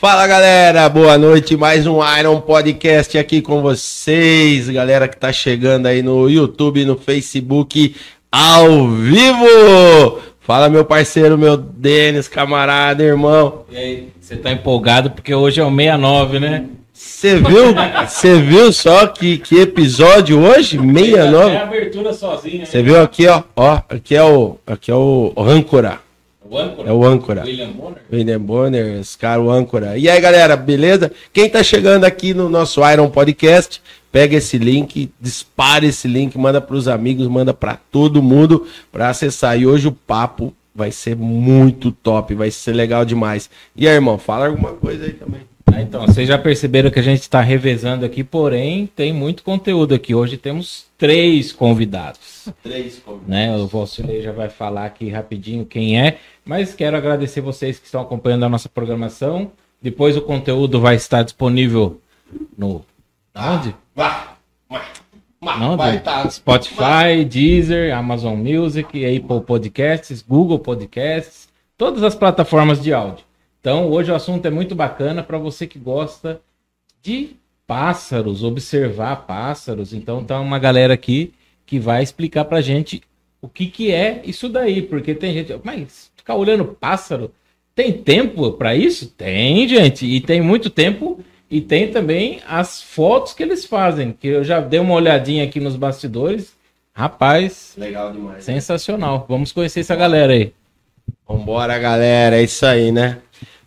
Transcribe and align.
Fala 0.00 0.28
galera, 0.28 0.88
boa 0.88 1.18
noite. 1.18 1.56
Mais 1.56 1.84
um 1.84 1.98
Iron 2.20 2.40
Podcast 2.40 3.18
aqui 3.18 3.42
com 3.42 3.60
vocês, 3.60 4.68
galera 4.68 5.08
que 5.08 5.16
tá 5.16 5.32
chegando 5.32 5.86
aí 5.86 6.04
no 6.04 6.30
YouTube, 6.30 6.84
no 6.84 6.96
Facebook, 6.96 7.96
ao 8.30 8.86
vivo. 8.86 10.20
Fala 10.38 10.68
meu 10.68 10.84
parceiro, 10.84 11.36
meu 11.36 11.56
Denis, 11.56 12.28
camarada, 12.28 13.02
irmão. 13.02 13.64
E 13.72 13.76
aí, 13.76 14.08
você 14.20 14.36
tá 14.36 14.52
empolgado 14.52 15.10
porque 15.10 15.34
hoje 15.34 15.60
é 15.60 15.64
o 15.64 15.68
69, 15.68 16.38
né? 16.38 16.66
Você 16.92 17.34
viu? 17.34 17.74
Você 18.06 18.40
viu 18.40 18.72
só 18.72 19.04
que, 19.08 19.38
que 19.38 19.58
episódio 19.58 20.40
hoje? 20.40 20.78
69. 20.78 21.50
É 21.50 21.58
a 21.58 21.62
abertura 21.64 22.12
sozinha. 22.12 22.64
Você 22.64 22.80
viu 22.84 23.02
aqui, 23.02 23.26
ó, 23.26 23.42
ó, 23.56 23.82
aqui 23.88 24.14
é 24.14 24.22
o, 24.22 24.58
aqui 24.64 24.92
é 24.92 24.94
o 24.94 25.34
âncora. 25.36 25.98
O 26.50 26.56
âncora? 26.56 26.88
É 26.88 26.92
o 26.92 27.04
âncora. 27.04 27.42
William 27.44 27.70
Bonner? 27.70 28.02
William 28.10 28.40
Bonner, 28.40 29.00
esse 29.00 29.18
cara, 29.18 29.40
o 29.40 29.50
âncora. 29.50 29.98
E 29.98 30.08
aí, 30.08 30.20
galera, 30.20 30.56
beleza? 30.56 31.12
Quem 31.32 31.48
tá 31.48 31.62
chegando 31.62 32.04
aqui 32.04 32.32
no 32.32 32.48
nosso 32.48 32.80
Iron 32.90 33.10
Podcast, 33.10 33.82
pega 34.10 34.36
esse 34.36 34.56
link, 34.56 35.10
dispara 35.20 35.84
esse 35.84 36.08
link, 36.08 36.38
manda 36.38 36.60
pros 36.60 36.88
amigos, 36.88 37.26
manda 37.26 37.52
pra 37.52 37.78
todo 37.90 38.22
mundo 38.22 38.66
pra 38.90 39.10
acessar. 39.10 39.58
E 39.60 39.66
hoje 39.66 39.88
o 39.88 39.92
papo 39.92 40.54
vai 40.74 40.90
ser 40.90 41.16
muito 41.16 41.92
top, 41.92 42.34
vai 42.34 42.50
ser 42.50 42.72
legal 42.72 43.04
demais. 43.04 43.50
E 43.76 43.86
aí, 43.86 43.94
irmão, 43.94 44.16
fala 44.16 44.46
alguma 44.46 44.72
coisa 44.72 45.04
aí 45.04 45.12
também. 45.12 45.47
Ah, 45.72 45.82
então, 45.82 46.06
vocês 46.06 46.26
já 46.26 46.38
perceberam 46.38 46.90
que 46.90 46.98
a 46.98 47.02
gente 47.02 47.20
está 47.20 47.40
revezando 47.40 48.04
aqui, 48.04 48.24
porém 48.24 48.86
tem 48.86 49.12
muito 49.12 49.42
conteúdo 49.42 49.94
aqui. 49.94 50.14
Hoje 50.14 50.36
temos 50.36 50.86
três 50.96 51.52
convidados. 51.52 52.48
Três 52.62 53.02
Né? 53.26 53.54
O 53.56 53.66
Valcilei 53.66 54.22
já 54.22 54.32
vai 54.32 54.48
falar 54.48 54.86
aqui 54.86 55.08
rapidinho 55.10 55.64
quem 55.66 56.00
é, 56.00 56.18
mas 56.44 56.74
quero 56.74 56.96
agradecer 56.96 57.40
vocês 57.40 57.78
que 57.78 57.86
estão 57.86 58.00
acompanhando 58.00 58.44
a 58.44 58.48
nossa 58.48 58.68
programação. 58.68 59.52
Depois 59.80 60.16
o 60.16 60.22
conteúdo 60.22 60.80
vai 60.80 60.96
estar 60.96 61.22
disponível 61.22 62.00
no. 62.56 62.84
Onde? 63.36 63.74
Não, 65.40 65.76
vai 65.76 65.98
do- 65.98 66.02
tá. 66.02 66.28
Spotify, 66.28 67.24
Deezer, 67.28 67.96
Amazon 67.96 68.36
Music, 68.36 69.04
Apple 69.04 69.40
Podcasts, 69.42 70.20
Google 70.20 70.58
Podcasts, 70.58 71.48
todas 71.76 72.02
as 72.02 72.14
plataformas 72.16 72.82
de 72.82 72.92
áudio. 72.92 73.24
Então, 73.60 73.88
hoje 73.90 74.10
o 74.10 74.14
assunto 74.14 74.46
é 74.46 74.50
muito 74.50 74.74
bacana 74.74 75.22
para 75.22 75.38
você 75.38 75.66
que 75.66 75.78
gosta 75.78 76.40
de 77.02 77.36
pássaros, 77.66 78.42
observar 78.44 79.26
pássaros. 79.26 79.92
Então, 79.92 80.24
tá 80.24 80.40
uma 80.40 80.58
galera 80.58 80.94
aqui 80.94 81.32
que 81.66 81.78
vai 81.78 82.02
explicar 82.02 82.44
pra 82.44 82.60
gente 82.60 83.02
o 83.42 83.48
que 83.48 83.66
que 83.66 83.92
é 83.92 84.22
isso 84.24 84.48
daí, 84.48 84.82
porque 84.82 85.14
tem 85.14 85.32
gente, 85.32 85.54
mas 85.62 86.10
ficar 86.16 86.34
olhando 86.34 86.64
pássaro, 86.64 87.32
tem 87.74 87.92
tempo 87.92 88.52
para 88.52 88.74
isso? 88.74 89.10
Tem, 89.10 89.68
gente, 89.68 90.04
e 90.06 90.20
tem 90.20 90.40
muito 90.40 90.70
tempo 90.70 91.20
e 91.50 91.60
tem 91.60 91.90
também 91.90 92.40
as 92.46 92.82
fotos 92.82 93.32
que 93.32 93.42
eles 93.42 93.64
fazem, 93.64 94.12
que 94.12 94.26
eu 94.28 94.44
já 94.44 94.60
dei 94.60 94.80
uma 94.80 94.94
olhadinha 94.94 95.44
aqui 95.44 95.60
nos 95.60 95.76
bastidores. 95.76 96.56
Rapaz, 96.92 97.74
Legal 97.76 98.12
demais. 98.12 98.42
sensacional. 98.42 99.24
Vamos 99.28 99.52
conhecer 99.52 99.80
essa 99.80 99.94
galera 99.94 100.32
aí. 100.32 100.52
Vambora, 101.28 101.78
galera, 101.78 102.36
é 102.36 102.42
isso 102.42 102.66
aí, 102.66 102.90
né? 102.90 103.18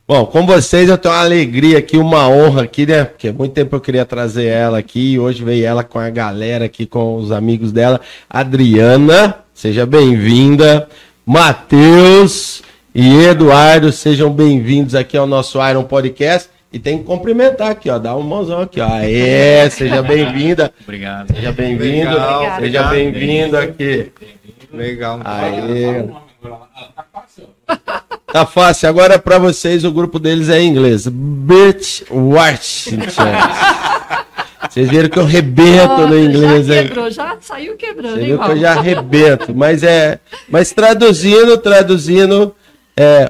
Bom, 0.07 0.25
com 0.25 0.45
vocês 0.45 0.89
eu 0.89 0.97
tenho 0.97 1.13
uma 1.13 1.21
alegria 1.21 1.77
aqui, 1.77 1.97
uma 1.97 2.27
honra 2.27 2.63
aqui, 2.63 2.85
né? 2.85 3.05
Porque 3.05 3.29
há 3.29 3.33
muito 3.33 3.53
tempo 3.53 3.75
eu 3.75 3.79
queria 3.79 4.05
trazer 4.05 4.45
ela 4.45 4.77
aqui 4.77 5.13
e 5.13 5.19
hoje 5.19 5.43
veio 5.43 5.65
ela 5.65 5.83
com 5.83 5.99
a 5.99 6.09
galera 6.09 6.65
aqui, 6.65 6.85
com 6.85 7.15
os 7.15 7.31
amigos 7.31 7.71
dela. 7.71 8.01
Adriana, 8.29 9.37
seja 9.53 9.85
bem-vinda. 9.85 10.89
Matheus 11.25 12.61
e 12.93 13.23
Eduardo, 13.23 13.91
sejam 13.91 14.29
bem-vindos 14.29 14.95
aqui 14.95 15.15
ao 15.15 15.25
nosso 15.25 15.59
Iron 15.65 15.83
Podcast. 15.83 16.49
E 16.73 16.79
tem 16.79 16.97
que 16.97 17.03
cumprimentar 17.03 17.71
aqui, 17.71 17.89
ó. 17.89 17.97
Dá 17.97 18.15
um 18.15 18.21
mãozão 18.21 18.61
aqui, 18.61 18.81
ó. 18.81 18.87
Aê, 18.87 19.69
seja 19.71 20.01
bem-vinda. 20.01 20.73
Obrigado. 20.83 21.33
Seja 21.33 21.51
bem-vindo. 21.51 22.17
Seja 22.59 22.83
bem-vindo 22.83 23.57
aqui. 23.57 24.11
Legal. 24.73 25.19
Aê. 25.23 26.05
Tá 28.31 28.45
fácil. 28.45 28.87
Agora 28.87 29.19
para 29.19 29.37
vocês 29.37 29.83
o 29.83 29.91
grupo 29.91 30.19
deles 30.19 30.49
é 30.49 30.61
em 30.61 30.69
inglês. 30.69 31.07
Bert 31.07 32.03
Washington. 32.09 33.31
Vocês 34.69 34.89
viram 34.89 35.09
que 35.09 35.19
eu 35.19 35.25
rebento 35.25 36.07
no 36.07 36.17
inglês 36.17 36.67
já 36.67 36.83
quebrou, 36.83 37.11
já 37.11 37.37
saiu 37.41 37.75
quebrando, 37.75 38.19
hein, 38.19 38.27
viu 38.27 38.39
que 38.39 38.51
eu 38.51 38.57
já 38.57 38.71
arrebento. 38.71 39.53
Mas 39.53 39.83
é. 39.83 40.19
Mas 40.47 40.71
traduzindo, 40.71 41.57
traduzindo. 41.57 42.55
É. 42.95 43.29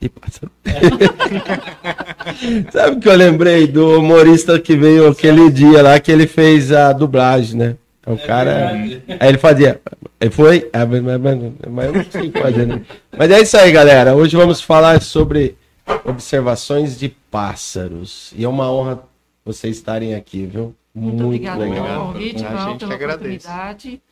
Sabe 2.72 2.96
o 2.96 3.00
que 3.00 3.08
eu 3.08 3.16
lembrei 3.16 3.66
do 3.66 3.98
humorista 3.98 4.58
que 4.58 4.76
veio 4.76 5.08
aquele 5.08 5.50
dia 5.50 5.82
lá 5.82 5.98
que 5.98 6.10
ele 6.10 6.26
fez 6.26 6.72
a 6.72 6.92
dublagem, 6.92 7.56
né? 7.56 7.76
O 8.12 8.16
cara. 8.26 8.70
Aí 8.70 9.02
ele 9.28 9.38
fazia. 9.38 9.80
Ele 10.20 10.30
foi. 10.30 10.68
ah, 10.72 10.86
Mas 10.86 11.02
mas- 11.02 11.20
mas- 11.20 11.52
mas 11.70 11.86
eu 11.86 11.92
não 11.92 12.04
sei 12.10 12.30
fazer, 12.32 12.66
né? 12.66 12.82
Mas 13.16 13.30
é 13.30 13.40
isso 13.40 13.56
aí, 13.56 13.70
galera. 13.72 14.14
Hoje 14.16 14.36
vamos 14.36 14.60
falar 14.60 15.00
sobre 15.02 15.56
observações 16.04 16.98
de 16.98 17.08
pássaros. 17.30 18.32
E 18.36 18.44
é 18.44 18.48
uma 18.48 18.70
honra 18.72 19.02
vocês 19.44 19.76
estarem 19.76 20.14
aqui, 20.14 20.46
viu? 20.46 20.74
Muito, 20.94 21.24
obrigada 21.24 21.60
legal. 21.64 21.84
pelo 21.84 22.12
convite, 22.12 22.44
A 22.44 22.48
Val, 22.48 22.68
gente 22.70 22.80
pela 22.80 22.94
agradece. 22.94 23.16
oportunidade. 23.46 24.02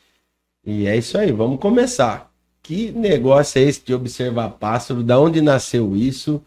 E 0.64 0.86
é 0.86 0.96
isso 0.96 1.16
aí, 1.18 1.32
vamos 1.32 1.58
começar. 1.58 2.30
Que 2.62 2.90
negócio 2.92 3.58
é 3.58 3.62
esse 3.62 3.84
de 3.84 3.94
observar 3.94 4.50
pássaro? 4.50 5.02
Da 5.02 5.18
onde 5.18 5.40
nasceu 5.40 5.96
isso? 5.96 6.42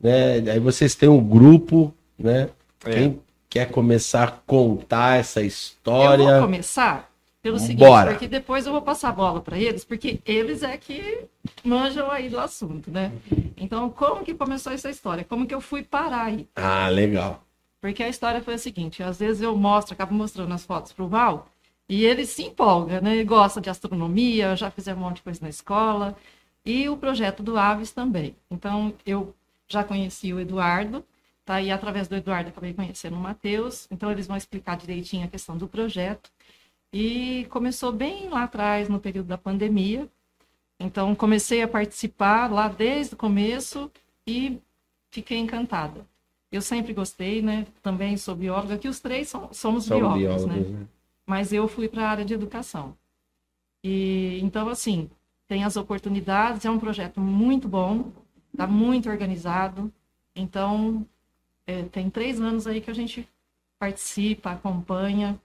Né? 0.00 0.34
Aí 0.52 0.58
vocês 0.60 0.94
têm 0.94 1.08
um 1.08 1.22
grupo, 1.22 1.92
né? 2.18 2.48
É. 2.84 2.90
Quem 2.92 3.20
quer 3.54 3.70
começar 3.70 4.24
a 4.24 4.30
contar 4.32 5.20
essa 5.20 5.40
Eu 5.40 5.46
história? 5.46 6.24
vou 6.24 6.40
começar 6.40 7.08
pelo 7.40 7.56
seguinte, 7.60 7.86
Bora. 7.86 8.10
porque 8.10 8.26
depois 8.26 8.66
eu 8.66 8.72
vou 8.72 8.82
passar 8.82 9.10
a 9.10 9.12
bola 9.12 9.40
para 9.40 9.56
eles, 9.56 9.84
porque 9.84 10.18
eles 10.26 10.64
é 10.64 10.76
que 10.76 11.20
manjam 11.62 12.10
aí 12.10 12.28
do 12.28 12.40
assunto, 12.40 12.90
né? 12.90 13.12
Então, 13.56 13.88
como 13.90 14.24
que 14.24 14.34
começou 14.34 14.72
essa 14.72 14.90
história? 14.90 15.22
Como 15.22 15.46
que 15.46 15.54
eu 15.54 15.60
fui 15.60 15.84
parar 15.84 16.24
aí? 16.24 16.48
Ah, 16.56 16.88
legal. 16.88 17.44
Porque 17.80 18.02
a 18.02 18.08
história 18.08 18.42
foi 18.42 18.54
a 18.54 18.58
seguinte, 18.58 19.04
às 19.04 19.20
vezes 19.20 19.40
eu 19.40 19.56
mostro, 19.56 19.94
acabo 19.94 20.12
mostrando 20.12 20.52
as 20.52 20.64
fotos 20.64 20.92
pro 20.92 21.06
Val, 21.06 21.46
e 21.88 22.04
ele 22.04 22.26
se 22.26 22.42
empolga, 22.42 23.00
né? 23.00 23.14
Ele 23.14 23.24
gosta 23.24 23.60
de 23.60 23.70
astronomia, 23.70 24.56
já 24.56 24.68
fizemos 24.68 25.00
um 25.00 25.06
monte 25.06 25.16
de 25.16 25.22
coisa 25.22 25.38
na 25.40 25.48
escola, 25.48 26.16
e 26.66 26.88
o 26.88 26.96
projeto 26.96 27.40
do 27.40 27.56
Aves 27.56 27.92
também. 27.92 28.34
Então, 28.50 28.92
eu 29.06 29.32
já 29.68 29.84
conheci 29.84 30.32
o 30.32 30.40
Eduardo, 30.40 31.04
tá? 31.44 31.60
E 31.60 31.70
através 31.70 32.08
do 32.08 32.16
Eduardo 32.16 32.48
acabei 32.50 32.72
conhecendo 32.72 33.16
o 33.16 33.20
Matheus, 33.20 33.86
então 33.90 34.10
eles 34.10 34.26
vão 34.26 34.36
explicar 34.36 34.76
direitinho 34.76 35.24
a 35.24 35.28
questão 35.28 35.56
do 35.56 35.68
projeto. 35.68 36.30
E 36.92 37.46
começou 37.50 37.92
bem 37.92 38.28
lá 38.28 38.44
atrás, 38.44 38.88
no 38.88 39.00
período 39.00 39.26
da 39.26 39.36
pandemia. 39.38 40.08
Então, 40.78 41.14
comecei 41.14 41.62
a 41.62 41.68
participar 41.68 42.50
lá 42.52 42.68
desde 42.68 43.14
o 43.14 43.16
começo 43.16 43.90
e 44.26 44.60
fiquei 45.10 45.38
encantada. 45.38 46.06
Eu 46.50 46.62
sempre 46.62 46.92
gostei, 46.92 47.42
né? 47.42 47.66
Também 47.82 48.16
sou 48.16 48.34
bióloga, 48.36 48.78
que 48.78 48.88
os 48.88 49.00
três 49.00 49.28
são- 49.28 49.52
somos 49.52 49.84
São 49.86 49.98
biólogos, 49.98 50.44
biólogos, 50.44 50.70
né? 50.70 50.78
né? 50.78 50.86
Mas 51.26 51.52
eu 51.52 51.66
fui 51.66 51.88
para 51.88 52.04
a 52.04 52.10
área 52.10 52.24
de 52.24 52.34
educação. 52.34 52.96
E 53.82 54.38
então, 54.42 54.68
assim, 54.68 55.10
tem 55.48 55.64
as 55.64 55.76
oportunidades, 55.76 56.64
é 56.64 56.70
um 56.70 56.78
projeto 56.78 57.20
muito 57.20 57.68
bom, 57.68 58.12
está 58.52 58.66
muito 58.66 59.10
organizado. 59.10 59.92
Então, 60.34 61.06
é, 61.66 61.82
tem 61.84 62.10
três 62.10 62.40
anos 62.40 62.66
aí 62.66 62.80
que 62.80 62.90
a 62.90 62.94
gente 62.94 63.28
participa, 63.78 64.52
acompanha. 64.52 65.38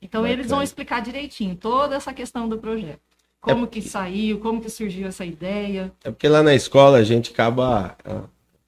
Então, 0.00 0.24
eles 0.26 0.46
Bacana. 0.46 0.56
vão 0.56 0.62
explicar 0.62 1.00
direitinho 1.00 1.56
toda 1.56 1.96
essa 1.96 2.12
questão 2.12 2.48
do 2.48 2.58
projeto. 2.58 3.00
Como 3.40 3.66
que 3.66 3.80
saiu, 3.80 4.40
como 4.40 4.60
que 4.60 4.68
surgiu 4.68 5.06
essa 5.08 5.24
ideia. 5.24 5.92
É 6.04 6.10
porque 6.10 6.28
lá 6.28 6.42
na 6.42 6.54
escola 6.54 6.98
a 6.98 7.04
gente 7.04 7.30
acaba. 7.32 7.96
ah, 8.04 8.24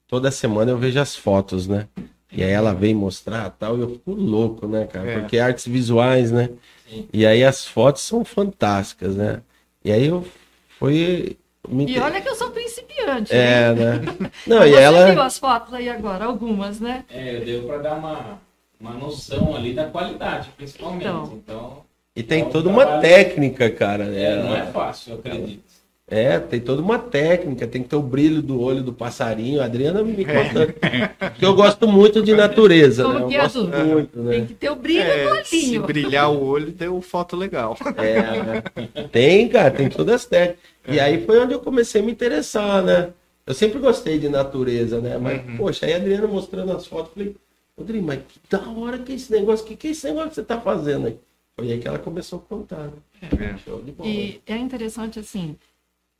Toda 0.07 0.29
semana 0.29 0.71
eu 0.71 0.77
vejo 0.77 0.99
as 0.99 1.15
fotos, 1.15 1.67
né? 1.67 1.87
E 2.31 2.43
aí 2.43 2.51
ela 2.51 2.73
vem 2.73 2.93
mostrar 2.93 3.49
tal, 3.51 3.77
e 3.77 3.81
eu 3.81 3.89
fico 3.91 4.11
louco, 4.11 4.67
né, 4.67 4.85
cara? 4.87 5.09
É. 5.09 5.19
Porque 5.19 5.37
artes 5.39 5.65
visuais, 5.67 6.31
né? 6.31 6.49
E 7.13 7.25
aí 7.25 7.43
as 7.43 7.65
fotos 7.65 8.01
são 8.01 8.23
fantásticas, 8.25 9.15
né? 9.15 9.41
E 9.83 9.91
aí 9.91 10.07
eu 10.07 10.25
fui. 10.77 11.37
Me 11.67 11.85
E 11.85 11.99
olha 11.99 12.21
que 12.21 12.27
eu 12.27 12.35
sou 12.35 12.50
principiante. 12.71 13.33
É, 13.33 13.73
né? 13.73 13.99
né? 13.99 14.31
Não, 14.47 14.65
e 14.65 14.69
Você 14.71 14.75
viu 14.75 14.79
ela. 14.79 15.25
as 15.25 15.37
fotos 15.37 15.73
aí 15.73 15.89
agora, 15.89 16.25
algumas, 16.25 16.79
né? 16.79 17.03
É, 17.09 17.37
deu 17.39 17.63
para 17.63 17.77
dar 17.79 17.93
uma, 17.95 18.39
uma 18.79 18.91
noção 18.93 19.55
ali 19.55 19.73
da 19.73 19.85
qualidade, 19.85 20.49
principalmente. 20.57 21.05
Então. 21.05 21.33
Então, 21.43 21.85
E 22.15 22.23
tem 22.23 22.49
toda 22.49 22.69
uma 22.69 22.99
técnica, 22.99 23.69
cara. 23.69 24.05
é, 24.05 24.41
não 24.41 24.55
é 24.55 24.65
né? 24.65 24.71
fácil, 24.71 25.13
eu 25.13 25.19
acredito. 25.19 25.70
É, 26.13 26.37
tem 26.39 26.59
toda 26.59 26.81
uma 26.81 26.99
técnica, 26.99 27.65
tem 27.65 27.81
que 27.81 27.87
ter 27.87 27.95
o 27.95 28.01
brilho 28.01 28.41
do 28.41 28.59
olho 28.59 28.83
do 28.83 28.91
passarinho. 28.91 29.61
A 29.61 29.65
Adriana 29.65 30.03
me 30.03 30.25
conta. 30.25 30.67
Porque 31.31 31.45
eu 31.45 31.55
gosto 31.55 31.87
muito 31.87 32.21
de 32.21 32.33
natureza, 32.35 33.03
Como 33.03 33.15
né? 33.19 33.21
Eu 33.27 33.31
é, 33.31 33.41
gosto 33.43 33.63
muito, 33.65 34.09
Tem 34.29 34.41
né? 34.41 34.45
que 34.45 34.53
ter 34.53 34.69
o 34.69 34.75
brilho 34.75 35.01
É, 35.03 35.43
se 35.45 35.55
olhinho. 35.55 35.83
brilhar 35.83 36.29
o 36.29 36.43
olho, 36.43 36.69
deu 36.73 36.99
foto 37.01 37.37
legal. 37.37 37.77
É, 37.95 38.21
né? 38.43 38.63
Tem, 39.09 39.47
cara, 39.47 39.71
tem 39.71 39.87
todas 39.87 40.15
as 40.15 40.25
técnicas. 40.25 40.59
E 40.85 40.99
aí 40.99 41.25
foi 41.25 41.39
onde 41.39 41.53
eu 41.53 41.61
comecei 41.61 42.01
a 42.01 42.03
me 42.03 42.11
interessar, 42.11 42.83
né? 42.83 43.13
Eu 43.47 43.53
sempre 43.53 43.79
gostei 43.79 44.19
de 44.19 44.27
natureza, 44.27 44.99
né? 44.99 45.17
Mas, 45.17 45.45
Uhum. 45.47 45.55
poxa, 45.57 45.85
aí 45.85 45.93
a 45.93 45.95
Adriana 45.95 46.27
mostrando 46.27 46.73
as 46.73 46.85
fotos, 46.85 47.07
eu 47.07 47.13
falei, 47.13 47.35
Rodrigo, 47.77 48.05
mas 48.05 48.19
que 48.27 48.37
da 48.49 48.69
hora 48.69 48.97
que 48.99 49.13
é 49.13 49.15
esse 49.15 49.31
negócio, 49.31 49.65
que 49.65 49.77
que 49.77 49.87
é 49.87 49.91
esse 49.91 50.05
negócio 50.07 50.29
que 50.29 50.35
você 50.35 50.43
tá 50.43 50.59
fazendo 50.59 51.07
aí? 51.07 51.17
Foi 51.55 51.71
aí 51.71 51.79
que 51.79 51.87
ela 51.87 51.99
começou 51.99 52.39
a 52.39 52.41
contar, 52.41 52.83
né? 52.83 52.91
É. 53.21 53.57
Show 53.59 53.81
de 53.81 53.91
bola. 53.93 54.09
E 54.09 54.41
é 54.45 54.57
interessante, 54.57 55.17
assim, 55.19 55.55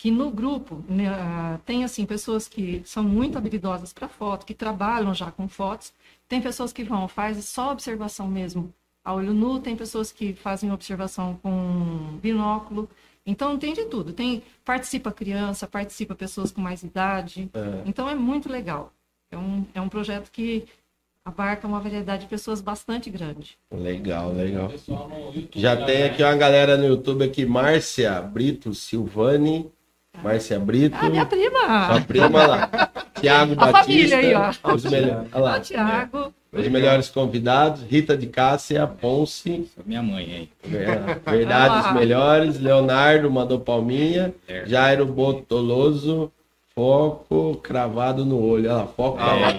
que 0.02 0.10
no 0.10 0.32
grupo 0.32 0.84
né, 0.90 1.10
ah, 1.10 1.60
tem, 1.64 1.84
assim, 1.84 2.08
pessoas 2.08 2.48
que 2.48 2.82
são 2.84 3.04
muito 3.04 3.38
habilidosas 3.38 3.94
para 3.94 4.08
foto, 4.08 4.48
que 4.48 4.54
trabalham 4.56 5.14
já 5.14 5.30
com 5.30 5.48
fotos. 5.48 5.94
Tem 6.28 6.42
pessoas 6.42 6.74
que 6.74 6.84
vão, 6.84 7.08
fazem 7.08 7.44
só 7.44 7.72
observação 7.72 8.28
mesmo 8.28 8.74
a 9.04 9.14
olho 9.14 9.32
nu. 9.32 9.60
Tem 9.60 9.76
pessoas 9.76 10.12
que 10.12 10.34
fazem 10.34 10.72
observação 10.72 11.40
com 11.44 12.18
binóculo. 12.20 12.90
Então, 13.24 13.60
tem 13.60 13.76
de 13.76 13.86
tudo. 13.86 14.12
Tem, 14.12 14.42
participa 14.66 15.12
criança, 15.12 15.68
participa 15.68 16.16
pessoas 16.16 16.52
com 16.52 16.62
mais 16.62 16.82
idade. 16.82 17.48
É. 17.54 17.84
Então, 17.86 18.10
é 18.10 18.16
muito 18.16 18.52
legal. 18.52 18.92
É 19.30 19.38
um, 19.38 19.68
é 19.72 19.80
um 19.80 19.88
projeto 19.88 20.32
que 20.32 20.66
abarca 21.24 21.68
uma 21.68 21.80
variedade 21.80 22.24
de 22.24 22.28
pessoas 22.28 22.60
bastante 22.60 23.08
grande. 23.12 23.56
Legal, 23.72 24.34
legal. 24.34 24.72
Já 25.54 25.86
tem 25.86 26.06
aqui 26.06 26.24
uma 26.24 26.36
galera 26.36 26.76
no 26.76 26.88
YouTube 26.88 27.24
aqui, 27.24 27.46
Márcia 27.46 28.20
Brito 28.20 28.74
Silvani. 28.74 29.72
Márcia 30.22 30.60
Brito. 30.60 30.96
Ah, 31.00 31.10
minha 31.10 31.26
prima! 31.26 31.88
Sua 31.88 32.02
prima 32.02 32.46
lá. 32.46 32.70
Tiago 33.20 33.54
A 33.58 33.72
Batista. 33.72 33.82
família 33.84 34.18
aí, 34.18 34.34
ó. 34.36 34.74
Os, 34.74 34.84
melhor- 34.86 35.26
olha 35.34 35.44
lá, 35.44 35.60
Tiago. 35.60 36.34
os 36.52 36.68
melhores 36.68 37.10
convidados. 37.10 37.82
Rita 37.90 38.16
de 38.18 38.28
Cássia, 38.28 38.86
Ponce. 38.86 39.68
Minha 39.86 40.04
mãe 40.04 40.24
aí. 40.26 40.50
Ver- 40.70 41.20
Verdades 41.26 41.86
Ah. 41.88 41.94
melhores. 41.94 42.60
Leonardo 42.60 43.32
mandou 43.32 43.60
palminha. 43.60 44.34
É. 44.48 44.66
Jairo 44.66 45.06
Botoloso. 45.06 46.32
Foco 46.74 47.60
cravado 47.62 48.24
no 48.26 48.42
olho. 48.42 48.70
Olha 48.70 48.74
lá, 48.78 48.88
foco 48.88 49.18
cravado. 49.18 49.58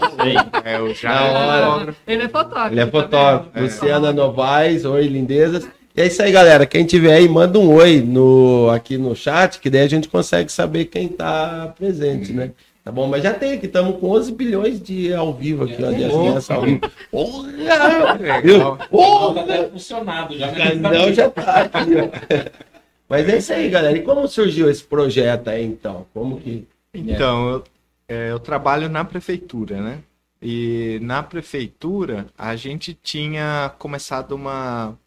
É, 0.65 0.81
o 0.81 0.89
Da 0.89 0.95
já 0.95 1.23
hora. 1.23 1.65
fotógrafo. 1.67 2.01
Ele 2.07 2.23
é 2.23 2.29
fotógrafo. 2.29 2.73
Ele 2.73 2.81
é 2.81 2.85
tá 2.87 2.91
fotógrafo. 2.91 3.51
vendo? 3.53 3.63
Luciana 3.65 4.13
Novaes, 4.13 4.85
oi, 4.87 5.07
lindezas. 5.09 5.69
E 5.95 6.01
é 6.01 6.07
isso 6.07 6.23
aí, 6.23 6.33
galera. 6.33 6.65
Quem 6.65 6.87
tiver 6.87 7.15
aí, 7.15 7.29
manda 7.29 7.59
um 7.59 7.75
oi 7.75 8.01
no, 8.01 8.71
aqui 8.71 8.97
no 8.97 9.15
chat, 9.15 9.61
que 9.61 9.69
daí 9.69 9.83
a 9.83 9.89
gente 9.89 10.09
consegue 10.09 10.51
saber 10.51 10.87
quem 10.87 11.09
tá 11.09 11.75
presente, 11.77 12.33
né? 12.33 12.53
Tá 12.83 12.91
bom? 12.91 13.07
Mas 13.07 13.23
já 13.23 13.33
tem 13.33 13.53
aqui, 13.53 13.67
estamos 13.67 14.01
com 14.01 14.11
11 14.11 14.33
bilhões 14.33 14.83
de 14.83 15.13
ao 15.15 15.33
vivo 15.33 15.65
aqui, 15.65 15.85
ó, 15.85 15.93
de 15.93 16.05
audiência 16.05 16.55
ao 16.55 16.63
vivo. 16.63 16.81
Porra! 17.13 18.15
Legal. 18.19 18.79
Porra! 18.91 19.43
Tá 19.45 19.69
funcionado 19.69 20.37
já. 20.37 20.49
O 20.49 20.77
Não 20.79 21.13
já 21.13 21.31
tá 21.31 21.61
aqui, 21.61 21.91
ó. 21.95 22.69
Mas 23.09 23.29
é 23.29 23.37
isso 23.37 23.53
aí, 23.53 23.69
galera. 23.69 23.97
E 23.97 24.03
como 24.03 24.27
surgiu 24.27 24.71
esse 24.71 24.83
projeto 24.83 25.49
aí, 25.49 25.65
então? 25.65 26.07
Como 26.15 26.41
que... 26.41 26.67
Então, 26.95 27.51
eu, 27.51 27.65
é, 28.09 28.31
eu 28.31 28.41
trabalho 28.41 28.89
na 28.89 29.05
prefeitura, 29.05 29.81
né? 29.81 29.99
E 30.41 30.99
na 31.03 31.23
prefeitura 31.23 32.27
a 32.37 32.57
gente 32.57 32.99
tinha 33.01 33.71
começado 33.79 34.33
uma 34.33 34.99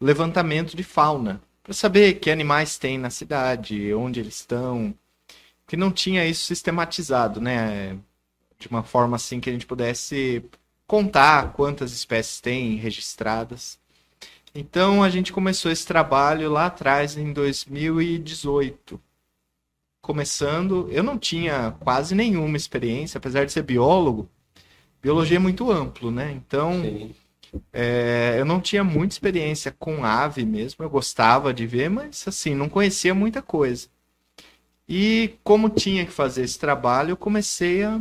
levantamento 0.00 0.76
de 0.76 0.82
fauna 0.82 1.40
para 1.62 1.72
saber 1.74 2.14
que 2.14 2.30
animais 2.30 2.78
tem 2.78 2.98
na 2.98 3.10
cidade, 3.10 3.92
onde 3.94 4.20
eles 4.20 4.36
estão, 4.36 4.94
que 5.66 5.76
não 5.76 5.90
tinha 5.90 6.24
isso 6.26 6.44
sistematizado, 6.44 7.40
né? 7.40 7.98
De 8.58 8.68
uma 8.68 8.82
forma 8.82 9.16
assim 9.16 9.40
que 9.40 9.50
a 9.50 9.52
gente 9.52 9.66
pudesse 9.66 10.44
contar 10.86 11.52
quantas 11.52 11.92
espécies 11.92 12.40
tem 12.40 12.76
registradas. 12.76 13.78
Então 14.54 15.02
a 15.02 15.10
gente 15.10 15.32
começou 15.32 15.70
esse 15.70 15.86
trabalho 15.86 16.50
lá 16.50 16.66
atrás 16.66 17.16
em 17.16 17.32
2018 17.32 19.00
começando, 20.06 20.88
eu 20.92 21.02
não 21.02 21.18
tinha 21.18 21.74
quase 21.80 22.14
nenhuma 22.14 22.56
experiência, 22.56 23.18
apesar 23.18 23.44
de 23.44 23.50
ser 23.50 23.62
biólogo. 23.62 24.30
Biologia 25.02 25.36
é 25.36 25.40
muito 25.40 25.68
amplo, 25.68 26.12
né? 26.12 26.30
Então, 26.30 26.80
é, 27.72 28.36
eu 28.38 28.44
não 28.44 28.60
tinha 28.60 28.84
muita 28.84 29.14
experiência 29.14 29.74
com 29.78 30.04
ave 30.04 30.44
mesmo. 30.44 30.84
Eu 30.84 30.90
gostava 30.90 31.52
de 31.52 31.66
ver, 31.66 31.90
mas 31.90 32.26
assim, 32.26 32.54
não 32.54 32.68
conhecia 32.68 33.14
muita 33.14 33.42
coisa. 33.42 33.88
E 34.88 35.34
como 35.42 35.68
tinha 35.68 36.06
que 36.06 36.12
fazer 36.12 36.42
esse 36.42 36.58
trabalho, 36.58 37.10
eu 37.10 37.16
comecei 37.16 37.82
a 37.84 38.00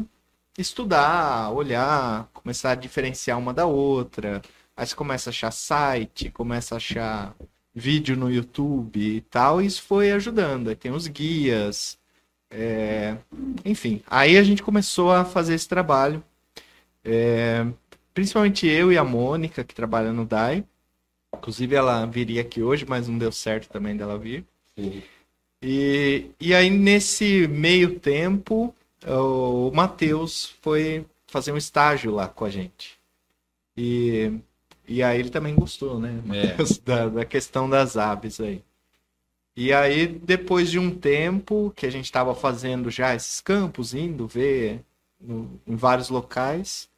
estudar, 0.58 1.52
olhar, 1.52 2.30
começar 2.34 2.72
a 2.72 2.76
diferenciar 2.76 3.38
uma 3.40 3.54
da 3.54 3.66
outra. 3.66 4.42
Aí 4.78 4.86
você 4.86 4.96
começa 4.96 5.30
a 5.30 5.32
achar 5.32 5.52
site, 5.52 6.30
começa 6.32 6.76
a 6.76 6.78
achar 6.78 7.36
vídeo 7.74 8.16
no 8.16 8.32
YouTube 8.32 9.00
e 9.00 9.22
tal, 9.22 9.62
e 9.62 9.66
isso 9.66 9.82
foi 9.84 10.12
ajudando. 10.12 10.70
Aí 10.70 10.76
tem 10.76 10.92
os 10.92 11.08
guias, 11.08 11.98
é, 12.50 13.18
enfim. 13.66 14.02
Aí 14.08 14.38
a 14.38 14.44
gente 14.44 14.64
começou 14.64 15.12
a 15.12 15.26
fazer 15.26 15.56
esse 15.56 15.68
trabalho, 15.68 16.24
é, 17.04 17.66
principalmente 18.16 18.68
eu 18.68 18.92
e 18.94 18.98
a 18.98 19.06
Mônica, 19.06 19.64
que 19.66 19.76
trabalha 19.76 20.14
no 20.14 20.26
DAI. 20.26 20.66
Inclusive 21.38 21.76
ela 21.76 22.06
viria 22.08 22.42
aqui 22.42 22.64
hoje, 22.64 22.86
mas 22.88 23.08
não 23.10 23.20
deu 23.20 23.32
certo 23.32 23.70
também 23.70 23.98
dela 23.98 24.18
vir. 24.18 24.46
Sim. 24.78 25.04
E, 25.62 26.30
e 26.40 26.54
aí, 26.54 26.70
nesse 26.70 27.48
meio 27.48 28.00
tempo, 28.00 28.74
o 29.08 29.72
Matheus 29.72 30.56
foi 30.62 31.06
fazer 31.28 31.52
um 31.52 31.58
estágio 31.58 32.12
lá 32.14 32.28
com 32.28 32.46
a 32.46 32.50
gente. 32.50 33.00
E, 33.78 34.34
e 34.88 35.04
aí 35.04 35.20
ele 35.20 35.30
também 35.30 35.56
gostou, 35.56 36.00
né, 36.00 36.22
Matheus, 36.26 36.80
da, 36.86 37.10
da 37.10 37.26
questão 37.26 37.70
das 37.70 37.98
aves 37.98 38.40
aí. 38.42 38.64
E 39.56 39.74
aí, 39.74 40.08
depois 40.08 40.70
de 40.70 40.80
um 40.80 40.94
tempo 40.96 41.72
que 41.76 41.86
a 41.86 41.90
gente 41.90 42.06
estava 42.06 42.36
fazendo 42.36 42.90
já 42.92 43.16
esses 43.16 43.42
campos, 43.42 43.94
indo 43.94 44.28
ver 44.28 44.82
no- 45.20 45.60
em 45.66 45.76
vários 45.76 46.10
locais, 46.10 46.90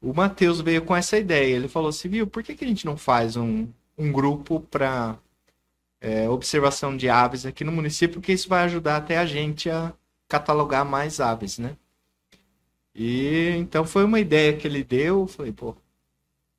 o 0.00 0.12
Matheus 0.12 0.60
veio 0.60 0.82
com 0.82 0.94
essa 0.94 1.18
ideia. 1.18 1.56
Ele 1.56 1.68
falou 1.68 1.88
assim, 1.88 2.08
viu, 2.08 2.26
por 2.26 2.42
que, 2.42 2.54
que 2.54 2.64
a 2.64 2.68
gente 2.68 2.86
não 2.86 2.96
faz 2.96 3.36
um, 3.36 3.68
um 3.96 4.12
grupo 4.12 4.60
para 4.60 5.18
é, 6.00 6.28
observação 6.28 6.96
de 6.96 7.08
aves 7.08 7.44
aqui 7.44 7.62
no 7.64 7.72
município, 7.72 8.20
porque 8.20 8.32
isso 8.32 8.48
vai 8.48 8.64
ajudar 8.64 8.96
até 8.96 9.18
a 9.18 9.26
gente 9.26 9.68
a 9.68 9.92
catalogar 10.28 10.84
mais 10.84 11.20
aves, 11.20 11.58
né? 11.58 11.76
E 12.94 13.54
então 13.56 13.84
foi 13.84 14.04
uma 14.04 14.18
ideia 14.18 14.56
que 14.56 14.66
ele 14.66 14.82
deu, 14.82 15.20
eu 15.20 15.26
falei, 15.26 15.52
pô, 15.52 15.76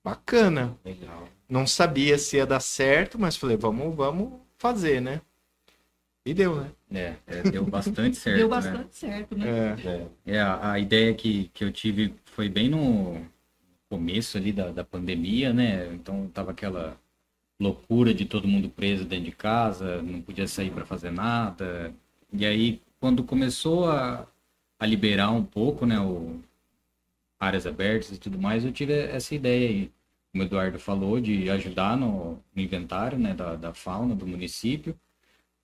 bacana. 0.03 0.77
Legal. 0.85 1.27
Não 1.49 1.67
sabia 1.67 2.17
se 2.17 2.37
ia 2.37 2.45
dar 2.45 2.61
certo, 2.61 3.19
mas 3.19 3.35
falei, 3.35 3.57
vamos, 3.57 3.95
vamos 3.95 4.33
fazer, 4.57 5.01
né? 5.01 5.21
E 6.25 6.33
deu, 6.33 6.55
né? 6.55 6.71
É, 6.93 7.15
é, 7.25 7.41
deu 7.43 7.65
bastante 7.65 8.15
certo. 8.17 8.37
Deu 8.37 8.47
né? 8.47 8.55
bastante 8.55 8.95
certo, 8.95 9.35
né? 9.35 9.49
É, 9.49 10.07
É, 10.25 10.39
a, 10.39 10.71
a 10.73 10.79
ideia 10.79 11.13
que, 11.15 11.49
que 11.53 11.63
eu 11.63 11.71
tive 11.71 12.13
foi 12.31 12.49
bem 12.49 12.69
no 12.69 13.25
começo 13.89 14.37
ali 14.37 14.51
da, 14.53 14.71
da 14.71 14.83
pandemia, 14.83 15.53
né? 15.53 15.93
Então 15.93 16.29
tava 16.29 16.51
aquela 16.51 16.99
loucura 17.59 18.13
de 18.13 18.25
todo 18.25 18.47
mundo 18.47 18.69
preso 18.69 19.05
dentro 19.05 19.25
de 19.25 19.31
casa, 19.33 20.01
não 20.03 20.21
podia 20.21 20.47
sair 20.47 20.71
para 20.71 20.85
fazer 20.85 21.11
nada. 21.11 21.93
E 22.33 22.45
aí, 22.45 22.81
quando 22.99 23.23
começou 23.23 23.89
a, 23.89 24.27
a 24.79 24.85
liberar 24.87 25.31
um 25.31 25.45
pouco, 25.45 25.85
né, 25.85 25.99
o, 25.99 26.41
áreas 27.39 27.65
abertas 27.65 28.11
e 28.11 28.19
tudo 28.19 28.37
mais, 28.39 28.63
eu 28.63 28.71
tive 28.71 28.93
essa 28.93 29.33
ideia 29.35 29.69
aí, 29.69 29.91
como 30.31 30.43
o 30.43 30.45
Eduardo 30.47 30.79
falou, 30.79 31.19
de 31.19 31.49
ajudar 31.49 31.97
no, 31.97 32.35
no 32.55 32.61
inventário, 32.61 33.17
né, 33.17 33.33
da, 33.33 33.55
da 33.55 33.73
fauna 33.73 34.15
do 34.15 34.25
município, 34.27 34.97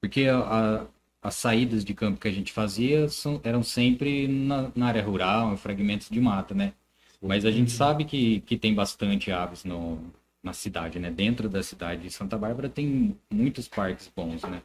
porque 0.01 0.25
a, 0.27 0.39
a- 0.83 0.88
as 1.21 1.36
saídas 1.36 1.83
de 1.83 1.93
campo 1.93 2.19
que 2.19 2.27
a 2.27 2.31
gente 2.31 2.51
fazia 2.53 3.09
são, 3.09 3.39
eram 3.43 3.63
sempre 3.63 4.27
na, 4.27 4.71
na 4.75 4.88
área 4.88 5.03
rural, 5.03 5.53
em 5.53 5.57
fragmentos 5.57 6.09
de 6.09 6.19
mata, 6.21 6.53
né? 6.55 6.74
Mas 7.21 7.45
a 7.45 7.51
gente 7.51 7.71
sabe 7.71 8.05
que, 8.05 8.41
que 8.41 8.57
tem 8.57 8.74
bastante 8.75 9.31
aves 9.31 9.63
no, 9.65 10.00
na 10.43 10.53
cidade, 10.53 11.00
né? 11.00 11.09
Dentro 11.12 11.50
da 11.50 11.63
cidade 11.63 12.03
de 12.03 12.12
Santa 12.12 12.38
Bárbara 12.38 12.69
tem 12.69 13.17
muitos 13.31 13.67
parques 13.67 14.12
bons, 14.15 14.43
né? 14.43 14.62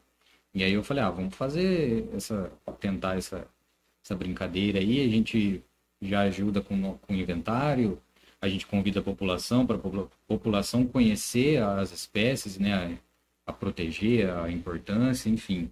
E 0.54 0.62
aí 0.64 0.72
eu 0.72 0.84
falei, 0.84 1.02
ah, 1.04 1.10
vamos 1.10 1.34
fazer 1.36 2.08
essa, 2.14 2.52
tentar 2.80 3.16
essa, 3.16 3.46
essa 4.04 4.14
brincadeira 4.14 4.78
aí, 4.78 5.00
a 5.04 5.08
gente 5.08 5.62
já 6.00 6.22
ajuda 6.22 6.60
com, 6.60 6.74
o- 6.90 6.98
com 6.98 7.12
o 7.14 7.16
inventário, 7.16 8.00
a 8.40 8.48
gente 8.48 8.66
convida 8.66 9.00
a 9.00 9.02
população 9.02 9.66
para 9.66 9.76
a 9.76 9.80
população 10.26 10.86
conhecer 10.86 11.62
as 11.62 11.92
espécies, 11.92 12.58
né? 12.58 12.98
A, 13.46 13.52
a 13.52 13.52
proteger, 13.52 14.30
a 14.30 14.50
importância, 14.50 15.28
enfim. 15.30 15.70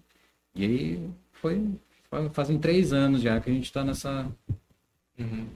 E 0.55 0.65
aí 0.65 1.09
foi, 1.33 1.65
foi 2.09 2.29
fazem 2.29 2.57
três 2.57 2.93
anos 2.93 3.21
já 3.21 3.39
que 3.39 3.49
a 3.49 3.53
gente 3.53 3.65
está 3.65 3.83
nessa, 3.83 4.27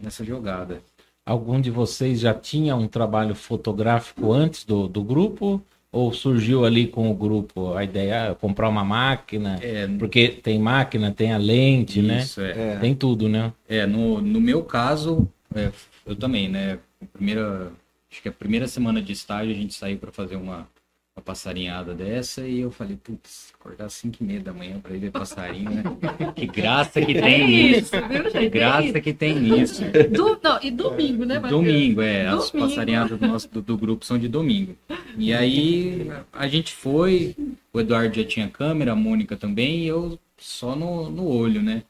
nessa 0.01 0.23
jogada. 0.23 0.81
Algum 1.25 1.59
de 1.59 1.71
vocês 1.71 2.19
já 2.19 2.33
tinha 2.33 2.75
um 2.75 2.87
trabalho 2.87 3.33
fotográfico 3.33 4.31
antes 4.31 4.63
do, 4.63 4.87
do 4.87 5.03
grupo? 5.03 5.61
Ou 5.91 6.11
surgiu 6.11 6.65
ali 6.65 6.87
com 6.87 7.09
o 7.09 7.15
grupo 7.15 7.73
a 7.73 7.83
ideia 7.83 8.29
de 8.29 8.35
comprar 8.35 8.67
uma 8.67 8.83
máquina? 8.83 9.57
É, 9.61 9.87
Porque 9.87 10.27
tem 10.27 10.59
máquina, 10.59 11.11
tem 11.11 11.31
a 11.31 11.37
lente, 11.37 12.01
né? 12.01 12.19
isso, 12.19 12.41
é. 12.41 12.73
é. 12.73 12.77
Tem 12.77 12.93
tudo, 12.93 13.29
né? 13.29 13.53
É, 13.67 13.85
no, 13.85 14.19
no 14.19 14.41
meu 14.41 14.61
caso, 14.61 15.25
é, 15.55 15.71
eu 16.05 16.15
também, 16.15 16.49
né? 16.49 16.79
Primeira, 17.13 17.71
acho 18.11 18.21
que 18.21 18.27
a 18.27 18.31
primeira 18.31 18.67
semana 18.67 19.01
de 19.01 19.13
estágio 19.13 19.53
a 19.53 19.55
gente 19.55 19.73
saiu 19.73 19.97
para 19.97 20.11
fazer 20.11 20.35
uma, 20.35 20.67
uma 21.15 21.23
passarinhada 21.23 21.93
dessa 21.93 22.45
e 22.45 22.59
eu 22.59 22.69
falei, 22.69 22.97
putz, 22.97 23.53
acordar 23.57 23.85
às 23.85 23.93
5 23.93 24.17
e 24.21 24.23
meia 24.25 24.39
da 24.41 24.51
manhã 24.51 24.81
para 24.81 24.93
ir 24.93 24.99
ver 24.99 25.11
passarinho, 25.11 25.71
né? 25.71 25.83
Que 26.35 26.45
graça 26.45 26.99
que 26.99 27.13
tem 27.13 27.41
É 27.43 27.47
nisso. 27.47 27.95
isso, 27.95 28.07
viu, 28.09 28.23
Que? 28.31 28.37
É 28.37 28.49
graça 28.49 28.87
isso. 28.89 29.01
que 29.01 29.13
tem 29.13 29.39
nisso. 29.39 29.81
Do- 30.11 30.37
não, 30.43 30.59
e 30.61 30.69
domingo, 30.71 31.23
né, 31.23 31.35
Matheus? 31.39 31.51
Domingo, 31.63 32.01
é. 32.01 32.27
As 32.27 32.51
Domingo. 32.51 32.67
passarinhadas 32.69 33.17
do, 33.17 33.25
nosso, 33.27 33.47
do, 33.49 33.61
do 33.61 33.77
grupo 33.77 34.03
são 34.05 34.17
de 34.19 34.27
domingo. 34.27 34.75
E 35.17 35.33
aí 35.33 36.11
a 36.33 36.47
gente 36.49 36.73
foi, 36.73 37.33
o 37.71 37.79
Eduardo 37.79 38.13
já 38.13 38.25
tinha 38.27 38.49
câmera, 38.49 38.91
a 38.91 38.95
Mônica 38.95 39.37
também, 39.37 39.83
e 39.83 39.87
eu 39.87 40.19
só 40.37 40.75
no, 40.75 41.09
no 41.09 41.25
olho, 41.29 41.61
né? 41.63 41.83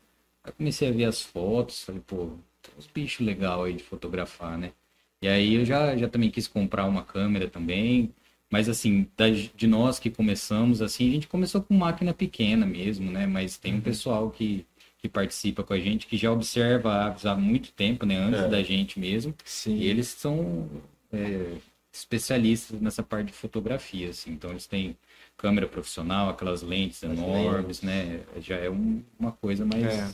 Aí 0.43 0.51
comecei 0.55 0.87
a 0.89 0.91
ver 0.91 1.05
as 1.05 1.19
fotos, 1.23 1.83
falei, 1.83 1.99
pô, 2.05 2.27
tem 2.61 2.71
uns 2.77 2.85
bichos 2.93 3.25
legais 3.25 3.59
aí 3.59 3.73
de 3.73 3.83
fotografar, 3.83 4.55
né? 4.55 4.71
E 5.19 5.27
aí 5.27 5.55
eu 5.55 5.65
já, 5.65 5.97
já 5.97 6.07
também 6.07 6.29
quis 6.29 6.47
comprar 6.47 6.85
uma 6.85 7.01
câmera 7.03 7.47
também. 7.47 8.11
Mas 8.55 8.69
assim, 8.69 9.05
da- 9.17 9.29
de 9.29 9.67
nós 9.67 9.99
que 9.99 10.09
começamos, 10.09 10.81
assim, 10.81 11.09
a 11.09 11.11
gente 11.11 11.27
começou 11.27 11.61
com 11.61 11.73
máquina 11.73 12.13
pequena 12.13 12.65
mesmo, 12.65 13.11
né? 13.11 13.27
Mas 13.27 13.57
tem 13.57 13.73
um 13.73 13.81
pessoal 13.81 14.31
que, 14.31 14.65
que 14.97 15.09
participa 15.09 15.61
com 15.61 15.73
a 15.73 15.77
gente, 15.77 16.07
que 16.07 16.15
já 16.15 16.31
observa 16.31 16.93
aves 17.07 17.25
há 17.25 17.35
muito 17.35 17.73
tempo, 17.73 18.05
né? 18.05 18.15
Antes 18.15 18.39
É. 18.43 18.47
da 18.47 18.63
gente 18.63 18.97
mesmo. 18.97 19.35
Sim. 19.43 19.75
E 19.75 19.87
eles 19.87 20.07
são 20.07 20.69
é, 21.11 21.57
especialistas 21.91 22.79
nessa 22.79 23.03
parte 23.03 23.27
de 23.27 23.33
fotografia, 23.33 24.09
assim. 24.11 24.31
Então 24.31 24.51
eles 24.51 24.65
têm 24.65 24.95
câmera 25.35 25.67
profissional, 25.67 26.29
aquelas 26.29 26.61
lentes 26.61 27.03
As 27.03 27.11
enormes, 27.11 27.81
né? 27.81 28.21
Já 28.39 28.55
é 28.55 28.69
um- 28.69 29.03
uma 29.19 29.33
coisa 29.33 29.65
mais 29.65 29.83
É. 29.83 30.09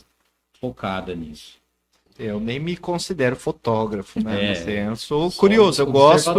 focada 0.58 1.14
nisso. 1.14 1.61
Eu 2.18 2.38
nem 2.38 2.58
me 2.58 2.76
considero 2.76 3.34
fotógrafo, 3.36 4.22
né? 4.22 4.52
É. 4.52 4.88
Eu 4.88 4.96
sou 4.96 5.30
curioso, 5.32 5.82
eu 5.82 5.86
gosto. 5.86 6.34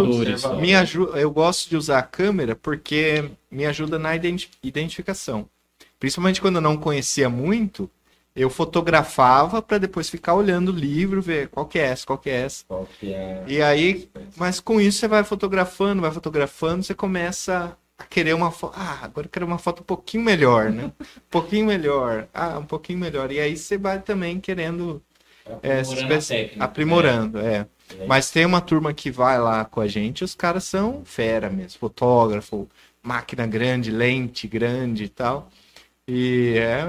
Me 0.60 0.74
aju 0.74 1.10
eu 1.16 1.30
gosto 1.30 1.68
de 1.68 1.76
usar 1.76 1.98
a 1.98 2.02
câmera 2.02 2.54
porque 2.54 3.30
me 3.50 3.66
ajuda 3.66 3.98
na 3.98 4.14
identi- 4.14 4.50
identificação. 4.62 5.48
Principalmente 5.98 6.40
quando 6.40 6.56
eu 6.56 6.60
não 6.62 6.76
conhecia 6.76 7.28
muito, 7.28 7.90
eu 8.36 8.50
fotografava 8.50 9.62
para 9.62 9.78
depois 9.78 10.10
ficar 10.10 10.34
olhando 10.34 10.70
o 10.70 10.74
livro, 10.74 11.22
ver 11.22 11.48
qual 11.48 11.66
que 11.66 11.78
é 11.78 11.86
essa, 11.86 12.06
qual 12.06 12.18
que 12.18 12.30
é 12.30 12.42
essa. 12.42 12.64
Qual 12.66 12.88
que 12.98 13.12
é? 13.12 13.44
E 13.46 13.62
aí, 13.62 14.08
mas 14.36 14.60
com 14.60 14.80
isso 14.80 14.98
você 14.98 15.08
vai 15.08 15.22
fotografando, 15.24 16.02
vai 16.02 16.10
fotografando, 16.10 16.82
você 16.82 16.94
começa 16.94 17.76
a 17.96 18.04
querer 18.04 18.34
uma 18.34 18.50
foto. 18.50 18.74
Ah, 18.76 18.98
agora 19.02 19.26
eu 19.26 19.30
quero 19.30 19.46
uma 19.46 19.58
foto 19.58 19.80
um 19.80 19.84
pouquinho 19.84 20.24
melhor, 20.24 20.70
né? 20.70 20.92
Um 21.00 21.30
pouquinho 21.30 21.66
melhor. 21.66 22.26
Ah, 22.34 22.58
um 22.58 22.66
pouquinho 22.66 22.98
melhor. 22.98 23.30
E 23.30 23.38
aí 23.38 23.56
você 23.56 23.78
vai 23.78 24.00
também 24.00 24.40
querendo 24.40 25.00
Aprimorando 25.44 25.92
a 26.12 26.18
espe- 26.18 26.34
técnica, 26.38 26.64
aprimorando, 26.64 27.38
é. 27.38 27.66
Mas 28.06 28.30
tem 28.30 28.44
uma 28.44 28.60
turma 28.60 28.92
que 28.94 29.10
vai 29.10 29.38
lá 29.38 29.64
com 29.64 29.80
a 29.80 29.86
gente, 29.86 30.24
os 30.24 30.34
caras 30.34 30.64
são 30.64 31.04
fera 31.04 31.48
mesmo, 31.50 31.78
fotógrafo, 31.78 32.68
máquina 33.02 33.46
grande, 33.46 33.90
lente 33.90 34.46
grande 34.48 35.04
e 35.04 35.08
tal. 35.08 35.50
E 36.06 36.54
é 36.58 36.84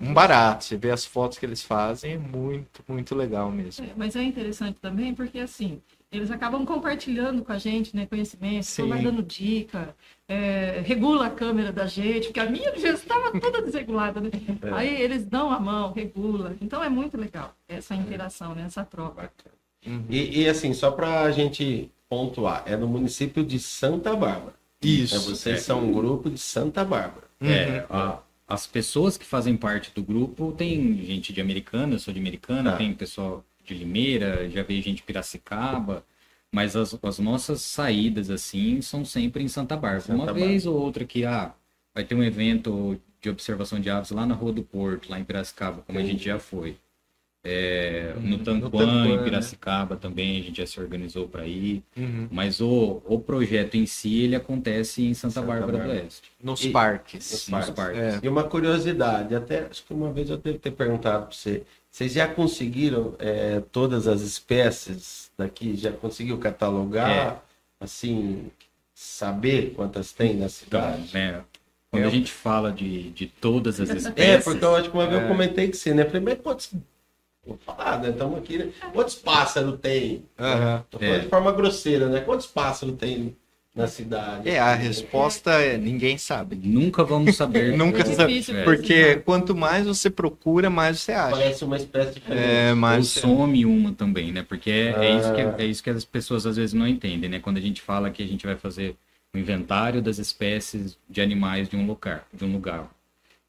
um 0.00 0.14
barato, 0.14 0.64
você 0.64 0.76
vê 0.76 0.90
as 0.90 1.04
fotos 1.04 1.38
que 1.38 1.46
eles 1.46 1.62
fazem, 1.62 2.14
é 2.14 2.18
muito, 2.18 2.82
muito 2.88 3.14
legal 3.14 3.50
mesmo. 3.50 3.84
É, 3.84 3.90
mas 3.96 4.16
é 4.16 4.22
interessante 4.22 4.78
também 4.80 5.14
porque 5.14 5.38
assim 5.38 5.80
eles 6.12 6.30
acabam 6.30 6.64
compartilhando 6.66 7.42
com 7.44 7.52
a 7.52 7.58
gente 7.58 7.94
né, 7.94 8.04
conhecimento, 8.06 8.62
estão 8.64 8.88
dando 8.88 9.22
dica, 9.22 9.94
é, 10.28 10.82
regula 10.84 11.26
a 11.26 11.30
câmera 11.30 11.70
da 11.72 11.86
gente, 11.86 12.26
porque 12.26 12.40
a 12.40 12.50
minha 12.50 12.76
já 12.78 12.90
estava 12.90 13.38
toda 13.40 13.62
desregulada, 13.62 14.20
né? 14.20 14.30
É. 14.62 14.72
Aí 14.72 15.00
eles 15.00 15.24
dão 15.24 15.50
a 15.50 15.58
mão, 15.60 15.92
regula. 15.92 16.56
Então 16.60 16.82
é 16.82 16.88
muito 16.88 17.16
legal 17.16 17.54
essa 17.68 17.94
interação, 17.94 18.54
né, 18.54 18.64
essa 18.66 18.84
troca. 18.84 19.30
Uhum. 19.86 20.04
E, 20.10 20.42
e, 20.42 20.48
assim, 20.48 20.74
só 20.74 20.90
pra 20.90 21.30
gente 21.30 21.90
pontuar, 22.08 22.64
é 22.66 22.76
no 22.76 22.86
município 22.88 23.44
de 23.44 23.58
Santa 23.58 24.14
Bárbara. 24.16 24.54
Isso. 24.82 25.14
É, 25.14 25.18
vocês 25.18 25.56
É. 25.56 25.60
são 25.60 25.84
um 25.84 25.92
grupo 25.92 26.28
de 26.28 26.38
Santa 26.38 26.84
Bárbara. 26.84 27.26
É, 27.40 27.86
a- 27.88 28.18
as 28.48 28.66
pessoas 28.66 29.16
que 29.16 29.24
fazem 29.24 29.56
parte 29.56 29.92
do 29.94 30.02
grupo, 30.02 30.52
tem 30.52 30.96
gente 31.04 31.32
de 31.32 31.40
Americana, 31.40 31.94
eu 31.94 31.98
sou 32.00 32.12
de 32.12 32.18
Americana, 32.20 32.72
Tá. 32.72 32.76
tem 32.78 32.92
pessoal 32.92 33.44
de 33.74 33.80
Limeira, 33.80 34.48
já 34.50 34.62
veio 34.62 34.82
gente 34.82 34.96
de 34.98 35.02
Piracicaba, 35.02 36.04
mas 36.52 36.74
as, 36.76 36.98
as 37.02 37.18
nossas 37.18 37.60
saídas, 37.62 38.28
assim, 38.30 38.80
são 38.82 39.04
sempre 39.04 39.42
em 39.42 39.48
Santa 39.48 39.76
Bárbara. 39.76 40.00
Santa 40.00 40.14
Uma 40.14 40.26
Bárbara. 40.26 40.46
vez 40.46 40.66
ou 40.66 40.76
outra 40.76 41.04
que, 41.04 41.24
ah, 41.24 41.52
vai 41.94 42.04
ter 42.04 42.14
um 42.14 42.22
evento 42.24 43.00
de 43.20 43.28
observação 43.30 43.78
de 43.80 43.88
aves 43.90 44.10
lá 44.10 44.24
na 44.26 44.34
Rua 44.34 44.52
do 44.52 44.62
Porto, 44.62 45.10
lá 45.10 45.18
em 45.20 45.24
Piracicaba, 45.24 45.82
como 45.86 45.98
a 45.98 46.02
gente 46.02 46.24
já 46.24 46.38
foi. 46.38 46.76
É, 47.42 48.12
no 48.20 48.38
Tanquã, 48.40 49.06
em 49.06 49.16
né? 49.16 49.22
Piracicaba 49.24 49.96
também, 49.96 50.38
a 50.40 50.42
gente 50.42 50.58
já 50.58 50.66
se 50.66 50.78
organizou 50.78 51.26
para 51.26 51.46
ir. 51.46 51.82
Uhum. 51.96 52.28
Mas 52.30 52.60
o, 52.60 53.00
o 53.06 53.18
projeto 53.18 53.76
em 53.76 53.86
si, 53.86 54.24
ele 54.24 54.36
acontece 54.36 55.02
em 55.02 55.14
Santa, 55.14 55.34
Santa 55.34 55.46
Bárbara, 55.46 55.72
Bárbara. 55.78 55.98
do 56.00 56.02
Oeste. 56.02 56.30
Nos 56.42 56.62
E- 56.62 56.70
parques. 56.70 57.30
Nos 57.32 57.48
Nos 57.48 57.70
parques. 57.70 57.74
parques. 57.74 58.00
É. 58.00 58.20
E 58.22 58.28
uma 58.28 58.44
curiosidade, 58.44 59.34
até 59.34 59.60
acho 59.70 59.84
que 59.86 59.94
uma 59.94 60.12
vez 60.12 60.28
eu 60.28 60.36
devo 60.36 60.58
ter 60.58 60.70
perguntado 60.72 61.26
para 61.28 61.34
você, 61.34 61.62
vocês 61.90 62.12
já 62.12 62.28
conseguiram 62.28 63.14
é, 63.18 63.60
todas 63.72 64.06
as 64.06 64.20
espécies 64.20 65.30
daqui? 65.36 65.76
Já 65.76 65.90
conseguiu 65.92 66.38
catalogar? 66.38 67.42
Assim, 67.80 68.50
saber 68.94 69.72
quantas 69.74 70.12
tem 70.12 70.30
na 70.34 70.46
Então, 70.46 70.48
cidade? 70.50 71.10
né, 71.14 71.42
quando 71.90 72.02
É. 72.04 72.06
a 72.06 72.10
gente 72.10 72.30
fala 72.30 72.70
de, 72.70 73.10
de 73.10 73.26
todas 73.26 73.80
as 73.80 73.90
É, 73.90 73.96
espécies, 73.96 74.44
porque 74.44 74.64
eu 74.64 74.76
acho 74.76 74.90
que 74.90 74.96
uma 74.96 75.06
vez 75.06 75.20
É. 75.20 75.24
eu 75.24 75.28
comentei 75.28 75.66
com 75.68 75.72
você, 75.74 75.94
né? 75.94 76.04
Primeiro, 76.04 76.40
quantos. 76.42 76.70
Vou 77.44 77.58
falar, 77.64 78.00
né? 78.00 78.10
Estamos 78.10 78.38
aqui, 78.38 78.58
né? 78.58 78.70
Quantos 78.92 79.14
pássaros 79.14 79.80
tem? 79.80 80.24
Tô 80.90 80.98
falando 80.98 81.14
É. 81.16 81.18
de 81.20 81.28
forma 81.28 81.50
grosseira, 81.52 82.08
né? 82.08 82.20
Quantos 82.20 82.46
pássaros 82.46 82.96
tem 82.96 83.34
na 83.80 83.86
cidade? 83.88 84.48
É, 84.48 84.58
a 84.58 84.74
resposta 84.74 85.50
é 85.52 85.76
ninguém 85.76 86.16
sabe. 86.18 86.56
nunca 86.62 87.02
vamos 87.04 87.36
saber. 87.36 87.76
Nunca 87.78 88.02
É 88.02 88.04
sabe. 88.14 88.32
difícil 88.32 88.56
É. 88.58 88.64
Porque 88.64 89.16
quanto 89.16 89.54
mais 89.54 89.86
você 89.86 90.08
procura, 90.10 90.68
mais 90.70 91.00
você 91.00 91.12
acha. 91.12 91.36
Parece 91.36 91.64
uma 91.64 91.76
espécie 91.76 92.14
diferente. 92.14 92.42
É, 92.44 92.70
Ou 92.70 92.76
mais 92.76 93.08
some 93.08 93.64
uma 93.64 93.92
também, 93.92 94.32
né? 94.32 94.42
Porque 94.46 94.70
é, 94.70 94.94
é 95.06 95.16
isso 95.18 95.34
que, 95.34 95.40
Ah. 95.40 95.54
é 95.58 95.64
isso 95.64 95.82
que 95.82 95.90
as 95.90 96.04
pessoas 96.04 96.46
às 96.46 96.56
vezes 96.56 96.72
não 96.74 96.86
entendem, 96.86 97.28
né? 97.30 97.38
Quando 97.40 97.56
a 97.56 97.60
gente 97.60 97.80
fala 97.80 98.10
que 98.10 98.22
a 98.22 98.26
gente 98.26 98.46
vai 98.46 98.56
fazer 98.56 98.94
um 99.34 99.38
inventário 99.38 100.02
das 100.02 100.18
espécies 100.18 100.98
de 101.08 101.20
animais 101.20 101.68
de 101.68 101.76
um 101.76 101.86
lugar, 101.86 102.26
de 102.32 102.44
um 102.44 102.52
lugar. 102.52 102.88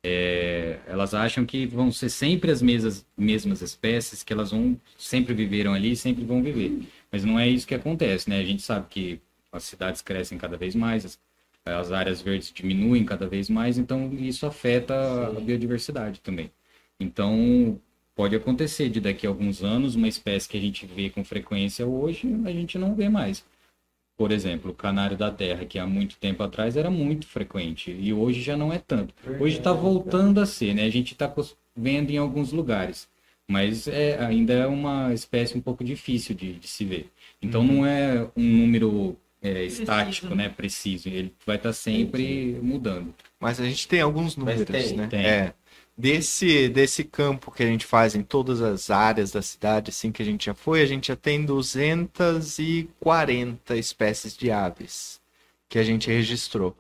É, 0.03 0.77
elas 0.88 1.13
acham 1.13 1.45
que 1.45 1.65
vão 1.67 1.91
ser 1.91 2.09
sempre 2.09 2.50
as 2.51 2.61
mesmas, 2.61 3.05
mesmas 3.15 3.61
espécies, 3.61 4.23
que 4.23 4.33
elas 4.33 4.50
vão 4.51 4.75
sempre 4.97 5.33
viveram 5.33 5.73
ali 5.73 5.91
e 5.91 5.95
sempre 5.95 6.23
vão 6.25 6.41
viver. 6.41 6.88
Mas 7.11 7.23
não 7.23 7.39
é 7.39 7.47
isso 7.47 7.67
que 7.67 7.75
acontece, 7.75 8.29
né? 8.29 8.39
A 8.39 8.43
gente 8.43 8.61
sabe 8.63 8.88
que 8.89 9.19
as 9.51 9.63
cidades 9.63 10.01
crescem 10.01 10.38
cada 10.38 10.58
vez 10.58 10.75
mais, 10.75 11.05
as, 11.05 11.20
as 11.65 11.91
áreas 11.91 12.22
verdes 12.22 12.51
diminuem 12.53 13.05
cada 13.05 13.27
vez 13.27 13.50
mais, 13.50 13.77
então 13.77 14.12
isso 14.13 14.46
afeta 14.46 15.27
a 15.27 15.39
biodiversidade 15.39 16.22
também. 16.22 16.51
Então, 17.00 17.79
pode 18.15 18.36
acontecer 18.36 18.89
de 18.89 19.01
daqui 19.01 19.25
a 19.25 19.29
alguns 19.29 19.63
anos 19.63 19.96
uma 19.96 20.08
espécie 20.08 20.48
que 20.48 20.58
a 20.58 20.62
gente 20.62 20.86
vê 20.86 21.10
com 21.10 21.24
frequência 21.24 21.86
hoje, 21.86 22.27
a 22.46 22.51
gente 22.51 22.77
não 22.77 22.96
vê 22.96 23.10
mais. 23.10 23.43
Por 24.17 24.31
exemplo, 24.31 24.72
o 24.72 24.75
canário 24.75 25.17
da 25.17 25.31
terra, 25.31 25.65
que 25.65 25.79
há 25.79 25.88
muito 25.88 26.17
tempo 26.17 26.43
atrás 26.43 26.77
era 26.77 26.91
muito 26.91 27.25
frequente 27.25 27.91
e 27.91 28.13
hoje 28.13 28.39
já 28.39 28.55
não 28.55 28.72
é 28.72 28.77
tanto. 28.77 29.15
Hoje 29.39 29.58
está 29.58 29.74
voltando 29.74 30.39
a 30.39 30.46
ser, 30.46 30.75
né? 30.75 30.84
A 30.86 30.91
gente 30.91 31.13
está 31.13 31.34
vendo 31.75 32.12
em 32.12 32.17
alguns 32.17 32.51
lugares, 32.51 33.10
mas 33.48 33.88
é, 33.88 34.24
ainda 34.24 34.53
é 34.53 34.67
uma 34.67 35.12
espécie 35.13 35.58
um 35.58 35.62
pouco 35.62 35.84
difícil 35.84 36.36
de, 36.36 36.53
de 36.53 36.67
se 36.67 36.86
ver. 36.86 37.10
Então 37.41 37.63
não 37.63 37.84
é 37.84 38.29
um 38.38 38.43
número 38.43 39.17
é, 39.41 39.63
estático, 39.63 40.36
né? 40.36 40.43
né? 40.43 40.50
Preciso. 40.50 41.10
Ele 41.10 41.33
vai 41.45 41.55
estar 41.55 41.74
sempre 41.74 42.60
mudando. 42.62 43.13
Mas 43.39 43.60
a 43.60 43.65
gente 43.65 43.88
tem 43.88 44.01
alguns 44.01 44.36
números, 44.36 44.65
tem, 44.65 44.95
né? 44.95 45.07
tem. 45.07 45.25
É. 45.25 45.53
Desse, 45.98 46.69
desse 46.69 47.03
campo 47.03 47.51
que 47.51 47.63
a 47.63 47.65
gente 47.65 47.86
faz 47.86 48.15
em 48.15 48.24
todas 48.24 48.62
as 48.62 48.89
áreas 48.89 49.31
da 49.31 49.41
cidade, 49.41 49.89
assim 49.89 50.12
que 50.12 50.21
a 50.21 50.25
gente 50.25 50.45
já 50.45 50.53
foi, 50.53 50.81
a 50.81 50.86
gente 50.86 51.10
já 51.10 51.15
tem 51.15 51.43
240 51.43 53.75
espécies 53.75 54.38
de 54.38 54.50
aves 54.50 55.19
que 55.67 55.77
a 55.77 55.83
gente 55.83 56.10
registrou. 56.10 56.75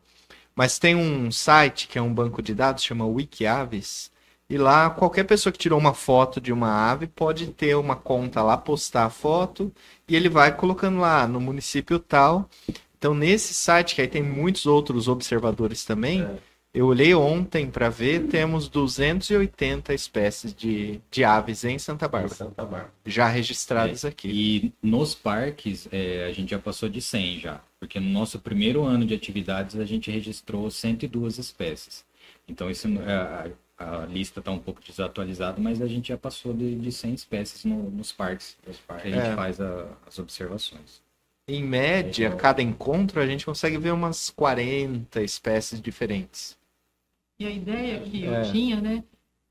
Mas 0.55 0.79
tem 0.79 0.95
um 0.95 1.31
site 1.31 1.87
que 1.87 1.97
é 1.97 2.01
um 2.01 2.13
banco 2.13 2.41
de 2.41 2.53
dados, 2.53 2.83
chama 2.83 3.05
Wikiaves, 3.05 4.11
e 4.51 4.57
lá 4.57 4.89
qualquer 4.89 5.23
pessoa 5.23 5.51
que 5.53 5.59
tirou 5.59 5.79
uma 5.79 5.93
foto 5.93 6.41
de 6.41 6.51
uma 6.51 6.69
ave 6.91 7.07
pode 7.07 7.47
ter 7.47 7.75
uma 7.75 7.95
conta 7.95 8.41
lá, 8.43 8.57
postar 8.57 9.05
a 9.05 9.09
foto, 9.09 9.71
e 10.07 10.15
ele 10.15 10.27
vai 10.29 10.55
colocando 10.55 10.99
lá 10.99 11.25
no 11.27 11.39
município 11.39 11.97
tal. 11.99 12.49
Então, 12.97 13.13
nesse 13.13 13.53
site, 13.53 13.95
que 13.95 14.01
aí 14.01 14.07
tem 14.07 14.21
muitos 14.21 14.65
outros 14.65 15.07
observadores 15.07 15.85
também, 15.85 16.21
É. 16.21 16.37
eu 16.73 16.85
olhei 16.87 17.13
ontem 17.15 17.69
para 17.71 17.89
ver, 17.89 18.27
temos 18.27 18.67
280 18.67 19.93
espécies 19.93 20.53
de, 20.53 20.99
de 21.09 21.23
aves 21.23 21.63
em 21.63 21.79
Santa 21.79 22.07
Bárbara, 22.07 22.35
Santa 22.35 22.63
Bárbara. 22.65 22.93
já 23.05 23.27
registradas 23.27 24.05
aqui. 24.05 24.27
E 24.29 24.73
nos 24.87 25.15
parques, 25.15 25.87
é, 25.91 26.25
a 26.29 26.33
gente 26.33 26.51
já 26.51 26.59
passou 26.59 26.89
de 26.89 27.01
100 27.01 27.39
já. 27.39 27.61
Porque 27.79 27.99
no 27.99 28.09
nosso 28.09 28.37
primeiro 28.39 28.83
ano 28.83 29.05
de 29.05 29.13
atividades, 29.13 29.75
a 29.79 29.85
gente 29.85 30.11
registrou 30.11 30.69
102 30.69 31.37
espécies. 31.39 32.03
Então, 32.47 32.69
isso, 32.69 32.87
é, 32.87 33.51
a, 33.81 34.03
a 34.03 34.05
lista 34.05 34.39
está 34.39 34.51
um 34.51 34.59
pouco 34.59 34.81
desatualizada, 34.81 35.59
mas 35.61 35.81
a 35.81 35.87
gente 35.87 36.09
já 36.09 36.17
passou 36.17 36.53
de, 36.53 36.75
de 36.75 36.91
100 36.91 37.13
espécies 37.13 37.65
no- 37.65 37.89
nos 37.89 38.11
parques 38.11 38.57
que 38.63 38.69
a 38.69 38.97
gente 39.11 39.17
É. 39.17 39.35
faz 39.35 39.59
a- 39.59 39.87
as 40.07 40.17
observações. 40.19 41.01
Em 41.47 41.63
média, 41.63 42.35
cada 42.35 42.61
encontro 42.61 43.19
a 43.19 43.25
gente 43.27 43.45
consegue 43.45 43.77
ver 43.77 43.91
umas 43.91 44.29
40 44.29 45.21
espécies 45.21 45.81
diferentes. 45.81 46.57
E 47.39 47.45
a 47.45 47.49
ideia 47.49 47.99
que 48.01 48.25
É. 48.25 48.27
eu 48.47 48.51
tinha, 48.51 48.79
né, 48.79 49.03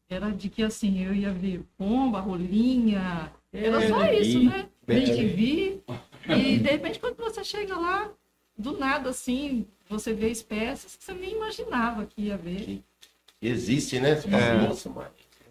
era 0.08 0.30
de 0.30 0.48
que 0.48 0.62
assim, 0.62 1.04
eu 1.04 1.12
ia 1.14 1.32
ver 1.32 1.62
pomba, 1.76 2.20
rolinha, 2.20 3.32
era 3.52 3.88
só 3.88 4.02
É, 4.02 4.18
isso, 4.20 4.38
e- 4.38 4.44
né? 4.44 4.68
Bem 4.86 5.04
que 5.04 5.24
vi. 5.26 5.82
E 6.28 6.58
de 6.58 6.70
repente, 6.70 6.98
quando 6.98 7.16
você 7.16 7.42
chega 7.44 7.76
lá, 7.76 8.10
do 8.56 8.76
nada, 8.76 9.10
assim, 9.10 9.66
você 9.88 10.12
vê 10.12 10.28
espécies 10.30 10.96
que 10.96 11.04
você 11.04 11.12
nem 11.14 11.32
imaginava 11.34 12.06
que 12.06 12.22
ia 12.22 12.36
ver. 12.36 12.82
Existe, 13.42 13.98
né? 13.98 14.20
É. 14.30 14.66
Nossa. 14.66 14.90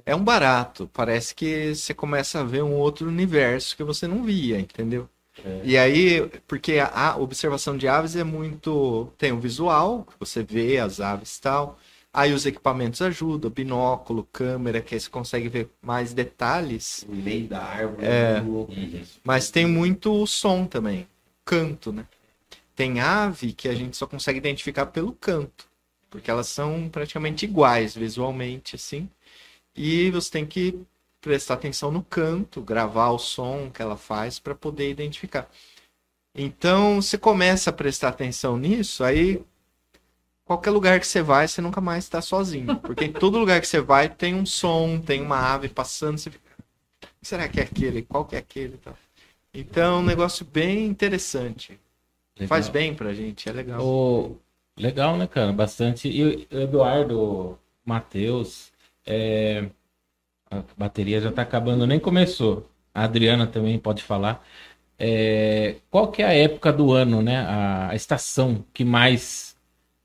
É 0.06 0.16
um 0.16 0.24
barato, 0.24 0.90
parece 0.94 1.36
que 1.36 1.76
você 1.76 1.94
começa 1.94 2.40
a 2.40 2.44
ver 2.44 2.64
um 2.64 2.74
outro 2.74 3.08
universo 3.08 3.76
que 3.78 3.84
você 3.84 4.08
não 4.08 4.24
via, 4.24 4.60
entendeu? 4.60 5.08
É. 5.46 5.62
E 5.64 5.78
aí, 5.78 6.28
porque 6.48 6.80
a, 6.80 7.16
observação 7.18 7.78
de 7.78 7.88
aves 7.88 8.16
é 8.16 8.24
muito. 8.24 9.12
Tem 9.18 9.32
o 9.32 9.40
visual, 9.40 10.04
que 10.04 10.14
você 10.20 10.44
vê 10.44 10.78
as 10.80 11.00
aves 11.00 11.38
e 11.38 11.42
tal. 11.42 11.78
Aí 12.12 12.34
os 12.34 12.46
equipamentos 12.46 13.02
ajudam, 13.04 13.52
binóculo, 13.52 14.28
câmera, 14.34 14.82
que 14.82 14.96
aí 14.96 15.00
você 15.00 15.10
consegue 15.10 15.48
ver 15.48 15.70
mais 15.82 16.12
detalhes. 16.12 17.06
No 17.08 17.16
meio 17.16 17.48
da 17.48 17.62
árvore. 17.62 18.06
É. 18.06 18.42
no- 18.42 18.62
Uhum. 18.62 19.04
Mas 19.24 19.52
tem 19.52 19.68
muito 19.68 20.12
o 20.12 20.26
som 20.26 20.66
também, 20.66 21.08
canto, 21.46 21.94
né? 21.94 22.06
Tem 22.76 23.00
ave 23.00 23.54
que 23.54 23.70
a 23.70 23.76
gente 23.76 23.96
só 23.96 24.08
consegue 24.08 24.40
identificar 24.40 24.88
pelo 24.88 25.14
canto, 25.14 25.69
porque 26.10 26.30
elas 26.30 26.48
são 26.48 26.90
praticamente 26.90 27.46
iguais 27.46 27.96
visualmente, 27.96 28.76
assim. 28.76 29.10
E 29.76 30.10
você 30.12 30.32
tem 30.32 30.46
que 30.46 30.80
prestar 31.22 31.56
atenção 31.56 31.92
no 31.92 32.04
canto, 32.04 32.62
gravar 32.62 33.10
o 33.12 33.20
som 33.20 33.70
que 33.70 33.82
ela 33.82 33.98
faz 33.98 34.40
para 34.40 34.56
poder 34.56 34.90
identificar. 34.90 35.50
Então, 36.34 37.02
você 37.02 37.18
começa 37.18 37.70
a 37.70 37.74
prestar 37.74 38.10
atenção 38.10 38.58
nisso, 38.58 39.04
aí 39.04 39.44
qualquer 40.46 40.72
lugar 40.72 41.00
que 41.00 41.08
você 41.08 41.22
vai, 41.22 41.48
você 41.48 41.62
nunca 41.62 41.82
mais 41.82 42.06
está 42.06 42.22
sozinho, 42.22 42.78
porque 42.80 43.06
em 43.06 43.12
todo 43.12 43.38
lugar 43.38 43.62
que 43.62 43.68
você 43.68 43.82
vai 43.82 44.10
tem 44.10 44.34
um 44.34 44.46
som, 44.46 45.00
tem 45.00 45.22
uma 45.22 45.38
ave 45.38 45.70
passando, 45.70 46.18
você 46.18 46.32
fica, 46.32 46.50
será 47.22 47.48
que 47.48 47.60
é 47.60 47.64
aquele? 47.64 48.02
Qual 48.04 48.26
que 48.26 48.36
é 48.36 48.40
aquele? 48.40 48.80
Então, 49.54 49.98
é 49.98 50.00
um 50.00 50.06
negócio 50.06 50.46
bem 50.46 50.86
interessante. 50.86 51.80
Faz 52.48 52.70
bem 52.70 52.96
pra 52.96 53.14
gente, 53.14 53.50
é 53.50 53.52
legal. 53.52 53.84
O... 53.84 54.38
Legal, 54.80 55.18
né, 55.18 55.28
cara? 55.28 55.52
Bastante. 55.52 56.08
E 56.08 56.48
o 56.52 56.60
Eduardo, 56.60 57.58
Matheus, 57.86 58.72
é, 59.06 59.70
a 60.50 60.64
bateria 60.78 61.22
já 61.22 61.32
tá 61.32 61.42
acabando, 61.42 61.86
nem 61.88 62.00
começou. 62.00 62.70
A 62.94 63.04
Adriana 63.04 63.46
também 63.48 63.78
pode 63.80 64.04
falar. 64.04 64.46
É, 64.98 65.76
Qual 65.90 66.12
que 66.12 66.22
é 66.22 66.26
a 66.26 66.34
época 66.34 66.74
do 66.74 66.92
ano, 66.94 67.22
né? 67.22 67.38
A, 67.38 67.90
a 67.92 67.96
estação 67.96 68.66
que 68.74 68.84
mais 68.86 69.56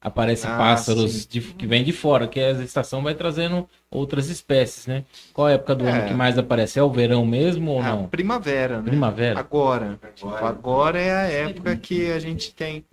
aparece 0.00 0.46
Ah, 0.46 0.58
pássaros 0.58 1.26
de- 1.26 1.40
que 1.40 1.66
vem 1.66 1.82
de 1.82 1.92
fora, 1.92 2.28
que 2.28 2.38
a 2.38 2.50
estação 2.62 3.02
vai 3.02 3.14
trazendo 3.14 3.66
outras 3.90 4.28
espécies, 4.28 4.86
né? 4.86 5.04
Qual 5.32 5.46
a 5.46 5.52
época 5.52 5.74
do 5.74 5.86
É. 5.86 5.90
ano 5.90 6.08
que 6.08 6.14
mais 6.14 6.36
aparece? 6.38 6.78
É 6.78 6.82
o 6.82 6.90
verão 6.90 7.24
mesmo 7.24 7.70
ou 7.72 7.80
Ah, 7.82 7.90
não? 7.90 8.08
primavera, 8.08 8.78
né? 8.82 8.90
Primavera? 8.90 9.40
Agora. 9.40 9.98
Tipo, 10.14 10.28
agora 10.28 11.00
é 11.00 11.10
a 11.12 11.22
época 11.48 11.74
que 11.76 12.10
a 12.12 12.18
gente 12.18 12.54
tem. 12.54 12.84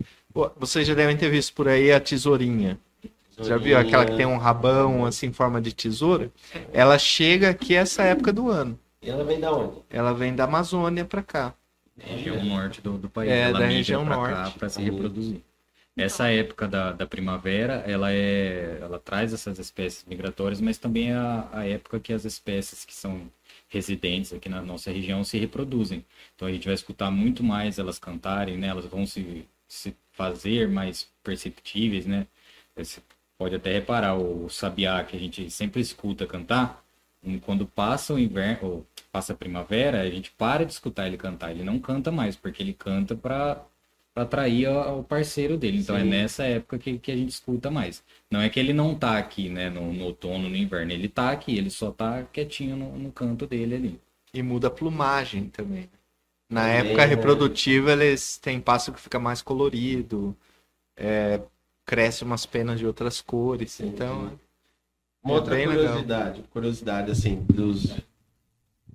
Vocês 0.56 0.86
já 0.86 0.94
devem 0.94 1.16
ter 1.16 1.30
visto 1.30 1.54
por 1.54 1.68
aí 1.68 1.92
a 1.92 2.00
tesourinha. 2.00 2.78
Já 3.38 3.56
viu 3.56 3.76
aquela 3.78 4.04
que 4.04 4.16
tem 4.16 4.26
um 4.26 4.36
rabão 4.36 5.04
assim 5.04 5.26
em 5.26 5.32
forma 5.32 5.60
de 5.60 5.74
tesoura? 5.74 6.30
Ela 6.72 6.98
chega 6.98 7.50
aqui 7.50 7.74
essa 7.74 8.02
época 8.02 8.32
do 8.32 8.48
ano. 8.50 8.78
E 9.00 9.10
ela 9.10 9.24
vem 9.24 9.40
da 9.40 9.52
onde? 9.52 9.78
Ela 9.90 10.12
vem 10.12 10.34
da 10.34 10.44
Amazônia 10.44 11.04
pra 11.04 11.22
cá. 11.22 11.54
região 11.98 12.44
norte 12.44 12.80
do, 12.80 12.96
do 12.96 13.08
país. 13.08 13.30
É, 13.30 13.40
ela 13.48 13.58
da 13.58 13.66
região 13.66 14.04
pra 14.04 14.16
norte. 14.16 14.34
cá 14.34 14.50
para 14.50 14.68
se 14.68 14.80
reproduzir. 14.80 15.40
Essa 15.96 16.30
época 16.30 16.66
da, 16.66 16.92
da 16.92 17.06
primavera, 17.06 17.84
ela 17.86 18.12
é, 18.12 18.78
ela 18.80 18.98
traz 18.98 19.32
essas 19.34 19.58
espécies 19.58 20.04
migratórias, 20.08 20.58
mas 20.58 20.78
também 20.78 21.10
é 21.10 21.14
a, 21.14 21.48
a 21.52 21.66
época 21.66 22.00
que 22.00 22.14
as 22.14 22.24
espécies 22.24 22.84
que 22.84 22.94
são 22.94 23.30
residentes 23.68 24.32
aqui 24.32 24.48
na 24.48 24.62
nossa 24.62 24.90
região 24.90 25.22
se 25.22 25.36
reproduzem. 25.38 26.04
Então 26.34 26.48
a 26.48 26.52
gente 26.52 26.64
vai 26.64 26.74
escutar 26.74 27.10
muito 27.10 27.42
mais 27.42 27.78
elas 27.78 27.98
cantarem, 27.98 28.56
né? 28.56 28.68
Elas 28.68 28.86
vão 28.86 29.04
se, 29.04 29.46
se 29.68 29.94
fazer 30.12 30.68
mais 30.68 31.10
perceptíveis, 31.22 32.06
né? 32.06 32.26
Você 32.76 33.00
pode 33.38 33.54
até 33.54 33.72
reparar 33.72 34.16
o 34.16 34.48
sabiá 34.48 35.02
que 35.04 35.16
a 35.16 35.20
gente 35.20 35.50
sempre 35.50 35.80
escuta 35.80 36.26
cantar, 36.26 36.82
quando 37.44 37.66
passa 37.66 38.14
o 38.14 38.18
inverno, 38.18 38.68
ou 38.68 38.86
passa 39.12 39.32
a 39.32 39.36
primavera, 39.36 40.00
a 40.02 40.10
gente 40.10 40.30
para 40.32 40.64
de 40.64 40.72
escutar 40.72 41.06
ele 41.06 41.16
cantar. 41.16 41.50
Ele 41.52 41.62
não 41.62 41.78
canta 41.78 42.10
mais, 42.10 42.36
porque 42.36 42.62
ele 42.62 42.72
canta 42.72 43.14
para 43.14 43.64
atrair 44.14 44.66
a- 44.66 44.92
o 44.92 45.04
parceiro 45.04 45.56
dele. 45.56 45.78
Então 45.78 45.96
é 45.96 46.02
Sim. 46.02 46.08
nessa 46.08 46.44
época 46.44 46.78
que, 46.78 46.98
que 46.98 47.12
a 47.12 47.16
gente 47.16 47.30
escuta 47.30 47.70
mais. 47.70 48.02
Não 48.30 48.40
é 48.40 48.48
que 48.48 48.58
ele 48.58 48.72
não 48.72 48.94
tá 48.94 49.18
aqui, 49.18 49.48
né, 49.48 49.70
no, 49.70 49.92
no 49.92 50.04
outono, 50.06 50.48
no 50.48 50.56
inverno. 50.56 50.92
Ele 50.92 51.08
tá 51.08 51.30
aqui, 51.30 51.56
ele 51.56 51.70
só 51.70 51.90
tá 51.90 52.24
quietinho 52.32 52.76
no, 52.76 52.98
no 52.98 53.12
canto 53.12 53.46
dele 53.46 53.74
ali. 53.76 54.00
E 54.34 54.42
muda 54.42 54.68
a 54.68 54.70
plumagem 54.70 55.48
também. 55.48 55.88
Na 56.52 56.62
Também, 56.62 56.78
época 56.78 57.02
né? 57.02 57.06
reprodutiva, 57.06 57.92
eles 57.92 58.36
têm 58.38 58.60
pássaro 58.60 58.96
que 58.96 59.02
fica 59.02 59.18
mais 59.18 59.42
colorido, 59.42 60.36
é, 60.96 61.40
cresce 61.86 62.24
umas 62.24 62.46
penas 62.46 62.78
de 62.78 62.86
outras 62.86 63.20
cores. 63.20 63.72
Sim, 63.72 63.88
então, 63.88 64.30
sim. 64.30 64.38
Uma 65.24 65.34
É 65.34 65.36
outra 65.36 65.56
bem 65.56 65.66
legal. 65.66 65.84
curiosidade, 65.86 66.42
curiosidade 66.52 67.10
assim, 67.10 67.36
dos, 67.44 67.86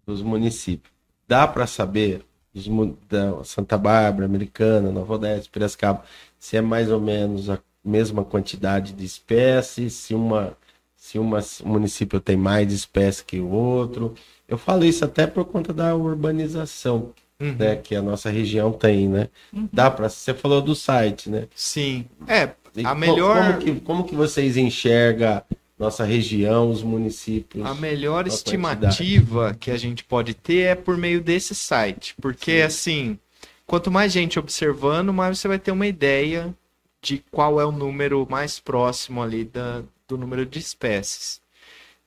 dos 0.05 0.21
municípios. 0.21 0.91
Dá 1.27 1.47
para 1.47 1.67
saber 1.67 2.25
dos, 2.53 2.67
da 3.09 3.43
Santa 3.43 3.77
Bárbara, 3.77 4.25
Americana, 4.25 4.91
Nova 4.91 5.15
Odessa, 5.15 5.49
Piracicaba, 5.51 6.03
se 6.39 6.57
é 6.57 6.61
mais 6.61 6.91
ou 6.91 6.99
menos 6.99 7.49
a 7.49 7.59
mesma 7.83 8.23
quantidade 8.23 8.93
de 8.93 9.05
espécies, 9.05 9.93
se 9.93 10.13
uma 10.13 10.57
se 10.95 11.19
uma, 11.19 11.39
um 11.63 11.69
município 11.69 12.19
tem 12.19 12.35
mais 12.35 12.73
espécies 12.73 13.21
que 13.21 13.39
o 13.39 13.49
outro. 13.49 14.15
Eu 14.47 14.57
falo 14.57 14.83
isso 14.83 15.05
até 15.05 15.27
por 15.27 15.45
conta 15.45 15.71
da 15.73 15.95
urbanização, 15.95 17.13
uhum. 17.39 17.53
né, 17.53 17.75
que 17.75 17.95
a 17.95 18.01
nossa 18.01 18.29
região 18.29 18.71
tem, 18.71 19.07
né? 19.07 19.29
Dá 19.71 19.89
para 19.89 20.09
você 20.09 20.33
falou 20.33 20.61
do 20.61 20.75
site, 20.75 21.29
né? 21.29 21.47
sim. 21.55 22.05
É, 22.27 22.51
A 22.83 22.93
melhor- 22.95 23.53
como 23.53 23.59
que, 23.59 23.79
como 23.81 24.03
que 24.03 24.15
vocês 24.15 24.57
enxergam 24.57 25.41
nossa 25.77 26.03
região, 26.03 26.71
os 26.71 26.81
municípios? 26.81 27.65
A 27.65 27.73
melhor 27.75 28.25
a 28.25 28.27
estimativa 28.27 29.55
que 29.59 29.69
a 29.69 29.77
gente 29.77 30.03
pode 30.03 30.33
ter 30.33 30.61
é 30.61 30.75
por 30.75 30.97
meio 30.97 31.21
desse 31.21 31.53
site. 31.53 32.15
Porque, 32.19 32.63
assim, 32.65 33.19
quanto 33.65 33.91
mais 33.91 34.11
gente 34.11 34.39
observando, 34.39 35.13
mais 35.13 35.37
você 35.39 35.47
vai 35.47 35.59
ter 35.59 35.71
uma 35.71 35.85
ideia 35.85 36.53
de 37.01 37.23
qual 37.31 37.61
é 37.61 37.65
o 37.65 37.71
número 37.71 38.27
mais 38.29 38.59
próximo 38.59 39.21
ali 39.21 39.45
da, 39.45 39.83
do 40.07 40.17
número 40.17 40.45
de 40.45 40.57
espécies. 40.59 41.39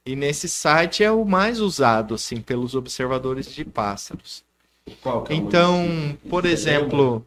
E 0.04 0.16
nesse 0.16 0.48
site 0.48 1.04
é 1.04 1.12
o 1.12 1.24
mais 1.24 1.60
usado, 1.60 2.14
assim, 2.14 2.40
pelos 2.40 2.74
observadores 2.74 3.52
de 3.54 3.64
pássaros. 3.64 4.42
Qual 5.02 5.24
que 5.24 5.32
é 5.32 5.36
Então, 5.36 5.86
município? 5.86 6.28
por 6.28 6.44
exemplo, 6.44 7.26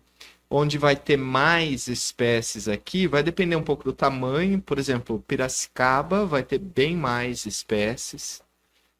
onde 0.49 0.77
vai 0.77 0.95
ter 0.95 1.17
mais 1.17 1.87
espécies 1.87 2.67
aqui, 2.67 3.07
vai 3.07 3.23
depender 3.23 3.55
um 3.55 3.63
pouco 3.63 3.83
do 3.83 3.93
tamanho. 3.93 4.61
Por 4.61 4.77
exemplo, 4.79 5.23
Piracicaba 5.27 6.25
vai 6.25 6.43
ter 6.43 6.59
bem 6.59 6.95
mais 6.95 7.45
espécies. 7.45 8.41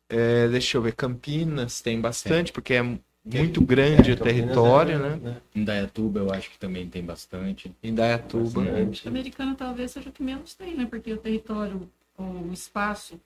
É, 0.09 0.47
deixa 0.49 0.77
eu 0.77 0.81
ver, 0.81 0.93
Campinas 0.93 1.81
tem 1.81 1.99
bastante, 1.99 2.51
porque 2.51 2.73
é 2.75 2.83
muito 3.25 3.61
grande 3.61 4.11
o 4.11 4.17
Campinas 4.17 4.23
território, 4.23 4.95
é, 4.95 4.99
né? 5.17 5.41
Indaiatuba 5.55 6.19
eu 6.19 6.31
acho 6.31 6.51
que 6.51 6.59
também 6.59 6.87
tem 6.89 7.03
bastante. 7.03 7.73
Indaiatuba. 7.83 8.61
Bastante. 8.61 9.07
A 9.07 9.11
americana 9.11 9.55
talvez 9.55 9.91
seja 9.91 10.09
o 10.09 10.13
que 10.13 10.23
menos 10.23 10.53
tem, 10.53 10.75
né? 10.75 10.85
Porque 10.85 11.13
o 11.13 11.17
território, 11.17 11.89
o 12.17 12.51
espaço. 12.53 13.19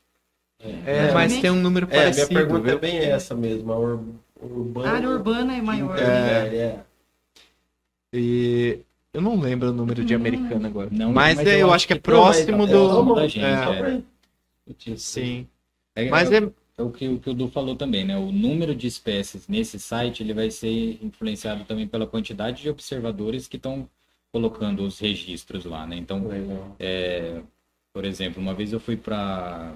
É, 0.86 1.14
mas 1.14 1.38
tem 1.38 1.52
um 1.52 1.62
número 1.62 1.88
É, 1.90 1.90
minha 1.90 2.04
parecido, 2.04 2.34
pergunta 2.34 2.68
é 2.68 2.72
viu? 2.72 2.80
bem 2.80 2.98
essa 2.98 3.36
mesmo, 3.36 3.72
urbana. 4.42 4.90
A 4.90 4.94
área 4.96 5.10
urbana 5.10 5.56
é 5.56 5.62
maior. 5.62 5.98
É, 5.98 6.04
né? 6.50 6.56
é. 6.58 6.80
E 8.14 8.80
eu 9.14 9.22
não 9.22 9.40
lembro 9.40 9.70
o 9.70 9.74
número 9.74 10.04
de 10.04 10.14
americana 10.14 10.68
agora. 10.68 10.90
Não, 10.92 11.12
mas, 11.12 11.38
mas 11.38 11.48
é, 11.48 11.56
eu 11.56 11.60
eu 11.60 11.74
acho 11.74 11.88
que 11.88 11.94
é 11.94 12.00
próximo 12.00 12.60
mas- 12.60 12.70
do. 12.70 12.90
Vamos- 12.90 13.16
da 13.16 13.28
gente, 13.28 13.44
é, 13.46 14.94
é. 14.94 14.98
sim. 14.98 15.48
É, 15.96 16.10
Mas 16.10 16.32
é, 16.32 16.38
é, 16.38 16.50
é 16.78 16.84
o, 16.84 16.92
que, 16.92 17.08
o 17.08 17.18
que 17.20 17.30
o 17.32 17.34
Du 17.34 17.48
falou 17.48 17.76
também, 17.76 18.06
né? 18.06 18.16
O 18.16 18.32
número 18.32 18.76
de 18.76 18.86
espécies 18.86 19.48
nesse 19.48 19.80
site 19.80 20.22
ele 20.22 20.32
vai 20.32 20.52
ser 20.52 21.00
influenciado 21.02 21.64
também 21.64 21.88
pela 21.88 22.06
quantidade 22.06 22.62
de 22.62 22.70
observadores 22.70 23.48
que 23.48 23.56
estão 23.56 23.90
colocando 24.32 24.84
os 24.84 25.00
registros 25.00 25.66
lá, 25.66 25.88
né? 25.88 25.96
Então, 25.98 26.28
é, 26.80 27.42
por 27.92 28.06
exemplo, 28.06 28.40
uma 28.40 28.54
vez 28.54 28.72
eu 28.74 28.80
fui 28.80 28.96
para 28.96 29.74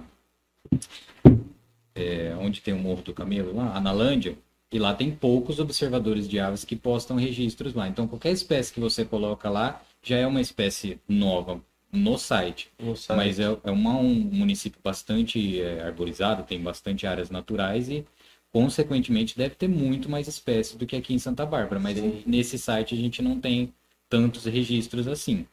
onde 2.39 2.61
tem 2.61 2.73
o 2.73 2.77
Morro 2.77 3.01
do 3.01 3.13
Camelo 3.13 3.55
lá, 3.55 3.75
Analândia, 3.75 4.35
e 4.71 4.79
lá 4.79 4.93
tem 4.93 5.11
poucos 5.11 5.59
observadores 5.59 6.27
de 6.27 6.39
aves 6.39 6.63
que 6.63 6.75
postam 6.75 7.17
registros 7.17 7.73
lá. 7.73 7.87
Então, 7.87 8.07
qualquer 8.07 8.31
espécie 8.31 8.73
que 8.73 8.79
você 8.79 9.03
coloca 9.03 9.49
lá 9.49 9.81
já 10.01 10.17
é 10.17 10.25
uma 10.25 10.39
espécie 10.41 10.99
nova 11.07 11.61
no 11.91 12.17
site. 12.17 12.71
Não 12.79 12.95
sabe. 12.95 13.17
Mas 13.19 13.39
é, 13.39 13.57
é 13.65 13.71
uma- 13.71 13.97
um 13.97 14.13
município 14.13 14.79
bastante 14.81 15.59
é, 15.61 15.81
arborizado, 15.83 16.43
tem 16.43 16.61
bastante 16.61 17.05
áreas 17.05 17.29
naturais 17.29 17.89
e 17.89 18.05
consequentemente 18.51 19.37
deve 19.37 19.55
ter 19.55 19.67
muito 19.67 20.09
mais 20.09 20.27
espécies 20.27 20.75
do 20.75 20.85
que 20.85 20.95
aqui 20.95 21.13
em 21.13 21.19
Santa 21.19 21.45
Bárbara, 21.45 21.79
mas 21.79 21.97
nesse 22.25 22.57
site 22.57 22.93
a 22.93 22.97
gente 22.97 23.21
não 23.21 23.39
tem 23.39 23.73
tantos 24.09 24.45
registros 24.45 25.07
assim. 25.07 25.45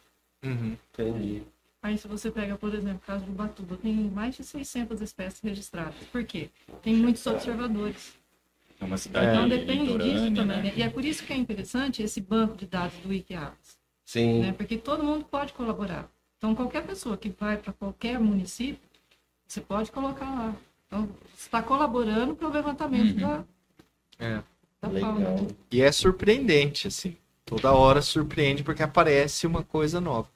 Uhum. 0.44 0.76
Entendi. 0.92 1.42
Aí 1.82 1.96
se 1.96 2.08
você 2.08 2.30
pega, 2.30 2.56
por 2.56 2.74
exemplo, 2.74 3.00
o 3.02 3.06
caso 3.06 3.24
de 3.24 3.30
Ubatuba, 3.30 3.76
tem 3.76 3.92
mais 3.94 4.36
de 4.36 4.42
600 4.44 5.00
espécies 5.00 5.40
registradas. 5.40 5.94
Por 6.10 6.24
quê? 6.24 6.50
Tem 6.82 6.94
muitos 6.94 7.24
observadores. 7.26 8.14
É 8.80 8.84
uma 8.84 8.96
cidade 8.96 9.26
Então 9.26 9.48
depende 9.48 9.98
disso 9.98 10.24
também. 10.34 10.44
né? 10.46 10.62
né? 10.62 10.72
E 10.76 10.82
é 10.82 10.88
por 10.88 11.04
isso 11.04 11.24
que 11.24 11.32
é 11.32 11.36
interessante 11.36 12.02
esse 12.02 12.20
banco 12.20 12.56
de 12.56 12.66
dados 12.66 12.96
do 12.98 13.08
Wikiaves. 13.08 13.78
Sim. 14.04 14.40
né? 14.40 14.52
Porque 14.52 14.78
todo 14.78 15.02
mundo 15.04 15.24
pode 15.24 15.52
colaborar. 15.52 16.08
Então, 16.38 16.54
qualquer 16.54 16.84
pessoa 16.86 17.16
que 17.16 17.28
vai 17.28 17.56
para 17.56 17.72
qualquer 17.72 18.18
município, 18.20 18.80
você 19.46 19.60
pode 19.60 19.90
colocar 19.90 20.24
lá. 20.32 20.56
Então, 20.86 21.06
você 21.34 21.46
está 21.46 21.60
colaborando 21.62 22.34
para 22.36 22.48
o 22.48 22.52
levantamento 22.52 23.14
Uhum. 23.14 23.20
da, 23.20 23.44
É. 24.18 24.42
da 24.80 24.88
Legal. 24.88 25.14
fauna. 25.16 25.46
E 25.70 25.82
é 25.82 25.90
surpreendente, 25.92 26.86
assim. 26.86 27.16
Toda 27.44 27.72
hora 27.72 28.00
surpreende 28.00 28.62
porque 28.62 28.82
aparece 28.82 29.46
uma 29.46 29.62
coisa 29.64 30.00
nova. 30.00 30.28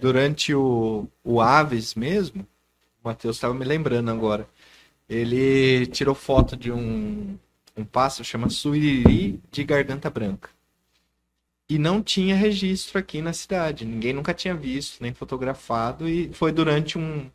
Durante 0.00 0.54
o, 0.54 1.08
o 1.24 1.40
Aves 1.40 1.94
mesmo, 1.94 2.42
o 3.02 3.08
Matheus 3.08 3.36
estava 3.36 3.54
me 3.54 3.64
lembrando 3.64 4.10
agora. 4.10 4.46
Ele 5.08 5.86
tirou 5.86 6.14
foto 6.14 6.56
de 6.56 6.70
um, 6.70 7.36
um 7.78 7.84
pássaro 7.84 8.24
chama 8.24 8.50
Suiriri 8.50 9.40
de 9.50 9.64
garganta 9.64 10.10
branca. 10.10 10.50
E 11.70 11.78
não 11.78 12.02
tinha 12.02 12.34
registro 12.34 12.98
aqui 12.98 13.20
na 13.20 13.32
cidade. 13.32 13.84
Ninguém 13.84 14.12
nunca 14.12 14.32
tinha 14.34 14.54
visto, 14.54 15.02
nem 15.02 15.12
fotografado. 15.12 16.08
E 16.08 16.30
foi 16.32 16.50
durante 16.50 16.98
um. 16.98 17.26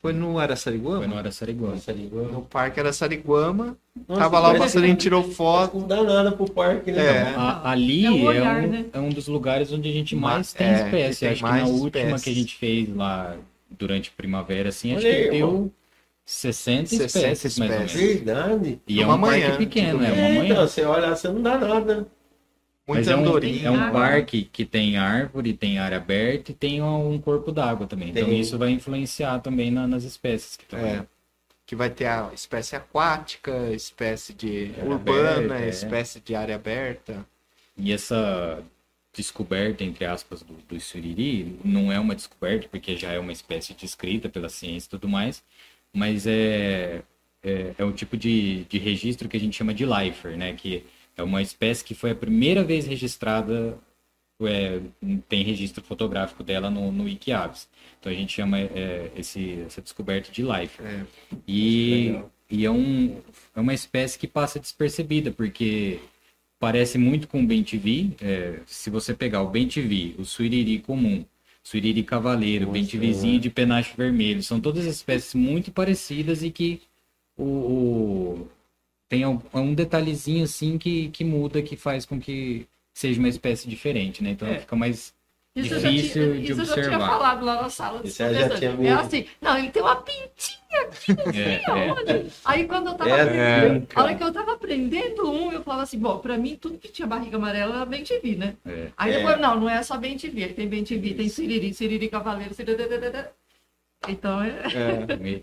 Foi 0.00 0.12
no 0.12 0.38
Araçariguama? 0.38 0.98
Foi 0.98 1.06
no 1.08 1.16
Araçariguama. 1.18 1.76
Ligou. 1.88 2.28
No 2.30 2.42
Parque 2.42 2.78
Araçariguama. 2.78 3.76
Nossa, 4.06 4.20
tava 4.20 4.38
lá 4.38 4.48
o 4.50 4.52
mas 4.52 4.60
passarinho, 4.60 4.94
tirou 4.94 5.24
foto. 5.24 5.78
Não 5.78 5.88
dá 5.88 6.02
nada 6.04 6.30
pro 6.30 6.48
parque, 6.48 6.92
né? 6.92 7.04
É. 7.04 7.22
A- 7.34 7.70
ali 7.70 8.04
É 8.04 8.08
é, 8.08 8.10
o 8.12 8.22
olhar, 8.24 8.62
um, 8.62 8.68
né? 8.68 8.84
é 8.92 9.00
um 9.00 9.08
dos 9.08 9.26
lugares 9.26 9.72
onde 9.72 9.88
a 9.88 9.92
gente 9.92 10.14
Ma- 10.14 10.34
mais 10.34 10.52
tem 10.52 10.68
é, 10.68 10.84
espécie. 10.84 11.14
que 11.14 11.20
tem 11.20 11.28
Acho 11.30 11.42
que 11.44 11.50
mais 11.50 11.62
na 11.64 11.68
última 11.70 12.20
que 12.20 12.30
a 12.30 12.34
gente 12.34 12.54
fez 12.56 12.94
lá 12.94 13.36
durante 13.70 14.10
primavera, 14.12 14.68
assim, 14.68 14.94
acho 14.94 15.04
Olha 15.04 15.16
que 15.16 15.22
aí, 15.22 15.30
deu 15.30 15.72
60, 16.30 16.86
60 16.90 17.04
espécies, 17.06 17.58
mais 17.58 17.70
ou 17.70 17.76
menos. 17.78 17.94
espécies. 17.94 18.16
Verdade. 18.22 18.80
E 18.86 19.00
é 19.00 19.04
Uma 19.06 19.14
um 19.14 19.20
parque 19.22 19.40
manhã, 19.40 19.56
pequeno, 19.56 20.04
é 20.04 20.08
É, 20.08 20.12
uma 20.12 20.28
manhã. 20.40 20.44
então, 20.52 20.68
você 20.68 20.84
olha, 20.84 21.16
você 21.16 21.28
não 21.28 21.40
dá 21.42 21.56
nada. 21.56 21.94
Muito 22.86 22.98
Mas 23.00 23.08
é 23.08 23.16
um, 23.16 23.38
é 23.38 23.70
um 23.70 23.80
Água. 23.80 24.00
parque 24.00 24.44
que 24.44 24.64
tem 24.64 24.96
árvore, 24.98 25.52
tem 25.54 25.78
área 25.78 25.96
aberta 25.96 26.50
e 26.52 26.54
tem 26.54 26.82
um 26.82 27.18
corpo 27.18 27.50
d'água 27.50 27.86
também. 27.86 28.10
Então 28.10 28.26
Tem. 28.26 28.40
isso 28.40 28.56
vai 28.58 28.70
influenciar 28.70 29.38
também 29.40 29.70
na- 29.70 29.86
nas 29.86 30.04
espécies 30.04 30.56
que 30.56 30.64
estão 30.64 30.78
É. 30.78 31.06
Que 31.66 31.76
vai 31.76 31.90
ter 31.90 32.06
a 32.06 32.30
espécie 32.34 32.76
aquática, 32.76 33.70
espécie 33.72 34.32
de 34.32 34.70
Área 34.78 34.90
urbana, 34.90 35.30
aberta, 35.54 35.64
é. 35.64 35.68
espécie 35.68 36.20
de 36.20 36.34
área 36.34 36.54
aberta. 36.54 37.26
E 37.76 37.92
essa 37.92 38.62
descoberta, 39.14 39.84
entre 39.84 40.04
aspas, 40.06 40.42
do, 40.42 40.54
do 40.68 40.80
suriri, 40.80 41.58
não 41.64 41.92
é 41.92 41.98
uma 42.00 42.14
descoberta, 42.14 42.68
porque 42.70 42.96
já 42.96 43.12
é 43.12 43.18
uma 43.18 43.32
espécie 43.32 43.74
descrita 43.74 44.28
pela 44.30 44.48
ciência 44.48 44.86
e 44.86 44.90
tudo 44.90 45.08
mais, 45.08 45.42
mas 45.94 46.26
é, 46.26 47.02
é, 47.42 47.74
é 47.78 47.84
um 47.84 47.92
tipo 47.92 48.16
de, 48.16 48.64
de 48.64 48.78
registro 48.78 49.28
que 49.28 49.36
a 49.36 49.40
gente 49.40 49.56
chama 49.56 49.74
de 49.74 49.84
lifer, 49.84 50.36
né? 50.36 50.52
Que 50.54 50.84
é 51.16 51.22
uma 51.22 51.42
espécie 51.42 51.84
que 51.84 51.94
foi 51.94 52.10
a 52.12 52.14
primeira 52.14 52.62
vez 52.62 52.86
registrada, 52.86 53.78
é, 54.40 54.80
tem 55.28 55.42
registro 55.42 55.82
fotográfico 55.82 56.44
dela 56.44 56.70
no, 56.70 56.92
no 56.92 57.04
Wikiaves. 57.04 57.68
Então 57.98 58.12
a 58.12 58.14
gente 58.14 58.32
chama 58.32 58.58
é, 58.58 59.10
esse, 59.16 59.60
essa 59.66 59.82
descoberta 59.82 60.30
de 60.30 60.42
lifer. 60.42 60.86
É. 60.86 61.04
E, 61.46 62.20
e 62.50 62.64
é, 62.64 62.70
um, 62.70 63.20
é 63.54 63.60
uma 63.60 63.74
espécie 63.74 64.18
que 64.18 64.28
passa 64.28 64.60
despercebida, 64.60 65.30
porque 65.30 66.00
parece 66.58 66.98
muito 66.98 67.26
com 67.26 67.42
o 67.42 67.46
bem-TV. 67.46 68.10
É, 68.20 68.60
se 68.66 68.90
você 68.90 69.14
pegar 69.14 69.42
o 69.42 69.50
bem-TV, 69.50 70.14
o 70.18 70.24
suiriri 70.24 70.78
comum, 70.78 71.24
suiriri 71.68 72.02
cavaleiro, 72.02 72.66
Nossa, 72.66 72.74
bem-TVzinho 72.74 73.40
de 73.40 73.50
penacho 73.50 73.94
vermelho, 73.96 74.42
são 74.42 74.60
todas 74.60 74.86
espécies 74.86 75.34
muito 75.34 75.70
parecidas 75.70 76.42
e 76.42 76.50
que 76.50 76.80
o, 77.36 77.44
o- 77.44 78.48
tem 79.08 79.26
um, 79.26 79.40
um 79.54 79.74
detalhezinho 79.74 80.44
assim 80.44 80.78
que, 80.78 81.10
que 81.10 81.24
muda, 81.24 81.62
que 81.62 81.76
faz 81.76 82.06
com 82.06 82.20
que 82.20 82.66
seja 82.94 83.18
uma 83.20 83.28
espécie 83.28 83.68
diferente, 83.68 84.22
né? 84.22 84.30
Então 84.30 84.48
É. 84.48 84.60
fica 84.60 84.76
mais 84.76 85.14
Isso 85.56 85.74
eu 85.74 85.80
já 85.80 85.88
tinha, 85.88 86.02
Difícil 86.02 86.34
de 86.34 86.52
isso 86.52 86.60
eu 86.60 86.64
já 86.64 86.74
tinha 86.74 86.86
observar. 86.86 87.08
falado 87.08 87.44
lá 87.44 87.62
na 87.62 87.68
sala. 87.70 88.00
Isso 88.04 88.22
eu 88.22 88.34
já 88.34 88.50
tinha 88.50 88.70
É 88.70 88.76
mesmo. 88.76 89.00
assim, 89.00 89.26
não, 89.40 89.58
ele 89.58 89.70
tem 89.70 89.82
uma 89.82 89.96
pintinha 89.96 90.80
aqui, 90.86 91.12
não 91.14 91.24
sei 91.32 91.42
É, 91.42 91.70
aonde. 91.70 92.32
Aí 92.44 92.64
quando 92.66 92.86
eu 92.88 92.94
tava 92.94 93.10
É, 93.10 93.22
aprendendo, 93.22 93.86
é, 93.90 93.94
a 93.94 94.02
hora 94.02 94.14
que 94.14 94.22
eu 94.22 94.32
tava 94.32 94.52
aprendendo 94.52 95.30
um, 95.30 95.52
eu 95.52 95.62
falava 95.64 95.82
assim, 95.82 95.98
bom, 95.98 96.18
pra 96.18 96.38
mim 96.38 96.56
tudo 96.56 96.78
que 96.78 96.88
tinha 96.88 97.08
barriga 97.08 97.36
amarela 97.36 97.76
era 97.76 97.86
bem 97.86 98.04
TV, 98.04 98.36
né? 98.36 98.54
É. 98.64 98.88
Aí 98.96 99.12
É. 99.12 99.16
depois, 99.18 99.40
não, 99.40 99.58
não 99.58 99.68
é 99.68 99.82
só 99.82 99.96
bem 99.98 100.16
TV, 100.16 100.48
tem 100.48 100.68
bem 100.68 100.84
TV, 100.84 101.14
tem 101.14 101.28
Siriri, 101.28 101.74
Siriri 101.74 102.08
Cavaleiro, 102.08 102.54
Siriri... 102.54 102.84
Então, 104.08 104.40
é, 104.42 104.62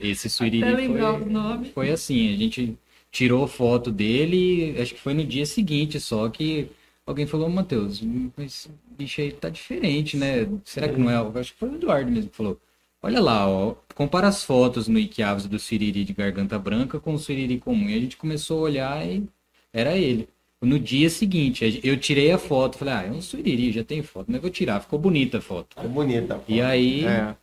esse 0.01 0.29
lembrar 0.41 1.13
foi... 1.13 1.21
o 1.23 1.29
nome. 1.29 1.71
Foi 1.71 1.89
assim, 1.91 2.33
a 2.33 2.37
gente 2.37 2.77
tirou 3.11 3.47
foto 3.47 3.91
dele, 3.91 4.75
acho 4.79 4.93
que 4.93 4.99
foi 5.01 5.13
no 5.13 5.25
dia 5.25 5.45
seguinte, 5.45 5.99
só 5.99 6.29
que 6.29 6.69
alguém 7.05 7.25
falou, 7.27 7.49
Matheus, 7.49 8.01
mas 8.35 8.45
esse 8.45 8.69
bicho 8.97 9.21
aí 9.21 9.31
tá 9.31 9.49
diferente, 9.49 10.17
né? 10.17 10.47
Será 10.63 10.89
que 10.89 10.99
não 10.99 11.09
é? 11.09 11.39
Acho 11.39 11.53
que 11.53 11.59
foi 11.59 11.69
o 11.69 11.75
Eduardo 11.75 12.11
mesmo 12.11 12.29
que 12.29 12.35
falou. 12.35 12.59
Olha 13.01 13.21
lá, 13.21 13.47
ó, 13.47 13.75
compara 13.93 14.27
as 14.27 14.43
fotos 14.43 14.87
no 14.87 14.97
Iquiaves 14.97 15.45
do 15.45 15.59
Siriri 15.59 16.03
de 16.03 16.13
garganta 16.13 16.57
branca 16.57 16.99
com 16.99 17.13
o 17.13 17.19
Siriri 17.19 17.59
comum. 17.59 17.87
E 17.87 17.95
a 17.95 17.99
gente 17.99 18.17
começou 18.17 18.59
a 18.59 18.63
olhar 18.63 19.05
e 19.05 19.23
era 19.71 19.95
ele. 19.95 20.27
No 20.61 20.79
dia 20.79 21.09
seguinte, 21.09 21.79
eu 21.83 21.97
tirei 21.97 22.31
a 22.31 22.39
foto, 22.39 22.79
falei, 22.79 22.93
ah, 22.95 23.03
é 23.03 23.11
um 23.11 23.21
Siriri, 23.21 23.71
já 23.71 23.83
tem 23.83 24.01
foto, 24.01 24.25
mas 24.27 24.37
eu 24.37 24.41
vou 24.41 24.49
tirar, 24.49 24.79
ficou 24.79 24.97
bonita 24.97 25.37
a 25.37 25.41
foto. 25.41 25.77
É 25.79 25.87
bonita. 25.87 26.41
E 26.47 26.59
aí, 26.61 27.05
É. 27.05 27.35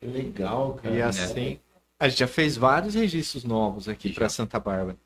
Que 0.00 0.06
legal, 0.06 0.78
cara. 0.82 0.94
E 0.94 1.02
assim, 1.02 1.58
a 1.98 2.08
gente 2.08 2.20
já 2.20 2.26
fez 2.26 2.56
vários 2.56 2.94
registros 2.94 3.44
novos 3.44 3.86
aqui 3.86 4.10
para 4.14 4.30
Santa 4.30 4.58
Bárbara. 4.58 4.96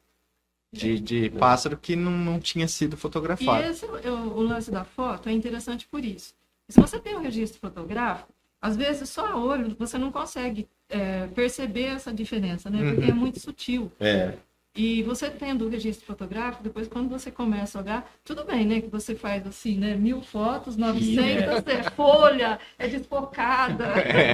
De, 0.79 1.01
de 1.01 1.31
pássaro 1.31 1.77
que 1.77 1.95
não, 1.97 2.11
não 2.11 2.41
tinha 2.41 2.67
sido 2.69 2.95
E 2.95 2.97
fotografado. 2.97 3.63
esse, 3.65 3.85
o, 3.87 4.15
o 4.37 4.43
lance 4.43 4.71
da 4.71 4.85
foto 4.85 5.29
é 5.29 5.33
interessante 5.33 5.87
por 5.89 6.05
isso. 6.05 6.35
Se 6.69 6.81
você 6.81 6.99
tem 6.99 7.17
um 7.17 7.21
registro 7.23 7.61
fotográfico, 7.61 8.33
às 8.61 8.77
vezes 8.77 9.09
só 9.11 9.27
a 9.27 9.37
olho 9.37 9.77
você 9.79 9.99
não 9.99 10.11
consegue 10.11 10.67
é, 10.89 11.27
perceber 11.29 11.85
essa 11.85 12.13
diferença, 12.13 12.71
né? 12.71 12.79
Porque 12.83 13.05
Uhum. 13.07 13.11
é 13.11 13.15
muito 13.15 13.39
sutil. 13.41 13.93
É. 14.01 14.35
E 14.77 15.05
você 15.05 15.31
tendo 15.31 15.67
o 15.67 15.69
registro 15.69 16.05
fotográfico, 16.05 16.65
depois 16.65 16.89
quando 16.89 17.09
você 17.09 17.31
começa 17.31 17.79
a 17.79 17.83
olhar, 17.83 18.13
tudo 18.25 18.43
bem, 18.45 18.67
né? 18.67 18.81
Que 18.81 18.89
você 18.89 19.15
faz 19.15 19.47
assim, 19.47 19.79
né? 19.79 19.95
Mil 19.95 20.21
fotos, 20.21 20.77
900, 20.77 21.65
é 21.69 21.83
folha, 21.91 22.59
é 22.77 22.89
desfocada. 22.89 23.85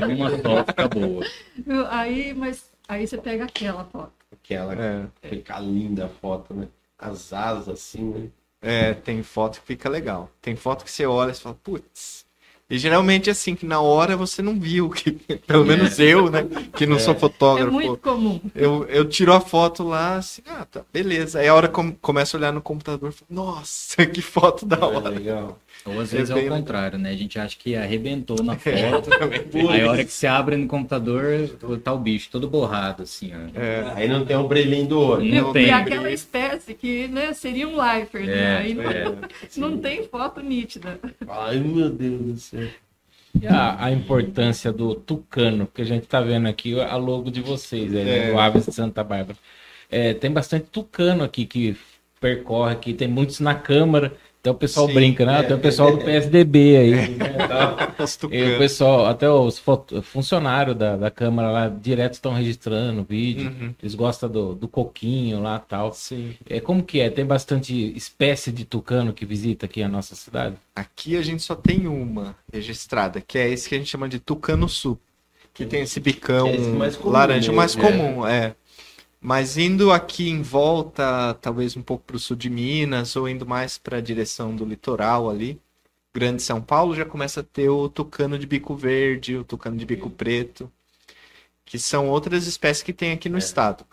uma 0.09 0.31
só 0.31 0.65
fica 0.65 0.89
boa. 0.89 1.25
Aí, 1.91 2.33
mas 2.35 2.71
aí 2.89 3.07
você 3.07 3.19
pega 3.19 3.45
aquela 3.45 3.85
foto. 3.85 4.13
Aquela 4.55 4.75
É, 4.75 5.07
fica 5.29 5.59
linda 5.61 6.07
a 6.07 6.09
foto, 6.09 6.55
né? 6.55 6.69
As 6.99 7.33
asas 7.33 7.69
assim, 7.69 8.05
né? 8.05 8.29
é, 8.63 8.95
tem 8.95 9.23
foto 9.23 9.61
que 9.61 9.67
fica 9.67 9.89
legal. 9.89 10.31
Tem 10.43 10.57
foto 10.57 10.85
que 10.85 10.91
você 10.91 11.07
olha 11.07 11.31
e 11.31 11.35
fala, 11.35 11.57
putz. 11.63 12.27
E 12.69 12.79
geralmente 12.79 13.29
assim, 13.29 13.57
que 13.57 13.67
na 13.67 13.81
hora 13.81 14.17
você 14.17 14.43
não 14.43 14.59
viu, 14.59 14.91
que, 14.91 15.13
pelo 15.47 15.65
menos 15.65 15.99
eu, 15.99 16.31
né? 16.31 16.43
Que 16.77 16.87
não 16.87 16.99
sou 17.01 17.15
É 17.15 17.19
fotógrafo. 17.19 17.73
muito 17.73 17.99
comum. 17.99 18.41
Eu, 18.55 18.85
eu 18.87 19.09
tiro 19.09 19.33
a 19.33 19.41
foto 19.41 19.83
lá, 19.83 20.17
assim, 20.17 20.43
ah, 20.47 20.65
tá, 20.65 20.85
beleza. 20.93 21.41
Aí 21.41 21.49
a 21.49 21.55
hora 21.55 21.69
que 21.69 21.93
começo 22.01 22.37
a 22.37 22.39
olhar 22.39 22.53
no 22.53 22.63
computador, 22.63 23.13
nossa, 23.29 24.07
que 24.07 24.23
foto 24.23 24.65
da 24.67 24.77
É 24.77 24.85
hora. 24.85 25.09
legal. 25.09 25.59
Ou 25.87 25.99
às 26.01 26.13
É 26.13 26.17
vezes 26.19 26.31
é, 26.31 26.35
bem 26.35 26.47
o 26.47 26.49
contrário, 26.49 26.99
né? 26.99 27.11
A 27.11 27.17
gente 27.17 27.39
acha 27.39 27.57
que 27.57 27.75
arrebentou 27.75 28.43
na 28.43 28.55
É, 28.65 28.91
foto. 28.91 29.11
tem 29.51 29.69
Aí 29.69 29.81
a 29.83 29.91
hora 29.91 30.05
que 30.05 30.13
você 30.13 30.27
abre 30.27 30.57
no 30.57 30.67
computador, 30.69 31.49
tá 31.83 31.93
o 31.93 31.99
bicho 31.99 32.29
todo 32.31 32.49
borrado, 32.49 33.03
assim, 33.03 33.33
ó. 33.35 33.59
É, 33.59 33.93
Aí 33.95 34.09
não 34.09 34.25
tem 34.25 34.37
o 34.37 34.47
brilhinho 34.47 34.87
do 34.89 35.01
olho. 35.01 35.25
Não 35.25 35.43
Não 35.47 35.53
tem. 35.53 35.63
E 35.63 35.67
tem. 35.67 35.75
aquela 35.75 36.11
espécie 36.11 36.75
que 36.75 37.09
né, 37.09 37.33
seria 37.33 37.67
um 37.69 37.73
lifer, 37.73 38.27
né? 38.27 38.33
É, 38.33 38.57
Aí 38.59 38.75
não, 38.75 38.91
é, 38.91 39.05
não 39.57 39.79
tem 39.79 40.07
foto 40.09 40.41
nítida. 40.41 40.99
Ai, 41.27 41.59
meu 41.59 41.91
Deus 41.91 42.21
do 42.23 42.37
céu. 42.39 42.69
E 43.41 43.47
a, 43.47 43.85
a 43.87 43.91
importância 43.93 44.73
do 44.73 44.95
tucano, 44.95 45.67
que 45.67 45.83
a 45.83 45.85
gente 45.85 46.07
tá 46.07 46.21
vendo 46.21 46.49
aqui 46.49 46.79
a 46.81 46.97
logo 46.97 47.31
de 47.31 47.41
vocês, 47.41 47.95
aí, 47.95 48.05
né, 48.05 48.19
É. 48.19 48.33
do 48.33 48.39
Aves 48.39 48.67
de 48.67 48.73
Santa 48.75 49.05
Bárbara. 49.05 49.39
É, 49.91 50.15
tem 50.15 50.31
bastante 50.33 50.67
tucano 50.71 51.25
aqui 51.25 51.47
que 51.47 51.77
percorre 52.21 52.73
aqui, 52.73 52.95
tem 52.95 53.09
muitos 53.09 53.41
na 53.41 53.55
Câmara. 53.55 54.13
Então 54.41 54.55
o 54.55 54.57
pessoal 54.57 54.87
Sim, 54.87 54.95
brinca, 54.95 55.27
né? 55.27 55.41
é. 55.41 55.43
Tem 55.43 55.55
o 55.55 55.61
pessoal 55.61 55.93
do 55.93 56.03
PSDB 56.03 56.77
aí. 56.77 56.91
né, 57.15 57.37
E 57.99 58.03
o 58.03 58.19
tucanos. 58.19 58.59
pessoal, 58.59 59.07
até 59.07 59.29
os 59.29 59.63
funcionários 60.03 60.75
da, 60.75 60.97
da 60.97 61.11
Câmara 61.11 61.51
lá, 61.51 61.69
direto 61.69 62.15
estão 62.15 62.33
registrando 62.33 63.05
vídeo. 63.05 63.51
Uhum. 63.51 63.75
Eles 63.83 63.95
gostam 63.95 64.31
do, 64.31 64.55
do 64.55 64.67
coquinho 64.67 65.43
lá 65.43 65.59
tal. 65.59 65.93
Sim. 65.93 66.35
É, 66.49 66.59
como 66.59 66.83
que 66.83 67.01
é? 67.01 67.11
Tem 67.11 67.25
bastante 67.25 67.95
espécie 67.95 68.51
de 68.51 68.65
tucano 68.65 69.13
que 69.13 69.27
visita 69.27 69.67
aqui 69.67 69.83
a 69.83 69.89
nossa 69.89 70.15
cidade? 70.15 70.57
Aqui 70.75 71.19
a 71.19 71.23
gente 71.23 71.43
só 71.43 71.55
tem 71.55 71.87
uma 71.87 72.35
registrada, 72.51 73.21
que 73.21 73.37
é 73.37 73.51
esse 73.51 73.69
que 73.69 73.75
a 73.75 73.79
gente 73.79 73.91
chama 73.91 74.09
de 74.09 74.19
tucano 74.19 74.69
sul. 74.69 74.99
Que 75.53 75.67
tem 75.67 75.83
esse 75.83 76.01
bicão 76.01 76.47
é 76.47 76.55
esse 76.55 76.71
mais 76.71 76.97
comum 76.97 77.13
laranja, 77.13 77.53
o 77.53 77.55
mais 77.55 77.77
é. 77.77 77.81
comum, 77.81 78.27
é. 78.27 78.55
Mas 79.21 79.59
indo 79.59 79.93
aqui 79.93 80.31
em 80.31 80.43
volta, 80.43 81.35
talvez 81.35 81.77
um 81.77 81.83
pouco 81.83 82.05
para 82.05 82.17
o 82.17 82.19
sul 82.19 82.37
de 82.37 82.49
Minas, 82.49 83.17
ou 83.17 83.29
indo 83.29 83.47
mais 83.47 83.77
para 83.77 83.99
a 83.99 84.01
direção 84.01 84.57
do 84.57 84.65
litoral 84.65 85.29
ali, 85.29 85.61
Grande 86.13 86.43
São 86.43 86.61
Paulo, 86.61 86.95
já 86.95 87.05
começa 87.05 87.41
a 87.41 87.45
ter 87.45 87.69
o 87.69 87.89
tucano 87.89 88.39
de 88.39 88.47
bico 88.47 88.75
verde, 88.75 89.37
o 89.37 89.45
tucano 89.45 89.77
de 89.77 89.87
bico 89.87 90.11
preto, 90.11 90.73
que 91.65 91.79
são 91.79 92.09
outras 92.09 92.47
espécies 92.47 92.83
que 92.83 92.93
tem 92.93 93.13
aqui 93.13 93.29
no 93.29 93.39
estado. 93.39 93.85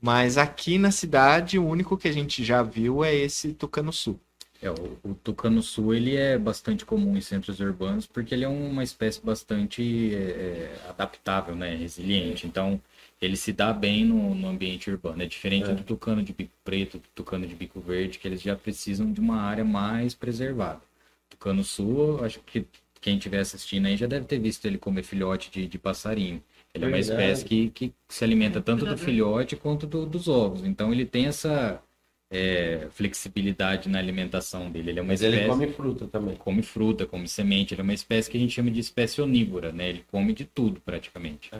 Mas 0.00 0.38
aqui 0.38 0.78
na 0.78 0.90
cidade, 0.90 1.58
o 1.58 1.66
único 1.66 1.96
que 1.96 2.06
a 2.06 2.12
gente 2.12 2.44
já 2.44 2.62
viu 2.62 3.02
é 3.02 3.14
esse 3.14 3.54
tucano 3.54 3.92
sul. 3.92 4.20
É, 4.62 4.70
o, 4.70 4.98
o 5.02 5.14
tucano 5.14 5.62
sul 5.62 5.94
ele 5.94 6.14
é 6.16 6.38
bastante 6.38 6.84
comum 6.84 7.16
em 7.16 7.20
centros 7.20 7.58
urbanos 7.60 8.06
porque 8.06 8.34
ele 8.34 8.44
é 8.44 8.48
uma 8.48 8.82
espécie 8.84 9.20
bastante 9.20 10.14
é, 10.14 10.18
é, 10.18 10.88
adaptável, 10.88 11.56
né, 11.56 11.74
resiliente. 11.74 12.46
Então 12.46 12.80
ele 13.24 13.36
se 13.36 13.52
dá 13.52 13.72
bem 13.72 14.04
no, 14.04 14.34
no 14.34 14.48
ambiente 14.48 14.90
urbano. 14.90 15.22
É 15.22 15.26
diferente 15.26 15.72
do 15.72 15.82
tucano 15.82 16.22
de 16.22 16.32
bico 16.32 16.52
preto, 16.64 16.98
do 16.98 17.08
tucano 17.14 17.46
de 17.46 17.54
bico 17.54 17.80
verde, 17.80 18.18
que 18.18 18.28
eles 18.28 18.42
já 18.42 18.54
precisam 18.56 19.10
de 19.12 19.20
uma 19.20 19.40
área 19.40 19.64
mais 19.64 20.14
preservada. 20.14 20.80
Tucano 21.30 21.64
sul, 21.64 22.24
acho 22.24 22.40
que 22.40 22.66
quem 23.00 23.16
estiver 23.18 23.40
assistindo 23.40 23.86
aí 23.86 23.96
já 23.96 24.06
deve 24.06 24.26
ter 24.26 24.38
visto 24.38 24.64
ele 24.66 24.78
comer 24.78 25.02
filhote 25.02 25.50
de, 25.50 25.66
de 25.66 25.78
passarinho. 25.78 26.42
Ele 26.72 26.84
é 26.84 26.88
uma 26.88 26.96
Verdade. 26.96 27.20
espécie 27.22 27.44
que, 27.44 27.70
que 27.70 27.92
se 28.08 28.24
alimenta 28.24 28.60
tanto 28.60 28.84
do 28.86 28.96
filhote 28.96 29.56
quanto 29.56 29.86
do- 29.86 30.06
dos 30.06 30.26
ovos. 30.28 30.64
Então 30.64 30.92
ele 30.92 31.04
tem 31.04 31.26
essa 31.26 31.80
é, 32.34 32.88
flexibilidade 32.90 33.88
na 33.88 33.98
alimentação 33.98 34.68
dele. 34.68 34.90
Ele 34.90 34.98
é 34.98 35.02
uma 35.02 35.08
Mas 35.12 35.22
espécie 35.22 35.42
ele 35.42 35.48
come 35.48 35.66
fruta 35.68 36.06
também. 36.08 36.34
come 36.36 36.62
fruta, 36.62 37.06
come 37.06 37.28
semente. 37.28 37.72
Ele 37.74 37.80
é 37.80 37.84
uma 37.84 37.94
espécie 37.94 38.28
que 38.28 38.36
a 38.36 38.40
gente 38.40 38.52
chama 38.52 38.70
de 38.70 38.80
espécie 38.80 39.22
onívora, 39.22 39.72
né? 39.72 39.88
Ele 39.88 40.04
come 40.10 40.32
de 40.32 40.44
tudo 40.44 40.80
praticamente. 40.80 41.50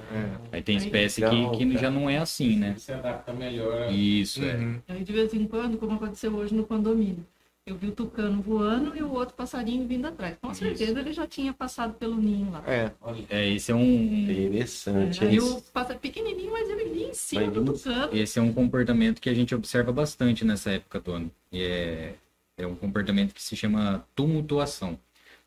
Aí 0.50 0.60
tem 0.62 0.76
espécie 0.76 1.20
Legal, 1.20 1.52
que, 1.52 1.58
que 1.58 1.66
cara. 1.66 1.80
já 1.80 1.90
não 1.90 2.10
é 2.10 2.18
assim, 2.18 2.56
né? 2.56 2.74
Se 2.76 2.92
adapta 2.92 3.32
melhor. 3.32 3.92
Isso, 3.92 4.44
é. 4.44 4.54
Uhum. 4.56 4.80
Aí, 4.88 5.04
de 5.04 5.12
vez 5.12 5.32
em 5.32 5.46
quando, 5.46 5.78
como 5.78 5.92
aconteceu 5.92 6.34
hoje 6.34 6.54
no 6.54 6.64
condomínio, 6.64 7.24
eu 7.66 7.76
vi 7.78 7.88
o 7.88 7.92
tucano 7.92 8.42
voando 8.42 8.94
e 8.94 9.02
o 9.02 9.10
outro 9.10 9.34
passarinho 9.34 9.88
vindo 9.88 10.06
atrás. 10.06 10.36
Com 10.38 10.52
certeza 10.52 11.00
ele 11.00 11.14
já 11.14 11.26
tinha 11.26 11.50
passado 11.52 11.94
pelo 11.94 12.14
ninho 12.16 12.50
lá. 12.50 12.62
É, 12.66 12.92
É, 13.30 13.48
esse 13.48 13.72
é 13.72 13.74
um, 13.74 13.82
Interessante. 14.22 15.24
Aí 15.24 15.36
é 15.36 15.40
o 15.40 15.44
isso. 15.46 15.64
pássaro 15.72 15.98
pequenininho, 15.98 16.52
mas 16.52 16.68
ele 16.68 16.90
vinha 16.90 17.08
em 17.08 17.14
cima 17.14 17.40
Vai 17.42 17.50
do 17.50 17.72
tucano. 17.72 18.14
esse 18.14 18.38
é 18.38 18.42
um 18.42 18.52
comportamento 18.52 19.18
que 19.18 19.30
a 19.30 19.34
gente 19.34 19.54
observa 19.54 19.92
bastante 19.92 20.44
nessa 20.44 20.72
época 20.72 21.00
do 21.00 21.12
ano. 21.12 21.30
E 21.50 21.62
é, 21.62 22.14
é 22.58 22.66
um 22.66 22.74
comportamento 22.74 23.32
que 23.32 23.42
se 23.42 23.56
chama 23.56 24.06
tumultuação. 24.14 24.98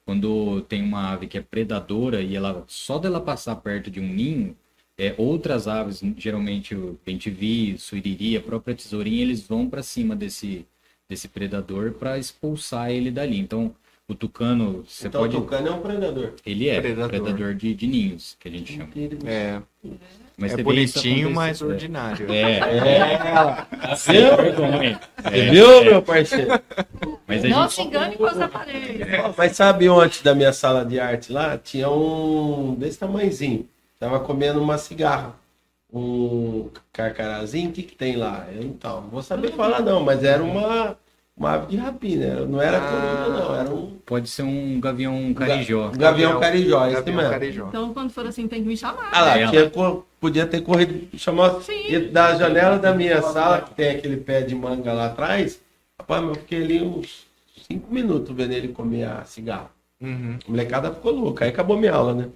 Quando 0.03 0.61
tem 0.61 0.81
uma 0.81 1.11
ave 1.13 1.27
que 1.27 1.37
é 1.37 1.41
predadora 1.41 2.21
e 2.23 2.35
ela 2.35 2.63
só 2.67 2.97
dela 2.97 3.21
passar 3.21 3.57
perto 3.57 3.91
de 3.91 3.99
um 3.99 4.07
ninho, 4.07 4.57
é, 4.97 5.13
outras 5.19 5.67
aves, 5.67 6.01
geralmente 6.17 6.73
o 6.73 6.97
bentivi, 7.05 7.77
suiriri, 7.77 8.35
a 8.37 8.41
própria 8.41 8.73
tesourinha, 8.73 9.21
eles 9.21 9.45
vão 9.45 9.69
para 9.69 9.83
cima 9.83 10.15
desse, 10.15 10.65
desse 11.09 11.27
predador 11.27 11.91
para 11.93 12.17
expulsar 12.17 12.91
ele 12.91 13.09
dali. 13.11 13.39
Então, 13.39 13.73
o 14.07 14.15
tucano, 14.15 14.85
você 14.87 15.07
Então 15.07 15.21
pode. 15.21 15.35
o 15.35 15.41
tucano 15.41 15.67
é 15.67 15.71
um 15.71 15.81
predador. 15.81 16.33
Ele 16.45 16.69
é 16.69 16.79
Predador. 16.79 17.09
predador, 17.09 17.53
de, 17.53 17.73
de 17.73 17.87
ninhos, 17.87 18.35
que 18.39 18.47
a 18.47 18.51
gente 18.51 18.73
chama. 18.73 18.89
é, 19.25 19.61
Mas 20.37 20.53
é 20.53 20.63
bonitinho, 20.63 21.29
mas 21.31 21.61
é. 21.61 21.65
ordinário. 21.65 22.31
É, 22.31 22.59
É, 22.59 23.17
vergonha. 24.35 24.99
Você 25.23 25.37
É, 25.37 25.49
viu, 25.51 25.69
é. 25.71 25.83
meu 25.85 26.01
parceiro? 26.01 26.51
Mas 27.27 27.43
a 27.43 27.47
Não 27.49 27.61
gente 27.63 27.73
se 27.73 27.81
engane 27.81 28.15
com 28.15 28.25
as 28.25 28.39
aparelhos. 28.39 29.07
Mas 29.37 29.51
sabe 29.57 29.89
ontem 29.89 30.23
da 30.23 30.33
minha 30.35 30.53
sala 30.53 30.85
de 30.85 30.99
arte 30.99 31.31
lá? 31.33 31.57
Tinha 31.57 31.89
um 31.89 32.75
desse 32.75 32.99
tamanhozinho. 32.99 33.67
Tava 33.99 34.19
comendo 34.19 34.61
uma 34.61 34.77
cigarra. 34.77 35.35
Um 35.91 36.69
carcarazinho, 36.91 37.69
o 37.69 37.73
que 37.73 37.83
que 37.83 37.95
tem 37.95 38.15
lá? 38.17 38.45
Eu 38.53 38.63
então, 38.63 39.01
não 39.01 39.09
vou 39.09 39.23
saber 39.23 39.53
falar 39.53 39.79
não, 39.81 40.03
mas 40.03 40.21
era 40.23 40.43
uma, 40.43 40.97
uma 41.35 41.51
ave 41.53 41.67
de 41.67 41.77
rapina. 41.77 42.45
Não 42.45 42.61
era 42.61 42.77
Ah. 42.77 43.29
não, 43.29 43.55
era 43.55 43.69
um, 43.73 43.97
pode 44.05 44.27
ser 44.29 44.43
um 44.43 44.79
gavião 44.81 45.33
carijó. 45.33 45.87
um 45.87 45.97
gavião 45.97 46.39
carijó, 46.41 46.85
esse 46.87 46.95
Gavião 46.95 47.15
mesmo. 47.15 47.31
carijó. 47.31 47.67
Então, 47.69 47.93
quando 47.93 48.09
for 48.11 48.25
assim, 48.27 48.47
tem 48.49 48.61
que 48.61 48.67
me 48.67 48.75
chamar. 48.75 49.09
Ah 49.13 49.21
lá, 49.21 49.37
É, 49.37 49.47
tinha, 49.47 49.71
podia 50.19 50.45
ter 50.45 50.59
corrido, 50.61 51.07
chamou 51.17 51.61
Sim. 51.61 52.09
da 52.11 52.35
janela 52.35 52.77
da 52.77 52.93
minha 52.93 53.21
sala, 53.21 53.61
que 53.61 53.73
tem 53.73 53.91
aquele 53.91 54.17
pé 54.17 54.41
de 54.41 54.53
manga 54.55 54.91
lá 54.91 55.05
atrás. 55.05 55.61
Rapaz, 55.97 56.21
eu 56.23 56.35
fiquei 56.35 56.63
ali 56.63 56.81
uns 56.81 57.25
cinco 57.65 57.93
minutos 57.93 58.35
vendo 58.35 58.51
ele 58.51 58.67
comer 58.69 59.05
a 59.05 59.23
cigarra. 59.23 59.71
Uhum, 59.99 60.37
A 60.47 60.51
molecada 60.51 60.93
ficou 60.93 61.11
louca, 61.11 61.45
aí 61.45 61.49
acabou 61.49 61.75
minha 61.77 61.93
aula, 61.93 62.13
né? 62.13 62.27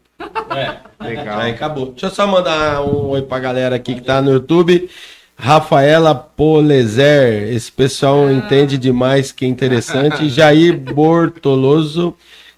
É. 0.55 1.03
legal. 1.03 1.39
Aí 1.39 1.51
acabou. 1.51 1.87
Deixa 1.91 2.07
eu 2.07 2.11
só 2.11 2.27
mandar 2.27 2.81
um 2.83 3.09
oi 3.09 3.21
pra 3.21 3.39
galera 3.39 3.75
aqui 3.75 3.95
que 3.95 4.01
tá 4.01 4.21
no 4.21 4.31
YouTube. 4.31 4.89
Rafaela 5.37 6.13
Polezer, 6.13 7.51
esse 7.53 7.71
pessoal 7.71 8.29
entende 8.31 8.77
demais, 8.77 9.31
que 9.31 9.45
interessante. 9.45 10.27
Jair 10.29 10.77
Bortoloso, 10.77 12.15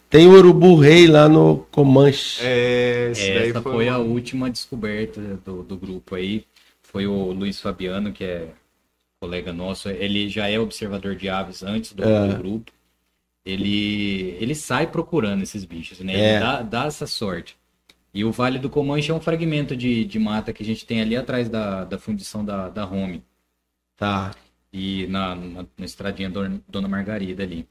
tem 0.10 0.28
urubu 0.28 0.76
rei 0.76 1.08
lá 1.08 1.30
no 1.30 1.65
Comanche. 1.71 2.41
É, 2.43 3.12
Essa 3.15 3.62
foi 3.62 3.88
a 3.88 3.97
uma- 3.97 4.06
última 4.06 4.49
descoberta 4.49 5.21
do, 5.45 5.63
do 5.63 5.78
grupo 5.78 6.15
aí. 6.15 6.43
Foi 6.82 7.08
o 7.08 7.32
Luiz 7.32 7.60
Fabiano, 7.62 8.12
que 8.12 8.23
é 8.23 8.47
colega 9.21 9.54
nosso. 9.54 9.89
Ele 9.89 10.28
já 10.28 10.49
é 10.49 10.60
observador 10.60 11.15
de 11.15 11.30
aves 11.30 11.63
antes 11.63 11.93
do, 11.93 12.04
É. 12.04 12.28
do 12.28 12.36
grupo. 12.38 12.71
Ele, 13.45 14.38
ele 14.39 14.56
sai 14.56 14.88
procurando 14.88 15.43
esses 15.43 15.65
bichos, 15.65 15.99
né? 15.99 16.13
É. 16.13 16.32
Ele 16.32 16.39
dá, 16.39 16.62
dá 16.62 16.86
essa 16.86 17.06
sorte. 17.06 17.58
E 18.13 18.23
o 18.23 18.32
Vale 18.32 18.60
do 18.60 18.69
Comanche 18.69 19.12
é 19.12 19.13
um 19.13 19.19
fragmento 19.19 19.75
de, 19.75 20.06
de 20.06 20.19
mata 20.19 20.53
que 20.53 20.63
a 20.63 20.65
gente 20.65 20.86
tem 20.86 21.01
ali 21.01 21.15
atrás 21.15 21.49
da, 21.49 21.84
da 21.84 21.97
fundição 21.97 22.45
da, 22.45 22.69
da 22.69 22.86
Home. 22.86 23.23
Tá. 23.95 24.32
e 24.71 25.08
na, 25.08 25.36
na, 25.36 25.65
na 25.77 25.86
estradinha 25.86 26.29
Dona 26.29 26.62
Dona 26.67 26.88
Margarida 26.88 27.43
ali. 27.43 27.67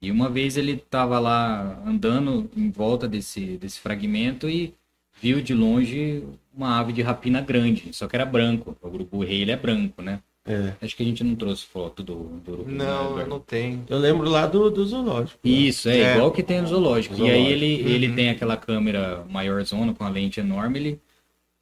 E 0.00 0.10
uma 0.10 0.28
vez 0.28 0.56
ele 0.56 0.72
estava 0.72 1.18
lá 1.18 1.82
andando 1.86 2.50
em 2.56 2.70
volta 2.70 3.08
desse, 3.08 3.56
desse 3.58 3.80
fragmento 3.80 4.48
e 4.48 4.74
viu 5.20 5.40
de 5.40 5.54
longe 5.54 6.22
uma 6.54 6.78
ave 6.78 6.92
de 6.92 7.02
rapina 7.02 7.40
grande, 7.40 7.92
só 7.92 8.06
que 8.08 8.16
era 8.16 8.24
branco. 8.26 8.76
O 8.82 8.88
urubu 8.88 9.24
rei 9.24 9.42
ele 9.42 9.50
é 9.52 9.56
branco, 9.56 10.02
né? 10.02 10.22
É. 10.46 10.74
Acho 10.80 10.96
que 10.96 11.02
a 11.02 11.06
gente 11.06 11.24
não 11.24 11.34
trouxe 11.34 11.64
foto 11.66 12.02
do, 12.02 12.14
do 12.44 12.52
urubu. 12.52 12.70
né, 12.70 12.84
Não, 12.84 13.02
eu 13.04 13.10
Eduardo? 13.10 13.30
não 13.30 13.40
tenho. 13.40 13.84
Eu 13.88 13.98
lembro 13.98 14.28
lá 14.28 14.46
do, 14.46 14.70
do 14.70 14.84
zoológico. 14.86 15.38
né? 15.44 15.50
Isso, 15.50 15.88
é, 15.88 15.98
É. 15.98 16.14
igual 16.14 16.30
que 16.30 16.42
tem 16.42 16.60
no 16.60 16.68
zoológico. 16.68 17.14
E 17.14 17.18
Zoológico. 17.18 17.44
aí 17.46 17.52
ele, 17.52 17.66
ele 17.92 18.08
Uhum. 18.08 18.14
tem 18.14 18.30
aquela 18.30 18.56
câmera 18.56 19.24
maior 19.28 19.62
zona 19.64 19.92
com 19.92 20.04
a 20.04 20.08
lente 20.08 20.38
enorme, 20.40 20.78
ele 20.78 21.00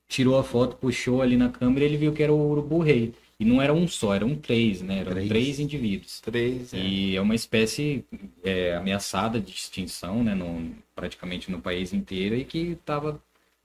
tirou 0.09 0.39
a 0.39 0.45
foto, 0.45 0.77
puxou 0.77 1.23
ali 1.23 1.37
na 1.37 1.49
câmera 1.49 1.85
e 1.85 1.89
ele 1.89 1.97
viu 1.97 2.13
que 2.13 2.23
era 2.23 2.33
o 2.33 2.51
urubu 2.51 2.79
rei. 2.81 3.13
E 3.41 3.45
não 3.45 3.61
era 3.61 3.73
um 3.75 3.89
só, 3.89 4.15
eram 4.15 4.35
três, 4.37 4.81
né? 4.81 5.01
Eram 5.01 5.13
Três. 5.13 5.29
três 5.29 5.59
indivíduos. 5.61 6.21
Três, 6.21 6.73
é. 6.73 6.79
E 6.79 7.17
é 7.17 7.21
uma 7.21 7.35
espécie 7.35 8.05
é, 8.45 8.77
ameaçada 8.77 9.41
de 9.41 9.51
extinção, 9.51 10.23
né, 10.23 10.35
no, 10.37 10.71
praticamente 10.95 11.51
no 11.51 11.61
país 11.61 11.93
inteiro 11.93 12.37
e 12.37 12.45
que 12.45 12.77
estava 12.81 13.21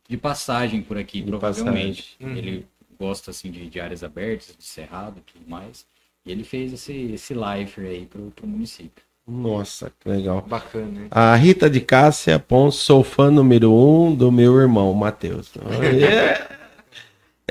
de 0.07 0.17
passagem 0.17 0.81
por 0.81 0.97
aqui, 0.97 1.21
De 1.21 1.27
provavelmente. 1.29 2.15
Uhum. 2.19 2.35
Ele 2.35 2.65
gosta 2.99 3.31
assim 3.31 3.49
de, 3.49 3.67
de 3.69 3.79
áreas 3.79 4.03
abertas, 4.03 4.55
de 4.57 4.63
cerrado 4.65 5.19
e 5.19 5.21
tudo 5.21 5.49
mais. 5.49 5.85
E 6.25 6.31
ele 6.31 6.43
fez 6.43 6.73
esse, 6.73 6.93
esse 7.13 7.33
life 7.33 7.79
aí 7.79 8.05
pro, 8.05 8.31
pro 8.35 8.45
município. 8.45 9.03
Nossa, 9.25 9.91
que 9.99 10.09
legal. 10.09 10.43
Bacana, 10.47 11.01
hein? 11.01 11.07
A 11.11 11.35
Rita 11.35 11.69
de 11.69 11.79
Cássia 11.79 12.39
Pons, 12.39 12.75
sou 12.75 13.03
fã 13.03 13.29
número 13.29 13.71
um 13.71 14.13
do 14.13 14.31
meu 14.31 14.59
irmão, 14.59 14.93
Matheus. 14.93 15.51
É. 15.81 16.59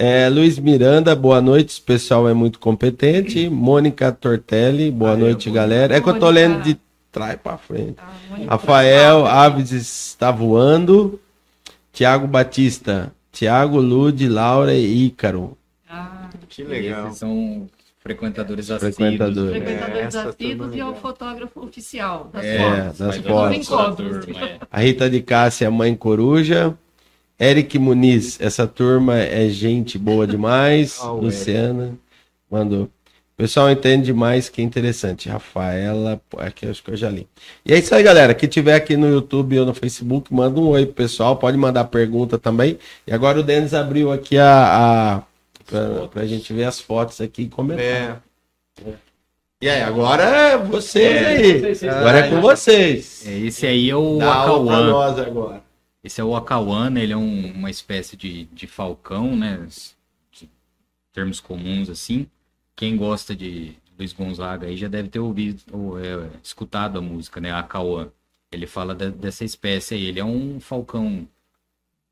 É, 0.00 0.28
Luiz 0.28 0.60
Miranda, 0.60 1.16
boa 1.16 1.40
noite. 1.40 1.72
Esse 1.72 1.80
pessoal 1.80 2.28
é 2.28 2.32
muito 2.32 2.60
competente. 2.60 3.48
Mônica 3.48 4.12
Tortelli, 4.12 4.92
boa 4.92 5.16
noite, 5.16 5.50
galera. 5.50 5.96
É 5.96 6.00
que 6.00 6.08
eu 6.08 6.14
tô 6.14 6.26
Mônica. 6.26 6.40
lendo 6.40 6.62
de 6.62 6.78
trás 7.10 7.36
pra 7.42 7.58
frente. 7.58 7.96
A 7.98 8.30
Mônica 8.30 8.50
Rafael. 8.50 9.26
Aves 9.26 9.72
está 9.72 10.30
voando. 10.30 11.20
Tiago 11.92 12.28
Batista. 12.28 13.12
Tiago, 13.32 13.78
Lude, 13.80 14.28
Laura 14.28 14.74
e 14.74 15.06
Ícaro. 15.06 15.56
Ah, 15.88 16.28
Que 16.48 16.62
legal. 16.64 17.06
esses 17.08 17.18
são 17.18 17.66
frequentadores 18.00 18.70
assíduos. 18.70 18.96
Frequentadores. 18.96 19.52
né? 19.52 19.66
frequentadores 19.66 20.16
assíduos 20.16 20.58
turma 20.70 20.76
e 20.76 20.80
é 20.80 20.84
o 20.86 20.94
fotógrafo 20.94 21.60
oficial 21.64 22.30
das 22.32 22.44
É, 22.44 22.58
fotos. 22.84 22.98
das 22.98 23.16
fotos. 23.18 23.66
turma, 24.26 24.40
é. 24.46 24.58
A 24.70 24.80
Rita 24.80 25.10
de 25.10 25.20
Cássia, 25.22 25.70
mãe 25.70 25.94
coruja. 25.94 26.76
Eric 27.40 27.78
Muniz, 27.78 28.40
essa 28.40 28.66
turma 28.66 29.16
é 29.18 29.48
gente 29.48 29.96
boa 29.98 30.26
demais. 30.26 30.98
Ah, 31.00 31.12
o 31.12 31.20
Luciana 31.20 31.96
mandou. 32.50 32.90
Pessoal 33.38 33.70
entende 33.70 34.06
demais, 34.06 34.48
que 34.48 34.60
interessante. 34.60 35.28
Rafaela, 35.28 36.20
aqui 36.38 36.66
eu 36.66 36.72
acho 36.72 36.82
que 36.82 36.90
eu 36.90 36.96
já 36.96 37.08
li. 37.08 37.28
E 37.64 37.72
é 37.72 37.78
isso 37.78 37.94
aí, 37.94 38.02
galera. 38.02 38.34
Que 38.34 38.48
tiver 38.48 38.74
aqui 38.74 38.96
no 38.96 39.08
YouTube 39.08 39.56
ou 39.60 39.64
no 39.64 39.72
Facebook, 39.72 40.34
manda 40.34 40.58
um 40.58 40.66
oi 40.70 40.84
pro 40.86 40.94
pessoal. 40.96 41.36
Pode 41.36 41.56
mandar 41.56 41.84
pergunta 41.84 42.36
também. 42.36 42.80
E 43.06 43.12
agora 43.12 43.38
o 43.38 43.42
Denis 43.44 43.72
abriu 43.74 44.10
aqui 44.12 44.36
a. 44.36 45.16
a 45.16 45.22
pra, 45.64 46.08
pra 46.08 46.26
gente 46.26 46.52
ver 46.52 46.64
as 46.64 46.80
fotos 46.80 47.20
aqui 47.20 47.42
e 47.42 47.48
comentar. 47.48 47.84
É, 47.84 48.16
E 49.62 49.68
aí, 49.68 49.82
agora 49.82 50.24
é 50.24 50.58
vocês 50.58 51.04
É, 51.22 51.26
aí. 51.28 51.60
vocês, 51.60 51.78
vocês. 51.78 51.94
agora 51.94 52.18
é 52.18 52.30
com 52.30 52.40
vocês. 52.40 53.24
É, 53.24 53.38
Esse 53.38 53.66
aí 53.68 53.88
é 53.88 53.94
o 53.94 54.18
Dá 54.18 54.32
agora. 54.42 55.62
Esse 56.02 56.20
é 56.20 56.24
o 56.24 56.34
Acauana, 56.34 57.00
ele 57.00 57.12
é 57.12 57.16
um- 57.16 57.52
uma 57.54 57.70
espécie 57.70 58.16
de, 58.16 58.46
de 58.46 58.66
falcão, 58.66 59.36
né? 59.36 59.60
termos 61.12 61.38
comuns 61.40 61.88
assim. 61.90 62.26
Quem 62.78 62.96
gosta 62.96 63.34
de 63.34 63.72
Luiz 63.98 64.12
Gonzaga 64.12 64.68
aí 64.68 64.76
já 64.76 64.86
deve 64.86 65.08
ter 65.08 65.18
ouvido 65.18 65.60
ou 65.72 65.98
é, 65.98 66.30
escutado 66.40 66.96
a 66.96 67.02
música, 67.02 67.40
né? 67.40 67.50
A 67.52 67.60
Cauã. 67.64 68.08
Ele 68.52 68.68
fala 68.68 68.94
de- 68.94 69.10
dessa 69.10 69.44
espécie 69.44 69.94
aí. 69.94 70.04
Ele 70.06 70.20
é 70.20 70.24
um 70.24 70.60
falcão 70.60 71.26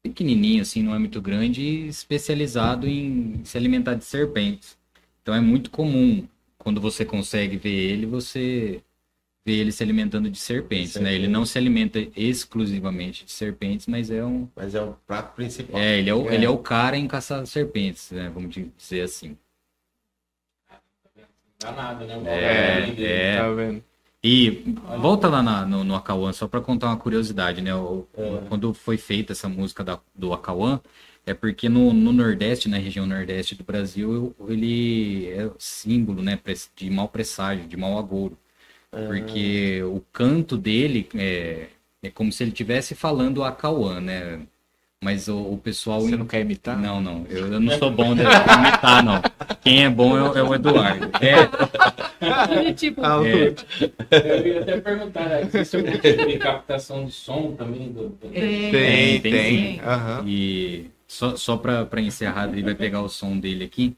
pequenininho, 0.02 0.62
assim, 0.62 0.82
não 0.82 0.92
é 0.92 0.98
muito 0.98 1.22
grande, 1.22 1.62
e 1.62 1.86
especializado 1.86 2.88
em 2.88 3.40
se 3.44 3.56
alimentar 3.56 3.94
de 3.94 4.04
serpentes. 4.04 4.76
Então 5.22 5.32
é 5.32 5.40
muito 5.40 5.70
comum 5.70 6.26
quando 6.58 6.80
você 6.80 7.04
consegue 7.04 7.56
ver 7.56 7.70
ele, 7.92 8.04
você 8.04 8.82
vê 9.44 9.58
ele 9.58 9.70
se 9.70 9.84
alimentando 9.84 10.28
de 10.28 10.38
serpentes, 10.38 10.96
né? 10.96 11.14
Ele 11.14 11.28
não 11.28 11.46
se 11.46 11.56
alimenta 11.56 12.00
exclusivamente 12.16 13.24
de 13.24 13.30
serpentes, 13.30 13.86
mas 13.86 14.10
é 14.10 14.24
um 14.24 14.48
Mas 14.56 14.74
é 14.74 14.82
o 14.82 14.94
prato 15.06 15.32
principal. 15.36 15.80
é, 15.80 16.00
ele 16.00 16.10
é 16.10 16.14
o, 16.14 16.28
É. 16.28 16.34
ele 16.34 16.44
é 16.44 16.50
o 16.50 16.58
cara 16.58 16.96
em 16.96 17.06
caçar 17.06 17.46
serpentes, 17.46 18.10
né? 18.10 18.28
Vamos 18.34 18.52
dizer 18.76 19.02
assim. 19.02 19.36
Danado, 21.70 22.04
né? 22.06 22.22
É, 22.26 23.02
é. 23.34 23.36
Tá 23.38 23.50
vendo? 23.50 23.84
E 24.22 24.50
volta 25.00 25.28
lá 25.28 25.42
na- 25.42 25.64
no, 25.66 25.84
no 25.84 25.94
Acauã, 25.94 26.32
só 26.32 26.48
para 26.48 26.60
contar 26.60 26.88
uma 26.88 26.96
curiosidade, 26.96 27.60
né? 27.62 27.74
O- 27.74 28.06
É. 28.16 28.40
Quando 28.48 28.72
foi 28.74 28.96
feita 28.96 29.32
essa 29.32 29.48
música 29.48 29.84
da- 29.84 30.00
do 30.14 30.32
Acauã, 30.32 30.80
é 31.24 31.34
porque 31.34 31.68
no, 31.68 31.92
no 31.92 32.12
Nordeste, 32.12 32.68
na 32.68 32.78
região 32.78 33.06
Nordeste 33.06 33.54
do 33.54 33.62
Brasil, 33.64 34.34
ele 34.48 35.28
é 35.28 35.50
símbolo, 35.58 36.22
né, 36.22 36.38
de 36.74 36.90
mau 36.90 37.08
presságio, 37.08 37.66
de 37.68 37.76
mau 37.76 37.98
agouro. 37.98 38.36
Porque 39.06 39.82
o 39.84 40.00
canto 40.12 40.56
dele 40.56 41.08
é, 41.14 41.66
é 42.02 42.10
como 42.10 42.32
se 42.32 42.42
ele 42.42 42.50
estivesse 42.50 42.94
falando 42.94 43.44
Acauã, 43.44 44.00
né? 44.00 44.40
Mas 45.02 45.28
o, 45.28 45.36
o 45.52 45.58
pessoal. 45.58 46.00
Você 46.00 46.16
não 46.16 46.26
quer 46.26 46.40
imitar? 46.40 46.78
Não, 46.78 47.00
não. 47.00 47.26
Eu, 47.28 47.52
eu 47.52 47.60
não 47.60 47.78
sou 47.78 47.90
bom 47.90 48.14
de 48.14 48.22
imitar, 48.22 49.04
não. 49.04 49.20
Quem 49.62 49.84
é 49.84 49.90
bom 49.90 50.16
é, 50.16 50.22
o- 50.22 50.36
é 50.38 50.42
o 50.42 50.54
Eduardo. 50.54 51.10
É, 51.20 52.72
tipo, 52.72 53.02
é, 53.04 53.54
Eu 54.10 54.46
ia 54.46 54.60
até 54.62 54.80
perguntar, 54.80 55.28
né? 55.28 55.42
tipo 55.64 56.26
de 56.26 56.38
captação 56.38 57.04
de 57.04 57.12
som 57.12 57.52
também? 57.52 57.92
Do, 57.92 58.10
tem, 58.10 58.30
Tem, 58.32 58.70
Tem, 58.70 59.20
tem. 59.20 59.58
sim. 59.74 59.80
Aham. 59.80 60.24
E 60.26 60.86
só, 61.06 61.36
só 61.36 61.56
para 61.58 62.00
encerrar, 62.00 62.48
ele 62.50 62.62
vai 62.62 62.74
pegar 62.74 63.02
o 63.02 63.08
som 63.08 63.38
dele 63.38 63.64
aqui. 63.64 63.94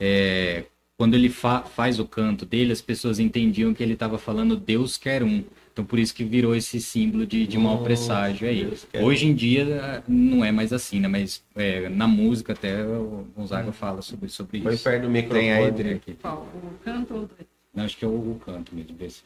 É, 0.00 0.64
quando 0.96 1.14
ele 1.14 1.28
fa- 1.28 1.62
faz 1.62 1.98
o 2.00 2.06
canto 2.06 2.46
dele, 2.46 2.72
as 2.72 2.80
pessoas 2.80 3.18
entendiam 3.20 3.74
que 3.74 3.82
ele 3.82 3.92
estava 3.92 4.16
falando 4.18 4.56
Deus 4.56 4.96
quer 4.96 5.22
um. 5.22 5.44
Então 5.80 5.86
por 5.86 5.98
isso 5.98 6.14
que 6.14 6.24
virou 6.24 6.54
esse 6.54 6.78
símbolo 6.78 7.26
de, 7.26 7.46
de 7.46 7.56
mau 7.56 7.82
presságio 7.82 8.46
aí. 8.46 8.70
Hoje 9.02 9.26
em 9.26 9.34
dia 9.34 10.04
não 10.06 10.44
é 10.44 10.52
mais 10.52 10.74
assim, 10.74 11.00
né? 11.00 11.08
Mas 11.08 11.42
é, 11.56 11.88
na 11.88 12.06
música 12.06 12.52
até 12.52 12.84
o 12.84 13.24
Gonzaga 13.34 13.72
fala 13.72 14.02
sobre, 14.02 14.28
sobre 14.28 14.58
isso. 14.58 14.84
perto 14.84 15.04
do 15.04 15.10
microfone. 15.10 15.72
Tem 15.72 15.86
aí, 15.86 15.94
aqui. 15.94 16.14
Qual? 16.20 16.42
O 16.42 16.78
canto 16.84 17.14
ou 17.14 17.30
Não, 17.72 17.84
acho 17.84 17.96
que 17.96 18.04
é 18.04 18.08
o, 18.08 18.32
o 18.32 18.38
canto 18.44 18.74
mesmo 18.74 18.94
desse. 18.94 19.24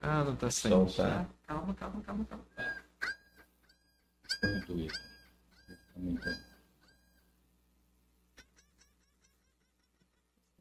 Ah, 0.00 0.24
não 0.24 0.34
tá 0.34 0.50
Som, 0.50 0.88
saindo. 0.88 0.96
tá? 0.96 1.26
Calma, 1.46 1.74
calma, 1.74 2.00
calma, 2.00 2.24
calma. 2.24 2.44
Quanto 4.40 4.78
isso. 4.80 5.12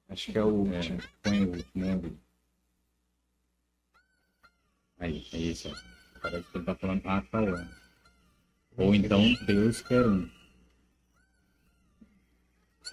Acho 0.09 0.31
que 0.33 0.37
é 0.37 0.43
o 0.43 0.47
último. 0.47 0.99
É, 0.99 1.07
põe 1.23 1.45
o 1.45 1.49
último 1.55 1.85
ângulo. 1.85 2.20
Aí, 5.01 5.25
é 5.33 5.37
isso, 5.37 5.67
ó. 5.67 6.19
Parece 6.21 6.43
que 6.51 6.57
ele 6.57 6.65
tá 6.65 6.75
falando 6.75 7.01
Acauã. 7.05 7.67
Ou 8.77 8.95
então 8.95 9.21
Deus 9.45 9.81
quer 9.81 10.05
um. 10.05 10.29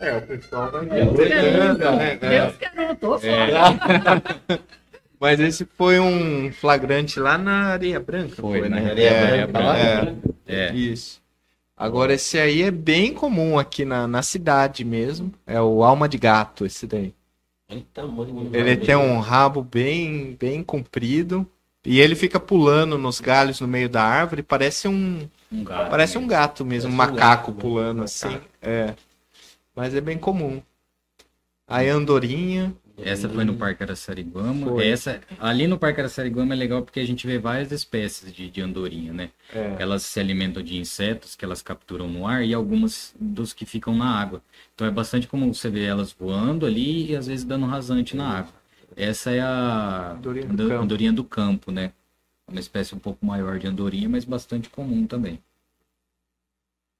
É, 0.01 0.17
o 0.17 0.27
pessoal 0.27 0.71
vai 0.71 0.87
Deus 0.87 1.17
quer 1.17 1.61
um, 1.61 1.97
né? 1.97 2.17
Deus 2.17 2.57
quer 2.57 2.91
um, 2.91 2.95
tô 2.95 3.19
só. 3.19 3.27
É. 3.27 4.59
Mas 5.21 5.39
esse 5.41 5.65
foi 5.65 6.01
um 6.01 6.51
flagrante 6.53 7.21
lá 7.21 7.37
na 7.37 7.67
Areia 7.73 8.01
Branca. 8.01 8.37
Foi, 8.37 8.69
né? 8.69 8.81
na 8.81 8.91
Areia 8.91 9.11
É, 9.11 9.47
Branca, 9.47 9.77
é, 10.47 10.67
É, 10.71 10.75
Isso. 10.75 11.21
Agora, 11.77 12.15
esse 12.15 12.39
aí 12.39 12.63
é 12.63 12.71
bem 12.71 13.13
comum 13.13 13.59
aqui 13.59 13.85
na, 13.85 14.07
na 14.09 14.23
cidade 14.23 14.85
mesmo. 14.85 15.33
É 15.47 15.61
o 15.61 15.85
alma 15.85 16.09
de 16.09 16.19
gato, 16.19 16.65
esse 16.65 16.87
daí. 16.87 17.15
Olha 17.71 17.81
o 17.81 17.85
tamanho 17.85 18.33
do 18.33 18.57
Ele 18.57 18.77
tem 18.77 18.97
um 18.97 19.19
rabo 19.19 19.63
bem, 19.63 20.37
bem 20.41 20.63
comprido. 20.63 21.47
E 21.89 22.01
ele 22.01 22.15
fica 22.15 22.39
pulando 22.39 22.99
nos 22.99 23.19
galhos 23.19 23.63
no 23.63 23.67
meio 23.67 23.89
da 23.89 24.03
árvore. 24.03 24.43
Parece 24.43 24.87
um, 24.87 25.27
um 25.51 25.65
gato. 25.65 25.91
parece 25.91 26.19
um 26.19 26.27
gato 26.27 26.63
mesmo, 26.63 26.91
um 26.91 26.93
um 26.93 26.97
macaco 26.97 27.51
gato, 27.51 27.53
pulando 27.53 28.01
Macaco. 28.01 28.05
assim. 28.05 28.39
É. 28.61 28.95
Mas 29.75 29.95
é 29.95 30.01
bem 30.03 30.19
comum. 30.19 30.61
Aí 31.67 31.89
a 31.89 31.95
andorinha. 31.95 32.75
Essa 33.01 33.27
foi 33.27 33.43
no 33.45 33.55
Parque 33.55 33.83
Araçariguama. 33.83 34.67
Foi. 34.67 34.87
Essa, 34.87 35.21
ali 35.39 35.67
no 35.67 35.79
Parque 35.79 36.01
Araçariguama 36.01 36.53
é 36.53 36.57
legal 36.59 36.83
porque 36.83 37.01
a 37.01 37.07
gente 37.07 37.27
vê 37.27 37.39
várias 37.39 37.73
espécies 37.73 38.35
de, 38.35 38.51
de 38.51 38.61
andorinha, 38.61 39.13
né? 39.15 39.31
É. 39.55 39.77
Elas 39.79 40.03
se 40.03 40.21
alimentam 40.21 40.63
de 40.63 40.77
insetos 40.77 41.35
que 41.35 41.45
elas 41.45 41.63
capturam 41.63 42.07
no 42.07 42.27
ar 42.27 42.45
e 42.45 42.53
algumas 42.53 43.15
dos 43.19 43.55
que 43.55 43.65
ficam 43.65 43.97
na 43.97 44.11
água. 44.11 44.43
Então 44.75 44.87
é 44.87 44.91
bastante 44.91 45.27
comum 45.27 45.55
você 45.55 45.71
ver 45.71 45.85
elas 45.85 46.13
voando 46.13 46.67
ali 46.67 47.13
e 47.13 47.17
às 47.17 47.29
vezes 47.29 47.47
dando 47.47 47.65
rasante 47.65 48.15
na 48.15 48.29
água. 48.29 48.58
Essa 48.99 49.31
é 49.31 49.41
a 49.41 50.13
Andorinha 50.13 50.47
do 50.47 50.53
ando- 50.53 50.69
campo. 50.69 50.83
andorinha 50.83 51.13
do 51.13 51.25
campo, 51.25 51.71
né? 51.73 51.93
É 52.49 52.51
uma 52.51 52.61
espécie 52.61 52.95
um 52.95 52.99
pouco 52.99 53.25
maior 53.25 53.59
de 53.59 53.67
andorinha, 53.67 54.09
mas 54.09 54.25
bastante 54.25 54.69
comum 54.69 55.07
também. 55.07 55.39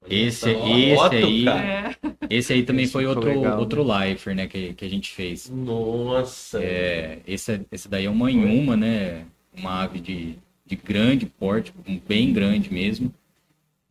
Esse, 0.09 0.49
esse 0.51 0.95
foto, 0.95 1.13
aí, 1.15 1.45
cara. 1.45 1.61
É, 1.67 1.95
esse 2.29 2.53
aí 2.53 2.63
também 2.63 2.83
Esse 2.85 2.93
foi 2.93 3.05
outro, 3.05 3.27
legal. 3.29 3.59
outro 3.59 3.83
lifer, 3.83 4.33
né, 4.33 4.47
que, 4.47 4.73
que 4.73 4.85
a 4.85 4.89
gente 4.89 5.11
fez. 5.11 5.49
Nossa. 5.49 6.63
É, 6.63 7.19
esse, 7.27 7.61
esse 7.71 7.89
daí 7.89 8.05
é 8.05 8.09
uma 8.09 8.31
inhuma, 8.31 8.77
né? 8.77 9.25
Uma 9.55 9.83
ave 9.83 9.99
de, 9.99 10.35
de 10.65 10.75
grande 10.75 11.25
porte, 11.25 11.73
bem 12.07 12.31
grande 12.31 12.71
mesmo. 12.73 13.13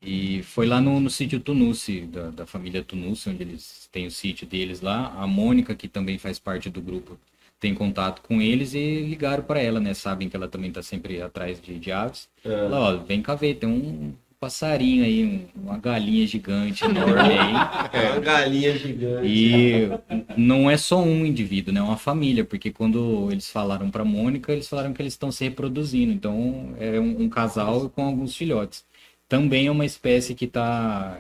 E 0.01 0.43
foi 0.45 0.67
lá 0.67 0.81
no, 0.81 0.99
no 1.01 1.11
sítio 1.11 1.41
Tunuci, 1.41 2.03
da, 2.03 2.31
da 2.31 2.47
família 2.47 2.83
Tunuci, 2.83 3.29
onde 3.29 3.43
eles 3.43 3.89
têm 3.93 4.07
o 4.07 4.11
sítio 4.11 4.47
deles 4.47 4.81
lá. 4.81 5.13
A 5.21 5.27
Mônica, 5.27 5.75
que 5.75 5.89
também 5.89 6.19
faz 6.19 6.39
parte 6.39 6.71
do 6.71 6.81
grupo, 6.81 7.19
tem 7.61 7.75
contato 7.75 8.23
com 8.23 8.41
eles 8.41 8.75
e 8.75 9.01
ligaram 9.03 9.43
para 9.45 9.61
ela, 9.61 9.81
né? 9.81 9.95
Sabem 9.95 10.29
que 10.29 10.37
ela 10.37 10.49
também 10.49 10.71
tá 10.73 10.83
sempre 10.83 11.21
atrás 11.23 11.61
de, 11.61 11.79
de 11.79 11.93
aves. 11.93 12.29
É. 12.45 12.51
Ela, 12.53 12.79
ó, 12.81 12.97
vem 12.99 13.21
cá 13.23 13.35
ver, 13.35 13.55
tem 13.57 13.69
um 13.69 14.15
passarinho 14.41 15.05
aí, 15.05 15.25
um- 15.57 15.63
uma 15.65 15.79
galinha 15.79 16.27
gigante 16.27 16.85
enorme 16.87 17.39
aí. 17.39 17.55
É 17.93 18.11
uma 18.13 18.21
galinha 18.21 18.77
gigante. 18.79 19.27
E 19.27 19.89
não 20.37 20.71
é 20.71 20.77
só 20.77 21.03
um 21.03 21.25
indivíduo, 21.27 21.73
né? 21.75 21.81
É 21.81 21.83
uma 21.83 21.97
família, 21.97 22.45
porque 22.45 22.71
quando 22.71 23.29
eles 23.33 23.51
falaram 23.51 23.91
para 23.91 24.05
Mônica, 24.05 24.53
eles 24.53 24.69
falaram 24.69 24.93
que 24.93 25.03
eles 25.03 25.15
estão 25.15 25.31
se 25.33 25.45
reproduzindo. 25.45 26.13
Então 26.13 26.75
é 26.79 26.99
um, 27.01 27.23
um 27.23 27.29
casal 27.29 27.91
com 27.91 28.05
alguns 28.05 28.37
filhotes. 28.37 28.85
Também 29.29 29.67
é 29.67 29.71
uma 29.71 29.85
espécie 29.85 30.35
que 30.35 30.47
está 30.47 31.19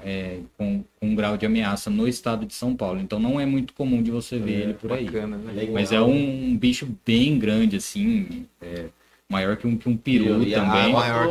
com, 0.57 0.83
com 0.99 1.07
um 1.07 1.15
grau 1.15 1.37
de 1.37 1.45
ameaça 1.45 1.91
no 1.91 2.09
estado 2.09 2.47
de 2.47 2.55
São 2.55 2.75
Paulo. 2.75 3.01
Então 3.01 3.19
não 3.19 3.39
é 3.39 3.45
muito 3.45 3.75
comum 3.75 4.03
de 4.03 4.11
você 4.11 4.39
ver 4.39 4.63
ele 4.63 4.75
por 4.75 4.93
aí. 4.93 5.05
Bacana, 5.05 5.37
né? 5.37 5.53
Legal. 5.53 5.75
Mas 5.75 5.93
é 5.93 6.01
um 6.01 6.57
bicho 6.57 6.89
bem 7.05 7.39
grande, 7.39 7.77
assim, 7.77 8.47
é, 8.63 8.87
maior 9.31 9.59
que 9.59 9.67
um, 9.67 9.77
que 9.77 9.89
um 9.91 9.97
peru 9.97 10.43
E 10.43 10.53
também. 10.53 10.95
A 10.97 11.29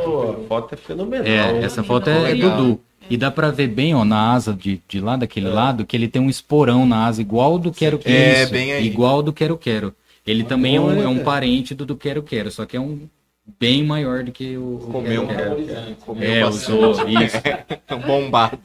foto 0.48 0.76
é 0.76 0.78
fenomenal. 0.78 1.26
É, 1.26 1.64
essa 1.64 1.84
foto 1.84 2.12
é, 2.12 2.32
é. 2.32 2.36
Dudu. 2.36 2.80
E 3.10 3.18
dá 3.18 3.32
pra 3.32 3.50
ver 3.50 3.68
bem, 3.68 3.96
ó, 3.96 4.04
na 4.06 4.34
asa 4.34 4.54
de, 4.54 4.82
de 4.88 5.00
lá, 5.00 5.16
daquele 5.16 5.48
lado, 5.48 5.86
que 5.86 5.96
ele 5.96 6.08
tem 6.08 6.22
um 6.22 6.30
esporão 6.30 6.86
na 6.86 7.06
asa, 7.06 7.22
igual 7.22 7.58
do 7.58 7.72
Quero 7.72 7.98
Quero. 7.98 8.16
É, 8.16 8.44
Isso, 8.44 8.52
bem 8.52 8.74
aí. 8.74 8.86
Igual 8.86 9.24
do 9.24 9.34
Quero 9.34 9.58
Quero. 9.58 9.96
Ele 10.26 10.44
também 10.44 10.76
é 10.76 10.82
um, 10.82 11.02
é 11.02 11.08
um 11.08 11.24
parente 11.24 11.74
do 11.74 11.86
do 11.86 11.96
Quero 11.96 12.22
Quero, 12.22 12.52
só 12.52 12.66
que 12.66 12.76
é 12.76 12.80
um 12.80 13.08
bem 13.60 13.84
maior 13.84 14.24
do 14.24 14.32
que 14.32 14.58
o, 14.58 14.76
o 14.78 14.92
Comeu, 14.92 15.28
Quero 15.28 15.66
Quero. 15.66 15.96
comeu 15.98 16.30
É, 16.30 16.42
bastante. 16.44 16.72
usou, 16.72 17.10
isso. 17.10 17.38
Bombado. 18.06 18.60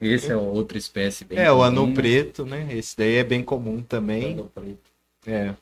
Esse 0.00 0.32
é 0.32 0.36
outra 0.36 0.76
espécie 0.78 1.24
bem 1.24 1.38
É, 1.38 1.50
o 1.50 1.56
comum. 1.56 1.64
anu 1.64 1.94
preto, 1.94 2.44
né? 2.44 2.68
Esse 2.70 2.96
daí 2.96 3.14
é 3.16 3.24
bem 3.24 3.42
comum 3.42 3.82
também. 3.82 4.44
É. 5.26 5.54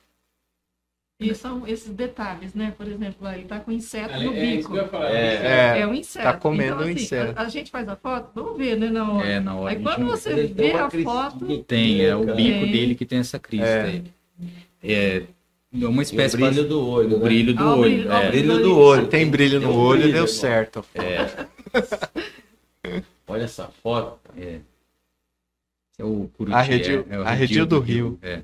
e 1.21 1.33
são 1.37 1.65
esses 1.69 1.91
detalhes, 1.95 2.53
né? 2.55 2.75
Por 2.77 2.89
exemplo, 2.89 3.25
aí 3.29 3.45
tá 3.45 3.61
com 3.61 3.71
inseto 3.71 4.13
É, 4.15 4.25
no 4.25 4.33
é 4.35 4.45
isso 4.57 4.69
bico. 4.69 4.73
que 4.73 4.79
eu 4.79 4.83
ia 4.83 4.89
falar. 4.89 5.11
É. 5.11 5.77
É. 5.79 5.81
É 5.81 5.87
um 5.87 5.95
inseto. 5.95 6.25
tá 6.25 6.37
comendo 6.37 6.75
então, 6.75 6.87
um 6.89 6.91
assim, 6.91 6.93
inseto. 7.05 7.39
A, 7.39 7.43
a 7.43 7.49
gente 7.49 7.71
faz 7.71 7.89
a 7.89 7.95
foto, 7.97 8.31
vamos 8.35 8.59
ver, 8.59 8.77
né? 8.77 8.91
Na 8.91 9.13
hora. 9.13 9.29
É, 9.29 9.39
na 9.41 9.55
hora. 9.55 9.71
Aí 9.77 9.83
quando 9.83 10.07
você 10.07 10.31
Ele 10.31 10.53
vê 10.53 10.73
a 10.73 10.91
foto. 10.91 11.63
Tem, 11.65 12.01
é 12.05 12.17
o 12.17 12.25
bico 12.25 12.37
Tem. 12.37 12.73
dele 12.73 12.95
que 12.97 13.07
tem 13.07 13.19
essa 13.21 13.39
crista 13.39 13.67
É. 13.69 13.85
aí. 13.87 14.05
É, 14.83 15.23
é 15.73 15.87
uma 15.87 15.97
E 15.97 15.99
o 15.99 16.03
espécie 16.03 16.37
brilho 16.37 16.69
do 16.69 16.87
olho, 16.87 17.17
o 17.17 17.19
né? 17.19 17.25
brilho 17.25 17.55
do 17.55 17.63
Ah, 17.63 17.77
olho. 17.77 17.83
brilho- 17.91 18.13
é. 18.13 18.15
ah, 18.15 18.29
o 18.29 18.31
Brilho 18.31 18.63
do 18.63 18.79
olho. 18.79 19.07
Tem 19.09 19.21
Tem- 19.21 19.31
brilho 19.31 19.59
tem 19.61 19.69
no 19.69 19.75
um 19.75 19.79
olho, 19.79 20.01
brilho, 20.01 20.15
deu 20.15 20.29
certo. 20.29 20.85
Olha 23.27 23.45
essa 23.45 23.69
foto. 23.83 24.19
É. 24.37 24.61
Esse 25.93 26.01
é 26.01 26.05
o 26.05 26.29
Curuti, 26.37 26.55
Arredio- 26.57 27.07
é, 27.09 27.15
é 27.15 27.19
o 27.19 27.23
Arredio 27.23 27.67
do 27.67 27.81
Rio. 27.81 28.19
É. 28.23 28.43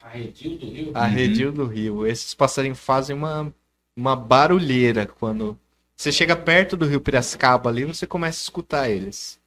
Arredio 0.00 0.58
do 0.58 0.66
Rio. 0.70 0.90
A 0.94 1.06
redil 1.06 1.52
do 1.52 1.66
rio. 1.66 2.06
Esses 2.06 2.34
passarinhos 2.34 2.78
fazem 2.80 3.14
uma, 3.14 3.52
uma 3.94 4.16
barulheira 4.16 5.06
quando. 5.06 5.58
Você 5.94 6.10
chega 6.10 6.34
perto 6.34 6.74
do 6.76 6.86
rio 6.86 7.00
Piracicaba 7.00 7.68
ali, 7.68 7.84
você 7.84 8.06
começa 8.06 8.40
a 8.40 8.42
escutar 8.42 8.88
eles. 8.88 9.38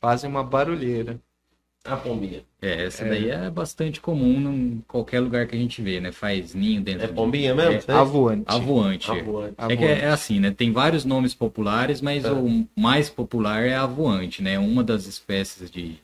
fazem 0.00 0.28
uma 0.28 0.42
barulheira. 0.42 1.20
A 1.88 1.96
pombinha. 1.96 2.42
É, 2.60 2.84
essa 2.86 3.04
daí 3.04 3.30
é 3.30 3.48
bastante 3.50 4.00
comum 4.00 4.52
em 4.52 4.84
qualquer 4.88 5.20
lugar 5.20 5.46
que 5.46 5.54
a 5.54 5.58
gente 5.58 5.80
vê, 5.82 6.00
né? 6.00 6.10
Faz 6.12 6.54
ninho 6.54 6.80
dentro 6.80 7.04
É 7.04 7.06
de- 7.06 7.12
pombinha 7.12 7.54
mesmo? 7.54 7.72
É, 7.72 7.76
aí? 7.94 7.98
Avoante. 8.00 8.44
Avoante. 8.46 9.10
Avoante. 9.10 9.54
É 9.58 9.76
que 9.76 9.84
é, 9.84 9.98
é 10.00 10.08
assim, 10.08 10.40
né? 10.40 10.50
Tem 10.50 10.72
vários 10.72 11.04
nomes 11.04 11.34
populares, 11.34 12.00
mas 12.00 12.24
É. 12.24 12.32
o 12.32 12.66
mais 12.76 13.08
popular 13.08 13.62
é 13.64 13.74
a 13.74 13.82
avoante, 13.82 14.42
né? 14.42 14.58
Uma 14.58 14.82
das 14.82 15.06
espécies 15.06 15.70
de, 15.70 15.96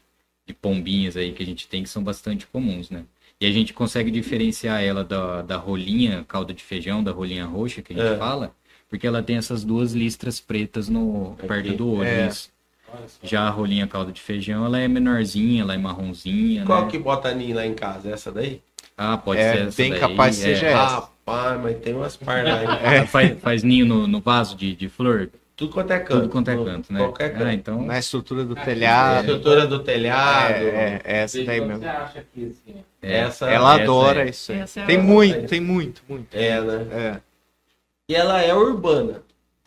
de 0.46 0.54
pombinhas 0.54 1.16
aí 1.16 1.32
que 1.32 1.42
a 1.42 1.46
gente 1.46 1.66
tem 1.66 1.82
que 1.82 1.88
são 1.88 2.02
bastante 2.02 2.46
comuns, 2.46 2.90
né? 2.90 3.04
E 3.40 3.46
a 3.46 3.50
gente 3.50 3.72
consegue 3.74 4.10
diferenciar 4.10 4.82
ela 4.84 5.02
da, 5.02 5.42
da 5.42 5.56
rolinha, 5.56 6.24
calda 6.28 6.54
de 6.54 6.62
feijão, 6.62 7.02
da 7.02 7.10
rolinha 7.10 7.44
roxa 7.44 7.82
que 7.82 7.92
a 7.92 7.96
gente 7.96 8.14
É. 8.14 8.16
fala, 8.16 8.54
porque 8.88 9.04
ela 9.06 9.20
tem 9.22 9.36
essas 9.36 9.64
duas 9.64 9.94
listras 9.94 10.38
pretas 10.38 10.88
no 10.88 11.32
Aqui. 11.38 11.48
perto 11.48 11.72
do 11.72 11.90
olho. 11.92 12.04
É. 12.08 12.28
isso. 12.28 12.50
Já 13.22 13.42
a 13.46 13.50
rolinha 13.50 13.86
calda 13.86 14.12
de 14.12 14.20
feijão, 14.20 14.64
ela 14.64 14.78
é 14.78 14.86
menorzinha, 14.88 15.62
ela 15.62 15.74
é 15.74 15.78
marronzinha, 15.78 16.64
Qual 16.64 16.84
né? 16.84 16.90
que 16.90 16.98
bota 16.98 17.32
ninho 17.34 17.56
lá 17.56 17.66
em 17.66 17.74
casa? 17.74 18.10
Essa 18.10 18.30
daí? 18.32 18.60
Ah, 18.96 19.16
pode 19.16 19.40
É, 19.40 19.52
ser 19.52 19.58
essa 19.68 19.76
bem 19.82 19.90
daí, 19.92 20.00
capaz 20.00 20.36
que 20.36 20.42
é. 20.42 20.54
seja 20.54 20.66
essa. 20.68 20.94
Rapaz, 20.94 21.60
mas 21.62 21.78
tem 21.78 21.94
umas 21.94 22.16
pardas 22.16 22.52
aí. 22.54 22.66
Ah, 23.00 23.06
Faz, 23.06 23.38
faz 23.40 23.62
ninho 23.62 23.86
no, 23.86 24.06
no 24.06 24.20
vaso 24.20 24.56
de, 24.56 24.74
de 24.74 24.88
flor? 24.88 25.30
Tudo 25.54 25.72
quanto 25.72 25.92
é 25.92 25.98
canto. 26.00 26.20
Tudo 26.22 26.28
quanto 26.30 26.50
é 26.50 26.56
canto, 26.56 26.92
né? 26.92 26.98
Qualquer 26.98 27.32
canto. 27.32 27.44
Ah, 27.44 27.54
então... 27.54 27.82
Na 27.82 27.98
estrutura 27.98 28.44
do 28.44 28.54
telhado. 28.56 29.20
estrutura 29.26 29.66
do 29.66 29.78
telhado. 29.80 30.54
É, 30.54 30.64
é, 30.64 31.00
é 31.04 31.16
essa 31.22 31.44
daí 31.44 31.60
Você 31.60 31.66
mesmo. 31.66 31.86
acha 31.88 32.18
aqui, 32.18 32.50
assim, 32.50 32.74
ó. 32.76 32.80
é. 33.06 33.18
Essa 33.18 33.50
Ela 33.50 33.74
essa 33.74 33.82
adora 33.82 34.22
é. 34.26 34.30
isso 34.30 34.52
é 34.52 34.64
Tem 34.86 34.98
muito, 34.98 35.46
tem 35.48 35.60
muito, 35.60 36.02
muito. 36.08 36.34
É, 36.36 36.60
né? 36.60 36.86
É. 36.90 37.20
E 38.10 38.14
ela 38.14 38.40
é 38.42 38.52
urbana. 38.54 39.22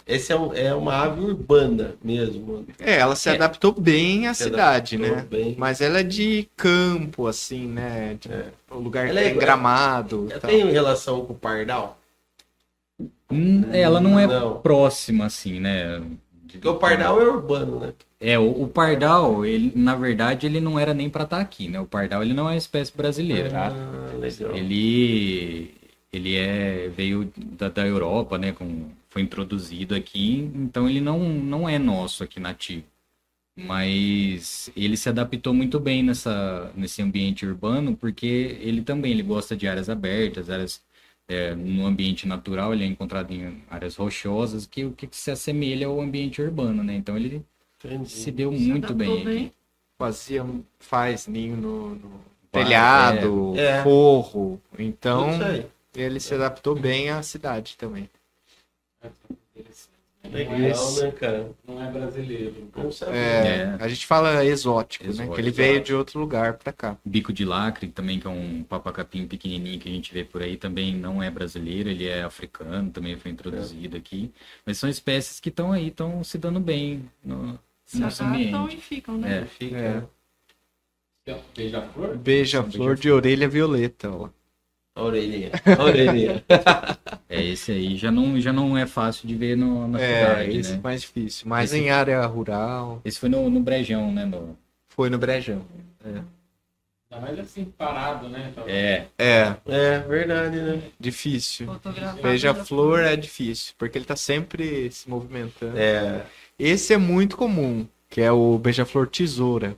Esse 0.08 0.32
é, 0.32 0.36
um- 0.40 0.54
é 0.54 0.74
uma 0.74 0.94
ave 1.04 1.22
urbana 1.22 1.96
mesmo. 2.04 2.66
É, 2.80 2.98
ela 3.00 3.16
se 3.16 3.28
É. 3.28 3.34
adaptou 3.34 3.72
bem 3.72 4.28
à 4.28 4.36
Se 4.36 4.44
cidade, 4.44 4.98
né? 5.00 5.26
bem. 5.30 5.56
Mas 5.58 5.82
ela 5.82 6.00
é 6.02 6.04
de 6.04 6.48
campo, 6.56 7.26
assim, 7.26 7.66
né? 7.68 8.16
De 8.20 8.30
um 8.72 8.80
lugar 8.80 9.06
que 9.06 9.10
Ela 9.12 9.22
é- 9.22 9.30
tem 9.30 9.38
gramado. 9.38 10.28
Ela 10.30 10.40
tal. 10.40 10.52
tem 10.52 10.72
relação 10.72 11.26
com 11.26 11.34
o 11.34 11.36
pardal? 11.36 11.98
Hum, 13.32 13.64
Ela 13.74 14.00
não 14.00 14.20
é 14.20 14.28
Não. 14.28 14.60
próxima, 14.60 15.26
assim, 15.26 15.60
né? 15.60 16.02
Porque 16.52 16.68
o 16.68 16.76
pardal 16.76 17.20
é 17.20 17.26
urbano, 17.28 17.80
né? 17.80 17.94
É, 18.22 18.40
o, 18.40 18.64
o 18.64 18.68
pardal, 18.68 19.44
ele, 19.46 19.74
na 19.76 19.96
verdade, 19.96 20.46
ele 20.46 20.62
não 20.62 20.80
era 20.80 20.94
nem 20.94 21.10
pra 21.10 21.24
estar 21.24 21.42
aqui, 21.42 21.68
né? 21.68 21.80
O 21.80 21.86
pardal, 21.86 22.22
ele 22.24 22.34
não 22.34 22.44
é 22.48 22.52
uma 22.52 22.56
espécie 22.58 22.96
brasileira. 22.96 23.50
Ah, 23.54 24.16
legal. 24.18 24.56
Ele, 24.56 25.74
ele 26.14 26.36
é, 26.38 26.90
veio 26.96 27.30
da, 27.36 27.68
da 27.70 27.86
Europa, 27.86 28.38
né? 28.38 28.54
Com, 28.54 28.86
foi 29.16 29.22
introduzido 29.22 29.96
aqui, 29.96 30.52
então 30.54 30.90
ele 30.90 31.00
não, 31.00 31.20
não 31.30 31.70
é 31.70 31.80
nosso 31.80 32.22
aqui 32.22 32.38
nativo. 32.38 32.84
Mas 33.58 34.70
ele 34.76 34.98
se 34.98 35.08
adaptou 35.08 35.54
muito 35.54 35.80
bem 35.80 36.04
nessa, 36.04 36.70
nesse 36.76 37.02
ambiente 37.02 37.46
urbano, 37.46 37.96
porque 37.96 38.58
ele 38.60 38.82
também 38.82 39.14
ele 39.14 39.24
gosta 39.24 39.56
de 39.56 39.70
áreas 39.70 39.90
abertas, 39.90 40.50
áreas 40.50 40.84
é, 41.30 41.56
no 41.56 41.86
ambiente 41.86 42.28
natural, 42.28 42.74
ele 42.74 42.84
é 42.84 42.88
encontrado 42.88 43.32
em 43.32 43.64
áreas 43.70 43.96
rochosas, 43.96 44.68
que 44.68 44.84
o 44.84 44.92
que 44.92 45.08
se 45.10 45.32
assemelha 45.32 45.88
ao 45.88 46.02
ambiente 46.02 46.42
urbano, 46.42 46.84
né? 46.84 46.94
Então 46.96 47.16
ele 47.16 47.42
Entendi. 47.82 48.10
se 48.10 48.30
deu 48.32 48.52
Se 48.52 48.60
muito 48.60 48.92
adaptou 48.92 49.24
bem 49.24 49.38
aqui. 49.38 49.52
Fazia, 49.98 50.46
faz 50.78 51.26
ninho 51.26 51.56
no, 51.56 51.96
no 51.96 52.22
telhado, 52.52 53.54
é. 53.56 53.80
É. 53.80 53.84
forro. 53.84 54.62
Então, 54.78 55.30
ele 55.96 56.20
se 56.20 56.34
adaptou 56.34 56.76
bem 56.76 57.10
à 57.10 57.24
cidade 57.24 57.78
também. 57.78 58.10
Legal, 60.32 60.92
né, 60.96 61.12
cara? 61.12 61.52
Não 61.68 61.84
é 61.84 61.92
brasileiro. 61.92 62.70
Não 62.76 62.92
sabia. 62.92 63.16
É, 63.16 63.48
É. 63.58 63.78
A 63.80 63.88
gente 63.88 64.06
fala 64.06 64.44
exótico, 64.46 65.04
né? 65.04 65.10
Exótico. 65.10 65.36
Que 65.36 65.42
ele 65.42 65.52
veio 65.52 65.82
de 65.82 65.94
outro 65.94 66.20
lugar 66.20 66.54
pra 66.54 66.72
cá. 66.74 66.98
Bico 67.06 67.32
de 67.32 67.46
lacre, 67.46 67.88
também, 67.88 68.20
que 68.20 68.28
é 68.28 68.30
um 68.30 68.64
papacapim 68.64 69.28
pequenininho 69.28 69.80
que 69.80 69.90
a 69.90 69.92
gente 69.92 70.14
vê 70.14 70.24
por 70.24 70.42
aí, 70.42 70.58
também 70.58 70.96
não 70.96 71.22
é 71.22 71.30
brasileiro, 71.30 71.90
ele 71.90 72.08
é 72.08 72.24
africano, 72.24 72.90
também 72.92 73.18
foi 73.18 73.32
introduzido 73.32 73.96
aqui. 73.98 74.32
Mas 74.66 74.78
são 74.78 74.90
espécies 74.90 75.40
que 75.40 75.50
estão 75.50 75.72
aí, 75.72 75.88
estão 75.88 76.24
se 76.24 76.38
dando 76.38 76.60
bem 76.60 77.10
no 77.24 77.60
Se 77.86 78.00
nosso 78.00 78.24
ambiente. 78.24 78.76
e 78.76 78.82
ficam, 78.82 79.18
né? 79.18 79.42
É. 79.42 79.46
Fica. 79.46 79.78
É. 79.78 80.04
Beija-flor. 81.56 82.18
Beija-flor 82.18 82.96
de 82.96 83.12
orelha 83.12 83.48
violeta, 83.48 84.12
ó. 84.12 84.30
A 84.96 85.04
orelhinha. 85.04 85.52
A 85.78 85.84
orelhinha. 85.84 86.44
É, 87.28 87.44
esse 87.44 87.72
aí 87.72 87.98
já 87.98 88.12
não, 88.12 88.40
já 88.40 88.54
não 88.54 88.78
é 88.78 88.86
fácil 88.86 89.28
de 89.28 89.36
ver 89.36 89.58
no, 89.58 89.88
na 89.88 90.00
É, 90.00 90.16
cidade, 90.20 90.58
esse 90.58 90.72
é 90.72 90.76
né? 90.76 90.80
mais 90.84 91.02
difícil. 91.02 91.48
Mais 91.50 91.74
Esse- 91.74 91.82
em 91.82 91.90
área 91.90 92.24
rural. 92.26 93.02
Esse 93.04 93.20
foi 93.20 93.28
no, 93.30 93.50
no 93.50 93.60
Brejão, 93.60 94.12
né? 94.14 94.26
no- 94.26 94.56
Foi 94.90 95.10
no 95.10 95.18
Brejão. 95.18 95.66
Ainda 96.06 96.26
mais 97.26 97.40
assim, 97.40 97.66
parado, 97.78 98.30
né? 98.30 98.50
Então, 98.52 98.64
É, 98.68 99.08
É, 99.18 100.00
verdade, 100.08 100.58
né? 100.62 100.82
difícil. 101.00 101.68
Beija-flor 102.22 103.00
é 103.00 103.16
difícil, 103.16 103.74
porque 103.78 103.98
ele 103.98 104.06
tá 104.06 104.16
sempre 104.16 104.90
se 104.92 105.10
movimentando. 105.10 105.78
É. 105.78 106.26
Esse 106.60 106.94
é 106.94 106.98
muito 106.98 107.36
comum, 107.36 107.88
que 108.10 108.22
é 108.22 108.32
o 108.32 108.58
beija-flor 108.60 109.08
tesoura. 109.08 109.76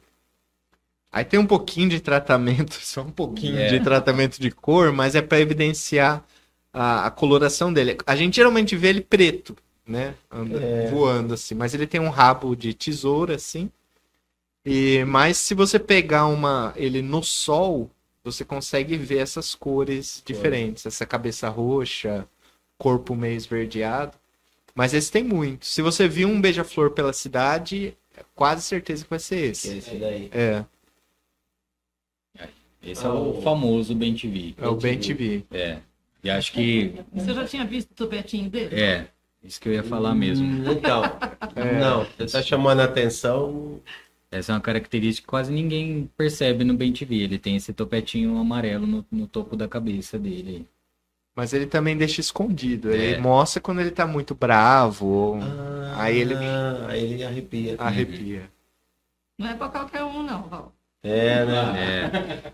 Aí 1.11 1.23
tem 1.25 1.39
um 1.39 1.45
pouquinho 1.47 1.89
de 1.89 1.99
tratamento, 1.99 2.73
só 2.83 3.01
um 3.01 3.11
pouquinho 3.11 3.57
É. 3.59 3.67
de 3.67 3.79
tratamento 3.79 4.39
de 4.39 4.51
cor, 4.51 4.91
mas 4.91 5.15
é 5.15 5.21
para 5.21 5.39
evidenciar 5.39 6.23
a, 6.73 7.07
a 7.07 7.11
coloração 7.11 7.71
dele. 7.73 7.97
A 8.05 8.15
gente 8.15 8.35
geralmente 8.35 8.75
vê 8.75 8.89
ele 8.89 9.01
preto, 9.01 9.55
né? 9.85 10.13
Anda, 10.29 10.59
É. 10.61 10.89
Voando 10.91 11.33
assim, 11.33 11.55
mas 11.55 11.73
ele 11.73 11.87
tem 11.87 11.99
um 12.01 12.09
rabo 12.09 12.55
de 12.55 12.73
tesoura 12.73 13.35
assim. 13.35 13.69
E 14.65 15.03
mas 15.05 15.37
se 15.37 15.53
você 15.53 15.79
pegar 15.79 16.25
uma 16.27 16.73
ele 16.75 17.01
no 17.01 17.23
sol, 17.23 17.89
você 18.23 18.43
consegue 18.43 18.97
ver 18.97 19.19
essas 19.19 19.55
cores 19.55 20.21
diferentes, 20.25 20.85
essa 20.85 21.05
cabeça 21.05 21.47
roxa, 21.47 22.27
corpo 22.77 23.15
meio 23.15 23.35
esverdeado. 23.37 24.13
Mas 24.75 24.93
esse 24.93 25.09
tem 25.11 25.23
muito. 25.23 25.65
Se 25.65 25.81
você 25.81 26.07
viu 26.07 26.27
um 26.27 26.39
beija-flor 26.41 26.91
pela 26.91 27.13
cidade, 27.13 27.97
é 28.15 28.21
quase 28.35 28.61
certeza 28.63 29.05
que 29.05 29.09
vai 29.09 29.19
ser 29.19 29.51
esse. 29.51 29.77
Esse 29.77 29.95
daí. 29.95 30.29
É, 30.33 30.63
Esse 32.87 33.05
é 33.05 33.09
o 33.09 33.41
famoso 33.41 33.93
Ben 33.93 34.13
TV. 34.15 34.55
é 34.57 34.67
o 34.67 34.75
Ben 34.75 34.97
TV. 34.97 35.43
É. 35.51 35.77
E 36.23 36.29
acho 36.29 36.51
que 36.53 36.93
Você 37.13 37.33
já 37.33 37.45
tinha 37.45 37.65
visto 37.65 37.91
o 37.91 37.93
topetinho 37.93 38.49
dele? 38.49 38.75
é 38.79 39.07
isso 39.43 39.59
que 39.61 39.69
eu 39.69 39.73
ia 39.73 39.83
falar 39.83 40.15
mesmo. 40.15 40.45
Hum, 40.47 40.71
Então, 40.71 41.01
É. 41.55 41.79
não, 41.79 42.05
você 42.05 42.25
tá 42.37 42.41
chamando 42.41 42.79
a 42.81 42.85
atenção. 42.85 43.79
Essa 44.31 44.51
é 44.51 44.55
uma 44.55 44.61
característica 44.61 45.25
que 45.25 45.29
quase 45.29 45.51
ninguém 45.53 46.09
percebe 46.17 46.63
no 46.65 46.73
Ben 46.73 46.91
TV. 46.91 47.15
Ele 47.23 47.37
tem 47.37 47.55
esse 47.55 47.71
topetinho 47.71 48.37
amarelo 48.37 48.85
no, 48.85 49.05
no 49.11 49.27
topo 49.27 49.55
da 49.55 49.67
cabeça 49.67 50.17
dele. 50.19 50.67
Mas 51.35 51.53
ele 51.53 51.65
também 51.67 51.95
deixa 51.95 52.19
escondido. 52.19 52.91
Ele 52.91 53.13
É. 53.13 53.17
mostra 53.19 53.61
quando 53.61 53.79
ele 53.79 53.91
tá 53.91 54.05
muito 54.07 54.33
bravo 54.35 55.05
ou 55.05 55.35
Ah, 55.35 55.93
Aí 56.03 56.17
ele- 56.19 56.35
Aí 56.87 57.03
ele 57.13 57.23
arrepia. 57.23 57.75
arrepia. 57.77 58.49
Não 59.39 59.47
é 59.47 59.53
pra 59.53 59.69
qualquer 59.69 60.03
um, 60.03 60.23
não, 60.23 60.43
Val. 60.43 60.73
É, 61.03 61.45
né? 61.45 61.73
É, 61.77 62.53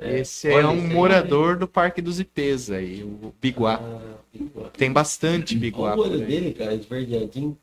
É. 0.00 0.20
Esse 0.20 0.48
é 0.48 0.54
Olha, 0.54 0.68
um 0.70 0.76
esse 0.76 0.86
aí- 0.86 0.92
morador 0.94 1.56
do 1.56 1.66
Parque 1.66 2.00
dos 2.00 2.20
Ipês 2.20 2.70
aí, 2.70 3.02
o 3.02 3.34
Biguá. 3.40 3.80
Ah, 3.82 4.14
biguá. 4.32 4.68
Tem 4.70 4.92
bastante 4.92 5.54
Olha 5.54 5.60
Biguá 5.60 5.96
o 5.96 6.00
olho 6.00 6.18
dele, 6.24 6.54
cara, 6.54 6.72
esverdeadinho. 6.74 7.58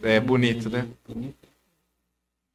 É 0.00 0.20
bonito, 0.20 0.70
né? 0.70 0.86
Bonito. 1.08 1.34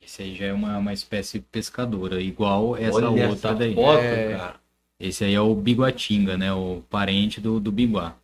esse 0.02 0.22
aí 0.24 0.34
já 0.36 0.46
é 0.46 0.54
uma, 0.54 0.78
uma 0.78 0.94
espécie 0.94 1.40
pescadora, 1.42 2.22
igual 2.22 2.78
essa 2.78 2.96
Olha 2.96 3.10
outra 3.10 3.50
essa 3.50 3.54
daí. 3.56 3.76
foto, 3.76 4.00
É. 4.00 4.38
cara. 4.38 4.56
Esse 4.98 5.26
aí 5.26 5.34
é 5.34 5.42
o 5.42 5.54
biguatinga, 5.54 6.38
né? 6.38 6.54
O 6.54 6.82
parente 6.90 7.42
do, 7.42 7.60
do 7.60 7.72
biguá. 7.74 8.16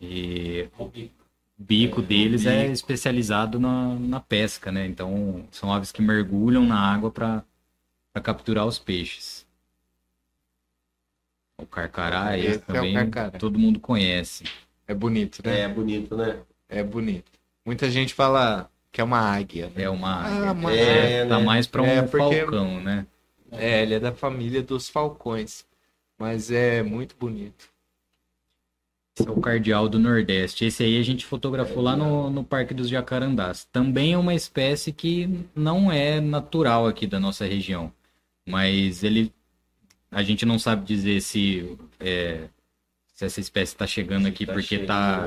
E 0.00 0.68
o 0.78 0.90
bico 1.56 2.02
deles 2.02 2.44
é 2.44 2.66
especializado 2.72 3.60
na, 3.60 3.94
na 3.94 4.18
pesca, 4.18 4.72
né? 4.72 4.84
Então 4.86 5.44
são 5.52 5.72
aves 5.72 5.92
que 5.92 6.02
mergulham 6.02 6.66
na 6.66 6.76
água 6.78 7.10
para 7.10 7.44
capturar 8.20 8.66
os 8.66 8.78
peixes. 8.78 9.46
O 11.58 11.66
carcará, 11.66 12.36
Esse 12.36 12.48
esse 12.48 12.58
é 12.58 12.62
o 12.62 12.66
também 12.74 12.94
carcará. 12.94 13.30
todo 13.38 13.58
mundo 13.58 13.80
conhece. 13.80 14.44
É 14.86 14.94
bonito, 14.94 15.40
né? 15.44 15.60
É 15.60 15.68
bonito, 15.68 16.16
né? 16.16 16.38
É 16.68 16.82
bonito. 16.82 17.30
Muita 17.64 17.90
gente 17.90 18.12
fala 18.14 18.70
que 18.92 19.00
é 19.00 19.04
uma 19.04 19.18
águia. 19.18 19.66
né? 19.74 19.82
É 19.84 19.90
uma 19.90 20.10
Ah, 20.22 20.26
águia. 20.50 20.52
uma 20.52 20.72
É, 20.72 21.26
Tá 21.26 21.38
né? 21.38 21.44
mais 21.44 21.66
para 21.66 21.82
um 21.82 21.86
É, 21.86 22.02
porque- 22.02 22.40
falcão, 22.42 22.80
né? 22.80 23.06
É, 23.50 23.82
ele 23.82 23.94
é 23.94 24.00
da 24.00 24.12
família 24.12 24.62
dos 24.62 24.88
falcões. 24.88 25.64
Mas 26.18 26.50
é 26.50 26.82
muito 26.82 27.16
bonito. 27.18 27.68
Esse 29.18 29.26
é 29.28 29.30
o 29.32 29.40
cardeal 29.40 29.88
do 29.88 29.98
Nordeste. 29.98 30.64
Esse 30.66 30.82
aí 30.82 30.98
a 30.98 31.02
gente 31.02 31.24
fotografou 31.24 31.82
lá 31.82 31.96
no, 31.96 32.28
no 32.28 32.44
Parque 32.44 32.74
dos 32.74 32.88
Jacarandás. 32.88 33.64
Também 33.72 34.12
é 34.12 34.18
uma 34.18 34.34
espécie 34.34 34.92
que 34.92 35.28
não 35.54 35.90
é 35.90 36.20
natural 36.20 36.86
aqui 36.86 37.06
da 37.06 37.18
nossa 37.18 37.46
região. 37.46 37.90
Mas 38.46 39.02
ele. 39.04 39.32
A 40.10 40.22
gente 40.22 40.46
não 40.46 40.58
sabe 40.58 40.84
dizer 40.86 41.20
se, 41.20 41.76
é, 42.00 42.48
se 43.14 43.24
essa 43.24 43.40
espécie 43.40 43.74
está 43.74 43.86
chegando 43.86 44.26
aqui 44.28 44.46
porque 44.46 44.76
está 44.76 45.26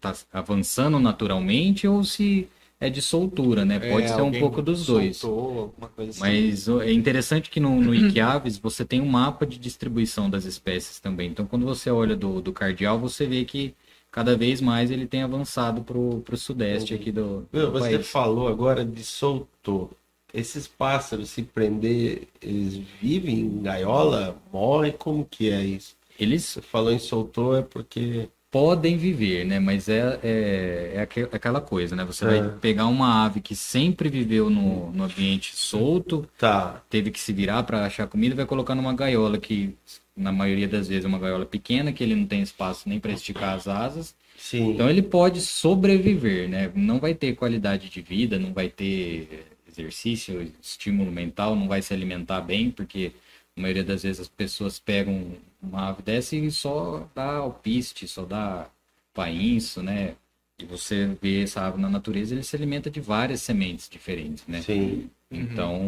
tá 0.00 0.14
avançando 0.32 0.98
naturalmente 0.98 1.86
ou 1.88 2.04
se 2.04 2.48
é 2.80 2.90
de 2.90 3.00
soltura, 3.00 3.64
né? 3.64 3.78
Pode 3.78 4.06
É, 4.06 4.08
ser 4.08 4.22
um 4.22 4.32
pouco 4.32 4.60
dos 4.60 4.84
dois. 4.86 5.16
soltou, 5.18 5.58
alguma 5.60 5.88
coisa 5.88 6.10
assim. 6.10 6.20
Mas 6.20 6.68
ó, 6.68 6.82
é 6.82 6.92
interessante 6.92 7.50
que 7.50 7.60
no, 7.60 7.80
no 7.80 7.94
Iquiaves 7.94 8.58
você 8.58 8.84
tem 8.84 9.00
um 9.00 9.06
mapa 9.06 9.46
de 9.46 9.58
distribuição 9.58 10.28
das 10.28 10.44
espécies 10.44 11.00
também. 11.00 11.30
Então, 11.30 11.46
quando 11.46 11.64
você 11.64 11.90
olha 11.90 12.14
do, 12.16 12.40
do 12.42 12.52
cardeal, 12.52 12.98
você 12.98 13.26
vê 13.26 13.44
que 13.44 13.74
cada 14.10 14.36
vez 14.36 14.60
mais 14.60 14.90
ele 14.90 15.06
tem 15.06 15.22
avançado 15.22 15.82
pro, 15.82 16.20
pro 16.20 16.36
sudeste 16.36 16.94
aqui 16.94 17.10
do, 17.10 17.48
Meu, 17.52 17.66
do 17.66 17.72
você 17.72 17.96
país. 17.96 18.08
falou 18.10 18.48
agora 18.48 18.84
de 18.84 19.02
soltou. 19.04 19.90
Esses 20.34 20.66
pássaros, 20.66 21.30
se 21.30 21.42
prender, 21.42 22.26
eles 22.42 22.74
vivem 23.00 23.38
em 23.40 23.62
gaiola? 23.62 24.36
Morrem? 24.52 24.92
Como 24.92 25.24
que 25.24 25.50
é 25.50 25.64
isso? 25.64 25.96
Eles 26.18 26.42
Você 26.44 26.60
falou 26.60 26.92
em 26.92 26.98
soltou 26.98 27.56
é 27.56 27.62
porque... 27.62 28.28
podem 28.50 28.96
viver, 28.96 29.44
né? 29.44 29.58
Mas 29.58 29.88
é, 29.88 30.18
é, 30.22 30.92
é 30.96 31.00
aque- 31.00 31.28
aquela 31.32 31.60
coisa, 31.60 31.96
né? 31.96 32.04
Você 32.04 32.24
É. 32.24 32.28
vai 32.40 32.58
pegar 32.60 32.86
uma 32.86 33.24
ave 33.24 33.40
que 33.40 33.54
sempre 33.56 34.08
viveu 34.08 34.48
no, 34.48 34.92
no 34.92 35.04
ambiente 35.04 35.56
solto, 35.56 36.28
Tá, 36.38 36.82
teve 36.88 37.10
que 37.10 37.20
se 37.20 37.32
virar 37.32 37.62
para 37.64 37.84
achar 37.86 38.06
comida, 38.06 38.34
vai 38.34 38.46
colocar 38.46 38.74
numa 38.74 38.94
gaiola 38.94 39.38
que, 39.38 39.76
na 40.16 40.32
maioria 40.32 40.68
das 40.68 40.88
vezes, 40.88 41.04
é 41.04 41.08
uma 41.08 41.18
gaiola 41.18 41.46
pequena, 41.46 41.92
que 41.92 42.02
ele 42.04 42.14
não 42.14 42.26
tem 42.26 42.42
espaço 42.42 42.88
nem 42.88 43.00
para 43.00 43.12
esticar 43.12 43.54
as 43.54 43.66
asas. 43.68 44.14
sim. 44.36 44.70
Então 44.74 44.88
ele 44.90 45.02
pode 45.02 45.40
sobreviver, 45.40 46.48
né? 46.48 46.70
Não 46.74 46.98
vai 47.00 47.14
ter 47.14 47.34
qualidade 47.36 47.88
de 47.88 48.00
vida, 48.02 48.38
não 48.38 48.52
vai 48.52 48.68
ter 48.68 49.46
exercício, 49.78 50.52
estímulo 50.62 51.10
mental, 51.10 51.54
não 51.56 51.68
vai 51.68 51.82
se 51.82 51.92
alimentar 51.92 52.40
bem, 52.40 52.70
porque 52.70 53.12
a 53.56 53.60
maioria 53.60 53.84
das 53.84 54.02
vezes 54.02 54.20
as 54.20 54.28
pessoas 54.28 54.78
pegam 54.78 55.32
uma 55.62 55.88
ave 55.88 56.02
dessa 56.02 56.36
e 56.36 56.50
só 56.50 57.08
dá 57.14 57.36
alpiste, 57.36 58.06
só 58.06 58.24
dá 58.24 58.68
painço, 59.12 59.82
né? 59.82 60.14
E 60.58 60.64
você 60.64 61.16
vê 61.20 61.42
essa 61.42 61.66
ave 61.66 61.80
na 61.80 61.88
natureza, 61.90 62.34
ele 62.34 62.44
se 62.44 62.54
alimenta 62.54 62.88
de 62.90 63.00
várias 63.00 63.42
sementes 63.42 63.88
diferentes, 63.88 64.46
né? 64.46 64.62
Sim. 64.62 65.10
Então, 65.30 65.80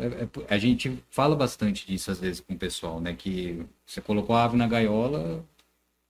é- 0.00 0.24
é- 0.24 0.54
a 0.54 0.58
gente 0.58 0.98
fala 1.10 1.34
bastante 1.34 1.86
disso 1.86 2.10
às 2.10 2.20
vezes 2.20 2.40
com 2.40 2.52
o 2.52 2.58
pessoal, 2.58 3.00
né? 3.00 3.14
Que 3.14 3.62
você 3.86 4.00
colocou 4.02 4.36
a 4.36 4.44
ave 4.44 4.56
na 4.56 4.66
gaiola, 4.66 5.42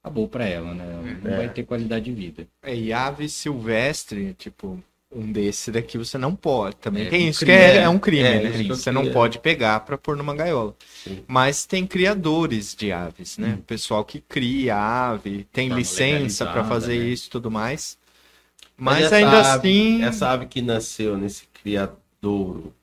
acabou 0.02 0.26
pra 0.26 0.44
ela, 0.44 0.74
né? 0.74 1.20
Não 1.22 1.30
É. 1.32 1.36
vai 1.36 1.48
ter 1.48 1.64
qualidade 1.64 2.06
de 2.06 2.12
vida. 2.12 2.48
É, 2.62 2.74
e 2.76 2.92
ave 2.92 3.28
silvestre, 3.28 4.34
tipo, 4.34 4.82
um 5.14 5.30
desse 5.30 5.70
daqui 5.70 5.98
você 5.98 6.18
não 6.18 6.34
pode. 6.34 6.76
Também 6.76 7.04
É, 7.04 7.10
tem 7.10 7.26
um 7.26 7.30
isso 7.30 7.40
crime, 7.40 7.56
que 7.56 7.62
é, 7.62 7.76
né? 7.76 7.82
é 7.84 7.88
um 7.88 7.98
crime, 7.98 8.22
É, 8.24 8.38
né? 8.40 8.50
Você 8.68 8.90
não 8.90 9.04
pode 9.12 9.38
pegar 9.38 9.80
para 9.80 9.98
pôr 9.98 10.16
numa 10.16 10.34
gaiola. 10.34 10.74
Sim. 11.04 11.24
Mas 11.26 11.66
tem 11.66 11.86
criadores 11.86 12.74
de 12.74 12.92
aves, 12.92 13.38
né? 13.38 13.58
Pessoal 13.66 14.04
que 14.04 14.20
cria 14.20 14.76
ave, 14.76 15.44
tem 15.52 15.68
Forma 15.68 15.78
licença 15.78 16.44
para 16.46 16.64
fazer 16.64 16.96
né? 16.96 17.04
isso 17.12 17.28
e 17.28 17.30
tudo 17.30 17.50
mais. 17.50 17.98
Mas 18.76 19.04
Mas, 19.04 19.12
ainda 19.12 19.40
ave- 19.54 19.68
assim. 19.68 20.02
Essa 20.02 20.30
ave 20.30 20.46
que 20.46 20.60
nasceu 20.62 21.16
nesse 21.16 21.46
criadouro, 21.48 22.74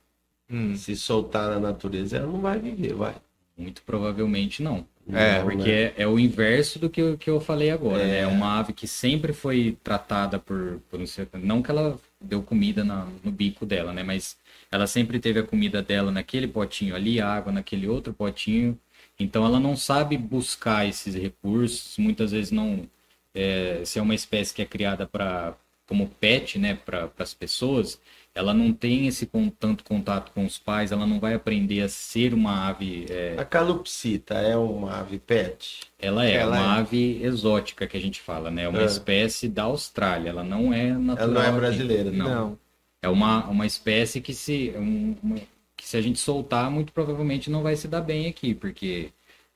Hum, 0.49 0.75
se 0.75 0.95
soltar 0.95 1.49
na 1.51 1.59
natureza, 1.59 2.17
ela 2.17 2.27
não 2.27 2.41
vai 2.41 2.59
viver, 2.59 2.93
vai. 2.93 3.15
Muito 3.57 3.81
provavelmente 3.83 4.63
não. 4.63 4.87
É, 5.13 5.41
Porque 5.41 5.69
né? 5.69 5.69
é, 5.71 5.93
é 6.03 6.07
o 6.07 6.19
inverso 6.19 6.77
do 6.79 6.89
que, 6.89 7.01
eu- 7.01 7.17
que 7.17 7.29
eu 7.29 7.39
falei 7.39 7.69
agora, 7.71 8.03
É. 8.03 8.07
né? 8.07 8.19
É 8.19 8.27
uma 8.27 8.59
ave 8.59 8.73
que 8.73 8.87
sempre 8.87 9.33
foi 9.33 9.77
tratada 9.83 10.37
por, 10.39 10.79
por 10.89 10.99
um 10.99 11.07
ser... 11.07 11.27
Não 11.33 11.61
que 11.61 11.71
ela 11.71 11.99
deu 12.21 12.41
comida 12.43 12.83
na- 12.83 13.07
no 13.23 13.31
bico 13.31 13.65
dela, 13.65 13.91
né? 13.93 14.03
Mas 14.03 14.37
ela 14.71 14.85
sempre 14.87 15.19
teve 15.19 15.39
a 15.39 15.43
comida 15.43 15.81
dela 15.81 16.11
naquele 16.11 16.47
potinho 16.47 16.95
ali, 16.95 17.19
a 17.19 17.27
água 17.27 17.51
naquele 17.51 17.87
outro 17.87 18.13
potinho. 18.13 18.77
Então 19.19 19.45
ela 19.45 19.59
não 19.59 19.75
sabe 19.75 20.17
buscar 20.17 20.87
esses 20.87 21.15
recursos, 21.15 21.97
muitas 21.97 22.31
vezes 22.31 22.51
não... 22.51 22.87
é, 23.33 23.81
se 23.85 23.99
é 23.99 24.01
uma 24.01 24.15
espécie 24.15 24.53
que 24.53 24.61
é 24.61 24.65
criada 24.65 25.07
para 25.07 25.55
como 25.87 26.07
pet, 26.19 26.59
né, 26.59 26.75
para 26.75 27.09
as 27.17 27.33
pessoas, 27.33 27.99
ela 28.39 28.53
não 28.53 28.71
tem 28.73 29.05
esse 29.07 29.25
con- 29.25 29.49
tanto 29.49 29.83
contato 29.83 30.31
com 30.31 30.45
os 30.45 30.57
pais, 30.57 30.91
ela 30.91 31.05
não 31.05 31.19
vai 31.19 31.33
aprender 31.33 31.81
a 31.81 31.89
ser 31.89 32.33
uma 32.33 32.67
ave 32.69 33.05
é, 33.09 33.35
A 33.37 33.43
calopsita 33.45 34.35
é 34.35 34.55
uma 34.55 34.99
ave 34.99 35.19
pet? 35.19 35.81
ela 35.99 36.25
é 36.25 36.33
Ela 36.35 36.57
uma 36.57 36.75
é. 36.77 36.79
ave 36.79 37.21
exótica 37.23 37.85
que 37.87 37.97
a 37.97 37.99
gente 38.01 38.21
fala, 38.21 38.49
né? 38.49 38.63
É 38.63 38.69
uma 38.69 38.81
É. 38.81 38.85
espécie 38.85 39.47
da 39.49 39.63
Austrália. 39.63 40.29
Ela 40.29 40.43
não 40.43 40.73
é 40.73 40.91
natural. 40.93 41.29
Ela 41.29 41.33
não 41.51 41.57
é 41.57 41.59
brasileira, 41.59 42.11
Não. 42.11 42.29
não. 42.29 42.59
É 43.01 43.09
uma, 43.09 43.45
uma 43.47 43.65
espécie 43.65 44.21
que 44.21 44.33
se, 44.33 44.73
um- 44.77 45.15
uma- 45.21 45.37
que 45.75 45.85
se 45.87 45.95
a 45.97 46.01
gente 46.01 46.19
soltar, 46.19 46.69
muito 46.71 46.91
provavelmente 46.93 47.49
não 47.49 47.61
vai 47.63 47.75
se 47.75 47.87
dar 47.87 48.01
bem 48.01 48.27
aqui, 48.27 48.53
porque 48.53 49.11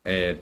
é, 0.06 0.38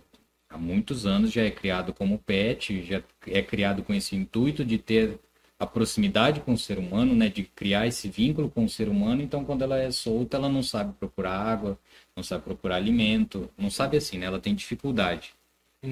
há 0.50 0.58
muitos 0.58 1.06
anos 1.06 1.32
já 1.32 1.44
é 1.44 1.52
criado 1.52 1.94
como 1.94 2.18
pet, 2.20 2.84
já 2.84 3.02
é 3.28 3.42
criado 3.42 3.84
com 3.84 3.94
esse 3.94 4.16
intuito 4.16 4.64
de 4.66 4.78
ter 4.78 5.20
a 5.62 5.66
proximidade 5.68 6.42
com 6.42 6.54
o 6.54 6.58
ser 6.58 6.78
humano, 6.80 7.14
né? 7.16 7.30
De 7.30 7.44
criar 7.44 7.86
esse 7.88 8.10
vínculo 8.10 8.50
com 8.50 8.66
o 8.66 8.70
ser 8.70 8.90
humano. 8.90 9.22
Então, 9.22 9.46
quando 9.46 9.62
ela 9.64 9.78
é 9.78 9.92
solta, 9.92 10.38
ela 10.38 10.50
não 10.50 10.64
sabe 10.64 10.94
procurar 11.00 11.38
água, 11.38 11.78
não 12.16 12.24
sabe 12.24 12.44
procurar 12.44 12.78
alimento, 12.78 13.50
não 13.58 13.70
sabe 13.70 13.98
assim, 13.98 14.18
né? 14.18 14.26
Ela 14.26 14.40
tem 14.40 14.56
dificuldade. 14.56 15.34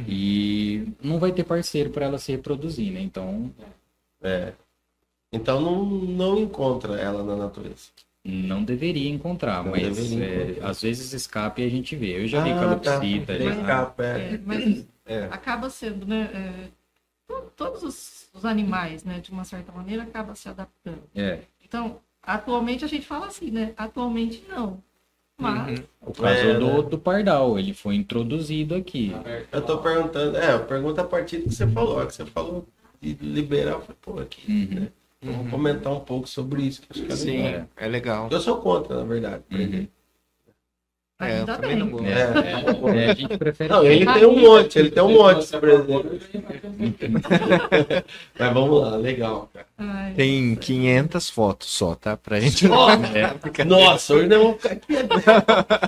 E 0.07 0.87
não 1.01 1.19
vai 1.19 1.31
ter 1.31 1.43
parceiro 1.43 1.89
para 1.89 2.05
ela 2.05 2.19
se 2.19 2.31
reproduzir, 2.31 2.91
né? 2.91 3.01
Então, 3.01 3.51
É. 4.21 4.53
Então 5.31 5.61
não, 5.61 5.85
não 5.85 6.39
encontra 6.39 6.99
ela 6.99 7.23
na 7.23 7.35
natureza. 7.35 7.89
não 8.25 8.63
deveria 8.63 9.09
encontrar, 9.09 9.63
Não 9.63 9.71
mas 9.71 9.83
deveria 9.83 10.25
é, 10.25 10.41
encontrar. 10.49 10.69
às 10.69 10.81
vezes 10.81 11.13
escape 11.13 11.61
e 11.61 11.65
a 11.65 11.69
gente 11.69 11.95
vê. 11.95 12.21
Eu 12.21 12.27
já 12.27 12.43
vi 12.43 12.49
Ah, 12.51 12.59
calopsita, 12.59 13.37
tá. 13.37 13.43
Já- 13.43 13.65
capa, 13.65 14.03
é. 14.05 14.33
É, 14.33 14.37
mas 14.45 14.85
É. 15.05 15.23
acaba 15.25 15.69
sendo, 15.69 16.05
né? 16.05 16.29
To- 17.41 17.51
todos 17.55 17.83
os, 17.83 18.29
os 18.33 18.45
animais, 18.45 19.03
né, 19.03 19.19
de 19.19 19.31
uma 19.31 19.43
certa 19.43 19.71
maneira, 19.71 20.03
acabam 20.03 20.35
se 20.35 20.49
adaptando. 20.49 21.03
é. 21.15 21.39
Então, 21.63 21.99
atualmente 22.23 22.83
a 22.83 22.87
gente 22.87 23.05
fala 23.05 23.27
assim, 23.27 23.51
né? 23.51 23.73
Atualmente 23.77 24.43
não. 24.49 24.81
Mas 25.37 25.69
Uhum. 25.79 25.83
O 26.01 26.13
caso 26.13 26.45
É, 26.47 26.59
do, 26.59 26.83
né? 26.83 26.89
do 26.89 26.97
pardal, 26.99 27.57
ele 27.59 27.73
foi 27.73 27.95
introduzido 27.95 28.75
aqui. 28.75 29.11
Eu 29.51 29.61
tô 29.61 29.77
perguntando, 29.77 30.35
é, 30.37 30.53
eu 30.53 30.65
pergunto 30.65 30.99
a 30.99 31.03
partir 31.03 31.37
do 31.37 31.43
que 31.49 31.55
você 31.55 31.67
falou, 31.67 32.05
que 32.07 32.13
você 32.13 32.25
falou 32.25 32.67
de 33.01 33.13
liberar, 33.13 33.73
eu 33.73 33.81
falei, 33.81 33.97
pô, 34.01 34.19
aqui, 34.19 34.51
Uhum. 34.51 34.79
né? 34.81 34.91
Então, 35.21 35.33
Vamos 35.35 35.51
comentar 35.51 35.93
um 35.93 35.99
pouco 35.99 36.27
sobre 36.27 36.63
isso, 36.63 36.81
que 36.81 36.87
acho 36.91 37.05
que 37.05 37.11
é 37.11 37.15
Sim, 37.15 37.41
legal. 37.43 37.67
é 37.77 37.87
legal. 37.87 38.27
Eu 38.31 38.39
sou 38.39 38.57
contra, 38.61 38.97
na 38.97 39.03
verdade. 39.03 39.43
Uhum. 39.51 39.87
É, 41.21 41.39
ainda 41.39 41.57
bem. 41.57 41.75
não 41.75 41.89
gosto. 41.89 42.05
É. 42.07 43.05
É, 43.05 43.09
a 43.09 43.13
gente 43.13 43.37
prefere. 43.37 43.69
Não, 43.69 43.83
ele 43.85 44.05
tem 44.05 44.25
um 44.25 44.39
monte, 44.39 44.79
ele 44.79 44.89
tem 44.91 45.03
um 45.03 45.13
monte. 45.13 45.47
Mas 48.37 48.53
vamos 48.53 48.81
lá, 48.81 48.95
legal, 48.95 49.49
cara. 49.53 49.65
Ai, 49.77 50.13
Tem 50.13 50.55
500 50.55 51.29
fotos 51.29 51.69
só, 51.69 51.95
tá? 51.95 52.15
Pra 52.15 52.39
gente. 52.39 52.65
É. 52.65 53.63
Nossa, 53.65 54.13
hoje 54.13 54.27
nós 54.27 54.39
vamos 54.39 54.61
ficar 54.61 54.73
aqui. 54.73 54.93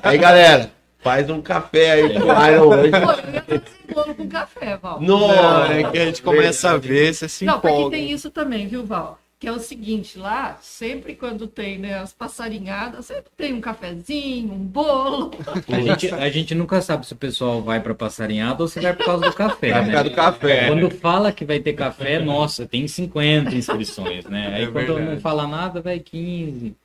Aí, 0.03 0.17
galera, 0.17 0.71
faz 0.99 1.29
um 1.29 1.41
café 1.41 1.91
aí 1.91 2.09
pro 2.13 2.27
Iron 2.47 2.67
hoje. 2.67 2.91
Pô, 2.91 2.97
eu 2.97 3.33
ia 3.55 3.63
bolo 3.93 4.15
com 4.15 4.27
café, 4.27 4.77
Val. 4.77 5.01
Não, 5.01 5.19
Nossa, 5.27 5.73
é 5.73 5.83
que 5.83 5.97
a 5.97 6.05
gente 6.05 6.21
começa 6.21 6.71
a 6.71 6.77
ver, 6.77 7.13
você 7.13 7.27
se 7.29 7.45
Não, 7.45 7.59
porque 7.59 7.67
empolga. 7.75 7.97
tem 7.97 8.11
isso 8.11 8.29
também, 8.31 8.67
viu, 8.67 8.85
Val? 8.85 9.17
Que 9.41 9.47
é 9.47 9.51
o 9.51 9.57
seguinte, 9.59 10.19
lá, 10.19 10.59
sempre 10.61 11.15
quando 11.15 11.47
tem 11.47 11.79
né, 11.79 11.95
as 11.95 12.13
passarinhadas, 12.13 13.07
sempre 13.07 13.31
tem 13.35 13.51
um 13.55 13.59
cafezinho, 13.59 14.53
um 14.53 14.59
bolo. 14.59 15.31
A 15.67 15.81
gente, 15.81 16.13
a 16.13 16.29
gente 16.29 16.53
nunca 16.53 16.79
sabe 16.79 17.07
se 17.07 17.13
o 17.13 17.15
pessoal 17.15 17.59
vai 17.59 17.79
para 17.79 17.95
passarinhada 17.95 18.61
ou 18.61 18.67
se 18.67 18.79
vai 18.79 18.95
por 18.95 19.03
causa 19.03 19.25
do 19.27 19.33
café. 19.33 19.71
Vai 19.71 19.81
né? 19.81 19.87
ficar 19.87 20.03
do 20.03 20.11
café. 20.11 20.67
Quando 20.67 20.91
fala 20.91 21.31
que 21.31 21.43
vai 21.43 21.59
ter 21.59 21.73
café, 21.73 22.19
nossa, 22.19 22.67
tem 22.67 22.87
50 22.87 23.55
inscrições, 23.55 24.25
né? 24.25 24.53
Aí 24.53 24.63
É 24.65 24.67
quando 24.67 24.85
verdade. 24.93 25.09
não 25.15 25.19
fala 25.19 25.47
nada, 25.47 25.81
vai 25.81 25.99
15. 25.99 26.75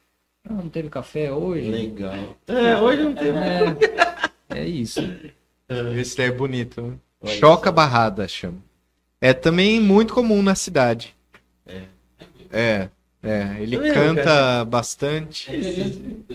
Ah, 0.48 0.54
não 0.54 0.70
teve 0.70 0.88
café 0.88 1.30
hoje? 1.30 1.70
Legal. 1.70 2.38
É, 2.46 2.76
hoje 2.80 3.02
não 3.02 3.14
tem 3.14 3.32
mais. 3.34 3.76
É, 4.48 4.60
é 4.60 4.64
isso. 4.66 5.00
Esse 5.94 6.16
daí 6.16 6.28
é 6.28 6.32
bonito. 6.32 6.80
né? 7.22 7.32
Choca 7.34 7.70
barrada, 7.70 8.26
chama. 8.26 8.56
É 9.20 9.34
também 9.34 9.78
muito 9.78 10.14
comum 10.14 10.42
na 10.42 10.54
cidade. 10.54 11.14
É. 11.66 11.82
É, 12.58 12.88
ele 13.60 13.76
Tá 13.76 13.82
vendo, 13.82 13.94
canta 13.94 14.64
bastante. 14.64 15.50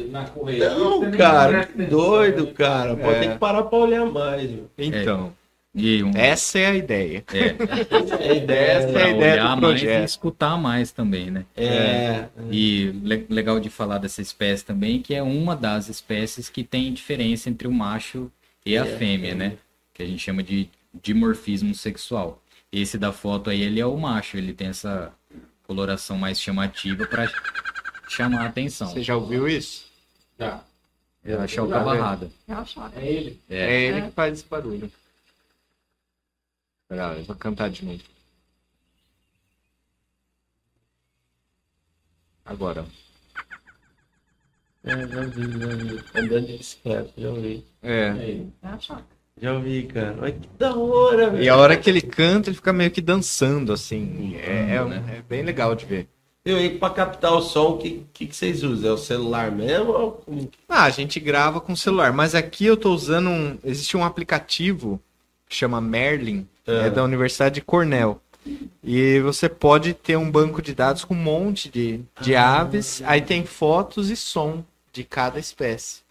Na 0.10 0.26
correria. 0.26 0.70
Não, 0.72 1.10
cara, 1.12 1.66
que 1.66 1.84
doido, 1.84 2.48
cara. 2.48 2.96
Pode 2.96 3.16
É. 3.16 3.20
ter 3.22 3.32
que 3.34 3.38
parar 3.38 3.64
pra 3.64 3.78
olhar 3.80 4.06
mais. 4.06 4.50
Viu? 4.50 4.70
Então, 4.78 5.34
E 5.74 6.04
um, 6.04 6.12
essa 6.16 6.60
é 6.60 6.66
a 6.66 6.76
ideia. 6.76 7.24
é, 7.34 7.56
É 8.28 8.30
a 8.30 8.34
ideia. 8.36 8.72
Essa 8.72 8.88
é 8.88 8.90
a 8.90 8.92
pra 8.92 9.10
ideia 9.10 9.34
olhar 9.34 9.56
do 9.56 9.62
mais 9.62 9.82
e 9.82 9.86
projeto. 9.86 10.04
escutar 10.06 10.58
mais 10.58 10.92
também, 10.92 11.32
né? 11.32 11.46
É. 11.56 12.26
E 12.52 12.92
le- 13.04 13.26
legal 13.30 13.58
de 13.60 13.70
falar 13.70 13.98
dessa 13.98 14.22
espécie 14.22 14.66
também, 14.66 15.02
que 15.02 15.14
é 15.16 15.24
uma 15.24 15.56
das 15.56 15.88
espécies 15.88 16.50
que 16.50 16.62
tem 16.64 16.92
diferença 16.92 17.50
entre 17.50 17.70
o 17.70 17.72
macho 17.72 18.30
e 18.66 18.78
a 18.78 18.82
É, 18.86 18.98
fêmea, 18.98 19.34
né? 19.34 19.54
Que 19.94 20.04
a 20.04 20.06
gente 20.06 20.20
chama 20.22 20.44
de 20.44 20.68
dimorfismo 21.02 21.74
sexual. 21.74 22.42
Esse 22.70 22.98
da 22.98 23.14
foto 23.14 23.50
aí, 23.50 23.62
ele 23.62 23.80
é 23.80 23.86
o 23.86 23.96
macho, 23.98 24.36
ele 24.38 24.52
tem 24.54 24.68
essa 24.68 25.12
coloração 25.76 26.18
mais 26.18 26.38
chamativa 26.42 27.08
para 27.08 27.32
chamar 28.10 28.42
a 28.42 28.50
atenção. 28.50 28.90
Você 28.90 29.02
já 29.02 29.16
ouviu 29.16 29.48
isso? 29.48 29.86
Já. 30.38 30.62
É 31.24 31.34
a 31.34 31.48
chalcabarrada. 31.48 32.30
É 32.46 32.54
a 32.54 32.66
choca. 32.66 33.00
É 33.00 33.06
ele. 33.08 33.40
É. 33.50 33.56
É 33.58 33.82
ele 33.84 33.98
É. 34.00 34.02
que 34.02 34.12
faz 34.12 34.34
esse 34.40 34.46
barulho. 34.50 34.92
Pera, 36.90 37.14
eu 37.18 37.24
vou 37.24 37.36
cantar 37.38 37.70
de 37.70 37.86
novo. 37.86 38.04
Agora. 42.44 42.86
É, 44.84 44.90
já 45.08 45.22
vi, 45.22 45.60
já 45.60 45.68
vi. 45.68 46.04
Andando 46.20 46.48
de 46.48 46.58
bicicleta, 46.58 47.14
já 47.18 47.32
vi. 47.32 47.66
É. 47.82 48.10
Aí. 48.10 48.54
É 48.62 48.68
a 48.68 48.78
chácara. 48.80 49.21
Já 49.40 49.58
vi, 49.58 49.84
cara. 49.84 50.18
Olha 50.22 50.32
que 50.32 50.48
da 50.58 50.76
hora, 50.76 51.30
velho. 51.30 51.44
E 51.44 51.50
a 51.50 51.56
hora 51.56 51.78
que 51.78 51.90
ele 51.90 52.02
canta, 52.02 52.50
ele 52.50 52.56
fica 52.56 52.72
meio 52.74 52.92
que 52.92 53.02
dançando, 53.02 53.74
assim. 53.74 54.36
É, 54.36 54.76
é, 54.76 54.86
né? 54.86 55.04
é 55.18 55.22
bem 55.22 55.42
legal 55.44 55.76
de 55.76 55.86
ver. 55.86 56.08
Eu 56.44 56.58
aí 56.58 56.78
pra 56.78 56.90
captar 56.90 57.34
o 57.34 57.42
som, 57.42 57.70
o 57.70 57.78
que, 57.78 58.04
que, 58.12 58.26
que 58.26 58.36
vocês 58.36 58.64
usam? 58.64 58.90
É 58.90 58.94
o 58.94 58.98
celular 58.98 59.52
mesmo? 59.52 59.92
Ou... 59.92 60.24
Ah, 60.68 60.86
a 60.86 60.90
gente 60.90 61.20
grava 61.20 61.62
com 61.62 61.76
celular, 61.76 62.12
mas 62.12 62.34
aqui 62.34 62.66
eu 62.66 62.76
tô 62.76 62.92
usando 62.94 63.30
um. 63.30 63.58
Existe 63.64 63.96
um 63.96 64.04
aplicativo 64.04 65.00
que 65.48 65.56
chama 65.56 65.80
Merlin, 65.80 66.48
Ah. 66.68 66.88
é 66.88 66.90
da 66.90 67.04
Universidade 67.04 67.56
de 67.56 67.62
Cornell. 67.62 68.20
E 68.84 69.20
você 69.20 69.48
pode 69.48 69.94
ter 69.94 70.18
um 70.18 70.32
banco 70.32 70.62
de 70.64 70.74
dados 70.74 71.06
com 71.06 71.14
um 71.14 71.18
monte 71.18 71.70
de, 71.70 72.02
de 72.20 72.36
aves, 72.36 73.04
aí 73.06 73.22
tem 73.22 73.46
fotos 73.46 74.10
e 74.10 74.16
som 74.16 74.64
de 74.92 75.04
cada 75.04 75.40
espécie. 75.40 76.02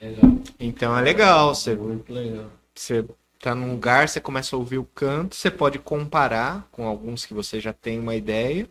Legal. 0.00 0.30
Então 0.58 0.98
é 0.98 1.02
legal, 1.02 1.54
você, 1.54 1.76
Muito 1.76 2.12
legal. 2.12 2.46
Você 2.80 3.04
tá 3.40 3.54
num 3.54 3.72
lugar, 3.72 4.08
você 4.08 4.20
começa 4.20 4.56
a 4.56 4.58
ouvir 4.58 4.78
o 4.78 4.84
canto, 4.84 5.34
você 5.36 5.50
pode 5.50 5.78
comparar 5.78 6.68
com 6.72 6.86
alguns 6.86 7.24
que 7.26 7.34
você 7.34 7.60
já 7.60 7.72
tem 7.72 7.98
uma 7.98 8.14
ideia. 8.16 8.68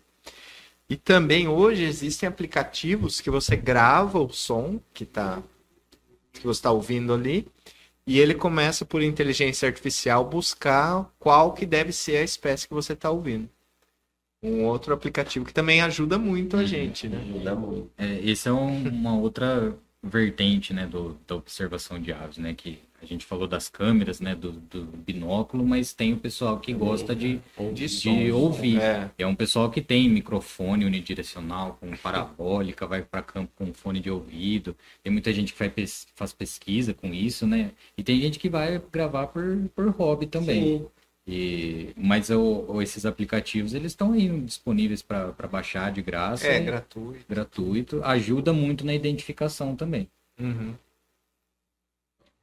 E 0.89 0.95
também 0.97 1.47
hoje 1.47 1.83
existem 1.83 2.27
aplicativos 2.27 3.21
que 3.21 3.29
você 3.29 3.55
grava 3.55 4.19
o 4.19 4.29
som 4.31 4.79
que 4.93 5.05
tá 5.05 5.41
que 6.33 6.43
você 6.45 6.59
está 6.59 6.71
ouvindo 6.71 7.13
ali 7.13 7.47
e 8.07 8.19
ele 8.19 8.33
começa 8.35 8.85
por 8.85 9.01
inteligência 9.03 9.67
artificial 9.67 10.25
buscar 10.25 11.09
qual 11.19 11.53
que 11.53 11.65
deve 11.65 11.91
ser 11.93 12.17
a 12.17 12.23
espécie 12.23 12.67
que 12.67 12.73
você 12.73 12.93
está 12.93 13.11
ouvindo. 13.11 13.49
Um 14.41 14.65
outro 14.65 14.93
aplicativo 14.93 15.45
que 15.45 15.53
também 15.53 15.81
ajuda 15.81 16.17
muito 16.17 16.57
a 16.57 16.63
gente, 16.65 17.07
né? 17.07 17.17
Ajuda 17.19 17.55
muito. 17.55 17.91
É, 17.97 18.19
esse 18.21 18.47
é 18.47 18.51
um- 18.51 18.87
uma 18.87 19.17
outra 19.17 19.75
vertente, 20.01 20.73
né, 20.73 20.85
do, 20.85 21.17
da 21.27 21.35
observação 21.35 21.99
de 21.99 22.13
aves, 22.13 22.37
né, 22.37 22.53
que 22.53 22.79
a 23.01 23.05
gente 23.05 23.25
falou 23.25 23.47
das 23.47 23.69
câmeras, 23.69 24.19
né, 24.19 24.33
do, 24.33 24.51
do 24.53 24.83
binóculo, 24.85 25.65
mas 25.65 25.93
tem 25.93 26.13
o 26.13 26.17
pessoal 26.17 26.59
que 26.59 26.73
gosta 26.73 27.15
de, 27.15 27.39
de, 27.73 27.87
som, 27.87 28.31
ouvir. 28.31 28.81
É, 28.81 29.09
É 29.19 29.27
um 29.27 29.35
pessoal 29.35 29.69
que 29.69 29.81
tem 29.81 30.09
microfone 30.09 30.83
unidirecional, 30.83 31.77
com 31.79 31.95
parabólica, 31.97 32.87
vai 32.87 33.01
para 33.03 33.21
campo 33.21 33.51
com 33.55 33.71
fone 33.73 33.99
de 33.99 34.09
ouvido. 34.09 34.75
Tem 35.03 35.11
muita 35.11 35.31
gente 35.31 35.53
que 35.53 35.57
faz, 35.59 36.07
faz 36.15 36.33
pesquisa 36.33 36.93
com 36.93 37.13
isso, 37.13 37.45
né? 37.45 37.71
E 37.97 38.03
tem 38.03 38.19
gente 38.19 38.39
que 38.39 38.49
vai 38.49 38.81
gravar 38.91 39.27
por, 39.27 39.43
por 39.75 39.89
hobby 39.91 40.25
também. 40.25 40.79
Sim. 40.79 40.85
E, 41.29 41.89
mas 41.97 42.29
o- 42.29 42.81
esses 42.81 43.05
aplicativos, 43.05 43.73
eles 43.73 43.91
estão 43.91 44.13
aí 44.13 44.27
disponíveis 44.41 45.01
para 45.01 45.33
baixar 45.51 45.91
de 45.91 46.01
graça. 46.01 46.47
é 46.47 46.59
gratuito. 46.61 47.25
gratuito. 47.29 48.01
Ajuda 48.03 48.53
muito 48.53 48.85
na 48.85 48.93
identificação 48.93 49.75
também. 49.75 50.07
Uhum. 50.39 50.73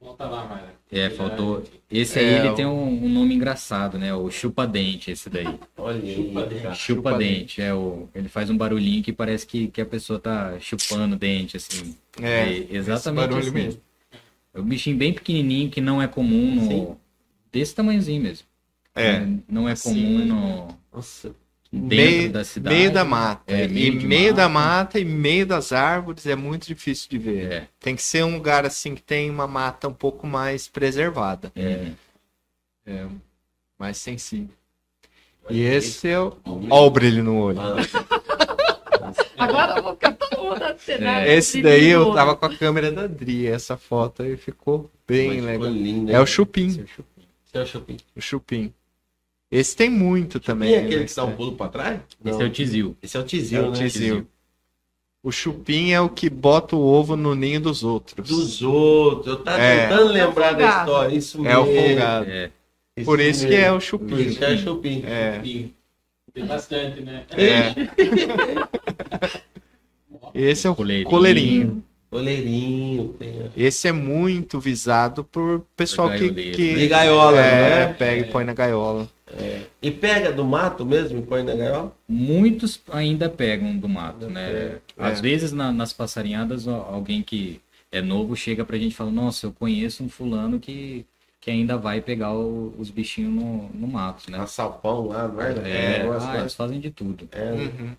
Volta 0.05 0.25
lá, 0.27 0.47
Mayra. 0.47 0.75
É, 0.93 1.09
faltou. 1.09 1.65
Esse 1.91 2.19
aí 2.19 2.27
É, 2.27 2.39
ele 2.41 2.49
o- 2.51 2.55
tem 2.55 2.67
um, 2.67 3.05
um 3.05 3.09
nome 3.09 3.35
engraçado, 3.35 3.99
né? 3.99 4.15
O 4.15 4.31
chupa-dente, 4.31 5.11
esse 5.11 5.31
daí. 5.31 5.59
Olha 5.79 6.61
cara. 6.63 6.75
Chupa-dente. 6.75 7.63
É 7.63 7.73
o, 7.75 8.07
ele 8.15 8.29
faz 8.29 8.51
um 8.51 8.57
barulhinho 8.57 9.03
que 9.03 9.13
parece 9.13 9.47
que, 9.47 9.69
que 9.69 9.81
a 9.81 9.87
pessoa 9.87 10.19
tá 10.21 10.61
chupando 10.61 11.15
o 11.17 11.19
dente, 11.19 11.57
assim. 11.57 11.97
É, 12.21 12.43
É, 12.51 12.67
exatamente 12.71 12.99
esse 12.99 13.13
barulho 13.13 13.39
assim. 13.41 13.51
mesmo. 13.51 13.81
É 14.53 14.61
um 14.61 14.65
bichinho 14.65 14.97
bem 14.97 15.13
pequenininho 15.13 15.71
que 15.71 15.81
não 15.81 16.01
é 16.03 16.07
comum 16.07 16.55
no. 16.55 16.69
Sim. 16.69 16.97
Desse 17.51 17.75
tamanhozinho 17.75 18.23
mesmo. 18.23 18.47
É. 18.95 19.27
Não 19.49 19.67
é 19.69 19.75
Sim. 19.75 19.91
comum 19.95 20.25
no. 20.27 20.79
Nossa. 20.93 21.35
Dentro 21.75 21.97
meio, 21.97 22.33
da 22.33 22.45
cidade. 22.45 22.77
meio 22.77 22.93
da 22.93 23.05
mata. 23.05 23.43
É, 23.53 23.65
e 23.65 23.69
meio 23.69 23.99
de 23.99 24.07
meio 24.07 24.35
da 24.35 24.49
mata. 24.49 24.69
mata 24.79 24.99
e 25.01 25.05
meio 25.05 25.45
das 25.47 25.73
árvores 25.73 26.25
é 26.27 26.37
muito 26.37 26.67
difícil 26.67 27.09
de 27.11 27.19
ver. 27.19 27.53
É. 27.53 27.69
Tem 27.81 27.97
que 27.97 28.03
ser 28.03 28.25
um 28.25 28.35
lugar 28.35 28.65
assim 28.65 28.95
que 28.95 29.03
tem 29.03 29.29
uma 29.31 29.47
mata 29.47 29.89
um 29.89 29.93
pouco 29.93 30.27
mais 30.27 30.69
preservada, 30.69 31.51
É. 31.57 33.07
mais 33.79 33.97
sensível. 33.97 34.55
E 35.51 35.61
esse 35.63 36.09
é 36.09 36.19
o. 36.19 36.37
Ó 36.71 36.87
o 36.87 36.91
brilho 36.91 37.23
no 37.23 37.39
olho. 37.39 37.59
Agora 39.37 39.77
eu 39.79 39.83
vou 39.83 39.93
ficar 39.95 40.13
toda 40.13 40.77
cenário. 40.79 41.31
Esse 41.31 41.61
daí 41.61 41.89
eu 41.89 42.15
tava 42.15 42.35
com 42.37 42.47
a 42.47 42.57
câmera 42.57 42.91
da 42.91 43.07
Dri, 43.07 43.47
essa 43.47 43.77
foto 43.77 44.23
aí 44.23 44.37
ficou 44.37 44.91
bem 45.07 45.29
Mas 45.29 45.45
legal. 45.45 45.53
ficou 45.53 45.69
lindo, 45.69 46.11
É 46.11 46.15
hein? 46.17 46.21
o 46.23 46.27
chupim, 46.27 46.85
é 47.53 47.61
o 47.61 47.67
chupim. 47.67 47.97
o 48.17 48.21
chupim. 48.21 48.75
Esse 49.57 49.77
tem 49.77 49.89
muito 49.89 50.41
também. 50.41 50.71
E 50.73 50.75
aquele 50.77 50.97
né? 51.01 51.05
que 51.07 51.15
dá 51.15 51.25
um 51.25 51.33
pulo 51.37 51.53
pra 51.53 51.69
trás? 51.69 52.01
Esse 52.25 52.33
Não. 52.39 52.43
é 52.43 52.45
o 52.47 52.51
tizil. 52.51 52.97
Esse 53.03 53.17
é 53.17 53.21
o 53.21 53.23
É 53.23 53.27
tizil, 53.27 53.63
o 53.67 53.71
né? 53.71 53.77
tizil. 53.77 54.27
O 55.23 55.31
chupim 55.33 55.93
é 55.93 56.01
o 56.01 56.09
que 56.09 56.29
bota 56.29 56.75
o 56.77 56.81
ovo 56.81 57.17
no 57.17 57.35
ninho 57.35 57.61
dos 57.61 57.83
outros. 57.85 58.29
Dos 58.29 58.61
outros. 58.63 59.27
Eu 59.29 59.37
tava 59.43 59.63
É. 59.63 59.87
tentando 59.89 60.13
lembrar 60.13 60.53
da 60.53 60.59
folgado. 60.59 60.81
história. 60.91 61.15
Isso 61.17 61.47
É 61.47 61.57
o 61.59 61.65
mesmo. 61.67 61.87
folgado. 61.89 62.31
É. 62.31 62.51
Por 63.05 63.21
isso 63.21 63.47
que 63.47 63.55
é 63.55 63.73
o 63.73 63.81
chupim. 63.81 64.07
Por 64.09 64.21
isso 64.21 64.39
que 64.39 64.45
é 64.45 64.57
chupim. 64.57 65.03
É. 65.07 65.41
Tem 66.35 66.45
bastante, 66.47 67.01
né? 67.01 67.25
É. 67.31 67.75
Esse 70.35 70.67
é 70.67 70.71
o 70.71 70.75
Coleirinho. 70.75 71.09
coleirinho. 71.09 71.85
Coleirinho. 72.11 73.09
Tem... 73.19 73.51
Esse 73.57 73.89
é 73.89 73.93
muito 73.93 74.59
visado 74.61 75.25
por 75.25 75.65
pessoal 75.77 76.11
que, 76.11 76.29
que 76.33 76.75
De 76.75 76.89
gaiola, 76.89 77.41
é, 77.41 77.87
né? 77.87 77.93
pega 77.95 78.27
e 78.27 78.31
põe 78.31 78.45
na 78.45 78.53
gaiola. 78.53 79.09
E 79.83 79.91
pega 79.91 80.33
do 80.33 80.45
mato 80.45 80.85
mesmo 80.85 81.19
e 81.19 81.23
põe 81.23 81.43
na 81.43 81.55
gaiola? 81.55 81.93
Muitos 82.09 82.81
ainda 82.91 83.29
pegam 83.29 83.77
do 83.77 83.89
mato, 83.89 84.29
né? 84.29 84.51
É. 84.51 84.79
Às 84.99 85.21
vezes 85.21 85.53
na- 85.53 85.73
nas 85.73 85.93
passarinhadas 85.93 86.67
alguém 86.69 87.23
que 87.23 87.61
é 87.91 88.01
novo 88.01 88.35
chega 88.37 88.65
pra 88.65 88.79
gente 88.79 88.93
e 88.93 88.95
fala, 88.97 89.11
nossa, 89.11 89.47
eu 89.47 89.53
conheço 89.53 90.03
um 90.05 90.09
fulano 90.09 90.59
que, 90.59 91.05
que 91.41 91.51
ainda 91.51 91.77
vai 91.77 92.01
pegar 92.01 92.33
o- 92.33 92.75
os 92.79 92.91
bichinhos 92.91 93.33
no, 93.33 93.69
no 93.75 93.87
mato, 93.87 94.31
né? 94.31 94.39
Na 94.39 94.47
salpão 94.47 95.09
lá, 95.09 95.29
não 95.29 95.41
é? 95.41 95.51
É, 95.51 95.99
Negócio 96.03 96.29
ah, 96.29 96.39
eles 96.41 96.55
fazem 96.55 96.81
de 96.81 96.91
tudo. 96.91 97.29
É, 97.33 97.51
Uhum. 97.53 97.91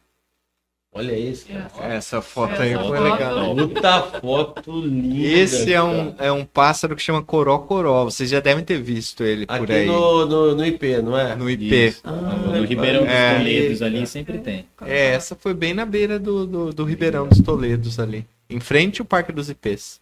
Olha 0.98 1.12
isso, 1.18 1.46
cara. 1.48 1.70
Essa 1.94 2.22
foto 2.22 2.62
aí 2.62 2.72
Essa 2.72 2.84
foi 2.86 2.98
foto- 2.98 3.12
legal. 3.14 3.56
Puta 3.56 4.02
foto 4.22 4.80
linda. 4.80 5.28
Esse 5.28 5.74
é 5.74 5.84
um, 5.84 6.14
cara. 6.14 6.26
é 6.28 6.32
um 6.32 6.46
pássaro 6.46 6.96
que 6.96 7.02
chama 7.02 7.22
coró-coró. 7.22 8.06
Vocês 8.06 8.30
já 8.30 8.40
devem 8.40 8.64
ter 8.64 8.82
visto 8.82 9.22
ele 9.22 9.46
por 9.46 9.64
Aqui 9.64 9.74
aí. 9.74 9.86
no, 9.88 10.26
no, 10.26 10.56
no 10.56 10.66
IP, 10.66 11.02
não 11.02 11.18
é? 11.18 11.36
No 11.36 11.50
IP. 11.50 11.66
Isso. 11.88 12.02
no 12.08 12.64
Ribeirão 12.64 13.02
dos 13.04 13.10
É. 13.12 13.38
Toledos 13.38 13.82
ali 13.82 14.08
sempre 14.08 14.38
tem. 14.38 14.66
É, 14.86 15.08
essa 15.10 15.36
foi 15.36 15.54
bem 15.54 15.74
na 15.74 15.86
beira 15.86 16.18
do, 16.18 16.46
do, 16.48 16.74
do 16.74 16.86
Ribeirão 16.86 17.28
dos 17.28 17.42
Toledos 17.42 18.00
ali. 18.00 18.26
Em 18.50 18.62
frente 18.62 19.02
ao 19.02 19.06
Parque 19.06 19.34
dos 19.34 19.50
IPs. 19.50 20.00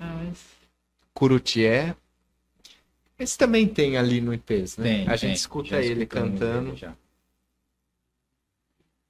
Ah, 0.00 0.12
mas- 0.26 0.38
Curutié. 1.14 1.94
Esse 3.16 3.38
também 3.38 3.68
tem 3.68 3.96
ali 3.96 4.20
no 4.20 4.34
IPs, 4.34 4.76
né? 4.76 4.84
Tem, 4.84 5.08
A 5.08 5.12
gente 5.12 5.20
tem. 5.20 5.32
escuta 5.34 5.68
Já 5.68 5.80
ele 5.82 6.04
cantando. 6.04 6.74
já. 6.76 6.92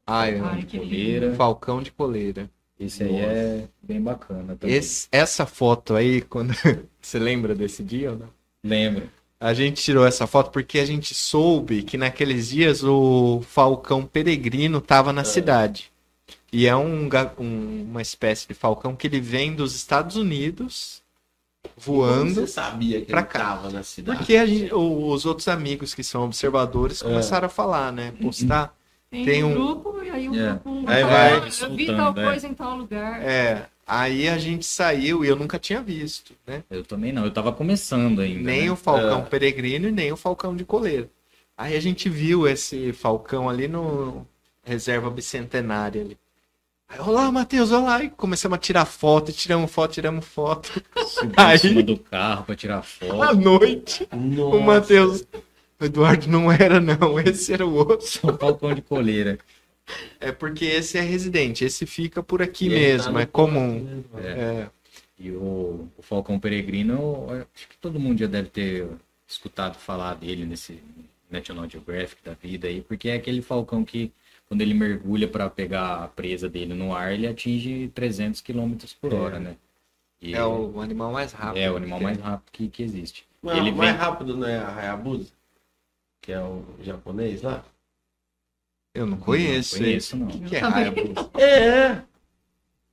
Ai, 0.07 0.39
Ai, 0.39 0.61
lindo. 0.61 0.79
Coleira. 0.79 1.35
Falcão 1.35 1.83
de 1.83 1.91
coleira. 1.91 2.51
Esse 2.79 3.05
aí 3.05 3.17
é 3.17 3.65
bem 3.83 4.01
bacana 4.01 4.57
também. 4.57 4.77
Esse, 4.77 5.07
essa 5.13 5.47
foto 5.47 5.95
aí, 5.95 6.21
quando 6.29 6.53
você 7.01 7.19
lembra 7.19 7.55
desse 7.55 7.83
dia 7.83 8.13
ou 8.13 8.19
não? 8.19 8.29
Lembro. 8.65 9.09
A 9.41 9.53
gente 9.55 9.83
tirou 9.83 10.07
essa 10.07 10.27
foto 10.27 10.51
porque 10.51 10.79
a 10.79 10.85
gente 10.87 11.15
soube 11.15 11.83
que 11.83 11.97
naqueles 11.99 12.49
dias 12.49 12.83
o 12.83 13.43
falcão 13.47 14.05
peregrino 14.07 14.79
estava 14.79 15.13
na 15.13 15.23
cidade. 15.25 15.91
E 16.53 16.67
é 16.67 16.75
um, 16.75 17.09
um- 17.39 17.83
uma 17.91 18.01
espécie 18.03 18.47
de 18.49 18.55
falcão 18.55 18.95
que 18.97 19.07
ele 19.07 19.21
vem 19.21 19.55
dos 19.55 19.75
Estados 19.75 20.17
Unidos 20.17 21.03
voando. 21.77 22.35
Você 22.35 22.47
sabia 22.47 23.01
que 23.01 23.07
pra 23.07 23.21
ele 23.21 23.29
cá. 23.29 23.39
tava 23.39 23.71
na 23.71 23.83
cidade. 23.83 24.19
Porque 24.19 24.37
a 24.37 24.47
gente- 24.47 24.73
os 24.73 25.27
outros 25.27 25.49
amigos 25.49 25.95
que 25.95 26.03
são 26.05 26.25
observadores 26.25 27.03
É. 27.03 27.05
começaram 27.05 27.47
a 27.47 27.51
falar, 27.51 27.93
né? 27.93 28.13
Postar. 28.23 28.75
Tem, 29.15 29.25
Tem 29.25 29.45
um 29.45 29.49
um- 29.51 29.55
grupo 29.55 30.03
e 30.03 30.11
aí 30.11 30.29
o 30.29 30.35
É. 30.35 30.49
grupo. 30.51 30.71
um 30.71 30.89
Aí 30.89 31.03
fala, 31.03 31.07
vai 31.13 31.33
"Ah, 31.35 31.51
Eu 31.63 31.75
vi 31.77 31.87
tal 31.87 32.11
é. 32.19 32.25
coisa 32.25 32.49
em 32.49 32.55
tal 32.55 32.77
lugar. 32.77 33.23
É. 33.23 33.67
Aí 33.87 34.29
a 34.29 34.39
gente 34.39 34.65
saiu 34.67 35.25
e 35.25 35.29
eu 35.29 35.37
nunca 35.37 35.59
tinha 35.59 35.81
visto, 35.83 36.33
né? 36.47 36.65
Eu 36.71 36.83
também 36.85 37.13
não. 37.13 37.25
Eu 37.25 37.31
tava 37.31 37.53
começando 37.53 38.21
ainda. 38.21 38.41
Nem 38.43 38.65
né? 38.65 38.73
o 38.73 38.77
falcão 38.77 39.21
É. 39.21 39.23
peregrino 39.27 39.89
e 39.89 39.93
nem 39.93 40.11
o 40.11 40.17
falcão 40.17 40.57
de 40.57 40.65
coleira. 40.65 41.09
Aí 41.57 41.77
a 41.77 41.81
gente 41.81 42.09
viu 42.09 42.49
esse 42.49 42.93
falcão 42.93 43.49
ali 43.49 43.69
no 43.69 44.27
reserva 44.65 45.11
bicentenária 45.11 46.01
ali. 46.01 46.17
Aí, 46.89 46.99
olá, 46.99 47.31
Matheus, 47.31 47.71
olá. 47.71 48.03
E 48.03 48.11
começamos 48.11 48.57
a 48.57 48.59
tirar 48.59 48.85
foto, 48.85 49.33
tiramos 49.33 49.71
foto, 49.71 49.93
tiramos 49.93 50.25
foto. 50.25 50.83
Subi 51.07 51.35
Aí- 51.37 51.55
em 51.55 51.59
cima 51.59 51.83
do 51.83 51.97
carro 51.99 52.45
pra 52.45 52.57
tirar 52.57 52.83
foto. 52.83 53.23
À 53.23 53.33
noite, 53.35 54.09
Nossa. 54.13 54.57
o 54.57 54.61
Matheus. 54.63 55.25
O 55.85 55.87
Eduardo 55.87 56.27
não 56.29 56.51
era, 56.51 56.81
não. 56.81 57.19
Esse 57.21 57.53
era 57.53 57.67
o 57.67 57.75
outro. 57.75 58.07
Só 58.07 58.31
um 58.33 58.37
falcão 58.39 58.75
de 58.75 58.83
coleira. 58.83 59.39
É 60.19 60.33
porque 60.33 60.65
esse 60.65 60.97
é 60.97 61.03
residente, 61.03 61.63
esse 61.63 61.85
fica 61.85 62.23
por 62.23 62.41
aqui 62.41 62.65
E 62.69 62.73
ele 62.73 62.81
mesmo, 62.81 63.13
tá 63.13 63.21
é 63.21 63.27
comum. 63.27 63.81
posto, 64.11 64.17
né? 64.17 64.31
É. 64.31 64.71
E 65.19 65.31
o, 65.31 65.87
o 65.99 66.03
Falcão 66.03 66.41
Peregrino, 66.41 67.27
acho 67.55 67.69
que 67.69 67.77
todo 67.81 68.01
mundo 68.01 68.19
já 68.19 68.27
deve 68.27 68.49
ter 68.49 68.89
escutado 69.29 69.77
falar 69.77 70.15
dele 70.15 70.47
nesse 70.47 70.83
National 71.31 71.69
Geographic 71.69 72.23
da 72.25 72.33
vida 72.33 72.67
aí, 72.67 72.81
porque 72.81 73.11
é 73.11 73.15
aquele 73.15 73.43
falcão 73.43 73.85
que 73.85 74.11
quando 74.49 74.63
ele 74.63 74.73
mergulha 74.73 75.29
para 75.29 75.51
pegar 75.51 76.03
a 76.05 76.09
presa 76.09 76.49
dele 76.49 76.73
no 76.73 76.95
ar, 76.95 77.13
ele 77.13 77.27
atinge 77.27 77.91
300 77.95 78.41
km 78.41 78.73
por 79.01 79.13
É. 79.13 79.17
hora, 79.17 79.39
né? 79.39 79.55
E 80.21 80.35
É 80.35 80.43
o 80.45 80.81
animal 80.81 81.13
mais 81.13 81.33
rápido. 81.33 81.59
é 81.61 81.71
o 81.71 81.77
animal 81.77 81.99
que 81.99 82.05
mais 82.05 82.19
rápido 82.21 82.51
que, 82.51 82.69
que 82.69 82.83
existe. 82.83 83.27
Não, 83.43 83.55
ele 83.55 83.71
mais 83.71 83.91
vem- 83.91 84.01
rápido 84.01 84.35
não 84.35 84.49
é 84.49 84.57
a 84.59 84.75
Hayabusa? 84.75 85.29
Que 86.25 86.33
é 86.33 86.41
o 86.41 86.65
japonês 86.81 87.43
lá? 87.43 87.63
Eu 88.95 89.07
não 89.07 89.19
conheço. 89.19 89.77
Não 89.77 89.85
conheço, 89.85 90.17
não. 90.17 90.27
O 90.29 90.41
que 90.45 90.57
é. 90.57 90.61
Hayabusa? 90.63 91.31
É, 91.37 92.03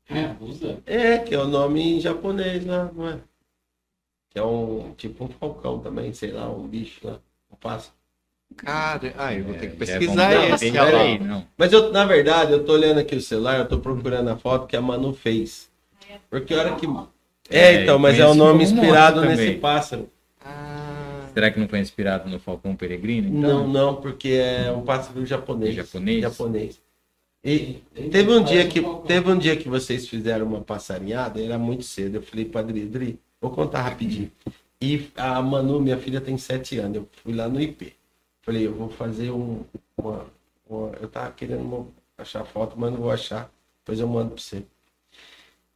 É, 0.09 0.35
usa. 0.41 0.79
é, 0.85 1.17
que 1.19 1.33
é 1.33 1.39
o 1.39 1.47
nome 1.47 1.81
em 1.97 2.01
japonês 2.01 2.65
lá, 2.65 2.91
não 2.93 3.07
é? 3.07 3.19
Que 4.31 4.39
é 4.39 4.43
um 4.43 4.93
tipo 4.97 5.23
um 5.23 5.29
falcão 5.29 5.79
também, 5.79 6.11
sei 6.13 6.31
lá, 6.31 6.49
um 6.49 6.67
bicho 6.67 6.99
lá, 7.07 7.19
um 7.49 7.55
pássaro. 7.55 7.93
Cara, 8.57 9.13
ah, 9.17 9.33
eu 9.33 9.45
vou 9.45 9.53
ter 9.53 9.67
que 9.69 9.75
É, 9.75 9.77
pesquisar 9.97 10.33
é 10.33 10.49
bom- 10.49 10.55
esse. 10.55 10.71
Lá. 10.71 11.01
aí, 11.01 11.19
não. 11.19 11.47
Mas 11.57 11.71
eu, 11.71 11.89
na 11.93 12.03
verdade, 12.03 12.51
eu 12.51 12.65
tô 12.65 12.73
olhando 12.73 12.97
aqui 12.99 13.15
o 13.15 13.21
celular, 13.21 13.59
eu 13.59 13.67
tô 13.69 13.79
procurando 13.79 14.27
a 14.27 14.35
foto 14.35 14.67
que 14.67 14.75
a 14.75 14.81
Manu 14.81 15.13
fez. 15.13 15.71
Porque 16.29 16.53
a 16.53 16.59
hora 16.59 16.75
que. 16.75 16.85
É, 17.49 17.59
É, 17.75 17.83
então, 17.83 17.97
mas 17.97 18.19
é 18.19 18.23
nome 18.33 18.65
um 18.65 18.67
monte 18.67 18.73
inspirado 18.73 19.21
nesse 19.21 19.53
pássaro. 19.59 20.09
Será 21.33 21.51
que 21.51 21.59
não 21.59 21.67
foi 21.67 21.79
inspirado 21.79 22.29
no 22.29 22.39
Falcão 22.39 22.75
Peregrino? 22.75 23.29
Não, 23.29 23.61
Então? 23.61 23.67
não, 23.67 23.95
porque 23.95 24.29
é 24.29 24.71
um 24.71 24.81
pássaro 24.83 25.25
japonês. 25.25 25.75
Japonês? 25.75 26.21
Japonês. 26.21 26.81
E 27.43 27.81
teve 28.11 28.31
um 28.31 28.43
dia 28.43 28.67
que 28.67 28.81
teve 29.07 29.31
um 29.31 29.37
dia 29.37 29.55
que 29.57 29.67
vocês 29.67 30.07
fizeram 30.07 30.45
uma 30.45 30.61
passarinhada, 30.61 31.41
era 31.41 31.57
muito 31.57 31.83
cedo. 31.83 32.15
Eu 32.17 32.21
falei 32.21 32.45
para 32.45 32.61
Adri, 32.61 32.83
Adri, 32.83 33.19
vou 33.41 33.49
contar 33.51 33.81
rapidinho. 33.81 34.31
E 34.79 35.09
a 35.15 35.41
Manu, 35.41 35.79
minha 35.79 35.97
filha, 35.97 36.21
tem 36.21 36.37
sete 36.37 36.77
anos. 36.77 36.97
Eu 36.97 37.09
fui 37.23 37.33
lá 37.33 37.47
no 37.47 37.59
IP. 37.59 37.93
Falei, 38.43 38.65
eu 38.67 38.73
vou 38.73 38.89
fazer 38.89 39.31
um, 39.31 39.61
uma, 39.97 40.25
uma- 40.69 40.91
Eu 41.01 41.07
tava 41.07 41.31
querendo 41.31 41.61
uma- 41.61 41.87
achar 42.17 42.43
foto, 42.45 42.75
mas 42.77 42.91
não 42.91 42.99
vou 42.99 43.11
achar. 43.11 43.49
Depois 43.83 43.99
eu 43.99 44.07
mando 44.07 44.31
pra 44.31 44.41
você. 44.41 44.63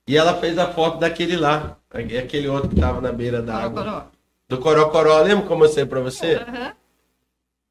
E 0.08 0.16
ela 0.16 0.36
fez 0.40 0.58
a 0.60 0.72
foto 0.72 1.00
daquele 1.00 1.36
lá, 1.36 1.78
aquele 1.90 2.48
outro 2.48 2.70
que 2.70 2.76
tava 2.80 3.02
na 3.02 3.12
beira 3.12 3.42
da 3.42 3.56
água. 3.56 4.12
Coró. 4.50 4.58
Do 4.58 4.58
Corocoró, 4.60 5.22
lembra 5.22 5.44
como 5.48 5.64
eu 5.64 5.68
mostrei 5.68 5.86
pra 5.86 6.00
você? 6.02 6.36
Aham. 6.36 6.74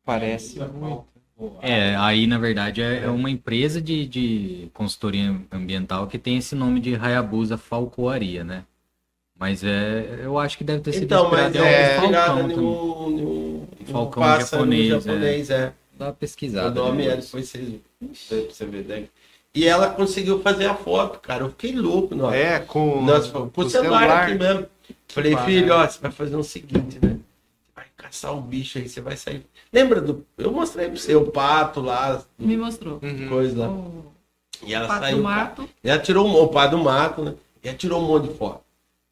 parece 0.05 0.59
muito. 0.59 1.05
É, 1.63 1.97
aí 1.97 2.27
na 2.29 2.39
verdade 2.39 2.81
é, 2.81 3.05
é 3.05 3.09
uma 3.09 3.29
empresa 3.29 3.81
de, 3.81 4.07
de 4.07 4.71
consultoria 4.73 5.37
ambiental 5.51 6.07
que 6.07 6.17
tem 6.19 6.39
esse 6.39 6.55
nome 6.55 6.79
de 6.81 6.95
Hayabusa 6.95 7.59
Falcoaria, 7.59 8.45
né? 8.45 8.65
Mas 9.37 9.65
é, 9.65 10.21
eu 10.23 10.39
acho 10.39 10.57
que 10.57 10.63
deve 10.63 10.81
ter 10.81 10.93
sido 10.93 11.05
Então, 11.05 11.29
mas 11.29 11.55
é 11.57 11.97
falcão 11.97 12.51
em 12.51 13.25
um 13.25 13.67
Falcão 13.87 14.23
japonês, 14.41 14.89
japonês, 15.05 15.51
é. 15.51 15.73
Dá 15.99 16.07
uma 16.07 16.11
O 16.13 16.15
pesquisada. 16.15 16.71
nome 16.81 17.05
é, 17.05 17.17
depois. 17.17 17.53
depois 17.53 17.81
você, 18.13 18.47
você 18.49 18.67
ver. 18.67 18.85
Né? 18.85 19.09
E 19.55 19.67
ela 19.67 19.89
conseguiu 19.91 20.41
fazer 20.41 20.67
a 20.67 20.75
foto, 20.75 21.21
cara. 21.21 21.45
Eu 21.45 21.51
fiquei 21.51 21.73
louco, 21.77 22.15
nossa. 22.15 22.37
É, 22.37 22.59
com, 22.61 23.01
Nossa, 23.03 23.31
com 23.31 23.51
o 23.61 23.71
celular, 23.71 24.25
aqui 24.25 24.35
mesmo. 24.35 24.67
Falei, 25.09 25.37
filho, 25.39 25.73
ó, 25.73 25.87
você 25.87 26.01
vai 26.01 26.11
fazer 26.11 26.35
o 26.37 26.43
seguinte, 26.43 26.99
né? 27.01 27.11
Você 27.11 27.73
vai 27.77 27.85
caçar 27.97 28.35
um 28.35 28.41
bicho 28.41 28.79
aí, 28.79 28.89
você 28.89 29.01
vai 29.01 29.17
sair. 29.17 29.47
Lembra 29.73 30.01
do. 30.01 30.27
Eu 30.37 30.51
mostrei 30.51 30.89
pra 30.89 30.97
você 30.97 31.15
o 31.15 31.27
pato 31.31 31.81
lá, 31.81 32.21
Me 32.37 32.57
mostrou. 32.57 32.99
Uhum. 33.01 33.29
coisa 33.29 33.61
lá. 33.61 33.69
O 33.69 34.13
E 34.67 34.75
ela 34.75 34.89
pato 34.89 35.01
saiu. 35.01 35.17
do 35.19 35.23
mato. 35.23 35.69
E 35.85 35.89
ela 35.89 36.01
tirou 36.01 36.27
um, 36.27 36.35
o 36.37 36.49
pato 36.49 36.77
do 36.77 36.83
mato, 36.83 37.23
né? 37.23 37.35
E 37.63 37.69
ela 37.69 37.77
tirou 37.77 38.03
um 38.03 38.07
monte 38.07 38.29
de 38.29 38.35
foto. 38.35 38.61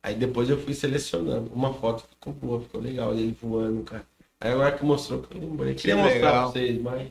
Aí 0.02 0.16
depois 0.16 0.50
eu 0.50 0.58
fui 0.58 0.74
selecionando. 0.74 1.52
Uma 1.54 1.72
foto 1.72 2.02
ficou 2.10 2.32
boa, 2.32 2.60
ficou 2.60 2.80
legal. 2.80 3.12
Ele 3.12 3.36
voando, 3.40 3.84
cara. 3.84 4.04
Aí 4.40 4.50
agora 4.50 4.72
que 4.72 4.84
mostrou 4.84 5.20
que 5.20 5.36
eu 5.36 5.40
lembrei. 5.40 5.74
Que 5.74 5.82
Queria 5.82 5.96
mostrar 5.96 6.18
pra 6.18 6.28
legal. 6.30 6.50
vocês, 6.52 6.82
mas. 6.82 7.08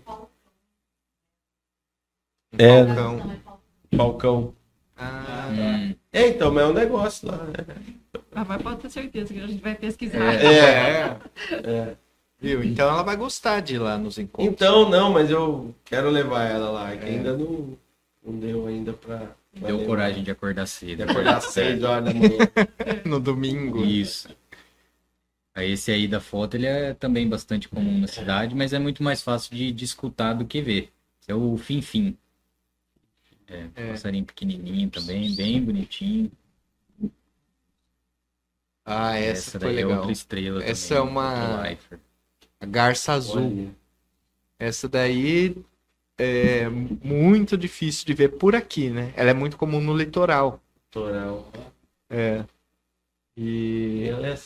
É, 2.57 2.83
né? 2.83 2.95
Falcão. 2.95 3.35
Falcão. 3.95 4.53
Ah, 4.97 5.47
Hum, 5.51 5.95
É, 6.13 6.27
então, 6.29 6.53
mas 6.53 6.63
é 6.63 6.67
um 6.67 6.73
negócio 6.73 7.27
lá. 7.27 7.37
né? 7.37 7.75
Ah, 8.33 8.45
mas 8.47 8.61
pode 8.61 8.79
ter 8.81 8.89
certeza 8.89 9.33
que 9.33 9.39
a 9.39 9.47
gente 9.47 9.61
vai 9.61 9.75
pesquisar. 9.75 10.19
é. 10.35 11.17
É. 11.63 11.95
Viu? 12.39 12.63
Então 12.63 12.89
ela 12.89 13.03
vai 13.03 13.15
gostar 13.15 13.59
de 13.59 13.75
ir 13.75 13.79
lá 13.79 13.97
nos 13.97 14.17
encontros. 14.17 14.51
Então, 14.53 14.89
não, 14.89 15.11
mas 15.13 15.29
eu 15.29 15.75
quero 15.85 16.09
levar 16.09 16.43
ela 16.45 16.71
lá, 16.71 16.95
que 16.97 17.05
É. 17.05 17.09
ainda 17.09 17.37
não, 17.37 17.77
não 18.25 18.39
deu 18.39 18.65
ainda 18.67 18.93
pra. 18.93 19.17
pra 19.17 19.67
deu 19.67 19.75
levar. 19.77 19.87
coragem 19.87 20.23
de 20.23 20.31
acordar 20.31 20.63
De 20.63 20.69
cedo. 20.71 21.01
acordar 21.03 21.39
seis 21.41 21.83
horas 21.83 22.05
da 22.05 22.13
manhã. 22.13 22.37
No 23.05 23.19
domingo. 23.19 23.83
Isso. 23.83 24.27
Aí 25.53 25.71
esse 25.73 25.91
aí 25.91 26.07
da 26.07 26.19
foto, 26.19 26.55
ele 26.55 26.65
é 26.65 26.93
também 26.93 27.27
bastante 27.27 27.67
comum 27.69 27.99
na 27.99 28.07
cidade, 28.07 28.55
mas 28.55 28.71
é 28.73 28.79
muito 28.79 29.03
mais 29.03 29.21
fácil 29.21 29.53
de, 29.55 29.71
de 29.71 29.83
escutar 29.85 30.33
do 30.33 30.45
que 30.45 30.61
ver. 30.61 30.89
Esse 31.21 31.31
é 31.31 31.35
o 31.35 31.57
Fim-Fim. 31.57 32.17
É, 33.51 33.67
É. 33.75 33.91
passarinho 33.91 34.25
pequenininho 34.25 34.89
também, 34.89 35.35
bem 35.35 35.61
bonitinho. 35.63 36.31
Ah, 38.85 39.15
essa, 39.17 39.59
foi 39.59 39.59
daí 39.59 39.73
é 39.73 39.75
legal. 39.85 39.97
outra 39.99 40.11
estrela 40.11 40.63
Essa 40.63 40.95
também, 40.95 41.07
é 41.07 41.11
uma-. 41.11 41.77
A 42.59 42.65
garça 42.65 43.13
azul. 43.13 43.43
Olha. 43.45 43.75
Essa 44.59 44.87
daí 44.89 45.55
é 46.17 46.67
muito 46.69 47.57
difícil 47.57 48.05
de 48.05 48.13
ver 48.13 48.29
por 48.29 48.55
aqui, 48.55 48.89
né? 48.89 49.13
Ela 49.15 49.31
é 49.31 49.33
muito 49.33 49.57
comum 49.57 49.81
no 49.81 49.95
litoral. 49.95 50.59
Toral. 50.89 51.51
É. 52.09 52.43
E 53.37 54.05
ela 54.09 54.27
é 54.27 54.39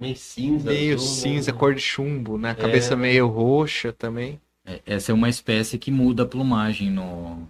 meio 0.00 0.16
cinza. 0.16 0.70
meio 0.70 0.94
azul, 0.94 1.06
cinza, 1.08 1.52
né? 1.52 1.58
cor 1.58 1.74
de 1.74 1.80
chumbo, 1.80 2.38
né? 2.38 2.50
A 2.50 2.54
cabeça 2.54 2.94
É. 2.94 2.96
meio 2.96 3.26
roxa 3.26 3.92
também. 3.92 4.40
É, 4.64 4.80
Essa 4.86 5.12
é 5.12 5.14
uma 5.14 5.28
espécie 5.28 5.78
que 5.78 5.90
muda 5.90 6.22
a 6.22 6.26
plumagem 6.26 6.90
no... 6.90 7.46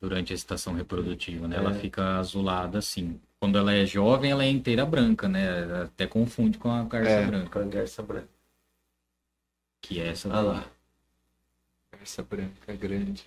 durante 0.00 0.32
a 0.32 0.36
estação 0.36 0.74
reprodutiva, 0.74 1.48
né? 1.48 1.56
Ela 1.56 1.70
É. 1.70 1.74
fica 1.74 2.18
azulada 2.18 2.78
assim. 2.78 3.20
Quando 3.40 3.58
ela 3.58 3.72
é 3.72 3.84
jovem, 3.86 4.30
ela 4.30 4.44
é 4.44 4.50
inteira 4.50 4.84
branca, 4.86 5.28
né? 5.28 5.82
Até 5.84 6.06
confunde 6.06 6.58
com 6.58 6.70
a 6.70 6.82
garça 6.84 7.10
É. 7.10 7.26
branca, 7.26 7.50
Com 7.50 7.58
a 7.58 7.70
garça 7.70 8.02
branca. 8.02 8.28
que 9.80 10.00
é 10.00 10.08
essa 10.08 10.28
Olha 10.28 10.36
daí. 10.36 10.46
lá. 10.46 10.64
Garça 11.92 12.22
branca 12.22 12.74
grande. 12.74 13.24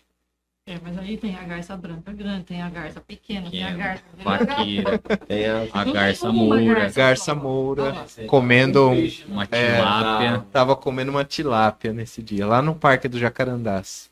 É, 0.68 0.78
mas 0.84 0.96
aí 1.00 1.18
tem 1.18 1.36
a 1.36 1.44
garça 1.44 1.76
branca 1.76 2.12
grande, 2.14 2.44
tem 2.44 2.62
a 2.62 2.70
garça 2.70 3.02
pequena, 3.02 3.50
tem 3.50 3.64
a 3.64 3.68
Pequena, 3.72 3.84
garça. 3.88 4.04
Vaqueira, 4.24 5.00
Tem 5.28 5.46
a. 5.48 5.68
a 5.74 5.84
garça 5.84 6.32
moura, 6.32 6.90
garça. 6.92 7.34
Moura. 7.34 7.84
Lá. 7.92 8.06
Comendo 8.28 8.90
um- 8.90 9.10
uma 9.30 9.44
É, 9.50 9.78
tilápia. 9.78 10.46
Tava 10.52 10.76
comendo 10.76 11.10
uma 11.10 11.26
tilápia 11.26 11.92
nesse 11.92 12.22
dia, 12.22 12.46
lá 12.46 12.62
no 12.62 12.76
Parque 12.76 13.08
do 13.08 13.18
Jacarandás. 13.18 14.09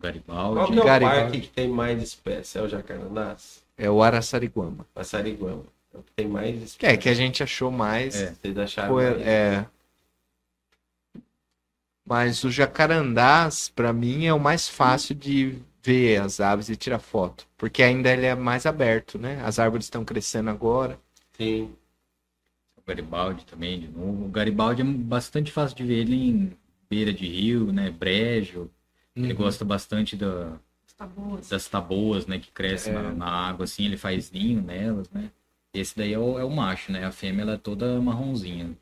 Qual 0.00 0.54
Garibaldi. 0.54 0.72
que 0.72 0.78
é 0.78 0.82
o 0.82 0.84
Garibaldi. 0.86 1.20
parque 1.20 1.40
que 1.40 1.48
tem 1.48 1.68
mais 1.68 2.02
espécies? 2.02 2.56
É 2.56 2.62
o 2.62 2.68
Jacarandás? 2.68 3.62
É 3.76 3.90
o 3.90 4.02
Araçariguama. 4.02 4.86
Passariguama. 4.94 5.64
É 5.92 5.98
o 5.98 6.02
que 6.02 6.12
tem 6.12 6.28
mais 6.28 6.56
Que 6.56 6.64
espécies. 6.64 6.94
é 6.94 6.96
que 6.96 7.08
a 7.08 7.14
gente 7.14 7.42
achou 7.42 7.70
mais. 7.70 8.14
É. 8.20 8.32
Vocês 8.32 8.56
acharam? 8.58 8.88
Foi- 8.94 9.10
mais? 9.10 9.26
é. 9.26 9.66
Mas 12.04 12.42
o 12.44 12.50
jacarandás, 12.50 13.68
pra 13.68 13.92
mim, 13.92 14.26
é 14.26 14.32
o 14.34 14.40
mais 14.40 14.68
fácil 14.68 15.14
de 15.14 15.58
ver 15.82 16.20
as 16.20 16.40
aves 16.40 16.68
e 16.68 16.76
tirar 16.76 16.98
foto. 16.98 17.46
Porque 17.56 17.82
ainda 17.82 18.10
ele 18.12 18.26
é 18.26 18.34
mais 18.34 18.66
aberto, 18.66 19.18
né? 19.18 19.40
As 19.44 19.58
árvores 19.58 19.86
estão 19.86 20.04
crescendo 20.04 20.50
agora. 20.50 20.98
Sim. 21.36 21.72
O 22.76 22.82
Garibaldi 22.86 23.44
também, 23.44 23.78
de 23.80 23.88
novo. 23.88 24.24
O 24.24 24.28
Garibaldi 24.28 24.82
é 24.82 24.84
bastante 24.84 25.52
fácil 25.52 25.76
de 25.76 25.84
ver 25.84 25.98
ele 26.00 26.16
em 26.16 26.52
beira 26.88 27.12
de 27.12 27.26
rio, 27.28 27.72
né? 27.72 27.90
Brejo. 27.90 28.68
Ele 29.14 29.32
Uhum. 29.32 29.38
gosta 29.38 29.64
bastante 29.64 30.16
da, 30.16 30.58
boa. 31.14 31.40
das 31.48 31.68
taboas, 31.68 32.26
né? 32.26 32.38
Que 32.38 32.50
crescem 32.50 32.92
É. 32.92 32.96
na, 32.96 33.12
na 33.14 33.26
água, 33.26 33.64
assim. 33.64 33.84
Ele 33.84 33.96
faz 33.96 34.30
ninho 34.30 34.62
nelas, 34.62 35.08
né? 35.10 35.30
Esse 35.72 35.96
daí 35.96 36.12
é 36.12 36.18
o, 36.18 36.38
é 36.38 36.44
o 36.44 36.50
macho, 36.50 36.90
né? 36.92 37.04
A 37.04 37.12
fêmea, 37.12 37.42
ela 37.42 37.52
é 37.54 37.56
toda 37.58 38.00
marronzinha. 38.00 38.76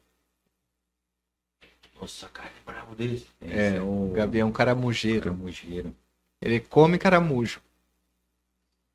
Nossa, 2.01 2.29
cara, 2.29 2.49
que 2.49 2.61
bravo 2.65 2.95
desse. 2.95 3.27
Esse 3.41 3.53
É, 3.53 3.77
é 3.77 3.81
o 3.83 4.11
O 4.11 4.13
gavião 4.15 4.51
caramujeiro. 4.53 5.23
caramujeiro. 5.23 5.95
Ele 6.41 6.61
come 6.61 6.97
caramujo. 6.99 7.61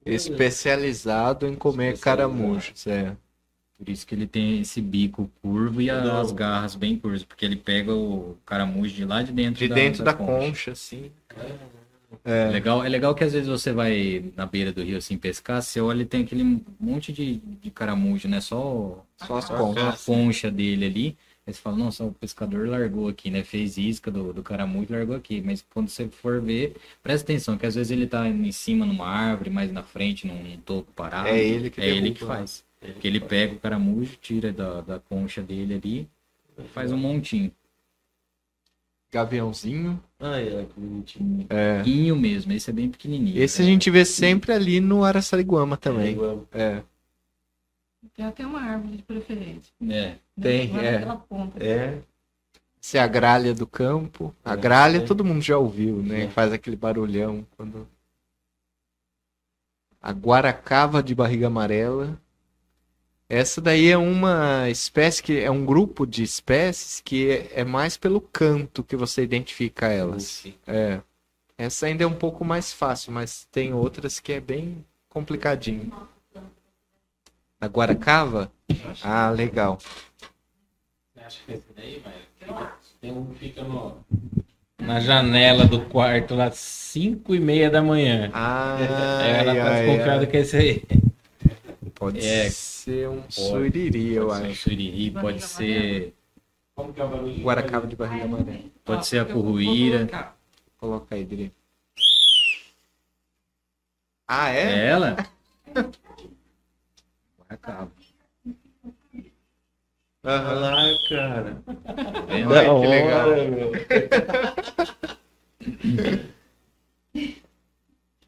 Especializado 0.06 1.48
em 1.48 1.56
comer 1.56 1.94
Especializado. 1.94 2.34
caramujos. 2.34 2.88
É. 2.88 3.16
Por 3.84 3.92
isso 3.92 4.08
que 4.08 4.16
ele 4.16 4.26
tem 4.26 4.62
esse 4.62 4.82
bico 4.82 5.30
curvo 5.42 5.82
e 5.82 5.88
Não. 5.88 6.22
as 6.22 6.32
garras 6.32 6.76
bem 6.76 6.98
curvas, 6.98 7.24
porque 7.24 7.44
ele 7.46 7.58
pega 7.58 7.94
o 7.94 8.38
caramujo 8.46 8.94
de 8.96 9.04
lá 9.06 9.22
de 9.22 9.32
dentro 9.32 9.60
De 9.60 9.68
da, 9.68 9.76
dentro 9.76 10.04
da, 10.04 10.14
concha. 10.14 10.48
concha, 10.48 10.72
assim. 10.72 11.12
É 12.26 12.50
legal, 12.50 12.84
é 12.84 12.90
legal 12.90 13.14
que 13.14 13.24
às 13.24 13.34
vezes 13.34 13.48
você 13.48 13.74
vai 13.74 14.32
na 14.36 14.46
beira 14.46 14.72
do 14.72 14.82
rio 14.82 14.98
assim 14.98 15.18
pescar, 15.18 15.62
você 15.62 15.82
olha 15.82 16.04
e 16.04 16.06
tem 16.06 16.24
aquele 16.24 16.62
monte 16.80 17.12
de, 17.12 17.38
de 17.38 17.70
caramujo, 17.72 18.28
né? 18.28 18.40
Só 18.40 19.04
Só 19.18 19.38
as 19.38 19.50
Ah, 19.50 19.58
pontas. 19.58 20.04
a 20.04 20.06
concha 20.06 20.50
dele 20.50 20.86
ali. 20.86 21.18
Aí 21.46 21.54
você 21.54 21.60
fala, 21.60 21.76
nossa, 21.76 22.06
o 22.06 22.14
pescador 22.14 22.70
largou 22.70 23.10
aqui, 23.10 23.30
né? 23.30 23.44
Fez 23.44 23.78
isca 23.78 24.10
do, 24.10 24.32
do 24.32 24.42
caramujo 24.42 24.88
e 24.90 24.96
largou 24.96 25.14
aqui. 25.16 25.42
Mas 25.42 25.62
quando 25.74 25.90
você 25.90 26.08
for 26.08 26.40
ver, 26.42 26.78
presta 27.02 27.26
atenção, 27.26 27.58
que 27.58 27.66
às 27.66 27.76
vezes 27.76 27.92
ele 27.92 28.08
tá 28.08 28.26
em 28.30 28.52
cima 28.54 28.86
numa 28.86 29.06
árvore, 29.08 29.50
mais 29.50 29.70
na 29.70 29.84
frente, 29.84 30.26
num, 30.26 30.42
num 30.42 30.58
topo 30.58 30.90
parado. 30.94 31.28
É 31.28 31.44
ele 31.44 31.70
que 31.70 31.82
É 31.82 31.90
ele 31.90 32.12
que 32.12 32.22
faz. 32.22 32.64
Porque 32.92 33.08
ele 33.08 33.20
pega 33.20 33.56
o 33.56 33.60
caramujo, 33.60 34.18
tira 34.18 34.52
da, 34.52 34.82
da 34.82 35.00
concha 35.00 35.42
dele 35.42 35.76
ali, 35.76 36.10
e 36.58 36.64
faz 36.70 36.92
um 36.92 36.98
montinho. 36.98 37.52
gaviãozinho. 39.12 40.02
Ai, 40.20 40.56
ai, 40.56 40.66
que 40.66 40.80
bonitinho. 40.80 41.48
É. 41.50 41.84
Mesmo, 42.16 42.52
esse 42.52 42.70
é 42.70 42.74
bem 42.74 42.90
pequenininho. 42.90 43.42
Esse 43.42 43.62
a 43.62 43.66
gente 43.66 43.90
vê 43.90 44.04
sempre 44.06 44.52
ali 44.52 44.80
no 44.80 45.04
Araçariguama 45.04 45.78
também. 45.78 46.18
É. 46.52 46.82
Tem 48.16 48.26
até 48.26 48.46
uma 48.46 48.60
árvore 48.62 48.98
de 48.98 49.04
preferência. 49.04 49.74
É. 49.90 50.16
Tem, 50.40 50.72
Lá 50.72 50.84
é. 50.84 51.18
ponta. 51.28 51.64
É. 51.64 52.02
Essa 52.82 52.98
é 52.98 53.02
a 53.02 53.08
gralha 53.08 53.54
do 53.54 53.66
campo. 53.66 54.36
A 54.44 54.54
É, 54.54 54.58
gralha 54.58 54.98
é. 54.98 55.06
todo 55.06 55.24
mundo 55.24 55.42
já 55.42 55.58
ouviu, 55.58 56.04
né? 56.04 56.26
É. 56.26 56.30
Faz 56.30 56.52
aquele 56.52 56.76
barulhão 56.76 57.48
quando. 57.56 57.88
A 60.02 60.12
guaracava 60.12 61.02
de 61.02 61.16
barriga 61.16 61.48
amarela. 61.48 62.20
Essa 63.30 63.62
daí 63.62 63.90
é 63.90 63.98
uma 63.98 64.70
espécie 64.70 65.24
que 65.24 65.40
é 65.40 65.50
um 65.50 65.66
grupo 65.66 66.06
de 66.06 66.24
espécies 66.24 67.02
que 67.02 67.30
é, 67.30 67.62
é 67.62 67.64
mais 67.64 67.98
pelo 67.98 68.22
canto 68.22 68.84
que 68.84 68.96
você 68.96 69.24
identifica 69.24 69.88
elas. 69.88 70.46
É. 70.68 71.00
Essa 71.58 71.88
ainda 71.88 72.04
é 72.04 72.08
um 72.08 72.14
pouco 72.14 72.44
mais 72.44 72.74
fácil, 72.74 73.12
mas 73.12 73.48
tem 73.52 73.74
outras 73.74 74.20
que 74.20 74.34
é 74.34 74.40
bem 74.40 74.84
complicadinho. 75.10 75.92
A 77.60 77.68
guaracava? 77.68 78.52
Ah, 79.02 79.30
legal. 79.30 79.78
Acho 81.26 81.40
que 81.46 81.54
esse 81.54 81.68
daí, 81.74 82.04
mas 82.04 82.14
tem 83.00 83.12
um 83.12 83.26
que 83.28 83.40
fica 83.40 83.64
no, 83.64 83.98
na 84.78 85.00
janela 85.00 85.66
do 85.66 85.86
quarto 85.86 86.36
lá, 86.36 86.52
5 86.52 87.34
e 87.34 87.40
meia 87.40 87.70
da 87.70 87.82
manhã. 87.82 88.30
Ah, 88.34 88.78
Ela 89.26 89.56
tá 89.56 89.80
desconfiada 89.80 90.28
que 90.28 90.36
é 90.36 90.40
esse 90.42 90.58
aí. 90.58 90.84
Pode 92.04 92.20
É. 92.20 92.50
ser 92.50 93.08
um 93.08 93.24
suriri, 93.32 94.12
eu 94.16 94.28
Pode 94.28 94.38
ser 94.40 94.44
um 94.46 94.50
acho. 94.52 94.62
suriri, 94.64 95.12
pode 95.12 95.42
ser, 95.42 96.14
Como 96.76 96.92
que 96.94 97.00
é 97.00 97.06
o 97.06 97.08
barulho? 97.08 97.42
Guaracava 97.42 97.88
de 97.88 97.96
barriga 97.96 98.26
amarela. 98.26 98.60
pode 98.84 99.08
ser 99.08 99.20
a 99.20 99.26
curruíra. 99.26 100.34
Coloca 100.78 101.16
aí, 101.16 101.24
Dri. 101.24 101.54
Ah, 104.28 104.50
É 104.50 104.60
é? 104.64 104.86
ela? 104.88 105.16
Guaracava. 107.40 107.90
Olha 110.26 110.36
Aham. 110.36 110.60
lá, 110.60 110.76
cara. 111.08 111.64
Vendo? 112.28 112.50
Olha 112.52 112.82
que 112.82 112.88
legal. 112.88 113.30
hora, 113.30 113.48
meu. 113.50 113.72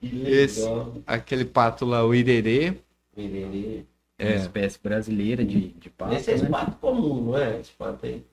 Esse, 0.02 0.62
Legal. 0.62 1.02
aquele 1.06 1.44
pato 1.44 1.84
lá, 1.86 2.06
o 2.06 2.16
irerê. 2.16 2.78
Irerê. 3.18 3.84
É 4.18 4.26
uma 4.26 4.32
É. 4.34 4.36
espécie 4.38 4.80
brasileira 4.82 5.44
de, 5.44 5.70
de 5.70 5.90
pato, 5.90 6.16
Esse 6.16 6.32
é 6.32 6.38
né? 6.38 6.50
pato 6.50 6.78
comum, 6.80 7.22
não 7.26 7.38
é? 7.38 7.60
Esse 7.60 7.72
pato 7.72 8.06
aí. 8.06 8.24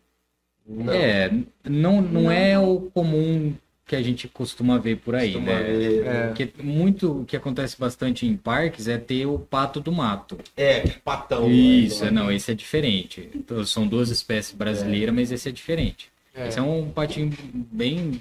Não. 0.67 0.93
É, 0.93 1.31
não, 1.65 2.01
não 2.01 2.31
é 2.31 2.57
o 2.59 2.83
comum 2.95 3.53
que 3.85 3.97
a 3.97 4.03
gente 4.03 4.29
costuma 4.29 4.79
ver 4.79 4.99
por 4.99 5.17
aí, 5.17 5.33
Costuma 5.33 5.59
né? 5.59 5.63
ver, 5.65 6.07
É. 6.07 6.27
Porque 6.29 6.49
muito 6.63 7.23
o 7.23 7.25
que 7.25 7.37
acontece 7.37 7.79
bastante 7.79 8.25
em 8.25 8.37
parques 8.37 8.87
é 8.87 8.97
ter 8.97 9.27
o 9.27 9.41
pato 9.41 9.81
do 9.81 9.91
mato. 9.91 10.39
É, 10.57 10.81
patão. 11.05 11.51
Isso, 11.51 12.05
né? 12.05 12.11
não, 12.13 12.31
esse 12.31 12.53
é 12.53 12.55
diferente. 12.55 13.29
Então, 13.35 13.65
são 13.67 13.87
duas 13.87 14.09
espécies 14.09 14.55
brasileiras, 14.55 15.13
mas 15.13 15.33
esse 15.33 15.49
é 15.49 15.53
diferente. 15.53 16.11
É. 16.33 16.47
Esse 16.47 16.61
é 16.61 16.63
um 16.63 16.89
patinho 16.91 17.31
bem. 17.73 18.21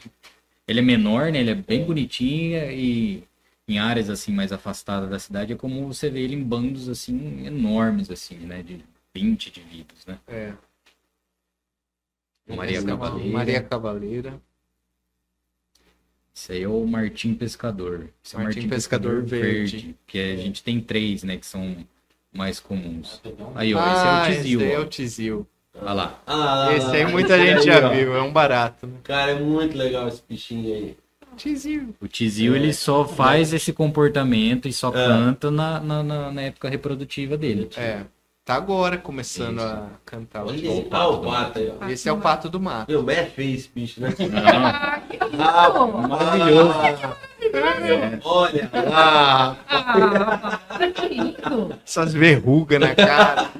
Ele 0.68 0.80
é 0.80 0.84
menor, 0.84 1.32
né? 1.32 1.40
Ele 1.42 1.52
é 1.52 1.56
bem 1.56 1.84
bonitinho 1.86 2.72
e 2.72 3.24
em 3.72 3.80
áreas 3.80 4.10
assim 4.10 4.32
mais 4.32 4.52
afastadas 4.52 5.10
da 5.10 5.20
cidade 5.20 5.54
é 5.54 5.56
como 5.56 5.88
você 5.88 6.10
vê 6.10 6.22
ele 6.22 6.36
em 6.36 6.44
bandos 6.44 6.90
assim 6.90 7.46
enormes, 7.46 8.10
assim, 8.10 8.36
né? 8.36 8.62
De 8.62 8.84
20 9.14 9.48
indivíduos, 9.48 10.06
né? 10.06 10.18
É. 10.28 10.54
Maria 12.48 12.78
Essa 12.78 12.88
é 12.88 12.90
Cavaleira. 12.90 13.32
Maria 13.32 13.64
Cavaleira. 13.64 14.42
Esse 16.34 16.54
aí 16.54 16.64
é 16.64 16.68
o 16.68 16.86
Martim 16.86 17.34
Pescador. 17.34 18.10
Esse 18.24 18.36
é 18.36 18.40
o 18.40 18.44
Martim 18.44 18.68
Pescador 18.68 19.24
verde. 19.24 19.96
Que 20.08 20.20
a 20.20 20.38
gente 20.38 20.64
tem 20.64 20.80
três, 20.82 21.24
né? 21.24 21.38
Que 21.38 21.46
são 21.46 21.78
mais 22.32 22.60
comuns. 22.60 23.22
Aí, 23.56 23.74
ó, 23.74 23.80
ah, 23.80 24.30
esse 24.30 24.40
é 24.40 24.42
o 24.42 24.44
Tizil. 24.44 24.60
esse 24.62 24.70
aí 24.70 24.76
é 24.76 24.80
o 24.80 24.86
Tizil. 24.86 25.48
Olha 25.76 25.94
lá. 25.94 26.22
Ah, 26.28 26.70
Esse 26.76 26.96
aí 26.96 27.06
muita 27.06 27.38
esse 27.38 27.46
gente 27.46 27.70
aí, 27.70 27.82
já 27.82 27.88
ó. 27.90 27.94
viu, 27.94 28.16
é 28.16 28.22
um 28.22 28.32
barato. 28.32 28.86
Né? 28.86 28.98
Cara, 29.04 29.32
é 29.32 29.40
muito 29.40 29.78
legal 29.78 30.08
esse 30.08 30.22
bichinho 30.28 30.74
aí. 30.74 30.98
Tizil. 31.36 31.96
O 32.02 32.08
Tizil, 32.08 32.56
ele 32.56 32.74
só 32.74 33.06
faz 33.06 33.54
esse 33.54 33.72
comportamento 33.74 34.68
e 34.68 34.74
só 34.74 34.90
É. 34.90 34.92
canta 34.94 35.50
na, 35.52 35.80
na, 35.80 36.04
na- 36.04 36.32
na 36.32 36.42
época 36.42 36.70
reprodutiva 36.70 37.38
dele. 37.38 37.70
É. 37.78 38.02
Tá 38.44 38.56
agora 38.56 38.98
começando 38.98 39.58
Isso. 39.58 39.66
a 39.68 39.88
cantar. 40.04 40.44
Olha 40.46 40.56
esse 40.56 40.88
ah, 40.92 41.08
o 41.08 41.20
pato 41.20 41.60
aí, 41.60 41.72
ó. 41.80 41.88
Esse 41.88 42.10
é 42.10 42.12
o 42.12 42.18
pato 42.18 42.50
do 42.50 42.60
mato. 42.60 42.92
Meu, 42.92 43.08
é 43.10 43.26
feio 43.26 43.56
esse 43.56 43.70
bicho, 43.74 44.02
né? 44.02 44.10
Ah, 44.44 45.00
que 45.08 45.18
Ah, 45.40 45.68
lindo! 45.70 46.08
maravilhoso. 46.10 46.74
é, 47.44 48.20
Olha. 48.24 48.70
Ah, 48.74 49.56
que 50.96 51.08
lindo! 51.08 51.76
Essas 51.86 52.14
verrugas 52.14 52.80
na 52.80 52.96
cara. 52.96 53.52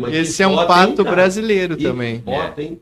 Mas 0.00 0.14
Esse 0.14 0.42
é 0.42 0.46
um 0.46 0.56
pato 0.66 1.02
hein, 1.02 1.08
brasileiro 1.08 1.76
também. 1.76 2.20
Foto, 2.22 2.60
hein? 2.60 2.80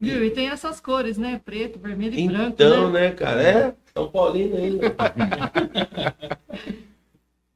Viu? 0.00 0.24
E 0.24 0.30
tem 0.30 0.48
essas 0.48 0.80
cores, 0.80 1.18
né? 1.18 1.40
Preto, 1.44 1.78
vermelho 1.78 2.14
e 2.18 2.28
branco, 2.28 2.50
Então, 2.52 2.90
né? 2.90 3.08
né, 3.08 3.14
cara? 3.14 3.42
É 3.42 3.74
São 3.92 4.08
Paulino 4.10 4.56
ainda. 4.56 4.94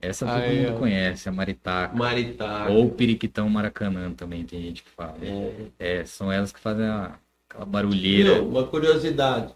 essa 0.01 0.27
todo 0.27 0.35
Aí, 0.37 0.63
mundo 0.67 0.75
ó. 0.75 0.79
conhece, 0.79 1.29
a 1.29 1.33
maritaca. 1.33 1.95
Maritaca. 1.97 2.71
Ou 2.73 2.91
Periquitão 2.91 3.49
Maracanã 3.49 4.13
também, 4.13 4.45
tem 4.45 4.61
gente 4.61 4.83
que 4.83 4.91
fala. 4.91 5.17
É. 5.23 6.01
É, 6.01 6.05
são 6.05 6.33
elas 6.33 6.53
que 6.53 6.59
fazem 6.59 6.85
a- 6.87 7.17
aquela 7.49 7.65
barulheira. 7.65 8.43
Uma 8.43 8.67
curiosidade. 8.67 9.55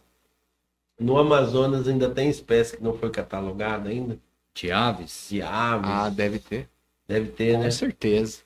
No 0.98 1.18
Amazonas 1.18 1.88
ainda 1.88 2.08
tem 2.08 2.28
espécie 2.30 2.76
que 2.76 2.82
não 2.82 2.96
foi 2.96 3.10
catalogada 3.10 3.88
ainda? 3.88 4.18
de 4.54 4.72
aves. 4.72 5.26
De 5.28 5.42
aves. 5.42 5.90
Ah, 5.90 6.08
deve 6.08 6.38
ter. 6.38 6.66
Deve 7.06 7.28
ter, 7.28 7.56
Com 7.56 7.62
né? 7.64 7.70
certeza. 7.70 8.38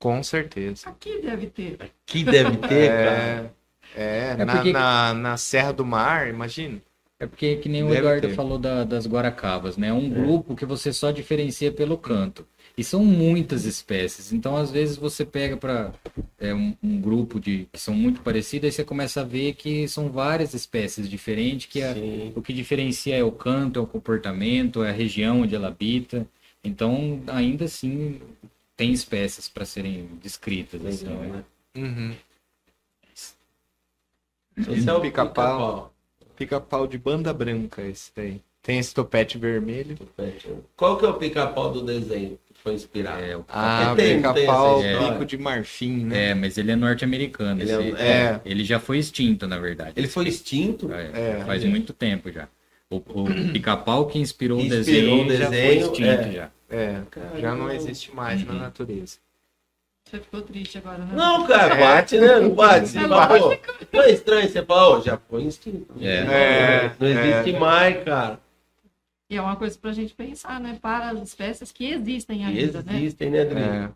Com 0.00 0.20
certeza. 0.22 0.88
Aqui 0.88 1.20
deve 1.22 1.46
ter. 1.46 1.78
Que 2.04 2.24
deve 2.24 2.56
ter, 2.56 2.88
cara. 2.90 3.54
É, 3.96 4.36
é, 4.36 4.36
É 4.38 4.44
na, 4.44 4.54
porque- 4.56 4.72
na, 4.72 5.14
na 5.14 5.36
Serra 5.36 5.72
do 5.72 5.84
Mar, 5.84 6.28
imagina. 6.28 6.80
É 7.20 7.26
porque, 7.26 7.56
que 7.56 7.68
nem 7.68 7.82
o 7.82 7.86
Deve 7.88 7.98
Eduardo 7.98 8.28
ter. 8.28 8.34
falou 8.34 8.58
da- 8.58 8.84
das 8.84 9.04
guaracavas, 9.04 9.76
né? 9.76 9.88
É 9.88 9.92
um 9.92 10.08
grupo 10.08 10.54
que 10.54 10.64
você 10.64 10.92
só 10.92 11.10
diferencia 11.10 11.72
pelo 11.72 11.98
canto. 11.98 12.46
E 12.76 12.84
são 12.84 13.04
muitas 13.04 13.64
espécies. 13.64 14.32
Então, 14.32 14.56
às 14.56 14.70
vezes, 14.70 14.96
você 14.96 15.24
pega 15.24 15.56
para 15.56 15.92
um, 16.40 16.76
um 16.80 17.00
grupo 17.00 17.40
de 17.40 17.66
que 17.72 17.80
são 17.80 17.92
muito 17.92 18.20
parecidas 18.20 18.72
e 18.72 18.76
você 18.76 18.84
começa 18.84 19.22
a 19.22 19.24
ver 19.24 19.54
que 19.54 19.88
são 19.88 20.08
várias 20.10 20.54
espécies 20.54 21.08
diferentes, 21.10 21.66
que 21.66 21.82
a- 21.82 21.92
o 22.36 22.40
que 22.40 22.52
diferencia 22.52 23.16
é 23.16 23.24
o 23.24 23.32
canto, 23.32 23.80
é 23.80 23.82
o 23.82 23.86
comportamento, 23.86 24.84
é 24.84 24.90
a 24.90 24.92
região 24.92 25.40
onde 25.40 25.56
ela 25.56 25.66
habita. 25.66 26.24
Então, 26.62 27.20
ainda 27.26 27.64
assim, 27.64 28.20
tem 28.76 28.92
espécies 28.92 29.48
para 29.48 29.64
serem 29.64 30.08
descritas. 30.22 30.86
Assim, 30.86 31.06
Legal, 31.08 31.20
né? 31.22 31.44
né? 31.74 31.82
Uhum. 31.84 32.12
Esse 34.58 34.88
é 34.88 34.92
o 34.92 35.00
Pica-pau. 35.00 35.92
pica-pau. 36.36 36.86
De 36.86 36.98
banda 36.98 37.32
branca 37.32 37.82
esse 37.82 38.10
daí. 38.14 38.40
Tem 38.62 38.78
esse 38.78 38.94
topete 38.94 39.38
vermelho. 39.38 39.96
Qual 40.76 40.96
que 40.98 41.04
é 41.04 41.08
o 41.08 41.14
pica-pau 41.14 41.70
do 41.72 41.80
desenho 41.82 42.38
que 42.46 42.60
foi 42.62 42.74
inspirado? 42.74 43.22
É, 43.22 43.36
o 43.36 43.44
Ah, 43.48 43.94
tem- 43.96 44.06
tem 44.06 44.16
pica-pau, 44.16 44.78
essa 44.80 44.88
história. 44.88 45.12
bico 45.12 45.24
de 45.24 45.38
marfim, 45.38 46.04
né? 46.04 46.30
É, 46.30 46.34
mas 46.34 46.58
ele 46.58 46.72
é 46.72 46.76
norte-americano. 46.76 47.62
Ele 47.62 47.70
é- 47.72 47.88
esse- 47.88 48.02
é. 48.02 48.40
Ele 48.44 48.64
já 48.64 48.78
foi 48.78 48.98
extinto, 48.98 49.46
na 49.46 49.58
verdade. 49.58 49.92
Ele 49.96 50.08
foi 50.08 50.28
extinto? 50.28 50.92
É, 50.92 51.38
É. 51.40 51.44
faz 51.46 51.64
muito 51.64 51.92
tempo 51.92 52.30
já. 52.30 52.48
O, 52.90 52.96
o 52.96 53.24
pica-pau 53.52 54.06
que 54.06 54.18
inspirou, 54.18 54.58
Que 54.58 54.64
o 54.64 54.66
inspirou 54.80 55.24
desenho, 55.24 55.26
o 55.26 55.36
já 55.36 55.48
desenho, 55.50 55.80
foi 55.84 55.90
extinto 55.92 56.08
é. 56.28 56.32
já. 56.32 56.50
É, 56.70 57.00
já 57.40 57.54
não 57.54 57.70
existe 57.70 58.14
mais 58.14 58.44
na 58.44 58.52
Uhum. 58.52 58.58
natureza. 58.58 59.16
Você 60.08 60.20
ficou 60.20 60.40
triste 60.40 60.78
agora, 60.78 61.04
né? 61.04 61.14
Não, 61.14 61.46
cara, 61.46 61.74
É. 61.74 61.80
bate, 61.80 62.18
né? 62.18 62.40
Não 62.40 62.54
bate. 62.54 62.96
É 62.96 63.06
fala, 63.06 63.58
não 63.92 64.02
é 64.02 64.10
estranho, 64.10 64.48
você 64.48 64.64
fala, 64.64 64.88
ó, 64.88 65.00
já 65.02 65.18
foi 65.18 65.44
extinto. 65.44 65.94
É. 66.00 66.86
É, 66.86 66.96
não 66.98 67.08
existe 67.08 67.54
é. 67.54 67.58
mais, 67.58 68.04
cara. 68.04 68.40
E 69.28 69.36
é 69.36 69.42
uma 69.42 69.56
coisa 69.56 69.78
pra 69.78 69.92
gente 69.92 70.14
pensar, 70.14 70.58
né? 70.58 70.78
Para 70.80 71.10
as 71.10 71.20
espécies 71.20 71.70
que 71.70 71.90
existem 71.90 72.46
ainda, 72.46 72.82
né? 72.82 72.96
existem, 72.96 73.30
né? 73.30 73.40
É. 73.40 73.90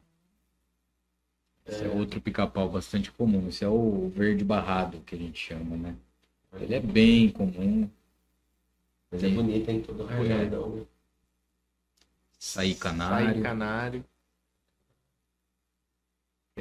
Esse 1.72 1.84
é 1.84 1.88
outro 1.88 2.20
pica-pau 2.20 2.68
bastante 2.68 3.10
comum. 3.10 3.48
Esse 3.48 3.64
é 3.64 3.68
o 3.68 4.12
verde 4.14 4.44
barrado, 4.44 4.98
que 5.06 5.14
a 5.14 5.18
gente 5.18 5.38
chama, 5.38 5.76
né? 5.76 5.94
Ele 6.60 6.74
é 6.74 6.80
bem 6.80 7.30
comum. 7.30 7.88
Mas 9.10 9.24
é 9.24 9.28
bonito, 9.28 9.70
hein? 9.70 9.80
Todo 9.80 10.02
arranhadão. 10.02 10.68
né? 10.68 10.82
Saí 12.38 12.74
canário. 12.74 13.40
canário. 13.40 14.04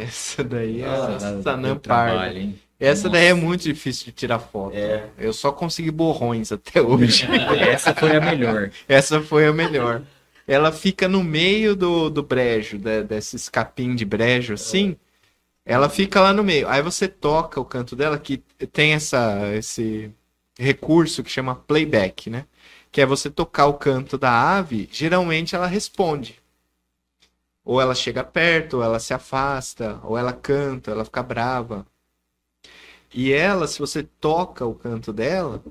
Essa 0.02 0.43
daí 0.43 0.82
é 0.82 0.86
Ah, 0.86 1.18
a 1.18 2.34
hein? 2.34 2.60
Essa 2.80 3.10
daí 3.10 3.28
é 3.28 3.34
muito 3.34 3.64
difícil 3.64 4.06
de 4.06 4.12
tirar 4.12 4.39
foto. 4.39 4.76
É. 4.76 5.08
Eu 5.18 5.32
só 5.34 5.52
consegui 5.52 5.91
borrões 5.91 6.52
até 6.52 6.82
hoje. 6.82 7.28
Essa 7.70 7.93
foi 7.93 8.16
a 8.16 8.22
melhor. 8.22 8.72
Essa 8.88 9.22
foi 9.22 9.45
a 9.45 9.54
melhor. 9.54 10.02
Ela 10.47 10.72
fica 10.72 11.08
no 11.08 11.24
meio 11.24 11.76
do, 11.76 12.10
do 12.10 12.24
brejo, 12.24 12.80
da- 12.80 13.02
desses 13.04 13.47
capim 13.47 13.95
de 13.95 14.04
brejo, 14.04 14.54
assim. 14.56 14.95
Ela 15.66 15.89
fica 15.89 16.20
lá 16.20 16.34
no 16.34 16.43
meio. 16.43 16.68
Aí 16.68 16.82
você 16.82 17.08
toca 17.08 17.60
o 17.62 17.66
canto 17.66 17.95
dela, 17.95 18.18
que 18.18 18.38
tem 18.72 18.93
essa, 18.93 19.56
esse 19.56 20.12
recurso 20.60 21.24
que 21.24 21.30
chama 21.30 21.56
playback, 21.56 22.30
né? 22.30 22.45
Que 22.91 23.02
é 23.02 23.06
você 23.06 23.30
tocar 23.30 23.68
o 23.68 23.76
canto 23.76 24.18
da 24.18 24.58
ave, 24.58 24.89
geralmente 24.91 25.56
ela 25.56 25.68
responde. 25.68 26.41
Ou 27.64 27.80
ela 27.82 27.95
chega 27.95 28.24
perto, 28.24 28.78
ou 28.78 28.84
ela 28.84 28.99
se 28.99 29.14
afasta, 29.14 29.99
ou 30.03 30.18
ela 30.18 30.34
canta, 30.34 30.91
ela 30.91 31.05
fica 31.05 31.22
brava. 31.24 31.86
E 33.14 33.32
ela, 33.32 33.68
se 33.68 33.80
você 33.80 34.03
toca 34.03 34.66
o 34.66 34.74
canto 34.74 35.12
dela, 35.12 35.62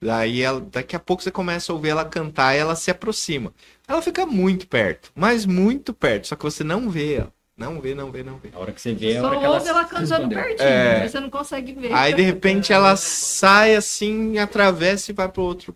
daí 0.00 0.40
ela, 0.42 0.60
daqui 0.60 0.96
a 0.96 1.00
pouco 1.00 1.22
você 1.22 1.30
começa 1.30 1.70
a 1.70 1.74
ouvir 1.74 1.90
ela 1.90 2.04
cantar 2.04 2.54
e 2.54 2.58
ela 2.58 2.74
se 2.74 2.90
aproxima. 2.90 3.52
Ela 3.86 4.00
fica 4.00 4.24
muito 4.24 4.66
perto, 4.66 5.12
mas 5.14 5.44
muito 5.44 5.92
perto, 5.92 6.28
só 6.28 6.36
que 6.36 6.44
você 6.44 6.64
não 6.64 6.88
vê 6.88 7.16
ela. 7.16 7.32
Não 7.56 7.80
vê, 7.80 7.94
não 7.94 8.12
vê, 8.12 8.22
não 8.22 8.36
vê. 8.36 8.50
A 8.52 8.58
hora 8.58 8.70
que 8.70 8.78
você 8.80 8.92
vê, 8.92 9.12
é 9.12 9.18
a 9.18 9.20
Só 9.22 9.28
hora 9.28 9.38
que 9.38 9.44
ela, 9.46 9.54
ouve 9.56 9.68
ela 9.68 9.84
cantando 9.86 10.28
pertinho, 10.28 10.68
É. 10.68 11.00
mas 11.00 11.10
você 11.10 11.20
não 11.20 11.30
consegue 11.30 11.72
ver. 11.72 11.92
Aí 11.94 12.12
de 12.12 12.20
repente 12.20 12.70
ela 12.70 12.96
sai 12.96 13.74
assim, 13.74 14.36
atravessa 14.38 15.10
e 15.10 15.14
vai 15.14 15.26
pro 15.26 15.42
outro. 15.42 15.74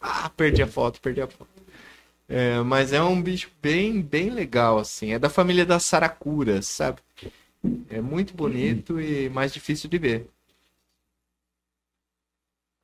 Ah, 0.00 0.30
perdi 0.34 0.62
a 0.62 0.66
foto, 0.66 0.98
perdi 1.00 1.20
a 1.20 1.26
foto. 1.26 1.47
É, 2.28 2.60
mas 2.60 2.92
é 2.92 3.02
um 3.02 3.20
bicho 3.22 3.50
bem, 3.62 4.02
bem 4.02 4.28
legal, 4.30 4.78
assim. 4.78 5.12
É 5.12 5.18
da 5.18 5.30
família 5.30 5.64
das 5.64 5.84
saracuras, 5.84 6.66
sabe? 6.66 7.00
É 7.88 8.00
muito 8.00 8.34
bonito 8.34 9.00
e 9.00 9.28
mais 9.30 9.52
difícil 9.52 9.88
de 9.88 9.98
ver. 9.98 10.28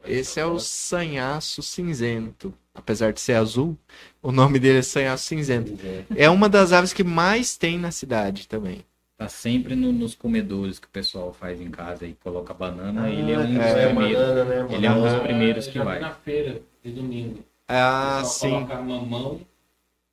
Esse 0.07 0.38
é 0.40 0.45
o 0.47 0.59
sanhaço 0.59 1.62
cinzento. 1.62 2.53
Apesar 2.74 3.12
de 3.12 3.20
ser 3.20 3.34
azul, 3.34 3.78
o 4.22 4.32
nome 4.32 4.59
dele 4.59 4.78
é 4.80 4.82
sanhaço 4.82 5.24
cinzento. 5.26 5.72
É 6.14 6.28
uma 6.28 6.49
das 6.49 6.72
aves 6.72 6.92
que 6.92 7.05
mais 7.05 7.57
tem 7.57 7.78
na 7.78 7.90
cidade 7.90 8.49
também. 8.49 8.84
Tá 9.16 9.28
sempre 9.28 9.76
no- 9.76 9.92
nos 9.92 10.14
comedores 10.14 10.78
que 10.78 10.86
o 10.86 10.90
pessoal 10.90 11.32
faz 11.32 11.61
em 11.61 11.70
casa 11.70 12.05
e 12.07 12.14
coloca 12.14 12.53
banana. 12.53 13.09
ele 13.09 13.30
é 13.32 13.36
Ah, 13.36 13.40
um 13.40 13.55
dos 13.55 13.64
é, 13.64 13.86
primeiros. 13.86 14.22
banana, 14.22 14.45
né? 14.66 14.74
Ele 14.74 14.86
é 14.86 14.90
um 14.90 15.03
dos 15.03 15.22
primeiros 15.22 15.66
que 15.68 15.78
vai. 15.78 16.01
na 16.01 16.11
feira 16.11 16.61
de 16.82 16.90
domingo. 16.92 17.45
Ah, 17.69 18.23
sim. 18.25 18.51
Coloca 18.51 18.81
mamão 18.83 19.41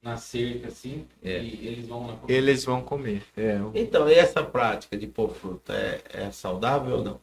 na 0.01 0.17
cerca 0.17 0.67
assim 0.69 1.05
É. 1.23 1.43
e 1.43 1.67
eles 1.67 1.87
vão 1.87 2.07
na 2.07 2.17
Eles 2.27 2.65
vão 2.65 2.81
comer. 2.81 3.23
É, 3.37 3.59
Então, 3.75 4.09
e 4.09 4.13
essa 4.13 4.43
prática 4.43 4.97
de 4.97 5.07
pôr 5.07 5.29
fruta 5.33 5.73
é, 5.73 6.01
é 6.13 6.31
saudável 6.31 6.97
ou 6.97 7.03
não? 7.03 7.21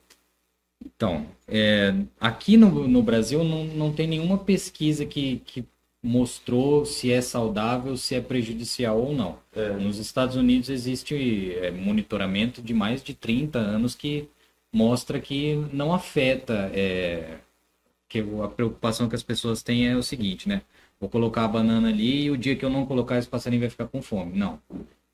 Então, 0.85 1.27
é, 1.47 1.93
aqui 2.21 2.57
no, 2.57 2.87
no 2.87 3.03
Brasil 3.03 3.43
não, 3.43 3.65
não 3.65 3.93
tem 3.93 4.07
nenhuma 4.07 4.39
pesquisa 4.39 5.05
que, 5.05 5.39
que 5.45 5.65
mostrou 6.03 6.85
se 6.87 7.13
é 7.13 7.21
saudável, 7.21 7.97
se 7.97 8.15
é 8.15 8.21
prejudicial 8.21 9.01
ou 9.01 9.13
não. 9.13 9.39
É. 9.53 9.71
Nos 9.71 9.99
Estados 9.99 10.37
Unidos 10.37 10.69
existe 10.69 11.53
é, 11.57 11.71
monitoramento 11.73 12.63
de 12.63 12.73
mais 12.73 13.03
de 13.03 13.13
30 13.15 13.59
anos 13.59 13.95
que 13.97 14.29
mostra 14.73 15.21
que 15.21 15.57
não 15.73 15.93
afeta. 15.93 16.71
É, 18.09 18.23
que 18.23 18.25
a 18.43 18.49
preocupação 18.49 19.09
que 19.09 19.15
as 19.15 19.23
pessoas 19.23 19.63
têm 19.63 19.87
é 19.89 19.97
o 19.97 20.03
seguinte, 20.03 20.49
né? 20.49 20.63
Vou 21.01 21.09
colocar 21.09 21.45
a 21.45 21.49
banana 21.49 21.89
ali 21.89 22.25
e 22.25 22.31
o 22.31 22.37
dia 22.37 22.57
que 22.57 22.65
eu 22.65 22.71
não 22.71 22.87
colocar, 22.87 23.19
esse 23.19 23.29
passarinho 23.29 23.61
vai 23.61 23.71
ficar 23.71 23.87
com 23.87 24.03
fome. 24.03 24.37
Não. 24.37 24.59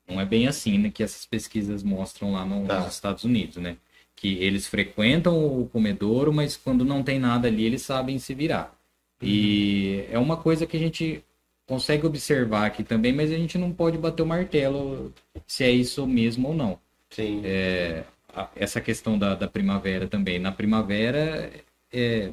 Não 0.07 0.19
é 0.21 0.25
bem 0.25 0.47
assim, 0.47 0.77
né? 0.77 0.89
Que 0.89 1.03
essas 1.03 1.25
pesquisas 1.25 1.83
mostram 1.83 2.31
lá 2.33 2.45
no- 2.45 2.65
Tá. 2.65 2.79
nos 2.81 2.93
Estados 2.93 3.23
Unidos, 3.23 3.57
né? 3.57 3.77
Que 4.15 4.35
eles 4.43 4.67
frequentam 4.67 5.45
o 5.61 5.67
comedouro, 5.67 6.33
mas 6.33 6.55
quando 6.57 6.85
não 6.85 7.03
tem 7.03 7.19
nada 7.19 7.47
ali, 7.47 7.65
eles 7.65 7.81
sabem 7.81 8.17
se 8.17 8.33
virar. 8.33 8.73
E 9.21 10.05
é 10.11 10.17
uma 10.19 10.37
coisa 10.37 10.65
que 10.65 10.77
a 10.77 10.79
gente 10.79 11.23
consegue 11.67 12.05
observar 12.05 12.65
aqui 12.65 12.83
também, 12.83 13.11
mas 13.11 13.31
a 13.31 13.35
gente 13.37 13.57
não 13.57 13.71
pode 13.71 13.97
bater 13.97 14.21
o 14.21 14.25
martelo 14.25 15.13
se 15.47 15.63
é 15.63 15.71
isso 15.71 16.05
mesmo 16.07 16.49
ou 16.49 16.53
não. 16.53 16.79
Sim. 17.09 17.41
A- 18.33 18.49
Essa 18.55 18.79
questão 18.81 19.17
da, 19.17 19.33
da 19.35 19.47
primavera 19.47 20.07
também. 20.07 20.37
Na 20.39 20.51
primavera 20.51 21.51
é, 21.91 22.31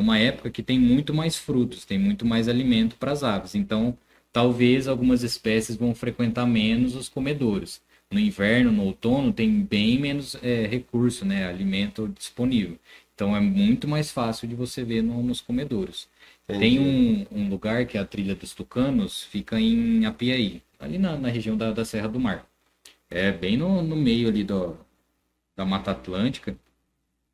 é 0.00 0.02
uma 0.02 0.18
época 0.18 0.50
que 0.50 0.62
tem 0.62 0.78
muito 0.78 1.14
mais 1.14 1.36
frutos, 1.36 1.84
tem 1.84 1.98
muito 1.98 2.24
mais 2.26 2.48
alimento 2.48 2.96
para 2.96 3.12
as 3.12 3.22
aves. 3.22 3.54
Então, 3.54 3.96
talvez 4.32 4.88
algumas 4.88 5.22
espécies 5.22 5.76
vão 5.76 5.94
frequentar 5.94 6.46
menos 6.46 6.94
os 6.96 7.08
comedouros. 7.08 7.80
No 8.10 8.18
inverno, 8.18 8.72
no 8.72 8.84
outono, 8.84 9.32
tem 9.32 9.62
bem 9.62 9.98
menos 9.98 10.34
é, 10.42 10.66
recurso, 10.66 11.24
né, 11.24 11.46
alimento 11.48 12.08
disponível. 12.08 12.78
Então, 13.14 13.36
é 13.36 13.40
muito 13.40 13.86
mais 13.86 14.10
fácil 14.10 14.48
de 14.48 14.54
você 14.54 14.82
ver 14.84 15.02
no- 15.02 15.22
nos 15.22 15.40
comedouros. 15.40 16.08
Tem 16.58 16.78
um, 16.80 17.26
um 17.30 17.48
lugar 17.48 17.86
que 17.86 17.96
é 17.96 18.00
a 18.00 18.04
Trilha 18.04 18.34
dos 18.34 18.54
Tucanos, 18.54 19.22
fica 19.24 19.60
em 19.60 20.04
Apiaí, 20.04 20.62
ali 20.78 20.98
na, 20.98 21.16
na 21.16 21.28
região 21.28 21.56
da, 21.56 21.72
da 21.72 21.84
Serra 21.84 22.08
do 22.08 22.20
Mar. 22.20 22.46
É 23.10 23.32
bem 23.32 23.56
no, 23.56 23.82
no 23.82 23.96
meio 23.96 24.28
ali 24.28 24.44
do, 24.44 24.76
da 25.56 25.64
Mata 25.64 25.90
Atlântica. 25.92 26.56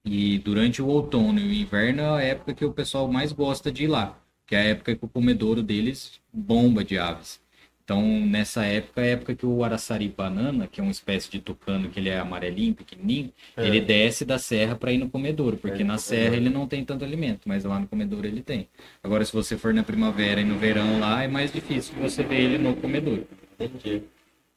E 0.06 0.38
durante 0.38 0.80
o 0.80 0.86
outono 0.86 1.40
e 1.40 1.48
o 1.48 1.52
inverno 1.52 2.00
é 2.02 2.08
a 2.08 2.22
época 2.22 2.54
que 2.54 2.64
o 2.64 2.72
pessoal 2.72 3.08
mais 3.10 3.32
gosta 3.32 3.72
de 3.72 3.84
ir 3.84 3.88
lá, 3.88 4.16
que 4.46 4.54
é 4.54 4.58
a 4.60 4.64
época 4.64 4.94
que 4.94 5.04
o 5.04 5.08
comedouro 5.08 5.62
deles 5.62 6.20
bomba 6.32 6.84
de 6.84 6.96
aves. 6.96 7.44
Então, 7.82 8.02
nessa 8.02 8.64
época, 8.64 9.00
é 9.00 9.04
a 9.04 9.06
época 9.12 9.34
que 9.36 9.46
o 9.46 9.62
araçari 9.62 10.08
banana, 10.08 10.66
que 10.66 10.80
é 10.80 10.82
uma 10.82 10.90
espécie 10.90 11.30
de 11.30 11.40
tucano 11.40 11.88
que 11.88 12.00
ele 12.00 12.08
é 12.08 12.18
amarelinho, 12.18 12.74
pequenininho, 12.74 13.32
É. 13.56 13.64
ele 13.64 13.80
desce 13.80 14.24
da 14.24 14.38
serra 14.40 14.74
para 14.74 14.90
ir 14.92 14.98
no 14.98 15.08
comedouro, 15.08 15.56
porque 15.56 15.82
É, 15.82 15.84
na 15.84 15.96
serra 15.96 16.36
ele 16.36 16.50
não 16.50 16.66
tem 16.66 16.84
tanto 16.84 17.04
alimento, 17.04 17.42
mas 17.46 17.64
lá 17.64 17.78
no 17.78 17.86
comedouro 17.86 18.26
ele 18.26 18.42
tem. 18.42 18.68
Agora, 19.04 19.24
se 19.24 19.32
você 19.32 19.56
for 19.56 19.72
na 19.72 19.84
primavera 19.84 20.40
e 20.40 20.44
no 20.44 20.58
verão 20.58 20.98
lá, 20.98 21.22
é 21.22 21.28
mais 21.28 21.52
difícil 21.52 21.94
você 22.00 22.24
ver 22.24 22.40
ele 22.40 22.58
no 22.58 22.74
comedouro. 22.74 23.24
Entendi. 23.58 24.02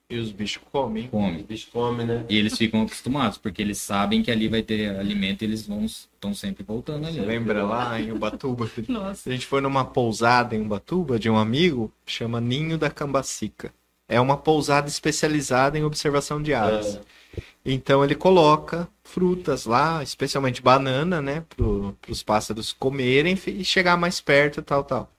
E 0.10 0.18
os 0.18 0.32
bichos 0.32 0.64
comem. 0.72 1.07
Come. 1.07 1.41
O 1.41 1.43
bicho 1.43 1.68
come, 1.72 2.03
né? 2.03 2.26
E 2.28 2.36
eles 2.36 2.57
ficam 2.57 2.82
acostumados, 2.82 3.38
porque 3.38 3.62
eles 3.62 3.78
sabem 3.78 4.24
que 4.24 4.32
ali 4.32 4.47
vai 4.47 4.64
ter 4.64 4.97
alimento 4.97 5.43
e 5.43 5.45
eles 5.45 5.68
vão 5.68 5.86
estão 5.86 6.34
sempre 6.34 6.64
voltando 6.64 7.05
ali. 7.05 7.20
Lembra 7.20 7.64
lá 7.64 8.01
em 8.01 8.12
Ubatuba? 8.12 8.68
Nossa. 8.89 9.30
A 9.30 9.32
gente 9.32 9.45
foi 9.45 9.62
numa 9.62 9.86
pousada 9.86 10.55
em 10.55 10.62
Ubatuba 10.62 11.20
de 11.20 11.30
um 11.30 11.38
amigo, 11.38 11.93
chama 12.07 12.41
Ninho 12.41 12.76
da 12.76 12.89
Cambacica. 12.89 13.72
É 14.07 14.20
uma 14.20 14.36
pousada 14.36 14.88
especializada 14.88 15.78
em 15.78 15.84
observação 15.84 16.41
de 16.41 16.55
aves. 16.55 16.95
É. 16.95 17.41
Então 17.64 18.03
ele 18.03 18.16
coloca 18.16 18.89
frutas 19.03 19.66
lá, 19.66 20.01
especialmente 20.01 20.60
banana, 20.60 21.22
né, 21.22 21.45
para 21.55 22.12
os 22.12 22.24
pássaros 22.24 22.74
comerem 22.74 23.38
e 23.45 23.64
chegar 23.64 23.95
mais 23.95 24.20
perto 24.20 24.60
e 24.60 24.64
tal, 24.64 24.84
tal. 24.84 25.12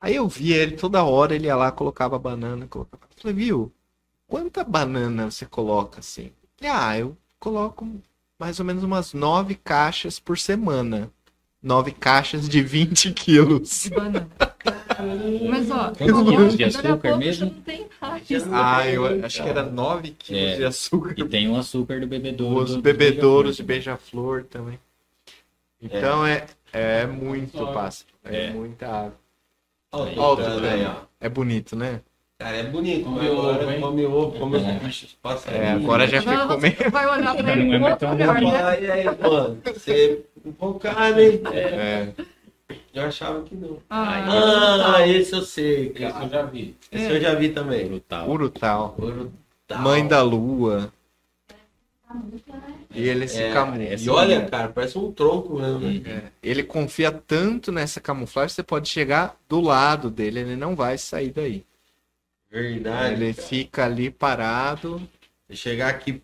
Aí 0.00 0.14
eu 0.14 0.28
vi 0.28 0.52
ele 0.52 0.76
toda 0.76 1.02
hora, 1.02 1.34
ele 1.34 1.46
ia 1.46 1.56
lá, 1.56 1.72
colocava 1.72 2.16
banana, 2.18 2.68
colocava. 2.68 3.02
Eu 3.04 3.22
Falei, 3.22 3.36
viu, 3.36 3.72
quanta 4.26 4.64
banana 4.64 5.30
você 5.30 5.46
coloca 5.46 6.00
assim? 6.00 6.32
Ah, 6.62 6.98
eu 6.98 7.16
coloco 7.38 7.86
mais 8.38 8.58
ou 8.60 8.66
menos 8.66 8.82
umas 8.84 9.12
nove 9.12 9.54
caixas 9.54 10.18
por 10.18 10.38
semana. 10.38 11.10
Nove 11.62 11.90
caixas 11.90 12.48
de 12.48 12.62
20 12.62 13.12
quilos. 13.14 13.84
De 13.84 13.90
banana. 13.90 14.28
Mas 15.48 15.70
ó, 15.70 15.92
Quantos 15.96 16.14
ó, 16.20 16.24
quilos 16.24 16.56
de 16.56 16.64
açúcar 16.64 17.16
mesmo? 17.16 17.46
não 17.46 17.60
tem 17.62 17.88
mais. 18.00 18.26
Ah, 18.52 18.88
eu 18.88 19.24
acho 19.24 19.42
que 19.42 19.48
era 19.48 19.62
9 19.64 20.10
quilos 20.10 20.42
É. 20.52 20.56
de 20.56 20.64
açúcar. 20.64 21.14
E 21.16 21.24
tem 21.28 21.48
o 21.48 21.56
açúcar 21.56 22.00
do 22.00 22.06
bebedouro. 22.06 22.64
Os 22.64 22.70
do- 22.70 22.76
do 22.76 22.82
bebedouros 22.82 23.56
de 23.56 23.62
beija-flor 23.62 24.44
também. 24.44 24.78
Então 25.80 26.26
é, 26.26 26.46
é 26.72 27.06
muito 27.06 27.58
Só. 27.58 27.72
pássaro. 27.72 28.10
É, 28.24 28.46
É. 28.46 28.50
muita 28.50 28.86
ave. 29.06 29.14
Olha 29.92 30.10
Aí, 30.10 30.18
o 30.18 30.20
Ó, 30.22 30.36
tucano 30.36 30.54
tudo 30.56 30.66
aí, 30.66 30.78
bem, 30.78 30.86
ó. 30.86 30.94
É 31.20 31.28
bonito, 31.28 31.76
né? 31.76 32.00
Cara, 32.38 32.56
é 32.58 32.62
bonito. 32.64 33.04
Come 33.04 33.28
ovo, 33.30 33.70
hein? 33.70 33.80
come 33.80 34.04
ovo, 34.06 34.38
come 34.38 34.56
É. 34.58 34.60
os 34.76 34.82
bichos 34.82 35.16
passa 35.22 35.50
É, 35.50 35.70
agora 35.72 36.06
já 36.06 36.20
ficou 36.20 36.46
você 36.48 36.60
meio. 36.60 36.90
vai 36.90 37.06
olhar 37.06 37.34
pra 37.34 37.42
Não 37.42 37.52
ele 37.52 37.74
é 37.74 37.78
com 37.78 37.82
mais 37.82 37.98
tão 37.98 38.14
né? 38.14 38.24
Ah, 38.62 38.78
e 38.78 38.90
aí, 38.90 39.04
mano? 39.04 39.58
Você 39.64 40.24
empolgado, 40.44 41.20
hein? 41.20 41.40
É, 41.52 42.08
Eu 42.92 43.02
achava 43.04 43.42
que 43.42 43.54
não. 43.54 43.78
Ah, 43.88 44.96
Ah, 44.96 45.08
esse 45.08 45.32
eu 45.34 45.42
sei, 45.42 45.92
Esse 45.94 46.02
eu 46.02 46.12
cara. 46.12 46.28
já 46.28 46.42
vi. 46.42 46.76
Esse 46.92 47.10
eu 47.10 47.20
já 47.20 47.34
vi 47.34 47.48
também. 47.48 47.86
brutal. 47.88 48.28
Urutau. 48.28 48.94
Urutau. 48.98 49.78
Mãe 49.82 50.06
da 50.06 50.20
lua. 50.22 50.92
E 52.94 53.08
ele 53.08 53.26
se 53.28 53.42
É, 53.42 53.52
camufla. 53.52 53.82
E 53.94 54.08
olha, 54.10 54.44
cara, 54.46 54.68
parece 54.68 54.96
um 54.98 55.10
tronco 55.10 55.54
mesmo, 55.58 55.80
né? 55.80 56.02
É, 56.06 56.22
ele 56.42 56.62
confia 56.62 57.10
tanto 57.10 57.72
nessa 57.72 58.00
camuflagem, 58.00 58.54
você 58.54 58.62
pode 58.62 58.88
chegar 58.88 59.36
do 59.48 59.60
lado 59.60 60.10
dele, 60.10 60.40
ele 60.40 60.56
não 60.56 60.74
vai 60.76 60.96
sair 60.98 61.30
daí. 61.30 61.64
Verdade. 62.50 63.14
ele 63.14 63.34
cara. 63.34 63.48
fica 63.48 63.84
ali 63.84 64.10
parado 64.10 65.06
Se 65.48 65.56
chegar 65.56 65.88
aqui, 65.88 66.22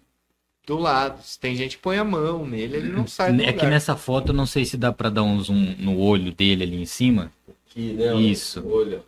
do 0.67 0.79
lado. 0.79 1.23
Se 1.23 1.39
tem 1.39 1.57
gente 1.57 1.77
que 1.77 1.83
põe 1.83 1.99
a 1.99 2.05
mão 2.05 2.47
nele, 2.47 2.77
ele 2.77 2.89
não 2.93 3.07
sai 3.07 3.33
do 3.33 3.43
É 3.43 3.53
que 3.53 3.67
nessa 3.67 3.97
foto 3.97 4.29
eu 4.31 4.35
não 4.35 4.47
sei 4.47 4.65
se 4.65 4.77
dá 4.77 4.93
pra 4.93 5.11
dar 5.11 5.23
um 5.23 5.41
zoom 5.41 5.77
no 5.79 5.99
olho 5.99 6.33
dele 6.33 6.63
ali 6.65 6.81
em 6.81 6.87
cima. 6.87 7.33
aqui 7.67 7.93
né? 7.93 8.15
Isso. 8.15 8.67
Olha. 8.67 9.03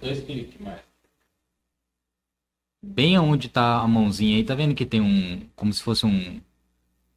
Dois 0.00 0.20
cliques 0.20 0.60
mais. 0.60 0.80
Bem 2.82 3.16
aonde 3.16 3.48
tá 3.48 3.78
a 3.80 3.88
mãozinha 3.88 4.36
aí, 4.36 4.44
tá 4.44 4.54
vendo 4.54 4.74
que 4.74 4.84
tem 4.84 5.00
um. 5.00 5.42
Como 5.56 5.72
se 5.72 5.82
fosse 5.82 6.06
um. 6.06 6.40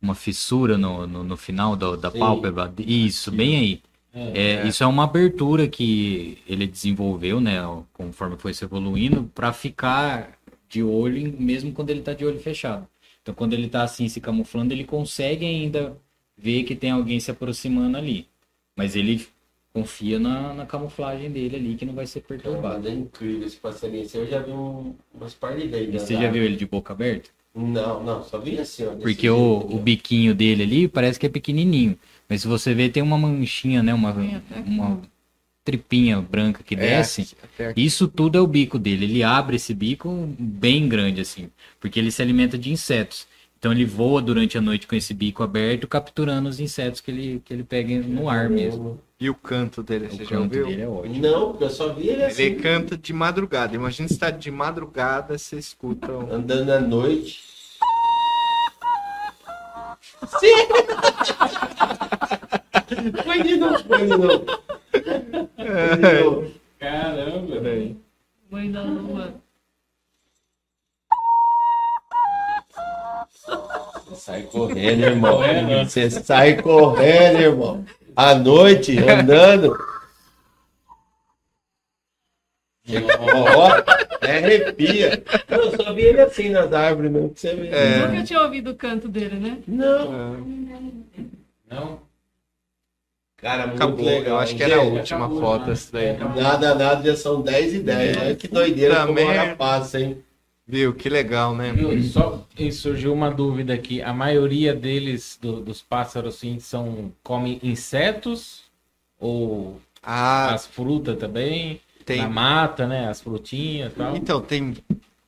Uma 0.01 0.15
fissura 0.15 0.77
no, 0.77 1.07
no, 1.07 1.23
no 1.23 1.35
final 1.35 1.75
da 1.75 2.11
Sim. 2.11 2.19
pálpebra. 2.19 2.71
Isso, 2.77 3.31
bem 3.31 3.57
aí. 3.57 3.81
É. 4.13 4.63
É, 4.63 4.67
Isso 4.67 4.83
é 4.83 4.87
uma 4.87 5.03
abertura 5.03 5.67
que 5.67 6.37
ele 6.47 6.65
desenvolveu, 6.65 7.39
né, 7.39 7.57
conforme 7.93 8.37
foi 8.37 8.53
se 8.53 8.63
evoluindo, 8.63 9.29
para 9.35 9.53
ficar 9.53 10.37
de 10.69 10.81
olho 10.83 11.17
em- 11.17 11.31
mesmo 11.31 11.71
quando 11.71 11.89
ele 11.89 11.99
está 11.99 12.13
de 12.13 12.25
olho 12.25 12.39
fechado. 12.39 12.87
Então 13.21 13.33
quando 13.35 13.53
ele 13.53 13.67
tá 13.69 13.83
assim 13.83 14.07
se 14.07 14.19
camuflando, 14.21 14.73
ele 14.73 14.83
consegue 14.85 15.45
ainda 15.45 15.97
ver 16.37 16.63
que 16.63 16.75
tem 16.75 16.91
alguém 16.91 17.19
se 17.19 17.29
aproximando 17.31 17.97
ali. 17.97 18.27
Mas 18.75 18.95
ele 18.95 19.25
confia 19.73 20.17
na, 20.19 20.53
na 20.53 20.65
camuflagem 20.65 21.29
dele 21.29 21.55
ali, 21.55 21.75
que 21.75 21.85
não 21.85 21.93
vai 21.93 22.07
ser 22.07 22.21
perturbado. 22.21 22.87
É 22.87 22.91
incrível 22.93 23.45
esse 23.45 23.57
passarinho. 23.57 24.03
Esse 24.03 24.17
Eu 24.17 24.25
já 24.27 24.39
vi 24.39 24.51
um, 24.51 24.95
umas 25.13 25.33
partes 25.33 25.69
dele. 25.69 25.97
Você 25.99 26.15
já 26.15 26.29
viu 26.31 26.43
ele 26.43 26.55
de 26.55 26.65
boca 26.65 26.93
aberta? 26.93 27.29
Não, 27.53 28.03
não, 28.03 28.23
só 28.23 28.39
vi 28.39 28.59
assim, 28.59 28.85
ó. 28.85 28.95
Porque 28.95 29.29
o, 29.29 29.59
jeito 29.59 29.75
o 29.75 29.79
biquinho 29.79 30.35
dele 30.35 30.63
ali 30.63 30.87
parece 30.87 31.19
que 31.19 31.25
é 31.25 31.29
pequenininho. 31.29 31.97
Mas 32.29 32.41
se 32.41 32.47
você 32.47 32.73
ver, 32.73 32.89
tem 32.89 33.01
uma 33.03 33.17
manchinha, 33.17 33.81
né? 33.81 33.93
Uma, 33.93 34.13
uma 34.65 35.01
tripinha 35.63 36.21
branca 36.21 36.63
que 36.63 36.75
É, 36.75 36.77
desce. 36.77 37.35
Isso 37.75 38.07
tudo 38.07 38.37
é 38.37 38.41
o 38.41 38.47
bico 38.47 38.79
dele. 38.79 39.05
Ele 39.05 39.23
abre 39.23 39.55
esse 39.57 39.73
bico 39.73 40.29
bem 40.39 40.87
grande, 40.87 41.21
assim. 41.21 41.49
Porque 41.79 41.99
ele 41.99 42.11
se 42.11 42.21
alimenta 42.21 42.57
de 42.57 42.71
insetos. 42.71 43.27
Então 43.59 43.71
ele 43.71 43.85
voa 43.85 44.21
durante 44.21 44.57
a 44.57 44.61
noite 44.61 44.85
com 44.85 44.95
esse 44.95 45.13
bico 45.13 45.41
aberto, 45.41 45.87
capturando 45.87 46.47
os 46.47 46.59
insetos 46.59 47.01
que 47.01 47.09
ele, 47.09 47.41
que 47.43 47.53
ele 47.53 47.63
pega 47.63 47.97
no 47.99 48.29
ar 48.29 48.49
mesmo. 48.49 48.99
E 49.19 49.29
o 49.31 49.33
canto 49.33 49.81
dele, 49.81 50.05
O 50.05 50.11
você 50.11 50.25
já 50.25 50.39
ouviu? 50.39 50.67
dele 50.67 50.81
é 50.83 50.87
ótimo. 50.87 51.17
Não, 51.19 51.49
porque 51.49 51.63
eu 51.63 51.69
só 51.71 51.91
vi 51.91 52.07
ele 52.09 52.23
assim. 52.23 52.43
Ele 52.43 52.55
canta 52.57 52.95
de 52.95 53.11
madrugada. 53.13 53.75
Imagina 53.75 54.07
se 54.07 54.17
tá 54.17 54.29
de 54.29 54.51
madrugada, 54.51 55.37
você 55.39 55.57
escuta 55.57 56.11
um... 56.11 56.31
Andando 56.31 56.69
à 56.69 56.79
noite. 56.79 57.39
Sim! 60.25 60.67
Foi 63.23 63.43
de 63.43 63.57
novo, 63.57 63.83
foi 63.83 63.97
de 63.99 64.07
novo. 64.07 64.45
Foi 64.91 65.97
de 65.97 66.23
novo. 66.23 66.53
Caramba, 66.79 67.59
velho. 67.59 68.01
Mãe 68.49 68.71
da 68.71 68.81
lua. 68.81 69.33
Você 74.05 74.15
sai 74.15 74.43
correndo, 74.43 75.03
irmão. 75.03 75.37
Correndo. 75.37 75.89
Você 75.89 76.09
sai 76.09 76.61
correndo, 76.61 77.39
irmão. 77.41 77.85
À 78.15 78.33
noite, 78.35 78.97
andando. 78.97 79.77
Ó, 82.87 83.69
é 84.21 84.37
arrepia. 84.37 85.23
Eu 85.49 85.75
só 85.75 85.93
vi 85.93 86.01
ele 86.03 86.21
assim 86.21 86.49
nas 86.49 86.71
árvores 86.73 87.11
mesmo, 87.11 87.29
que 87.29 87.39
você 87.39 87.55
vê. 87.55 87.67
É. 87.69 88.07
Nunca 88.07 88.23
tinha 88.23 88.41
ouvido 88.41 88.71
o 88.71 88.75
canto 88.75 89.07
dele, 89.07 89.35
né? 89.39 89.57
Não. 89.67 90.47
Não? 91.69 91.99
Cara, 93.37 93.67
muito 93.67 93.83
Acabou, 93.83 94.05
legal. 94.05 94.23
eu 94.25 94.37
acho 94.39 94.55
que 94.55 94.63
era 94.63 94.77
a 94.77 94.81
última 94.81 95.25
acabou, 95.25 95.39
foto 95.41 95.71
essa 95.71 95.91
daí. 95.91 96.17
Nada, 96.17 96.73
nada, 96.73 97.03
já 97.11 97.15
são 97.15 97.41
10 97.41 97.75
e 97.75 97.79
10. 97.79 98.17
Olha 98.17 98.35
que 98.35 98.47
doideira 98.47 98.95
Puta 98.95 99.07
como 99.07 99.19
a 99.19 99.23
hora 99.25 99.39
merda. 99.41 99.55
passa, 99.55 99.99
hein? 99.99 100.17
Viu? 100.65 100.93
Que 100.93 101.07
legal, 101.07 101.55
né? 101.55 101.71
Viu? 101.71 102.01
Só 102.03 102.43
e 102.57 102.71
surgiu 102.71 103.13
uma 103.13 103.29
dúvida 103.29 103.73
aqui. 103.73 104.01
A 104.01 104.11
maioria 104.11 104.73
deles, 104.73 105.37
do- 105.39 105.61
dos 105.61 105.81
pássaros, 105.83 106.35
assim, 106.35 106.59
são 106.59 107.11
comem 107.23 107.59
insetos 107.61 108.63
ou 109.19 109.79
Ah, 110.01 110.53
as 110.53 110.65
frutas 110.65 111.17
também? 111.17 111.79
Tem. 112.07 112.21
Na 112.21 112.29
mata, 112.29 112.87
né? 112.87 113.09
As 113.09 113.21
frutinhas 113.21 113.91
e 113.91 113.95
tal. 113.95 114.15
Então, 114.15 114.41
tem 114.41 114.77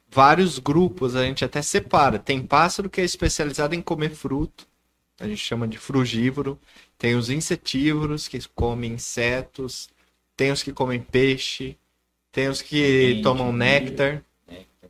vários 0.10 0.58
grupos, 0.58 1.16
a 1.16 1.26
gente 1.26 1.44
até 1.44 1.62
separa. 1.62 2.18
Tem 2.18 2.42
pássaro 2.42 2.90
que 2.90 3.02
é 3.02 3.04
especializado 3.04 3.76
em 3.76 3.82
comer 3.82 4.12
fruto, 4.12 4.66
a 5.20 5.28
gente 5.28 5.42
chama 5.42 5.68
de 5.68 5.78
frugívoro. 5.78 6.58
Tem 6.98 7.16
os 7.16 7.30
insetívoros, 7.30 8.28
que 8.28 8.40
comem 8.56 8.94
insetos. 8.94 9.90
Tem 10.38 10.52
os 10.52 10.64
que 10.64 10.72
comem 10.72 11.02
peixe. 11.02 11.78
Tem 12.32 12.48
os 12.48 12.62
que 12.62 13.20
tomam 13.22 13.52
né? 13.52 13.82
néctar. 13.82 14.24
Néctar. 14.48 14.90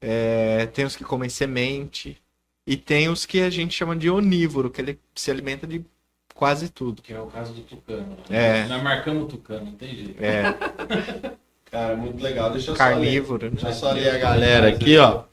É, 0.00 0.66
tem 0.66 0.84
os 0.84 0.96
que 0.96 1.04
comem 1.04 1.30
semente. 1.30 2.20
E 2.66 2.76
tem 2.76 3.08
os 3.08 3.24
que 3.24 3.40
a 3.40 3.48
gente 3.48 3.74
chama 3.74 3.94
de 3.94 4.10
onívoro, 4.10 4.70
que 4.70 4.80
ele 4.80 4.98
se 5.14 5.30
alimenta 5.30 5.66
de 5.66 5.84
quase 6.38 6.68
tudo. 6.68 7.02
Que 7.02 7.12
é 7.12 7.20
o 7.20 7.26
caso 7.26 7.52
do 7.52 7.62
tucano. 7.62 8.16
É. 8.30 8.64
Nós 8.68 8.80
marcamos 8.80 9.24
o 9.24 9.26
tucano, 9.26 9.64
não 9.66 9.72
tem 9.72 9.88
jeito. 9.88 10.22
É, 10.22 10.54
Cara, 11.68 11.96
muito 11.96 12.22
legal. 12.22 12.50
Deixa 12.52 12.70
eu 12.70 12.76
só 12.76 12.84
ler. 12.84 12.90
carnívoro. 12.94 13.50
Deixa 13.50 13.68
eu 13.68 13.72
só 13.74 13.90
ler 13.92 14.08
a 14.08 14.18
galera 14.18 14.68
aqui, 14.68 14.96
ó. 14.96 15.24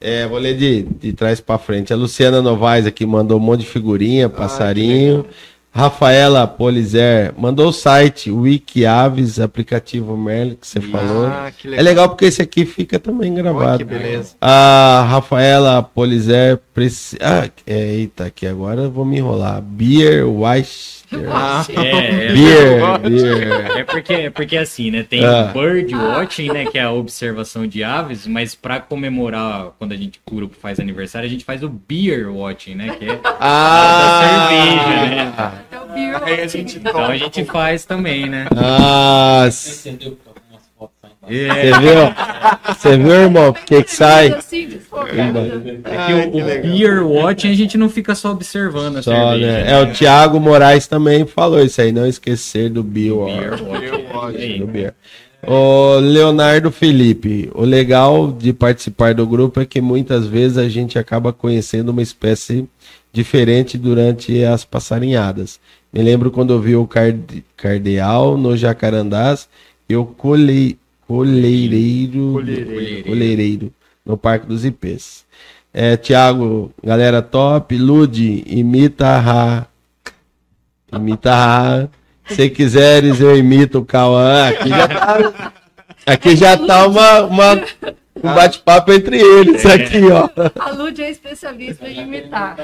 É, 0.00 0.26
vou 0.26 0.38
ler 0.38 0.56
de, 0.56 0.82
de 0.84 1.12
trás 1.12 1.40
pra 1.40 1.58
frente. 1.58 1.92
A 1.92 1.96
Luciana 1.96 2.40
Novaes 2.40 2.86
aqui 2.86 3.04
mandou 3.04 3.38
um 3.38 3.42
monte 3.42 3.60
de 3.60 3.66
figurinha, 3.66 4.28
passarinho. 4.28 5.26
Rafaela 5.74 6.46
Polizer 6.46 7.32
mandou 7.36 7.68
o 7.68 7.72
site 7.72 8.30
Wikiaves, 8.30 9.40
aplicativo 9.40 10.14
Merlin, 10.18 10.54
que 10.54 10.66
você 10.66 10.82
falou. 10.82 11.26
Ah, 11.26 11.50
que 11.50 11.74
É 11.74 11.80
legal 11.80 12.10
porque 12.10 12.26
esse 12.26 12.42
aqui 12.42 12.66
fica 12.66 12.98
também 12.98 13.32
gravado. 13.34 13.78
que 13.78 13.84
beleza. 13.84 14.34
A 14.38 15.06
Rafaela 15.08 15.82
Polizer. 15.82 16.60
Preci... 16.74 17.16
Ah, 17.22 17.48
é, 17.66 17.94
eita, 17.94 18.26
aqui 18.26 18.46
agora 18.46 18.82
eu 18.82 18.90
vou 18.90 19.04
me 19.06 19.16
enrolar. 19.16 19.62
Beer 19.62 20.28
White. 20.28 21.01
Ah, 21.32 21.64
É, 21.76 22.26
é, 22.28 22.32
Beer, 22.32 22.98
beer. 23.00 23.78
É 23.78 23.84
porque, 23.84 24.12
é 24.14 24.30
porque 24.30 24.56
assim, 24.56 24.90
né? 24.90 25.02
Tem 25.08 25.24
Ah. 25.24 25.50
o 25.54 25.58
bird 25.58 25.94
watching, 25.94 26.50
né? 26.52 26.66
Que 26.66 26.78
é 26.78 26.82
a 26.82 26.90
observação 26.90 27.66
de 27.66 27.82
aves, 27.84 28.26
mas 28.26 28.54
pra 28.54 28.80
comemorar 28.80 29.72
quando 29.78 29.92
a 29.92 29.96
gente 29.96 30.20
cura 30.24 30.48
faz 30.60 30.80
aniversário, 30.80 31.26
a 31.26 31.30
gente 31.30 31.44
faz 31.44 31.62
o 31.62 31.68
beer 31.68 32.30
watching, 32.34 32.74
né? 32.74 32.96
Que 32.98 33.04
é, 33.10 33.20
Ah, 33.40 34.48
cerveja, 34.48 35.14
né? 35.14 35.52
É 35.70 35.78
o 35.78 35.86
Beer 35.94 36.22
Aí 36.24 36.40
a 36.42 36.46
gente 36.46 36.78
então 36.78 37.04
a 37.04 37.16
gente 37.16 37.44
faz 37.44 37.84
também, 37.84 38.28
né? 38.28 38.46
Ah, 38.56 39.48
Lá. 41.22 41.28
É, 41.32 41.70
você 41.70 41.80
viu? 41.80 42.74
Você 42.74 42.96
viu, 42.96 43.12
irmão? 43.12 43.48
O 43.50 43.54
que 43.54 43.82
que 43.84 43.92
sai? 43.92 44.26
É 44.28 44.38
que 46.06 46.12
o, 46.12 46.38
o 46.38 46.62
beer 46.62 47.06
watching 47.06 47.50
a 47.50 47.54
gente 47.54 47.78
não 47.78 47.88
fica 47.88 48.14
só 48.14 48.32
observando 48.32 48.96
a 48.98 49.02
Só, 49.02 49.10
cerveja. 49.10 49.46
né? 49.46 49.64
né? 49.64 49.72
É, 49.72 49.82
o 49.82 49.92
Thiago 49.92 50.40
Moraes 50.40 50.86
também 50.86 51.26
falou 51.26 51.60
isso 51.62 51.80
aí, 51.80 51.92
não 51.92 52.06
esquecer 52.06 52.68
do 52.70 52.82
Bill. 52.82 53.24
Beer 53.24 53.54
ó. 54.12 54.18
watching. 54.18 54.54
é 54.56 54.58
Do. 54.58 54.66
Beer. 54.66 54.94
O 55.44 55.98
Leonardo 55.98 56.70
Felipe, 56.70 57.50
o 57.52 57.64
legal 57.64 58.30
de 58.30 58.52
participar 58.52 59.12
do 59.12 59.26
grupo 59.26 59.60
é 59.60 59.66
que 59.66 59.80
muitas 59.80 60.24
vezes 60.24 60.56
a 60.56 60.68
gente 60.68 60.98
acaba 61.00 61.32
conhecendo 61.32 61.88
uma 61.88 62.02
espécie 62.02 62.68
diferente 63.12 63.76
durante 63.76 64.44
as 64.44 64.64
passarinhadas. 64.64 65.58
Me 65.92 66.00
lembro 66.00 66.30
quando 66.30 66.52
eu 66.52 66.60
vi 66.60 66.76
o 66.76 66.86
card... 66.86 67.44
cardeal 67.56 68.38
no 68.38 68.56
Jacarandás 68.56 69.48
e 69.88 69.96
o 69.96 70.06
Colhereiro. 71.16 72.32
coleireiro 73.06 73.72
no 74.04 74.16
Parque 74.16 74.46
dos 74.46 74.64
Ipês. 74.64 75.24
É, 75.74 75.96
Tiago, 75.96 76.72
galera 76.82 77.20
top, 77.22 77.76
Lude, 77.76 78.42
imita 78.46 79.18
Ra. 79.18 79.66
Imita 80.92 81.34
Ra. 81.34 81.88
Se 82.26 82.48
quiseres, 82.48 83.20
eu 83.20 83.36
imito 83.36 83.78
o 83.80 83.84
Cauã. 83.84 84.48
Aqui 84.48 84.68
já 84.68 84.88
tá, 84.88 85.52
aqui 86.06 86.36
já 86.36 86.56
tá 86.56 86.86
uma, 86.86 87.22
uma- 87.24 87.62
um 88.22 88.34
bate-papo 88.34 88.92
entre 88.92 89.18
eles 89.20 89.64
aqui, 89.66 90.00
ó. 90.10 90.28
A 90.58 90.70
Lud 90.72 91.02
é 91.02 91.10
especialista 91.10 91.88
em 91.88 92.00
imitar. 92.02 92.56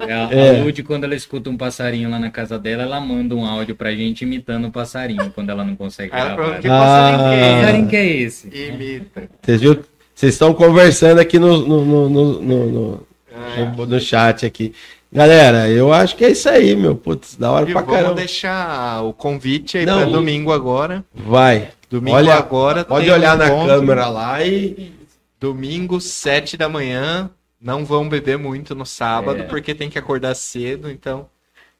A, 0.00 0.34
É. 0.34 0.60
a 0.60 0.62
Lud, 0.64 0.82
quando 0.82 1.04
ela 1.04 1.14
escuta 1.14 1.50
um 1.50 1.56
passarinho 1.56 2.10
lá 2.10 2.18
na 2.18 2.30
casa 2.30 2.58
dela, 2.58 2.82
ela 2.82 3.00
manda 3.00 3.34
um 3.34 3.44
áudio 3.46 3.74
pra 3.74 3.92
gente 3.92 4.22
imitando 4.22 4.66
o 4.68 4.70
passarinho, 4.70 5.30
quando 5.34 5.50
ela 5.50 5.64
não 5.64 5.74
consegue 5.76 6.10
ela 6.14 6.34
gravar. 6.36 6.58
que 6.60 6.68
Ah. 6.68 6.70
passarinho 6.78 7.18
que 7.18 7.24
Que 7.24 7.42
é 7.42 7.56
passarinho 7.60 7.88
que 7.88 7.96
é 7.96 8.06
esse? 8.06 8.48
Imita. 8.48 9.22
Vocês 9.42 9.60
viram? 9.60 9.78
Vocês 10.14 10.32
estão 10.34 10.54
conversando 10.54 11.18
aqui 11.18 11.38
no, 11.38 11.58
no, 11.66 11.84
no, 11.84 12.08
no, 12.08 12.40
no- 12.40 12.66
no- 12.70 13.06
Ah, 13.34 13.72
no- 13.76 13.86
no 13.86 14.00
chat 14.00 14.46
aqui. 14.46 14.72
Galera, 15.12 15.68
eu 15.68 15.92
acho 15.92 16.16
que 16.16 16.24
é 16.24 16.30
isso 16.30 16.48
aí, 16.48 16.74
meu. 16.76 16.94
Putz, 16.96 17.36
da 17.36 17.50
hora 17.50 17.68
E 17.68 17.72
pra 17.72 17.82
vamos 17.82 17.96
caramba. 17.96 18.14
deixar 18.14 19.02
o 19.04 19.12
convite 19.12 19.78
aí 19.78 19.86
Não, 19.86 19.98
para 20.00 20.08
e- 20.08 20.12
domingo 20.12 20.52
agora. 20.52 21.04
Vai. 21.14 21.68
Domingo 21.94 22.16
Olha, 22.16 22.34
agora. 22.34 22.84
Pode 22.84 23.04
tem 23.06 23.14
um 23.14 23.16
olhar 23.16 23.36
na 23.38 23.46
encontro. 23.46 23.66
câmera 23.68 24.08
lá 24.08 24.44
e. 24.44 24.92
Domingo, 25.38 26.00
7 26.00 26.56
da 26.56 26.68
manhã. 26.68 27.30
Não 27.60 27.84
vão 27.84 28.08
beber 28.08 28.36
muito 28.36 28.74
no 28.74 28.84
sábado, 28.84 29.40
É. 29.40 29.44
porque 29.44 29.74
tem 29.74 29.88
que 29.88 29.98
acordar 29.98 30.34
cedo. 30.34 30.90
Então, 30.90 31.28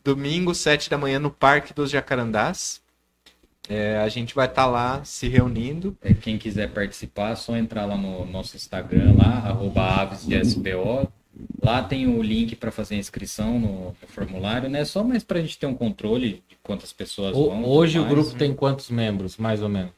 domingo, 0.05 0.55
7 0.55 0.89
da 0.89 0.97
manhã, 0.97 1.19
no 1.19 1.31
Parque 1.31 1.74
dos 1.74 1.91
Jacarandás. 1.91 2.81
É, 3.69 3.97
a 3.99 4.09
gente 4.09 4.35
vai 4.35 4.47
estar 4.47 4.66
lá 4.66 5.03
se 5.05 5.27
reunindo. 5.27 5.97
É, 6.03 6.15
quem 6.15 6.39
quiser 6.39 6.69
participar, 6.70 7.31
é 7.32 7.35
só 7.36 7.57
entrar 7.57 7.85
lá 7.86 7.97
no 7.97 8.24
nosso 8.27 8.55
Instagram, 8.57 9.15
lá, 9.16 9.43
arroba 9.49 9.82
aves 9.82 10.27
de 10.27 10.35
SBO. 10.36 11.09
Lá 11.62 11.82
tem 11.82 12.07
o 12.07 12.23
link 12.23 12.55
para 12.55 12.70
fazer 12.70 12.95
a 12.95 12.99
inscrição 12.99 13.59
no, 13.59 13.86
no 14.01 14.07
formulário, 14.07 14.69
né? 14.69 14.85
Só 14.85 15.03
mais 15.03 15.24
para 15.24 15.39
a 15.39 15.43
gente 15.43 15.59
ter 15.59 15.66
um 15.66 15.74
controle 15.74 16.43
de 16.49 16.57
quantas 16.62 16.93
pessoas 16.93 17.35
Ho- 17.36 17.49
vão. 17.51 17.65
Hoje 17.65 17.99
o 17.99 18.03
mais, 18.03 18.15
grupo 18.15 18.31
né? 18.32 18.39
tem 18.39 18.55
quantos 18.55 18.89
membros, 18.91 19.36
mais 19.39 19.61
ou 19.62 19.69
menos? 19.69 19.91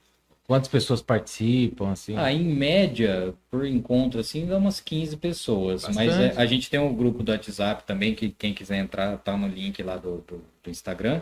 Quantas 0.47 0.68
pessoas 0.68 1.02
participam, 1.02 1.90
assim? 1.90 2.16
Ah, 2.16 2.32
em 2.32 2.44
média, 2.44 3.35
por 3.51 3.66
encontro, 3.66 4.20
assim, 4.20 4.47
dá 4.47 4.56
umas 4.59 4.78
15 4.81 5.16
pessoas. 5.16 5.82
Mas 5.94 6.09
Bastante. 6.12 6.39
é, 6.39 6.40
a 6.40 6.47
gente 6.47 6.70
tem 6.70 6.78
um 6.78 6.94
grupo 6.94 7.23
do 7.24 7.32
WhatsApp 7.32 7.82
também, 7.85 8.14
que 8.14 8.31
quem 8.31 8.55
quiser 8.55 8.78
entrar, 8.78 9.16
tá 9.18 9.36
no 9.36 9.48
link 9.48 9.82
lá 9.82 9.97
do, 9.97 10.18
do, 10.18 10.40
do 10.62 10.70
Instagram. 10.70 11.20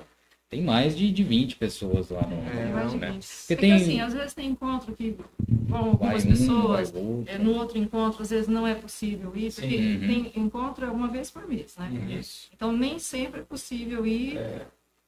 Tem 0.50 0.62
mais 0.62 0.96
de, 0.96 1.10
de 1.10 1.24
20 1.24 1.56
pessoas 1.56 2.10
lá 2.10 2.20
no. 2.26 2.36
É, 2.48 2.70
Mais 2.70 2.92
de 2.92 2.98
né? 2.98 3.10
20. 3.12 3.26
Porque 3.26 3.52
É 3.54 3.56
tem- 3.56 3.70
que 3.70 3.82
assim, 3.82 4.00
às 4.00 4.12
vezes 4.12 4.34
tem 4.34 4.50
encontro 4.50 4.94
que 4.94 5.16
vão 5.48 5.96
Vai 5.96 6.10
algumas 6.16 6.24
um, 6.24 6.28
pessoas, 6.28 6.90
vai 6.90 7.02
outro. 7.02 7.24
é, 7.34 7.38
no 7.38 7.54
outro 7.54 7.78
encontro, 7.78 8.22
às 8.22 8.30
vezes 8.30 8.46
não 8.46 8.66
é 8.66 8.74
possível 8.74 9.32
ir, 9.34 9.52
porque 9.52 9.76
Sim. 9.78 10.00
tem 10.06 10.32
encontro 10.36 10.84
é 10.84 10.90
uma 10.90 11.08
vez 11.08 11.30
por 11.30 11.48
mês, 11.48 11.74
né? 11.78 11.90
Isso. 12.20 12.50
Então 12.54 12.70
nem 12.72 12.98
sempre 12.98 13.40
é 13.40 13.42
possível 13.42 14.06
ir, 14.06 14.38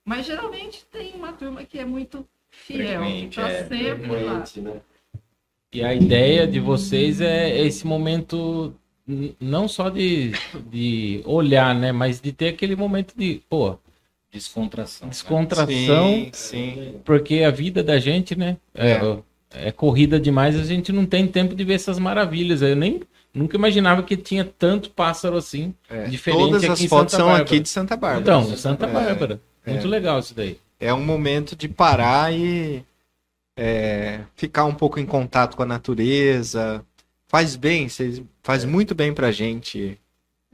mas 0.05 0.25
geralmente 0.27 0.85
tem 0.91 1.13
uma 1.15 1.33
turma 1.35 1.65
que 1.65 1.79
é 1.79 1.85
muito 1.85 2.27
fiel, 2.65 3.01
Frequente, 3.01 3.35
que 3.35 3.41
está 3.41 3.49
é, 3.51 3.65
sempre 3.65 4.25
lá. 4.25 4.45
né? 4.57 4.81
E 5.73 5.85
a 5.85 5.95
ideia 5.95 6.47
de 6.47 6.59
vocês 6.61 7.21
é 7.21 7.61
esse 7.61 7.87
momento 7.87 8.75
não 9.41 9.69
só 9.69 9.89
de, 9.91 10.33
de 10.71 11.23
olhar, 11.25 11.75
né? 11.75 11.93
Mas 11.93 12.21
de 12.21 12.33
ter 12.33 12.49
aquele 12.49 12.75
momento 12.75 13.15
de, 13.17 13.41
pô, 13.49 13.79
Descontração. 14.33 15.07
né? 15.07 15.11
descontração, 15.11 16.07
Sim, 16.09 16.31
sim. 16.33 16.95
porque 17.05 17.43
a 17.43 17.51
vida 17.51 17.83
da 17.83 17.99
gente, 17.99 18.37
né? 18.37 18.57
É, 18.75 18.99
é 19.55 19.73
corrida 19.73 20.19
demais, 20.19 20.59
a 20.59 20.65
gente 20.65 20.93
não 20.93 21.07
tem 21.07 21.27
tempo 21.27 21.55
de 21.55 21.65
ver 21.65 21.75
essas 21.75 21.99
maravilhas. 21.99 22.63
Eu 22.63 22.75
nem 22.77 23.01
nunca 23.33 23.57
imaginava 23.57 24.03
que 24.03 24.17
tinha 24.17 24.45
tanto 24.45 24.91
pássaro 24.91 25.37
assim, 25.37 25.75
É, 25.89 26.05
diferente 26.05 26.41
Todas 26.41 26.65
aqui 26.65 26.73
as 26.73 26.81
em 26.83 26.89
fotos 26.89 27.13
Santa 27.13 27.23
são 27.23 27.27
Bárbara. 27.29 27.45
aqui 27.45 27.61
de 27.61 27.69
Santa 27.69 27.97
Bárbara. 27.97 28.21
Então, 28.23 28.57
Santa 28.57 28.87
É, 28.87 28.93
Bárbara. 28.93 29.41
Muito 29.67 29.89
legal 29.89 30.19
isso 30.19 30.35
daí. 30.35 30.59
É 30.79 30.93
um 30.93 31.05
momento 31.05 31.57
de 31.57 31.69
parar 31.69 32.33
e 32.33 32.85
é, 33.57 34.21
ficar 34.35 34.65
um 34.65 34.75
pouco 34.75 35.01
em 35.01 35.07
contato 35.07 35.57
com 35.57 35.63
a 35.63 35.67
natureza. 35.67 36.85
Faz 37.29 37.57
bem, 37.57 37.89
faz 38.43 38.65
É. 38.65 38.67
muito 38.67 38.95
bem 38.95 39.13
pra 39.13 39.33
gente 39.33 39.99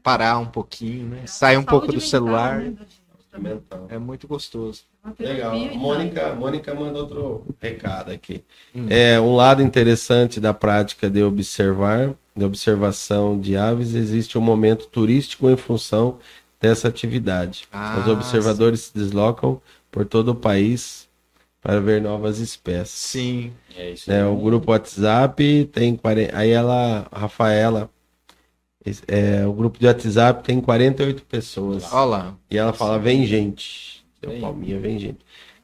parar 0.03 0.39
um 0.39 0.47
pouquinho, 0.47 1.07
né? 1.09 1.27
Sair 1.27 1.57
um 1.57 1.65
pouco 1.65 1.87
do 1.89 1.95
mental, 1.95 2.09
celular. 2.09 2.59
né. 2.61 2.75
Mental. 3.39 3.87
É 3.89 3.99
muito 3.99 4.29
gostoso. 4.29 4.83
Terapia 5.17 5.51
Legal. 5.51 5.57
Mônica, 5.79 6.35
Mônica 6.35 6.75
manda 6.75 6.99
outro 6.99 7.47
recado 7.59 8.11
aqui. 8.13 8.45
Hum. 8.75 8.87
É 8.91 9.19
um 9.19 9.35
lado 9.35 9.63
interessante 9.63 10.39
da 10.39 10.53
prática 10.53 11.09
de 11.09 11.23
observar, 11.23 12.13
de 12.37 12.45
observação 12.45 13.41
de 13.41 13.57
aves, 13.57 13.95
existe 13.95 14.37
um 14.37 14.43
momento 14.43 14.87
turístico 14.87 15.49
em 15.49 15.57
função 15.57 16.19
dessa 16.61 16.89
atividade. 16.89 17.67
Ah, 17.73 17.99
Os 18.01 18.07
observadores 18.07 18.81
se 18.83 18.95
deslocam 18.95 19.63
por 19.93 20.05
todo 20.07 20.31
o 20.31 20.35
país 20.35 21.09
para 21.61 21.79
ver 21.79 22.03
novas 22.03 22.39
espécies. 22.41 22.91
Sim. 22.99 23.53
É 23.77 23.91
isso 23.91 24.11
né? 24.11 24.19
aí. 24.23 24.29
O 24.29 24.35
grupo 24.37 24.73
WhatsApp 24.73 25.71
tem 25.73 25.95
40. 25.95 26.37
Aí 26.37 26.51
ela, 26.51 27.07
a 27.13 27.19
Rafaela, 27.21 27.89
é, 29.07 29.47
o 29.47 29.53
grupo 29.53 29.79
de 29.79 29.87
WhatsApp 29.87 30.43
tem 30.43 30.61
48 30.61 31.23
pessoas. 31.25 31.85
Olha 31.93 32.05
lá. 32.05 32.35
E 32.51 32.59
ela 32.59 32.73
fala: 32.73 32.99
vem 32.99 33.25
gente. 33.25 34.05
Deu 34.21 34.31
Vem. 34.33 34.41
palminha, 34.41 34.79
vem 34.81 34.99
gente. 34.99 35.19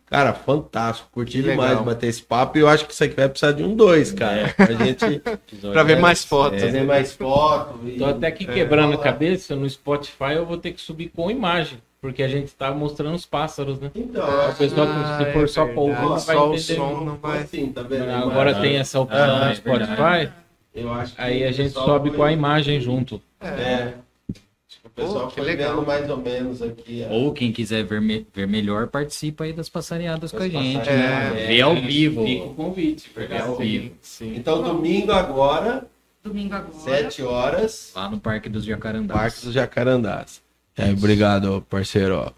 Cara, 0.07 0.33
fantástico. 0.33 1.09
Curti 1.13 1.33
Que 1.33 1.43
demais 1.51 1.71
legal. 1.71 1.85
bater 1.85 2.07
esse 2.07 2.23
papo. 2.23 2.57
E 2.57 2.61
eu 2.63 2.69
acho 2.69 2.87
que 2.87 2.93
isso 2.95 3.05
aqui 3.05 3.15
vai 3.15 3.29
precisar 3.29 3.53
de 3.53 3.63
um 3.63 3.77
dois, 3.77 4.11
cara. 4.11 4.55
Pra 4.55 4.73
gente 4.73 5.05
Episódio 5.27 5.73
Pra 5.73 5.83
ver 5.83 5.99
mais 5.99 6.25
fotos. 6.25 6.61
fazer 6.63 6.83
mais 6.85 7.13
fotos. 7.13 7.77
e- 7.87 7.99
Tô 7.99 8.07
até 8.07 8.29
aqui 8.29 8.45
É, 8.49 8.55
quebrando 8.55 8.85
a 8.85 8.91
vamos 8.93 8.99
lá. 8.99 9.05
cabeça, 9.05 9.55
no 9.55 9.69
Spotify 9.69 10.33
eu 10.37 10.47
vou 10.47 10.57
ter 10.57 10.73
que 10.73 10.81
subir 10.81 11.09
com 11.15 11.31
imagem, 11.31 11.79
porque 12.01 12.23
a 12.23 12.29
gente 12.29 12.53
tá 12.55 12.71
mostrando 12.73 13.15
os 13.15 13.27
pássaros, 13.27 13.79
né? 13.81 13.91
Então, 13.95 14.23
O 14.51 14.55
pessoal, 14.55 14.87
Ah, 14.89 15.19
se 15.25 15.33
for 15.33 15.45
é 15.45 15.47
só 15.47 15.65
pra 15.67 15.81
ouvir, 15.81 16.01
não 16.01 16.09
vai 16.09 16.21
Só 16.21 16.45
o 16.51 16.55
entender. 16.55 16.75
som 16.77 17.01
não 17.05 17.17
vai. 17.17 17.39
Assim, 17.41 17.73
tá 17.73 17.83
vendo? 17.83 18.11
Agora 18.11 18.53
Mas, 18.53 18.61
tem 18.61 18.77
essa 18.77 19.01
opção 19.01 19.37
Ah, 19.37 19.45
no 19.47 19.51
é 19.51 19.55
Spotify. 19.55 20.33
Eu 20.75 20.93
acho 20.93 21.15
que 21.17 21.21
aí 21.21 21.45
a 21.45 21.49
o 21.51 21.53
gente 21.53 21.71
sobe 21.73 22.09
foi- 22.11 22.17
com 22.19 22.23
a 22.25 22.33
imagem 22.33 22.81
junto. 22.81 23.21
É. 23.41 23.95
Acho 24.31 24.81
que 24.81 24.87
o 24.87 24.91
pessoal 24.91 25.27
que 25.29 25.35
foi 25.37 25.45
legal. 25.45 25.75
vendo 25.77 25.87
mais 25.87 26.09
ou 26.11 26.17
menos 26.19 26.63
aqui. 26.63 27.05
ó. 27.09 27.13
Ou 27.15 27.33
quem 27.33 27.51
quiser 27.51 27.83
ver, 27.85 28.01
me- 28.01 28.25
ver 28.33 28.47
melhor, 28.47 28.87
participa 28.87 29.45
aí 29.45 29.53
das 29.53 29.69
passareadas 29.69 30.31
com 30.31 30.37
a 30.37 30.41
Das 30.41 30.51
gente. 30.53 30.87
né? 30.89 31.33
É, 31.37 31.47
Vê 31.49 31.61
ao 31.63 31.75
vivo. 31.75 32.25
Fica 32.25 32.45
o 32.45 32.55
convite, 32.55 33.11
Vê 33.15 33.21
verdade. 33.27 33.43
ao 33.49 33.57
vivo. 33.57 33.95
Sim. 34.01 34.35
Então, 34.37 34.63
domingo 34.63 35.11
agora, 35.11 35.85
Domingo 36.23 36.55
agora. 36.55 36.75
7 36.79 37.23
horas, 37.23 37.93
Lá 37.97 38.09
no 38.11 38.21
Parque 38.21 38.49
dos 38.49 38.65
Jacarandás. 38.65 39.19
Parque 39.21 39.45
dos 39.47 39.55
Jacarandás. 39.55 40.43
É, 40.79 40.91
obrigado, 40.93 41.65
parceiro. 41.69 42.33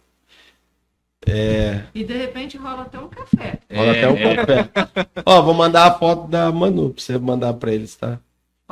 É, 1.26 1.82
E 1.94 2.02
de 2.02 2.14
repente 2.14 2.56
rola 2.56 2.82
até 2.82 2.98
um 2.98 3.08
café. 3.08 3.58
rola 3.72 3.94
É, 3.94 4.04
até 4.04 4.08
um 4.08 4.16
é. 4.16 4.36
café. 4.36 4.70
Ó, 5.26 5.42
vou 5.42 5.52
mandar 5.54 5.86
a 5.86 5.94
foto 5.98 6.26
da 6.28 6.50
Manu 6.50 6.90
pra 6.90 7.02
você 7.02 7.18
mandar 7.18 7.52
pra 7.54 7.72
eles, 7.72 7.94
tá? 7.94 8.12
Eu, 8.12 8.18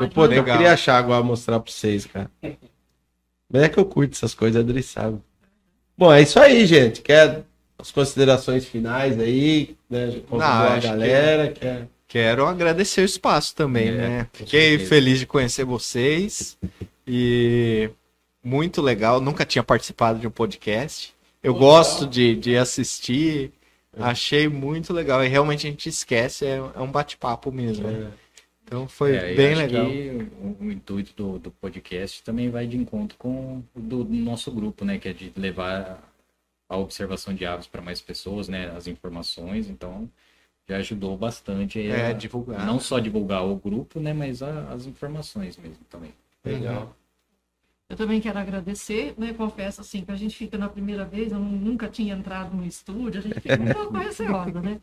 Pode 0.09 0.15
pô, 0.15 0.24
eu 0.27 0.45
queria 0.45 0.73
achar 0.73 0.97
agora 0.97 1.23
mostrar 1.23 1.61
pra 1.61 1.70
vocês, 1.70 2.07
cara. 2.07 2.31
Mas 3.53 3.62
é 3.62 3.69
que 3.69 3.78
eu 3.78 3.85
curto 3.85 4.12
essas 4.15 4.35
coisas, 4.35 4.61
Adri 4.62 4.82
sabe. 4.82 5.19
Bom, 5.97 6.12
é 6.12 6.23
isso 6.23 6.39
aí, 6.39 6.65
gente. 6.65 7.03
Quer 7.03 7.43
as 7.78 7.90
considerações 7.90 8.65
finais 8.65 9.19
aí, 9.20 9.77
né? 9.90 10.20
Não, 10.31 10.40
a 10.40 10.69
acho 10.74 10.81
que- 10.82 10.86
galera. 10.89 11.49
Quer... 11.53 11.89
Quero 12.07 12.47
agradecer 12.47 13.03
o 13.03 13.05
espaço 13.05 13.55
também, 13.55 13.89
É, 13.89 13.93
né? 13.93 14.27
Fiquei 14.32 14.78
feliz 14.78 15.19
de 15.19 15.27
conhecer 15.27 15.65
vocês 15.65 16.57
e 17.07 17.90
muito 18.43 18.81
legal. 18.82 19.20
Nunca 19.20 19.44
tinha 19.44 19.62
participado 19.62 20.19
de 20.19 20.27
um 20.27 20.31
podcast. 20.31 21.15
Eu 21.43 21.55
gosto 21.55 22.06
de, 22.06 22.35
de 22.36 22.56
assistir. 22.56 23.52
Achei 23.98 24.48
muito 24.48 24.93
legal. 24.93 25.24
E 25.24 25.28
realmente 25.28 25.66
a 25.66 25.70
gente 25.70 25.89
esquece, 25.89 26.44
é, 26.47 26.56
é 26.56 26.81
um 26.81 26.90
bate-papo 26.90 27.51
mesmo. 27.51 27.89
né? 27.89 28.12
Então 28.65 28.86
foi 28.86 29.16
É, 29.16 29.35
bem 29.35 29.55
legal. 29.55 29.86
o, 29.86 30.56
o 30.66 30.70
intuito 30.70 31.12
do, 31.16 31.39
do 31.39 31.51
podcast 31.51 32.23
também 32.23 32.51
vai 32.51 32.66
de 32.66 32.77
encontro 32.77 33.16
com 33.19 33.62
o 33.74 33.81
do, 33.81 34.05
do 34.05 34.15
nosso 34.15 34.51
grupo, 34.52 34.85
né? 34.85 34.98
Que 34.98 35.09
é 35.09 35.12
de 35.12 35.32
levar 35.36 36.02
a 36.69 36.77
observação 36.77 37.32
de 37.35 37.47
aves 37.47 37.66
para 37.66 37.81
mais 37.81 38.01
pessoas, 38.01 38.47
né? 38.47 38.70
As 38.77 38.86
informações. 38.86 39.69
Então, 39.70 40.09
já 40.69 40.77
ajudou 40.77 41.16
bastante 41.16 41.81
É, 41.81 42.09
a- 42.09 42.12
divulgar. 42.12 42.66
não 42.66 42.78
só 42.78 42.98
divulgar 42.98 43.43
o 43.44 43.56
grupo, 43.56 43.98
né? 44.01 44.12
Mas 44.12 44.43
a- 44.43 44.69
as 44.70 44.85
informações 44.86 45.56
mesmo 45.56 45.82
também. 45.89 46.12
Legal. 46.44 46.94
Eu 47.89 47.97
também 47.97 48.20
quero 48.20 48.39
agradecer, 48.39 49.15
né? 49.16 49.32
Confesso 49.32 49.81
assim 49.81 50.05
que 50.05 50.12
a 50.12 50.16
gente 50.16 50.36
fica 50.36 50.59
na 50.59 50.69
primeira 50.69 51.06
vez, 51.06 51.32
eu 51.32 51.39
nunca 51.39 51.89
tinha 51.89 52.15
entrado 52.15 52.55
no 52.55 52.65
estúdio, 52.66 53.20
a 53.20 53.23
gente 53.23 53.40
fica 53.40 53.56
pouco 53.74 53.97
receosa, 53.97 54.60
né? 54.60 54.78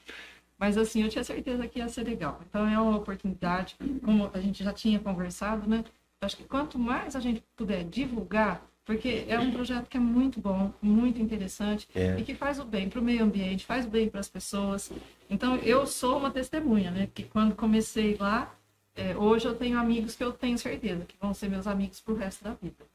Mas 0.57 0.76
assim, 0.77 1.03
eu 1.03 1.10
tinha 1.10 1.23
certeza 1.23 1.68
que 1.68 1.80
ia 1.80 1.88
ser 1.88 2.03
legal. 2.03 2.41
Então 2.49 2.68
é 2.68 2.80
uma 2.80 2.98
oportunidade, 2.98 3.76
como 4.03 4.32
a 4.34 4.40
gente 4.40 4.64
já 4.64 4.73
tinha 4.73 4.99
conversado, 4.99 5.69
né? 5.69 5.84
Acho 6.22 6.38
que 6.38 6.45
quanto 6.45 6.80
mais 6.80 7.15
a 7.15 7.19
gente 7.19 7.44
puder 7.56 7.84
divulgar, 7.84 8.65
porque 8.84 9.26
é 9.27 9.40
um 9.40 9.52
projeto 9.52 9.88
que 9.88 9.98
é 9.98 9.99
muito 9.99 10.40
bom, 10.40 10.73
muito 10.82 11.22
interessante 11.22 11.88
É. 11.94 12.18
e 12.18 12.23
que 12.23 12.34
faz 12.34 12.60
o 12.60 12.65
bem 12.65 12.90
para 12.90 12.99
o 12.99 13.03
meio 13.03 13.23
ambiente, 13.23 13.65
faz 13.65 13.86
o 13.86 13.90
bem 13.90 14.10
para 14.10 14.19
as 14.19 14.30
pessoas. 14.30 14.91
Então 15.30 15.57
eu 15.57 15.86
sou 15.86 16.18
uma 16.18 16.32
testemunha, 16.32 16.90
né? 16.90 17.07
Que 17.14 17.23
quando 17.23 17.53
comecei 17.53 18.18
lá, 18.19 18.56
é, 18.95 19.15
hoje 19.15 19.45
eu 19.45 19.53
tenho 19.56 19.77
amigos 19.77 20.15
que 20.15 20.23
eu 20.23 20.32
tenho 20.32 20.57
certeza 20.57 21.06
que 21.06 21.15
vão 21.19 21.34
ser 21.36 21.49
meus 21.49 21.68
amigos 21.68 21.99
pro 21.99 22.15
resto 22.15 22.44
da 22.44 22.53
vida. 22.53 22.94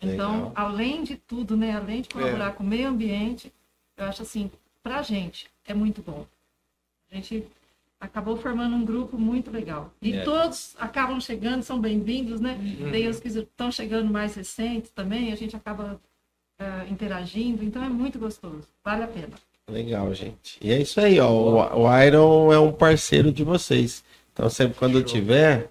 Então, 0.00 0.32
Legal. 0.34 0.52
além 0.54 1.02
de 1.02 1.16
tudo, 1.16 1.56
né, 1.56 1.76
além 1.76 2.02
de 2.02 2.08
colaborar 2.08 2.52
com 2.52 2.62
o 2.62 2.66
meio 2.66 2.88
ambiente, 2.88 3.52
eu 3.96 4.04
acho 4.06 4.22
assim, 4.22 4.50
pra 4.82 5.02
gente 5.02 5.48
é 5.66 5.74
muito 5.74 6.02
bom. 6.02 6.26
A 7.10 7.14
gente 7.14 7.44
acabou 8.00 8.36
formando 8.36 8.76
um 8.76 8.84
grupo 8.84 9.18
muito 9.18 9.50
legal. 9.50 9.92
E 10.00 10.12
É. 10.12 10.22
todos 10.22 10.76
acabam 10.78 11.20
chegando, 11.20 11.62
são 11.62 11.80
bem-vindos, 11.80 12.40
né? 12.40 12.58
Tem 12.92 13.08
os 13.08 13.18
que 13.18 13.28
estão 13.28 13.72
chegando 13.72 14.12
mais 14.12 14.34
recentes 14.36 14.90
também, 14.90 15.32
a 15.32 15.36
gente 15.36 15.56
acaba 15.56 16.00
ah, 16.60 16.84
interagindo, 16.90 17.64
então 17.64 17.82
é 17.82 17.88
muito 17.88 18.18
gostoso, 18.18 18.66
vale 18.84 19.04
a 19.04 19.08
pena. 19.08 19.30
Legal, 19.68 20.12
gente. 20.14 20.58
E 20.62 20.72
é 20.72 20.80
isso 20.80 21.00
aí, 21.00 21.20
ó. 21.20 21.30
O, 21.30 21.82
o 21.84 22.02
Iron 22.02 22.52
é 22.52 22.58
um 22.58 22.72
parceiro 22.72 23.30
de 23.30 23.44
vocês. 23.44 24.02
Então, 24.32 24.48
sempre 24.48 24.78
quando 24.78 25.02
tiver, 25.02 25.70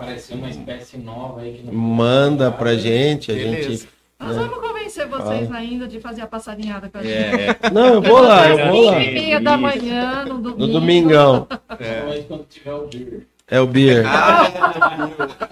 Pareceu 0.00 0.36
uma 0.36 0.48
espécie 0.48 0.96
nova 0.98 1.40
aí 1.42 1.54
que 1.58 1.62
não 1.66 1.74
manda 1.74 2.50
pra 2.50 2.74
gente. 2.74 3.30
A 3.30 3.34
Beleza. 3.34 3.70
gente. 3.70 3.88
Nós 4.18 4.36
É. 4.36 4.38
vamos 4.40 4.58
convencer 4.58 5.06
vocês 5.06 5.50
ainda 5.52 5.86
de 5.88 6.00
fazer 6.00 6.22
a 6.22 6.26
passarinhada 6.26 6.88
com 6.88 6.98
a 6.98 7.02
gente. 7.02 7.14
É, 7.14 7.70
Não, 7.70 7.94
eu 7.94 8.02
vou 8.02 8.20
lá, 8.20 8.48
eu 8.48 8.66
vou 8.70 8.84
lá. 8.86 8.98
Meia 8.98 9.40
da 9.40 9.56
manhã, 9.56 10.24
no 10.24 10.38
domingo. 10.38 10.58
No 10.58 10.66
domingão. 10.68 11.46
Mas 11.68 12.24
quando 12.26 12.44
tiver 12.48 12.74
o 12.74 12.86
beer. 12.86 13.26
É 13.52 13.60
o 13.60 13.66
Beer. 13.66 14.04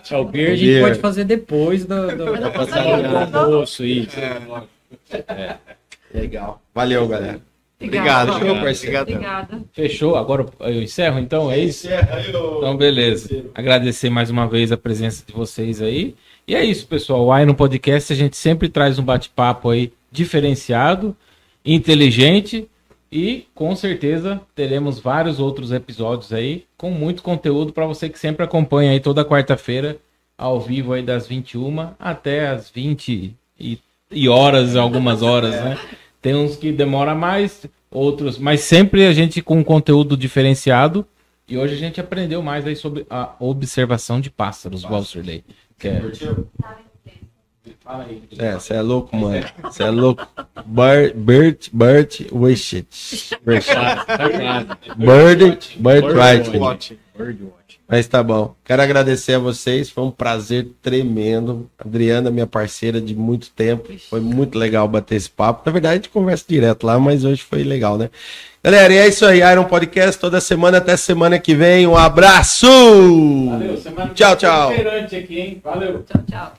é, 0.08 0.16
o 0.16 0.24
beer 0.24 0.52
a 0.52 0.54
gente 0.54 0.64
Beer. 0.66 0.84
pode 0.84 1.00
fazer 1.00 1.24
depois 1.24 1.84
do, 1.84 2.16
do, 2.16 2.40
da 2.40 2.48
passarinha 2.50 3.26
do 3.26 3.38
almoço. 3.38 3.84
Isso. 3.84 4.16
Legal. 6.14 6.62
Valeu, 6.74 7.08
galera. 7.08 7.40
Obrigado, 7.80 8.30
Obrigada. 8.30 8.46
João. 8.46 8.60
parceiro. 8.64 9.00
Obrigada. 9.00 9.62
Fechou? 9.72 10.16
Agora 10.16 10.46
eu 10.60 10.82
encerro 10.82 11.20
então, 11.20 11.50
é 11.50 11.58
isso? 11.58 11.88
Então, 12.28 12.76
beleza. 12.76 13.44
Agradecer 13.54 14.10
mais 14.10 14.30
uma 14.30 14.48
vez 14.48 14.72
a 14.72 14.76
presença 14.76 15.24
de 15.24 15.32
vocês 15.32 15.80
aí. 15.80 16.14
E 16.46 16.56
é 16.56 16.64
isso, 16.64 16.86
pessoal. 16.88 17.24
O 17.26 17.32
Ai 17.32 17.44
no 17.44 17.54
Podcast 17.54 18.12
a 18.12 18.16
gente 18.16 18.36
sempre 18.36 18.68
traz 18.68 18.98
um 18.98 19.04
bate-papo 19.04 19.70
aí 19.70 19.92
diferenciado, 20.10 21.16
inteligente 21.64 22.68
e 23.12 23.46
com 23.54 23.74
certeza 23.76 24.40
teremos 24.54 24.98
vários 24.98 25.38
outros 25.38 25.70
episódios 25.70 26.32
aí 26.32 26.64
com 26.76 26.90
muito 26.90 27.22
conteúdo 27.22 27.72
para 27.72 27.86
você 27.86 28.08
que 28.08 28.18
sempre 28.18 28.44
acompanha 28.44 28.90
aí 28.90 29.00
toda 29.00 29.24
quarta-feira 29.24 29.98
ao 30.36 30.60
vivo 30.60 30.92
aí 30.92 31.02
das 31.02 31.26
21 31.26 31.94
até 31.98 32.48
as 32.48 32.70
20 32.70 33.34
e, 33.58 33.78
e 34.10 34.28
horas, 34.28 34.76
algumas 34.76 35.22
horas, 35.22 35.54
né? 35.54 35.78
Tem 36.20 36.34
uns 36.34 36.56
que 36.56 36.72
demora 36.72 37.14
mais, 37.14 37.66
outros, 37.90 38.38
mas 38.38 38.60
sempre 38.60 39.06
a 39.06 39.12
gente 39.12 39.40
com 39.40 39.58
um 39.58 39.64
conteúdo 39.64 40.16
diferenciado. 40.16 41.06
E 41.48 41.56
hoje 41.56 41.74
a 41.74 41.78
gente 41.78 42.00
aprendeu 42.00 42.42
mais 42.42 42.66
aí 42.66 42.76
sobre 42.76 43.06
a 43.08 43.34
observação 43.38 44.20
de 44.20 44.30
pássaros, 44.30 44.82
Walter 44.82 45.42
Que 45.78 45.88
é... 45.88 46.02
Fala 47.80 48.04
aí. 48.04 48.22
É, 48.36 48.52
você 48.52 48.74
é 48.74 48.82
louco, 48.82 49.16
mano. 49.16 49.46
Você 49.62 49.82
é 49.82 49.90
louco. 49.90 50.26
Bert, 50.66 51.14
Bert, 51.14 51.68
Bert, 51.72 52.20
Wishet. 52.30 53.34
Bird, 53.42 53.66
Bird, 55.78 56.98
Mas 57.88 58.06
tá 58.06 58.22
bom. 58.22 58.54
Quero 58.64 58.82
agradecer 58.82 59.34
a 59.34 59.38
vocês. 59.38 59.90
Foi 59.90 60.04
um 60.04 60.10
prazer 60.10 60.68
tremendo. 60.82 61.68
Adriana, 61.78 62.30
minha 62.30 62.46
parceira 62.46 63.00
de 63.00 63.14
muito 63.14 63.50
tempo. 63.50 63.90
Foi 64.08 64.20
muito 64.20 64.58
legal 64.58 64.86
bater 64.86 65.16
esse 65.16 65.30
papo. 65.30 65.62
Na 65.64 65.72
verdade, 65.72 65.92
a 65.92 65.96
gente 65.96 66.08
conversa 66.08 66.44
direto 66.46 66.84
lá, 66.86 66.98
mas 66.98 67.24
hoje 67.24 67.42
foi 67.42 67.62
legal, 67.62 67.96
né? 67.98 68.10
Galera, 68.62 68.92
e 68.92 68.96
é 68.98 69.08
isso 69.08 69.24
aí. 69.24 69.40
Iron 69.40 69.64
Podcast 69.64 70.20
toda 70.20 70.40
semana. 70.40 70.78
Até 70.78 70.96
semana 70.96 71.38
que 71.38 71.54
vem. 71.54 71.86
Um 71.86 71.96
abraço! 71.96 72.66
Valeu, 72.66 73.76
semana 73.78 74.12
tchau, 74.14 74.36
tchau. 74.36 74.70
Aqui, 74.70 74.82
Valeu. 75.64 76.04
Tchau, 76.04 76.22
tchau. 76.28 76.52